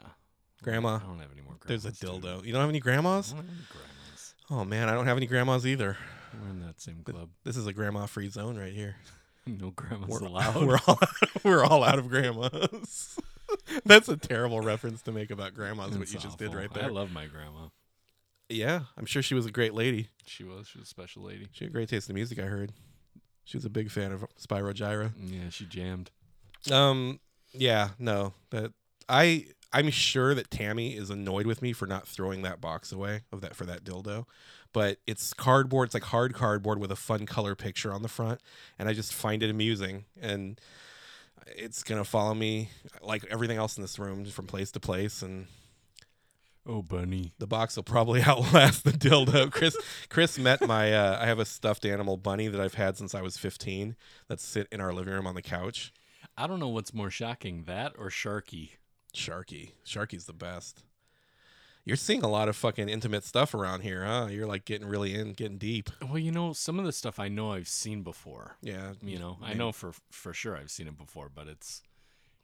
Grandma, 0.62 0.96
I 0.96 1.06
don't 1.06 1.20
have 1.20 1.30
any 1.32 1.42
more. 1.42 1.54
there's 1.66 1.84
a 1.86 1.92
dildo. 1.92 2.44
You 2.44 2.52
don't 2.52 2.60
have 2.60 2.68
any 2.70 2.80
grandmas? 2.80 3.34
I 4.50 4.54
don't 4.54 4.66
have 4.66 4.66
any 4.66 4.66
grandmas. 4.66 4.66
Oh 4.66 4.68
man, 4.68 4.88
I 4.88 4.94
don't 4.94 5.06
have 5.06 5.16
any 5.16 5.26
grandmas 5.26 5.66
either. 5.66 5.96
We're 6.42 6.50
in 6.50 6.60
that 6.60 6.80
same 6.80 7.02
club. 7.04 7.30
This 7.44 7.56
is 7.56 7.66
a 7.66 7.72
grandma-free 7.72 8.30
zone 8.30 8.58
right 8.58 8.72
here. 8.72 8.96
No 9.46 9.70
grandmas 9.70 10.10
We're, 10.10 10.26
allowed. 10.26 10.56
we're 10.66 10.78
all 10.86 10.98
we're 11.42 11.64
all 11.64 11.82
out 11.82 11.98
of 11.98 12.10
grandmas. 12.10 13.18
That's 13.86 14.06
a 14.10 14.16
terrible 14.18 14.60
reference 14.60 15.00
to 15.02 15.12
make 15.12 15.30
about 15.30 15.54
grandmas. 15.54 15.96
what 15.96 16.12
you 16.12 16.18
just 16.18 16.36
did 16.36 16.54
right 16.54 16.70
there. 16.74 16.84
I 16.84 16.88
love 16.88 17.10
my 17.10 17.24
grandma. 17.24 17.68
yeah, 18.50 18.80
I'm 18.98 19.06
sure 19.06 19.22
she 19.22 19.34
was 19.34 19.46
a 19.46 19.50
great 19.50 19.72
lady. 19.72 20.10
She 20.26 20.44
was. 20.44 20.68
She 20.68 20.78
was 20.78 20.88
a 20.88 20.90
special 20.90 21.22
lady. 21.22 21.48
She 21.52 21.64
had 21.64 21.72
great 21.72 21.88
taste 21.88 22.10
in 22.10 22.14
music. 22.14 22.38
I 22.38 22.42
heard. 22.42 22.74
She 23.44 23.56
was 23.56 23.64
a 23.64 23.70
big 23.70 23.90
fan 23.90 24.12
of 24.12 24.26
Spyro 24.38 24.74
Gyra. 24.74 25.12
Yeah, 25.18 25.48
she 25.48 25.64
jammed. 25.64 26.10
Um, 26.70 27.18
yeah, 27.54 27.90
no, 27.98 28.34
that 28.50 28.74
I 29.08 29.46
I'm 29.72 29.90
sure 29.90 30.34
that 30.34 30.50
Tammy 30.50 30.96
is 30.96 31.10
annoyed 31.10 31.46
with 31.46 31.60
me 31.62 31.72
for 31.72 31.86
not 31.86 32.08
throwing 32.08 32.42
that 32.42 32.60
box 32.60 32.90
away 32.92 33.22
of 33.32 33.40
that 33.42 33.54
for 33.54 33.66
that 33.66 33.84
dildo, 33.84 34.24
but 34.72 34.98
it's 35.06 35.34
cardboard. 35.34 35.88
It's 35.88 35.94
like 35.94 36.04
hard 36.04 36.34
cardboard 36.34 36.78
with 36.78 36.90
a 36.90 36.96
fun 36.96 37.26
color 37.26 37.54
picture 37.54 37.92
on 37.92 38.02
the 38.02 38.08
front, 38.08 38.40
and 38.78 38.88
I 38.88 38.92
just 38.94 39.12
find 39.14 39.42
it 39.42 39.50
amusing 39.50 40.04
and. 40.20 40.60
It's 41.56 41.82
gonna 41.82 42.04
follow 42.04 42.34
me 42.34 42.68
like 43.00 43.24
everything 43.30 43.56
else 43.56 43.78
in 43.78 43.82
this 43.82 43.98
room 43.98 44.26
from 44.26 44.46
place 44.46 44.70
to 44.72 44.80
place, 44.80 45.22
and 45.22 45.46
Oh, 46.66 46.82
bunny. 46.82 47.32
the 47.38 47.46
box 47.46 47.76
will 47.76 47.84
probably 47.84 48.20
outlast 48.26 48.84
the 48.84 48.90
dildo. 48.90 49.50
Chris 49.50 49.74
Chris 50.10 50.38
met 50.38 50.60
my 50.66 50.92
uh, 50.92 51.18
I 51.18 51.24
have 51.24 51.38
a 51.38 51.46
stuffed 51.46 51.86
animal 51.86 52.18
bunny 52.18 52.48
that 52.48 52.60
I've 52.60 52.74
had 52.74 52.98
since 52.98 53.14
I 53.14 53.22
was 53.22 53.38
15 53.38 53.96
that's 54.28 54.44
sit 54.44 54.68
in 54.70 54.82
our 54.82 54.92
living 54.92 55.14
room 55.14 55.26
on 55.26 55.34
the 55.34 55.40
couch. 55.42 55.90
I 56.36 56.46
don't 56.46 56.60
know 56.60 56.68
what's 56.68 56.92
more 56.92 57.10
shocking, 57.10 57.62
that 57.64 57.94
or 57.98 58.10
Sharky. 58.10 58.72
Sharky. 59.18 59.72
Sharky's 59.84 60.26
the 60.26 60.32
best. 60.32 60.84
You're 61.84 61.96
seeing 61.96 62.22
a 62.22 62.28
lot 62.28 62.48
of 62.50 62.56
fucking 62.56 62.88
intimate 62.90 63.24
stuff 63.24 63.54
around 63.54 63.80
here, 63.80 64.04
huh? 64.04 64.26
You're 64.30 64.46
like 64.46 64.64
getting 64.66 64.86
really 64.86 65.14
in, 65.14 65.32
getting 65.32 65.56
deep. 65.58 65.88
Well, 66.02 66.18
you 66.18 66.30
know, 66.30 66.52
some 66.52 66.78
of 66.78 66.84
the 66.84 66.92
stuff 66.92 67.18
I 67.18 67.28
know 67.28 67.52
I've 67.52 67.68
seen 67.68 68.02
before. 68.02 68.56
Yeah. 68.60 68.92
You 69.02 69.18
know, 69.18 69.38
I 69.42 69.54
know 69.54 69.72
for 69.72 69.92
for 70.10 70.34
sure 70.34 70.54
I've 70.56 70.70
seen 70.70 70.86
it 70.86 70.98
before, 70.98 71.30
but 71.34 71.46
it's 71.48 71.82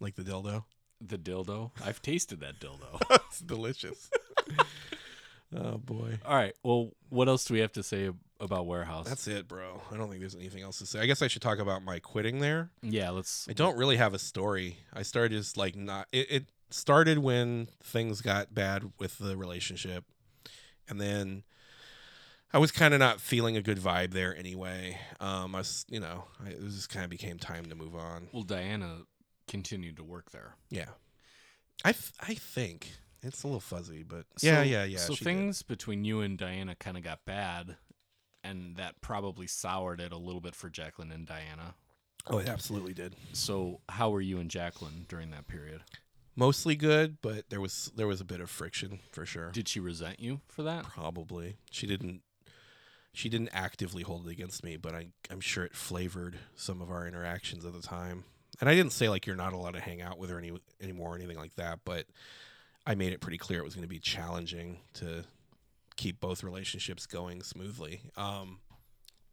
Like 0.00 0.14
the 0.14 0.22
dildo. 0.22 0.64
the 1.00 1.18
dildo. 1.18 1.72
I've 1.84 2.00
tasted 2.00 2.40
that 2.40 2.58
dildo. 2.58 3.00
it's 3.28 3.40
delicious. 3.40 4.10
oh 5.56 5.78
boy. 5.78 6.18
All 6.24 6.34
right. 6.36 6.54
Well, 6.62 6.92
what 7.10 7.28
else 7.28 7.44
do 7.44 7.54
we 7.54 7.60
have 7.60 7.72
to 7.72 7.82
say 7.82 8.10
about 8.40 8.66
warehouse? 8.66 9.06
That's 9.08 9.26
it, 9.28 9.46
bro. 9.46 9.82
I 9.92 9.96
don't 9.96 10.08
think 10.08 10.20
there's 10.20 10.34
anything 10.34 10.62
else 10.62 10.78
to 10.78 10.86
say. 10.86 11.00
I 11.00 11.06
guess 11.06 11.22
I 11.22 11.28
should 11.28 11.42
talk 11.42 11.58
about 11.58 11.82
my 11.84 11.98
quitting 11.98 12.40
there. 12.40 12.70
yeah. 12.82 13.10
Let's. 13.10 13.46
I 13.48 13.52
don't 13.52 13.76
really 13.76 13.96
have 13.96 14.14
a 14.14 14.18
story. 14.18 14.78
I 14.92 15.02
started 15.02 15.36
just 15.36 15.56
like 15.56 15.76
not. 15.76 16.08
It, 16.12 16.30
it 16.30 16.44
started 16.70 17.18
when 17.18 17.68
things 17.82 18.20
got 18.20 18.54
bad 18.54 18.92
with 18.98 19.18
the 19.18 19.36
relationship, 19.36 20.04
and 20.88 21.00
then 21.00 21.44
I 22.52 22.58
was 22.58 22.70
kind 22.70 22.94
of 22.94 23.00
not 23.00 23.20
feeling 23.20 23.56
a 23.56 23.62
good 23.62 23.78
vibe 23.78 24.12
there 24.12 24.36
anyway. 24.36 24.98
Um, 25.20 25.54
I 25.54 25.58
was, 25.58 25.84
you 25.88 26.00
know, 26.00 26.24
I, 26.44 26.50
it 26.50 26.62
was 26.62 26.74
just 26.76 26.88
kind 26.88 27.04
of 27.04 27.10
became 27.10 27.38
time 27.38 27.66
to 27.66 27.74
move 27.74 27.94
on. 27.96 28.28
Well, 28.32 28.42
Diana 28.44 29.02
continued 29.48 29.96
to 29.96 30.04
work 30.04 30.30
there. 30.30 30.54
Yeah, 30.70 30.88
I 31.84 31.90
I 32.20 32.34
think 32.34 32.92
it's 33.22 33.42
a 33.42 33.46
little 33.46 33.60
fuzzy, 33.60 34.02
but 34.02 34.26
yeah, 34.40 34.56
So- 34.58 34.62
yeah, 34.62 34.84
yeah. 34.84 34.98
So 34.98 35.14
she 35.14 35.24
did. 35.24 35.24
things 35.24 35.62
between 35.62 36.04
you 36.04 36.20
and 36.20 36.36
Diana 36.38 36.74
kind 36.74 36.96
of 36.96 37.02
got 37.02 37.24
bad, 37.24 37.76
and 38.42 38.76
that 38.76 39.00
probably 39.00 39.46
soured 39.46 40.00
it 40.00 40.12
a 40.12 40.18
little 40.18 40.40
bit 40.40 40.54
for 40.54 40.68
Jacqueline 40.70 41.10
and 41.12 41.26
Diana. 41.26 41.74
Oh, 42.26 42.38
it 42.38 42.48
absolutely 42.48 42.94
did. 42.94 43.14
So 43.34 43.80
how 43.88 44.08
were 44.10 44.20
you 44.22 44.38
and 44.38 44.50
Jacqueline 44.50 45.04
during 45.08 45.30
that 45.32 45.46
period? 45.46 45.82
Mostly 46.36 46.74
good, 46.74 47.18
but 47.22 47.48
there 47.48 47.60
was 47.60 47.92
there 47.94 48.06
was 48.06 48.20
a 48.20 48.24
bit 48.24 48.40
of 48.40 48.50
friction 48.50 49.00
for 49.12 49.24
sure. 49.24 49.50
Did 49.50 49.68
she 49.68 49.78
resent 49.80 50.18
you 50.18 50.40
for 50.48 50.62
that? 50.64 50.84
Probably. 50.84 51.56
She 51.70 51.86
didn't 51.86 52.22
she 53.12 53.28
didn't 53.28 53.50
actively 53.52 54.02
hold 54.02 54.26
it 54.26 54.32
against 54.32 54.64
me, 54.64 54.76
but 54.76 54.94
I 54.94 55.06
I'm 55.30 55.40
sure 55.40 55.64
it 55.64 55.74
flavored 55.74 56.38
some 56.56 56.82
of 56.82 56.90
our 56.90 57.06
interactions 57.06 57.64
at 57.64 57.72
the 57.72 57.82
time. 57.82 58.24
And 58.60 58.68
I 58.68 58.74
didn't 58.74 58.92
say 58.92 59.08
like 59.08 59.26
you're 59.26 59.36
not 59.36 59.52
allowed 59.52 59.74
to 59.74 59.80
hang 59.80 60.02
out 60.02 60.18
with 60.18 60.30
her 60.30 60.38
any 60.38 60.52
anymore 60.80 61.12
or 61.12 61.16
anything 61.16 61.38
like 61.38 61.54
that, 61.54 61.80
but 61.84 62.06
I 62.86 62.96
made 62.96 63.12
it 63.12 63.20
pretty 63.20 63.38
clear 63.38 63.60
it 63.60 63.64
was 63.64 63.74
going 63.74 63.82
to 63.82 63.88
be 63.88 64.00
challenging 64.00 64.80
to 64.94 65.24
keep 65.96 66.20
both 66.20 66.42
relationships 66.42 67.06
going 67.06 67.42
smoothly. 67.42 68.00
Um 68.16 68.58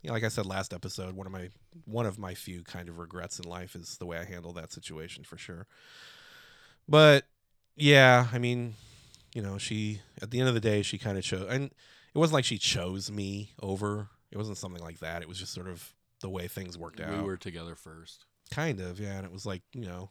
you 0.04 0.08
know, 0.08 0.14
like 0.14 0.24
I 0.24 0.30
said 0.30 0.46
last 0.46 0.74
episode, 0.74 1.16
one 1.16 1.28
of 1.28 1.34
my 1.34 1.50
one 1.86 2.06
of 2.06 2.20
my 2.20 2.36
few 2.36 2.64
kind 2.64 2.90
of 2.90 3.00
regrets 3.00 3.40
in 3.40 3.50
life 3.50 3.76
is 3.76 3.98
the 3.98 4.06
way 4.06 4.18
I 4.18 4.26
handled 4.26 4.56
that 4.56 4.72
situation 4.72 5.24
for 5.24 5.38
sure. 5.38 5.66
But 6.92 7.26
yeah, 7.76 8.28
I 8.34 8.38
mean, 8.38 8.76
you 9.34 9.42
know, 9.42 9.58
she 9.58 10.02
at 10.22 10.30
the 10.32 10.40
end 10.40 10.50
of 10.50 10.54
the 10.54 10.60
day 10.60 10.82
she 10.82 10.98
kind 10.98 11.18
of 11.18 11.24
chose 11.24 11.48
and 11.50 11.66
it 12.14 12.18
wasn't 12.18 12.34
like 12.36 12.46
she 12.46 12.58
chose 12.58 13.10
me 13.10 13.52
over. 13.62 14.10
It 14.32 14.38
wasn't 14.38 14.58
something 14.58 14.84
like 14.84 15.00
that. 15.00 15.22
It 15.22 15.28
was 15.30 15.40
just 15.40 15.54
sort 15.54 15.68
of 15.68 15.94
the 16.22 16.30
way 16.30 16.48
things 16.48 16.78
worked 16.78 17.00
out. 17.00 17.18
We 17.18 17.24
were 17.24 17.38
together 17.38 17.76
first. 17.76 18.26
kind 18.52 18.80
of, 18.82 19.00
yeah, 19.00 19.14
and 19.18 19.26
it 19.26 19.32
was 19.32 19.46
like, 19.46 19.62
you 19.74 19.86
know, 19.86 20.10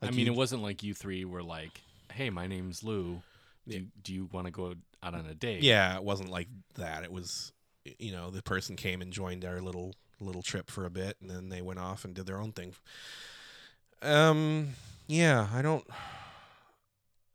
I 0.00 0.10
mean, 0.10 0.26
you- 0.26 0.32
it 0.32 0.36
wasn't 0.36 0.62
like 0.62 0.82
you 0.84 0.94
three 0.94 1.24
were 1.24 1.42
like, 1.42 1.80
"Hey, 2.12 2.30
my 2.30 2.46
name's 2.46 2.82
Lou. 2.84 3.22
Do 3.68 3.76
you, 3.76 3.86
do 4.02 4.12
you 4.14 4.28
want 4.32 4.46
to 4.46 4.50
go 4.52 4.74
out 5.02 5.14
on 5.14 5.26
a 5.26 5.34
date?" 5.34 5.62
yeah, 5.62 5.96
it 5.96 6.04
wasn't 6.04 6.28
like 6.30 6.48
that. 6.74 7.02
It 7.04 7.12
was 7.12 7.52
you 7.98 8.12
know, 8.12 8.30
the 8.30 8.42
person 8.42 8.76
came 8.76 9.02
and 9.02 9.12
joined 9.12 9.44
our 9.44 9.60
little 9.60 9.94
little 10.20 10.42
trip 10.42 10.70
for 10.70 10.84
a 10.84 10.90
bit 10.90 11.16
and 11.20 11.28
then 11.28 11.48
they 11.48 11.60
went 11.60 11.80
off 11.80 12.04
and 12.04 12.14
did 12.14 12.26
their 12.26 12.38
own 12.38 12.52
thing. 12.52 12.72
Um 14.02 14.74
yeah, 15.12 15.46
I 15.52 15.60
don't 15.60 15.84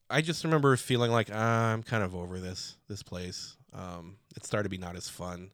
I 0.10 0.22
just 0.22 0.44
remember 0.44 0.76
feeling 0.78 1.12
like 1.12 1.30
ah, 1.32 1.74
I'm 1.74 1.84
kind 1.84 2.04
of 2.04 2.16
over 2.16 2.40
this 2.40 2.76
this 2.88 3.04
place. 3.04 3.56
Um 3.72 4.18
it 4.36 4.46
started 4.46 4.64
to 4.64 4.70
be 4.70 4.78
not 4.78 4.96
as 4.96 5.10
fun. 5.10 5.52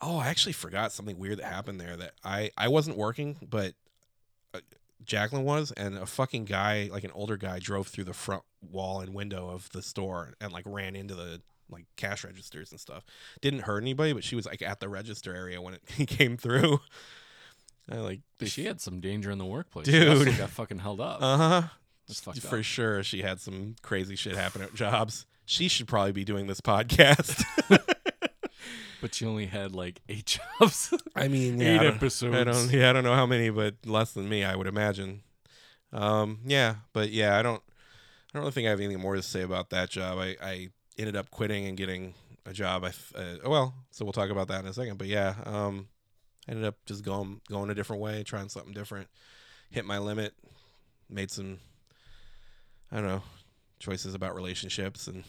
Oh, 0.00 0.18
I 0.18 0.28
actually 0.28 0.52
forgot 0.52 0.92
something 0.92 1.18
weird 1.18 1.38
that 1.38 1.46
happened 1.46 1.80
there 1.80 1.96
that 1.96 2.12
I 2.24 2.50
I 2.56 2.68
wasn't 2.68 2.96
working, 2.96 3.36
but 3.42 3.74
uh, 4.54 4.60
Jacqueline 5.04 5.44
was 5.44 5.72
and 5.72 5.98
a 5.98 6.06
fucking 6.06 6.44
guy, 6.44 6.88
like 6.92 7.04
an 7.04 7.12
older 7.12 7.36
guy 7.36 7.58
drove 7.58 7.88
through 7.88 8.04
the 8.04 8.14
front 8.14 8.44
wall 8.70 9.00
and 9.00 9.12
window 9.12 9.48
of 9.48 9.68
the 9.70 9.82
store 9.82 10.34
and 10.40 10.52
like 10.52 10.64
ran 10.64 10.94
into 10.94 11.16
the 11.16 11.42
like 11.68 11.86
cash 11.96 12.24
registers 12.24 12.70
and 12.70 12.78
stuff. 12.78 13.04
Didn't 13.40 13.60
hurt 13.60 13.82
anybody, 13.82 14.12
but 14.12 14.22
she 14.22 14.36
was 14.36 14.46
like 14.46 14.62
at 14.62 14.78
the 14.78 14.88
register 14.88 15.34
area 15.34 15.60
when 15.60 15.74
it 15.74 15.82
came 16.08 16.36
through. 16.36 16.80
I 17.90 17.96
like 17.96 18.20
She 18.44 18.64
had 18.64 18.80
some 18.80 19.00
danger 19.00 19.30
in 19.30 19.38
the 19.38 19.44
workplace. 19.44 19.86
Dude. 19.86 20.28
She 20.28 20.38
got 20.38 20.50
fucking 20.50 20.78
held 20.78 21.00
up. 21.00 21.18
uh 21.20 21.36
huh. 21.36 21.62
For 22.40 22.58
up. 22.58 22.64
sure, 22.64 23.02
she 23.04 23.22
had 23.22 23.40
some 23.40 23.76
crazy 23.82 24.16
shit 24.16 24.34
happen 24.34 24.62
at 24.62 24.74
jobs. 24.74 25.26
She 25.44 25.68
should 25.68 25.86
probably 25.86 26.12
be 26.12 26.24
doing 26.24 26.46
this 26.46 26.60
podcast. 26.60 27.44
But 29.00 29.14
she 29.14 29.24
only 29.24 29.46
had 29.46 29.74
like 29.74 30.00
eight 30.08 30.26
jobs. 30.60 30.92
I 31.16 31.28
mean, 31.28 31.60
Eight 31.60 31.80
I 31.80 31.86
episodes. 31.86 32.36
I 32.36 32.44
don't. 32.44 32.70
Yeah, 32.70 32.90
I 32.90 32.92
don't 32.92 33.04
know 33.04 33.14
how 33.14 33.26
many, 33.26 33.50
but 33.50 33.76
less 33.86 34.12
than 34.12 34.28
me, 34.28 34.44
I 34.44 34.54
would 34.54 34.66
imagine. 34.66 35.22
Um, 35.92 36.40
yeah, 36.44 36.76
but 36.92 37.10
yeah, 37.10 37.38
I 37.38 37.42
don't. 37.42 37.62
I 37.62 38.38
don't 38.38 38.42
really 38.42 38.52
think 38.52 38.66
I 38.66 38.70
have 38.70 38.80
anything 38.80 39.00
more 39.00 39.16
to 39.16 39.22
say 39.22 39.42
about 39.42 39.70
that 39.70 39.90
job. 39.90 40.18
I, 40.18 40.36
I 40.42 40.68
ended 40.98 41.16
up 41.16 41.30
quitting 41.30 41.66
and 41.66 41.76
getting 41.76 42.14
a 42.46 42.52
job. 42.52 42.84
I 42.84 42.88
uh, 43.18 43.36
well, 43.46 43.74
so 43.90 44.04
we'll 44.04 44.12
talk 44.12 44.30
about 44.30 44.48
that 44.48 44.60
in 44.60 44.66
a 44.66 44.74
second. 44.74 44.98
But 44.98 45.08
yeah, 45.08 45.34
um, 45.44 45.88
ended 46.50 46.64
up 46.64 46.76
just 46.84 47.04
going 47.04 47.40
going 47.48 47.70
a 47.70 47.74
different 47.74 48.02
way, 48.02 48.22
trying 48.22 48.48
something 48.48 48.74
different. 48.74 49.08
Hit 49.70 49.84
my 49.84 49.98
limit. 49.98 50.34
Made 51.08 51.30
some. 51.30 51.58
I 52.92 52.96
don't 52.96 53.06
know 53.06 53.22
choices 53.80 54.14
about 54.14 54.34
relationships 54.34 55.08
and 55.08 55.24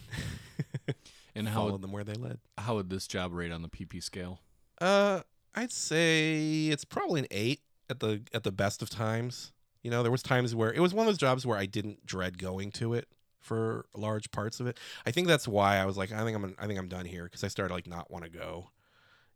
and 1.35 1.47
how 1.47 1.61
followed 1.61 1.81
them 1.81 1.91
where 1.91 2.03
they 2.03 2.13
led. 2.13 2.37
how 2.57 2.75
would 2.75 2.89
this 2.89 3.07
job 3.07 3.33
rate 3.33 3.51
on 3.51 3.63
the 3.63 3.69
PP 3.69 4.03
scale? 4.03 4.39
Uh, 4.79 5.21
I'd 5.55 5.71
say 5.71 6.67
it's 6.67 6.85
probably 6.85 7.21
an 7.21 7.27
eight 7.31 7.61
at 7.89 7.99
the 7.99 8.21
at 8.33 8.43
the 8.43 8.51
best 8.51 8.83
of 8.83 8.89
times. 8.89 9.53
You 9.81 9.89
know, 9.89 10.03
there 10.03 10.11
was 10.11 10.21
times 10.21 10.53
where 10.53 10.71
it 10.71 10.79
was 10.79 10.93
one 10.93 11.07
of 11.07 11.11
those 11.11 11.17
jobs 11.17 11.45
where 11.45 11.57
I 11.57 11.65
didn't 11.65 12.05
dread 12.05 12.37
going 12.37 12.71
to 12.73 12.93
it 12.93 13.07
for 13.39 13.85
large 13.95 14.29
parts 14.29 14.59
of 14.59 14.67
it. 14.67 14.77
I 15.05 15.11
think 15.11 15.27
that's 15.27 15.47
why 15.47 15.77
I 15.77 15.85
was 15.85 15.97
like, 15.97 16.11
I 16.11 16.23
think 16.23 16.35
I'm 16.35 16.55
I 16.59 16.67
think 16.67 16.77
I'm 16.77 16.89
done 16.89 17.05
here 17.05 17.23
because 17.23 17.43
I 17.43 17.47
started 17.47 17.73
like 17.73 17.87
not 17.87 18.11
want 18.11 18.25
to 18.25 18.29
go. 18.29 18.69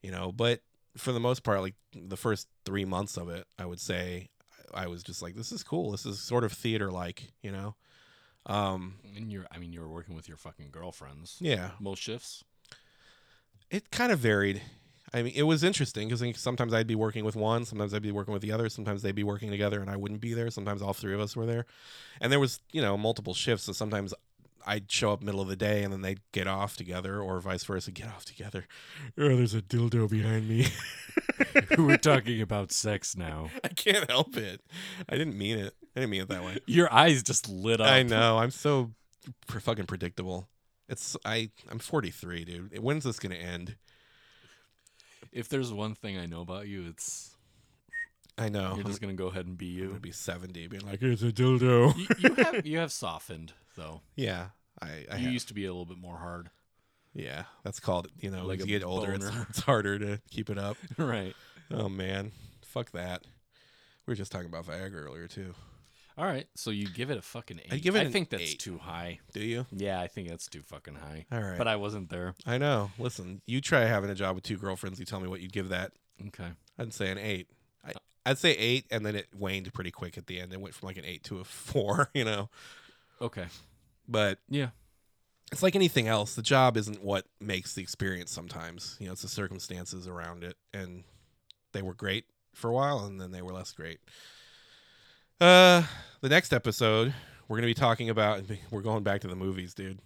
You 0.03 0.11
know, 0.11 0.31
but 0.31 0.61
for 0.98 1.12
the 1.12 1.20
most 1.20 1.43
part, 1.43 1.62
like 1.62 1.76
the 1.93 2.18
first 2.18 2.48
three 2.66 2.86
months 2.86 3.18
of 3.18 3.30
it, 3.30 3.46
I 3.60 3.66
would 3.66 3.80
say 3.80 4.30
I 4.74 4.88
was 4.88 5.04
just 5.04 5.22
like, 5.22 5.36
this 5.36 5.52
is 5.52 5.64
cool. 5.64 5.91
This 5.91 6.06
is 6.06 6.20
sort 6.20 6.43
of 6.43 6.52
theater 6.52 6.91
like. 6.91 7.32
You 7.41 7.52
know, 7.52 7.76
um, 8.46 8.96
And 9.16 9.32
you're, 9.32 9.46
I 9.52 9.58
mean, 9.58 9.74
you 9.74 9.82
were 9.82 9.88
working 9.89 10.16
with 10.16 10.28
your 10.28 10.38
fucking 10.38 10.70
girlfriends. 10.72 11.38
yeah. 11.39 11.72
Most 11.80 12.02
shifts. 12.02 12.43
It 13.72 13.89
kind 13.91 14.12
of 14.12 14.20
varied. 14.20 14.62
I 15.14 15.24
mean, 15.24 15.34
it 15.36 15.43
was 15.43 15.64
interesting 15.64 16.10
because 16.10 16.39
sometimes 16.39 16.74
I'd 16.74 16.88
be 16.88 16.96
working 16.96 17.24
with 17.26 17.36
one, 17.36 17.64
sometimes 17.66 17.93
I'd 17.93 18.02
be 18.02 18.12
working 18.12 18.34
with 18.34 18.41
the 18.41 18.52
other, 18.52 18.70
sometimes 18.70 19.02
they'd 19.02 19.16
be 19.16 19.24
working 19.24 19.50
together 19.50 19.80
and 19.80 19.89
I 19.89 19.96
wouldn't 19.96 20.20
be 20.20 20.34
there. 20.34 20.50
Sometimes 20.52 20.82
all 20.82 20.93
three 20.93 21.14
of 21.14 21.20
us 21.20 21.36
were 21.36 21.46
there, 21.46 21.66
and 22.20 22.32
there 22.32 22.39
was 22.39 22.60
you 22.72 22.82
know 22.82 22.98
multiple 22.98 23.34
shifts. 23.34 23.66
So 23.66 23.72
sometimes 23.72 24.14
I'd 24.66 24.91
show 24.91 25.13
up 25.13 25.22
middle 25.22 25.41
of 25.41 25.47
the 25.47 25.55
day 25.55 25.84
and 25.84 25.93
then 25.93 26.01
they'd 26.01 26.20
get 26.32 26.47
off 26.47 26.76
together, 26.76 27.22
or 27.22 27.39
vice 27.39 27.63
versa, 27.63 27.91
get 27.91 28.07
off 28.07 28.26
together. 28.26 28.66
Oh, 29.18 29.36
there's 29.36 29.53
a 29.53 29.61
dildo 29.61 30.09
behind 30.09 30.49
me. 30.49 30.68
we're 31.78 31.97
talking 31.97 32.41
about 32.41 32.72
sex 32.72 33.16
now. 33.16 33.49
I 33.63 33.68
can't 33.70 34.09
help 34.09 34.36
it. 34.38 34.61
I 35.07 35.18
didn't 35.18 35.38
mean 35.38 35.57
it. 35.59 35.74
I 35.95 35.99
didn't 36.01 36.09
mean 36.11 36.22
it 36.22 36.30
that 36.30 36.43
way. 36.43 36.57
Your 36.66 36.91
eyes 36.91 37.24
just 37.24 37.47
lit 37.47 37.80
up. 37.80 37.88
I 37.88 38.03
know. 38.03 38.38
I'm 38.39 38.51
so 38.51 38.91
pr- 39.47 39.59
fucking 39.59 39.86
predictable. 39.86 40.47
It's 40.89 41.16
I. 41.26 41.49
I'm 41.70 41.80
43, 41.80 42.45
dude. 42.45 42.80
When's 42.80 43.03
this 43.03 43.20
gonna 43.20 43.36
end? 43.36 43.76
If 45.32 45.49
there's 45.49 45.72
one 45.72 45.95
thing 45.95 46.18
I 46.18 46.26
know 46.26 46.41
about 46.41 46.68
you, 46.68 46.86
it's 46.88 47.36
I 48.38 48.49
know. 48.49 48.74
you're 48.76 48.84
just 48.86 49.01
gonna 49.01 49.13
go 49.13 49.28
ahead 49.28 49.45
and 49.47 49.57
be 49.57 49.68
I'm 49.68 49.78
you. 49.78 49.88
gonna 49.89 49.99
be 49.99 50.11
70, 50.11 50.68
being 50.68 50.86
like, 50.86 50.99
"It's 51.01 51.24
a 51.24 51.32
dildo." 51.32 51.95
you, 51.97 52.07
you 52.20 52.36
have 52.36 52.66
you 52.66 52.78
have 52.80 52.91
softened 52.91 53.53
though. 53.76 54.01
Yeah, 54.15 54.47
I, 54.82 55.05
I 55.11 55.17
you 55.17 55.26
have- 55.26 55.34
used 55.34 55.47
to 55.49 55.53
be 55.53 55.65
a 55.65 55.69
little 55.71 55.86
bit 55.86 55.97
more 55.97 56.17
hard. 56.17 56.49
yeah. 57.13 57.43
That's 57.63 57.80
called 57.80 58.07
you 58.19 58.32
know 58.32 58.45
Like 58.45 58.59
as 58.59 58.65
you 58.67 58.80
get 58.80 58.86
older, 58.86 59.13
it's, 59.13 59.26
it's 59.49 59.59
harder 59.61 59.97
to 59.99 60.19
keep 60.32 60.49
it 60.49 60.57
up. 60.57 60.78
right. 60.97 61.34
Oh 61.71 61.89
man, 61.89 62.32
fuck 62.65 62.91
that. 62.91 63.23
We 64.05 64.11
were 64.11 64.15
just 64.15 64.32
talking 64.32 64.47
about 64.47 64.65
Viagra 64.67 65.05
earlier 65.05 65.28
too. 65.28 65.53
All 66.17 66.26
right. 66.26 66.45
So 66.55 66.69
you 66.71 66.88
give 66.88 67.09
it 67.09 67.17
a 67.17 67.21
fucking 67.21 67.59
eight. 67.65 67.73
I'd 67.73 67.82
give 67.82 67.95
it 67.97 68.07
I 68.07 68.11
think 68.11 68.30
that's 68.30 68.43
eight. 68.53 68.59
too 68.59 68.78
high. 68.78 69.19
Do 69.34 69.41
you? 69.41 69.65
Yeah, 69.71 69.99
I 69.99 70.07
think 70.07 70.30
that's 70.30 70.47
too 70.47 70.61
fucking 70.61 70.95
high. 70.95 71.26
All 71.32 71.41
right. 71.41 71.57
But 71.57 71.67
I 71.67 71.76
wasn't 71.76 72.09
there. 72.09 72.36
I 72.45 72.57
know. 72.57 72.91
Listen, 72.97 73.41
you 73.45 73.59
try 73.59 73.82
having 73.82 74.09
a 74.09 74.15
job 74.15 74.36
with 74.36 74.43
two 74.45 74.57
girlfriends. 74.57 74.97
You 74.99 75.05
tell 75.05 75.19
me 75.19 75.28
what 75.28 75.41
you'd 75.41 75.51
give 75.51 75.69
that. 75.69 75.91
Okay. 76.28 76.47
I'd 76.80 76.93
say 76.93 77.09
an 77.11 77.17
eight. 77.17 77.47
I, 77.86 77.91
I'd 78.26 78.38
say 78.38 78.51
eight, 78.51 78.86
and 78.91 79.05
then 79.05 79.15
it 79.17 79.28
waned 79.36 79.73
pretty 79.73 79.91
quick 79.91 80.17
at 80.17 80.28
the 80.28 80.39
end. 80.39 80.53
It 80.53 80.61
went 80.61 80.73
from 80.73 80.88
like 80.88 80.97
an 80.97 81.03
eight 81.05 81.23
to 81.26 81.39
a 81.39 81.43
four. 81.43 82.09
You 82.13 82.23
know, 82.23 82.49
Okay. 83.22 83.45
but 84.07 84.39
Yeah. 84.49 84.70
it's 85.51 85.63
like 85.63 85.76
anything 85.76 86.07
else. 86.07 86.36
The 86.36 86.41
job 86.41 86.78
isn't 86.78 87.01
what 87.03 87.26
makes 87.39 87.74
the 87.74 87.82
experience. 87.82 88.32
Sometimes 88.32 88.97
you 88.99 89.07
know 89.07 89.13
it's 89.13 89.22
the 89.22 89.28
circumstances 89.28 90.07
around 90.07 90.43
it, 90.43 90.57
and 90.74 91.03
they 91.72 91.82
were 91.82 91.93
great 91.93 92.26
for 92.53 92.70
a 92.70 92.74
while, 92.74 92.99
and 93.05 93.20
then 93.20 93.32
they 93.32 93.41
were 93.41 93.53
less 93.53 93.72
great. 93.74 93.99
Uh, 95.41 95.84
the 96.22 96.30
next 96.30 96.53
episode 96.53 97.13
we're 97.47 97.57
gonna 97.57 97.68
be 97.68 97.74
talking 97.74 98.09
about. 98.09 98.41
We're 98.72 98.82
going 98.82 99.03
back 99.03 99.22
to 99.22 99.28
the 99.28 99.36
movies, 99.36 99.74
dude. 99.74 99.99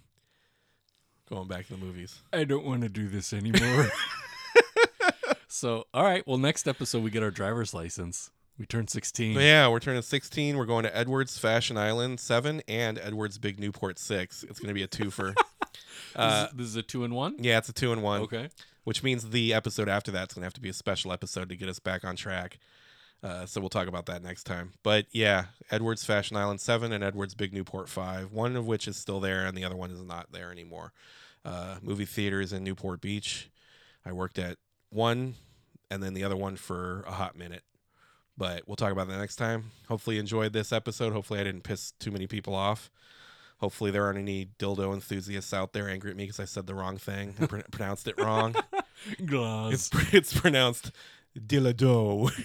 Going 1.30 1.48
back 1.48 1.68
to 1.68 1.74
the 1.74 1.80
movies. 1.86 2.20
I 2.34 2.44
don't 2.44 2.66
want 2.66 2.82
to 2.82 2.90
do 2.90 3.08
this 3.08 3.34
anymore. 3.34 3.90
so, 5.48 5.86
all 5.94 6.04
right. 6.04 6.26
Well, 6.28 6.38
next 6.40 6.68
episode 6.68 7.04
we 7.04 7.12
get 7.12 7.22
our 7.24 7.30
driver's 7.32 7.74
license. 7.74 8.32
We 8.60 8.66
turn 8.66 8.88
16. 8.90 9.36
But 9.36 9.44
yeah, 9.44 9.70
we're 9.70 9.80
turning 9.80 10.02
16. 10.02 10.58
We're 10.58 10.66
going 10.66 10.84
to 10.84 10.96
Edwards 10.96 11.38
Fashion 11.38 11.78
Island 11.78 12.20
7 12.20 12.62
and 12.68 13.00
Edwards 13.00 13.38
Big 13.38 13.58
Newport 13.58 13.98
6. 13.98 14.44
It's 14.44 14.60
going 14.60 14.68
to 14.68 14.74
be 14.74 14.84
a 14.84 14.88
twofer. 14.88 15.34
uh, 16.16 16.42
this, 16.44 16.52
is, 16.52 16.58
this 16.58 16.68
is 16.68 16.76
a 16.76 16.82
two 16.84 17.06
and 17.06 17.16
one. 17.16 17.38
yeah, 17.40 17.58
it's 17.58 17.70
a 17.70 17.74
two 17.74 17.94
and 17.94 18.04
one, 18.04 18.22
Okay. 18.24 18.50
which 18.84 19.02
means 19.02 19.30
the 19.30 19.54
episode 19.54 19.88
after 19.88 20.12
that's 20.12 20.34
going 20.34 20.42
to 20.42 20.46
have 20.46 20.54
to 20.56 20.62
be 20.62 20.68
a 20.68 20.74
special 20.74 21.14
episode 21.14 21.48
to 21.50 21.56
get 21.56 21.70
us 21.70 21.80
back 21.80 22.04
on 22.04 22.18
track. 22.18 22.60
Uh, 23.24 23.46
so 23.46 23.62
we'll 23.62 23.70
talk 23.70 23.88
about 23.88 24.06
that 24.08 24.22
next 24.24 24.44
time. 24.44 24.74
But 24.84 25.06
yeah, 25.12 25.46
Edwards 25.72 26.04
Fashion 26.04 26.36
Island 26.36 26.60
7 26.60 26.92
and 26.92 27.02
Edwards 27.02 27.36
Big 27.36 27.54
Newport 27.54 27.88
5, 27.88 28.34
one 28.34 28.58
of 28.58 28.68
which 28.68 28.90
is 28.90 28.98
still 28.98 29.22
there 29.22 29.46
and 29.46 29.58
the 29.58 29.64
other 29.64 29.76
one 29.78 29.92
is 29.92 30.04
not 30.04 30.34
there 30.34 30.52
anymore. 30.52 30.92
Uh, 31.46 31.76
movie 31.82 32.06
theaters 32.06 32.52
in 32.52 32.66
Newport 32.66 33.00
Beach. 33.00 33.50
I 34.06 34.12
worked 34.12 34.38
at 34.38 34.58
one 34.90 35.36
and 35.90 36.04
then 36.04 36.14
the 36.14 36.26
other 36.26 36.36
one 36.36 36.58
for 36.58 37.04
a 37.08 37.12
hot 37.12 37.38
minute. 37.38 37.64
But 38.40 38.64
we'll 38.66 38.78
talk 38.78 38.94
about 38.94 39.10
that 39.10 39.18
next 39.18 39.36
time. 39.36 39.72
Hopefully, 39.90 40.16
you 40.16 40.22
enjoyed 40.22 40.54
this 40.54 40.72
episode. 40.72 41.12
Hopefully, 41.12 41.42
I 41.42 41.44
didn't 41.44 41.64
piss 41.64 41.92
too 42.00 42.10
many 42.10 42.26
people 42.26 42.56
off. 42.56 42.90
Hopefully, 43.58 43.92
there 43.92 44.06
aren't 44.06 44.18
any 44.18 44.48
dildo 44.58 44.94
enthusiasts 44.94 45.54
out 45.54 45.74
there 45.74 45.90
angry 45.90 46.12
at 46.12 46.16
me 46.16 46.24
because 46.24 46.40
I 46.40 46.46
said 46.46 46.66
the 46.66 46.74
wrong 46.74 46.96
thing 46.96 47.36
and 47.38 47.50
pr- 47.50 47.60
pronounced 47.72 48.08
it 48.08 48.18
wrong. 48.18 48.56
Glass. 49.26 49.74
It's 49.92 50.14
it's 50.14 50.40
pronounced 50.40 50.92
dildo. 51.38 52.32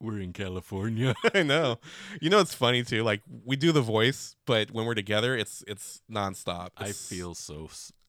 We're 0.00 0.18
in 0.20 0.32
California. 0.32 1.14
I 1.32 1.44
know. 1.44 1.78
You 2.20 2.30
know, 2.30 2.40
it's 2.40 2.54
funny 2.54 2.82
too. 2.82 3.04
Like 3.04 3.22
we 3.44 3.54
do 3.54 3.70
the 3.70 3.80
voice, 3.80 4.34
but 4.44 4.72
when 4.72 4.86
we're 4.86 4.94
together, 4.94 5.36
it's 5.36 5.62
it's 5.68 6.02
nonstop. 6.10 6.70
I 6.76 6.90
feel 6.92 7.34
so 7.36 7.68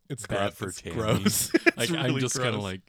it's 0.10 0.26
bad 0.26 0.56
for 0.56 0.70
it's 0.70 0.82
Tammy. 0.82 0.96
gross. 0.96 1.52
like 1.78 1.90
It's 1.90 1.94
I'm 1.94 2.18
just 2.20 2.40
kind 2.40 2.56
of 2.56 2.62
like 2.62 2.82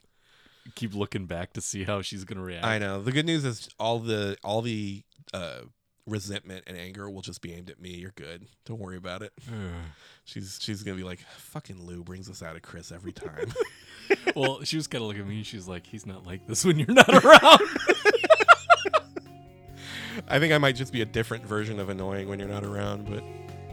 keep 0.74 0.94
looking 0.94 1.26
back 1.26 1.52
to 1.54 1.60
see 1.60 1.84
how 1.84 2.02
she's 2.02 2.24
gonna 2.24 2.42
react. 2.42 2.64
I 2.64 2.78
know. 2.78 3.02
The 3.02 3.12
good 3.12 3.26
news 3.26 3.44
is 3.44 3.68
all 3.78 3.98
the 3.98 4.36
all 4.44 4.62
the 4.62 5.02
uh, 5.32 5.60
resentment 6.06 6.64
and 6.66 6.76
anger 6.76 7.08
will 7.10 7.22
just 7.22 7.42
be 7.42 7.52
aimed 7.52 7.70
at 7.70 7.80
me. 7.80 7.90
You're 7.90 8.12
good. 8.16 8.46
Don't 8.64 8.80
worry 8.80 8.96
about 8.96 9.22
it. 9.22 9.32
She's 10.24 10.58
she's 10.62 10.84
gonna 10.84 10.96
be 10.96 11.02
like, 11.02 11.18
"Fucking 11.20 11.84
Lou 11.84 12.04
brings 12.04 12.30
us 12.30 12.40
out 12.40 12.54
of 12.54 12.62
Chris 12.62 12.92
every 12.92 13.10
time." 13.10 13.52
well, 14.36 14.62
she 14.64 14.76
was 14.76 14.86
kind 14.86 15.02
of 15.02 15.08
looking 15.08 15.22
at 15.22 15.28
me. 15.28 15.42
She's 15.42 15.66
like, 15.68 15.86
"He's 15.86 16.06
not 16.06 16.26
like 16.26 16.46
this 16.46 16.64
when 16.64 16.78
you're 16.78 16.92
not 16.92 17.08
around." 17.08 17.60
I 20.28 20.38
think 20.38 20.52
I 20.52 20.58
might 20.58 20.76
just 20.76 20.92
be 20.92 21.00
a 21.02 21.06
different 21.06 21.44
version 21.46 21.80
of 21.80 21.88
annoying 21.88 22.28
when 22.28 22.38
you're 22.38 22.48
not 22.48 22.64
around, 22.64 23.08
but 23.08 23.24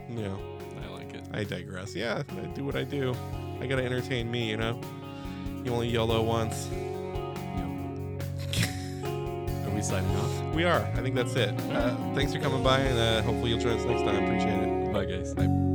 you 0.09 0.23
know, 0.23 0.39
I 0.83 0.87
like 0.93 1.13
it. 1.13 1.23
I 1.33 1.43
digress. 1.43 1.93
Yeah, 1.95 2.23
I 2.29 2.45
do 2.47 2.63
what 2.65 2.75
I 2.75 2.83
do. 2.83 3.15
I 3.59 3.67
gotta 3.67 3.83
entertain 3.83 4.31
me, 4.31 4.49
you 4.49 4.57
know. 4.57 4.79
You 5.67 5.73
only 5.73 5.89
YOLO 5.89 6.21
once. 6.21 6.69
Are 9.03 9.69
we 9.75 9.81
signing 9.81 10.15
off? 10.15 10.55
We 10.55 10.63
are. 10.63 10.79
I 10.95 11.01
think 11.01 11.13
that's 11.13 11.35
it. 11.35 11.49
Uh, 11.69 11.93
thanks 12.15 12.33
for 12.33 12.39
coming 12.39 12.63
by, 12.63 12.79
and 12.79 12.97
uh, 12.97 13.21
hopefully 13.23 13.49
you'll 13.49 13.59
join 13.59 13.77
us 13.77 13.83
next 13.83 14.03
time. 14.03 14.23
Appreciate 14.23 14.63
it. 14.63 14.93
Bye, 14.93 15.03
guys. 15.03 15.33
Bye. 15.33 15.66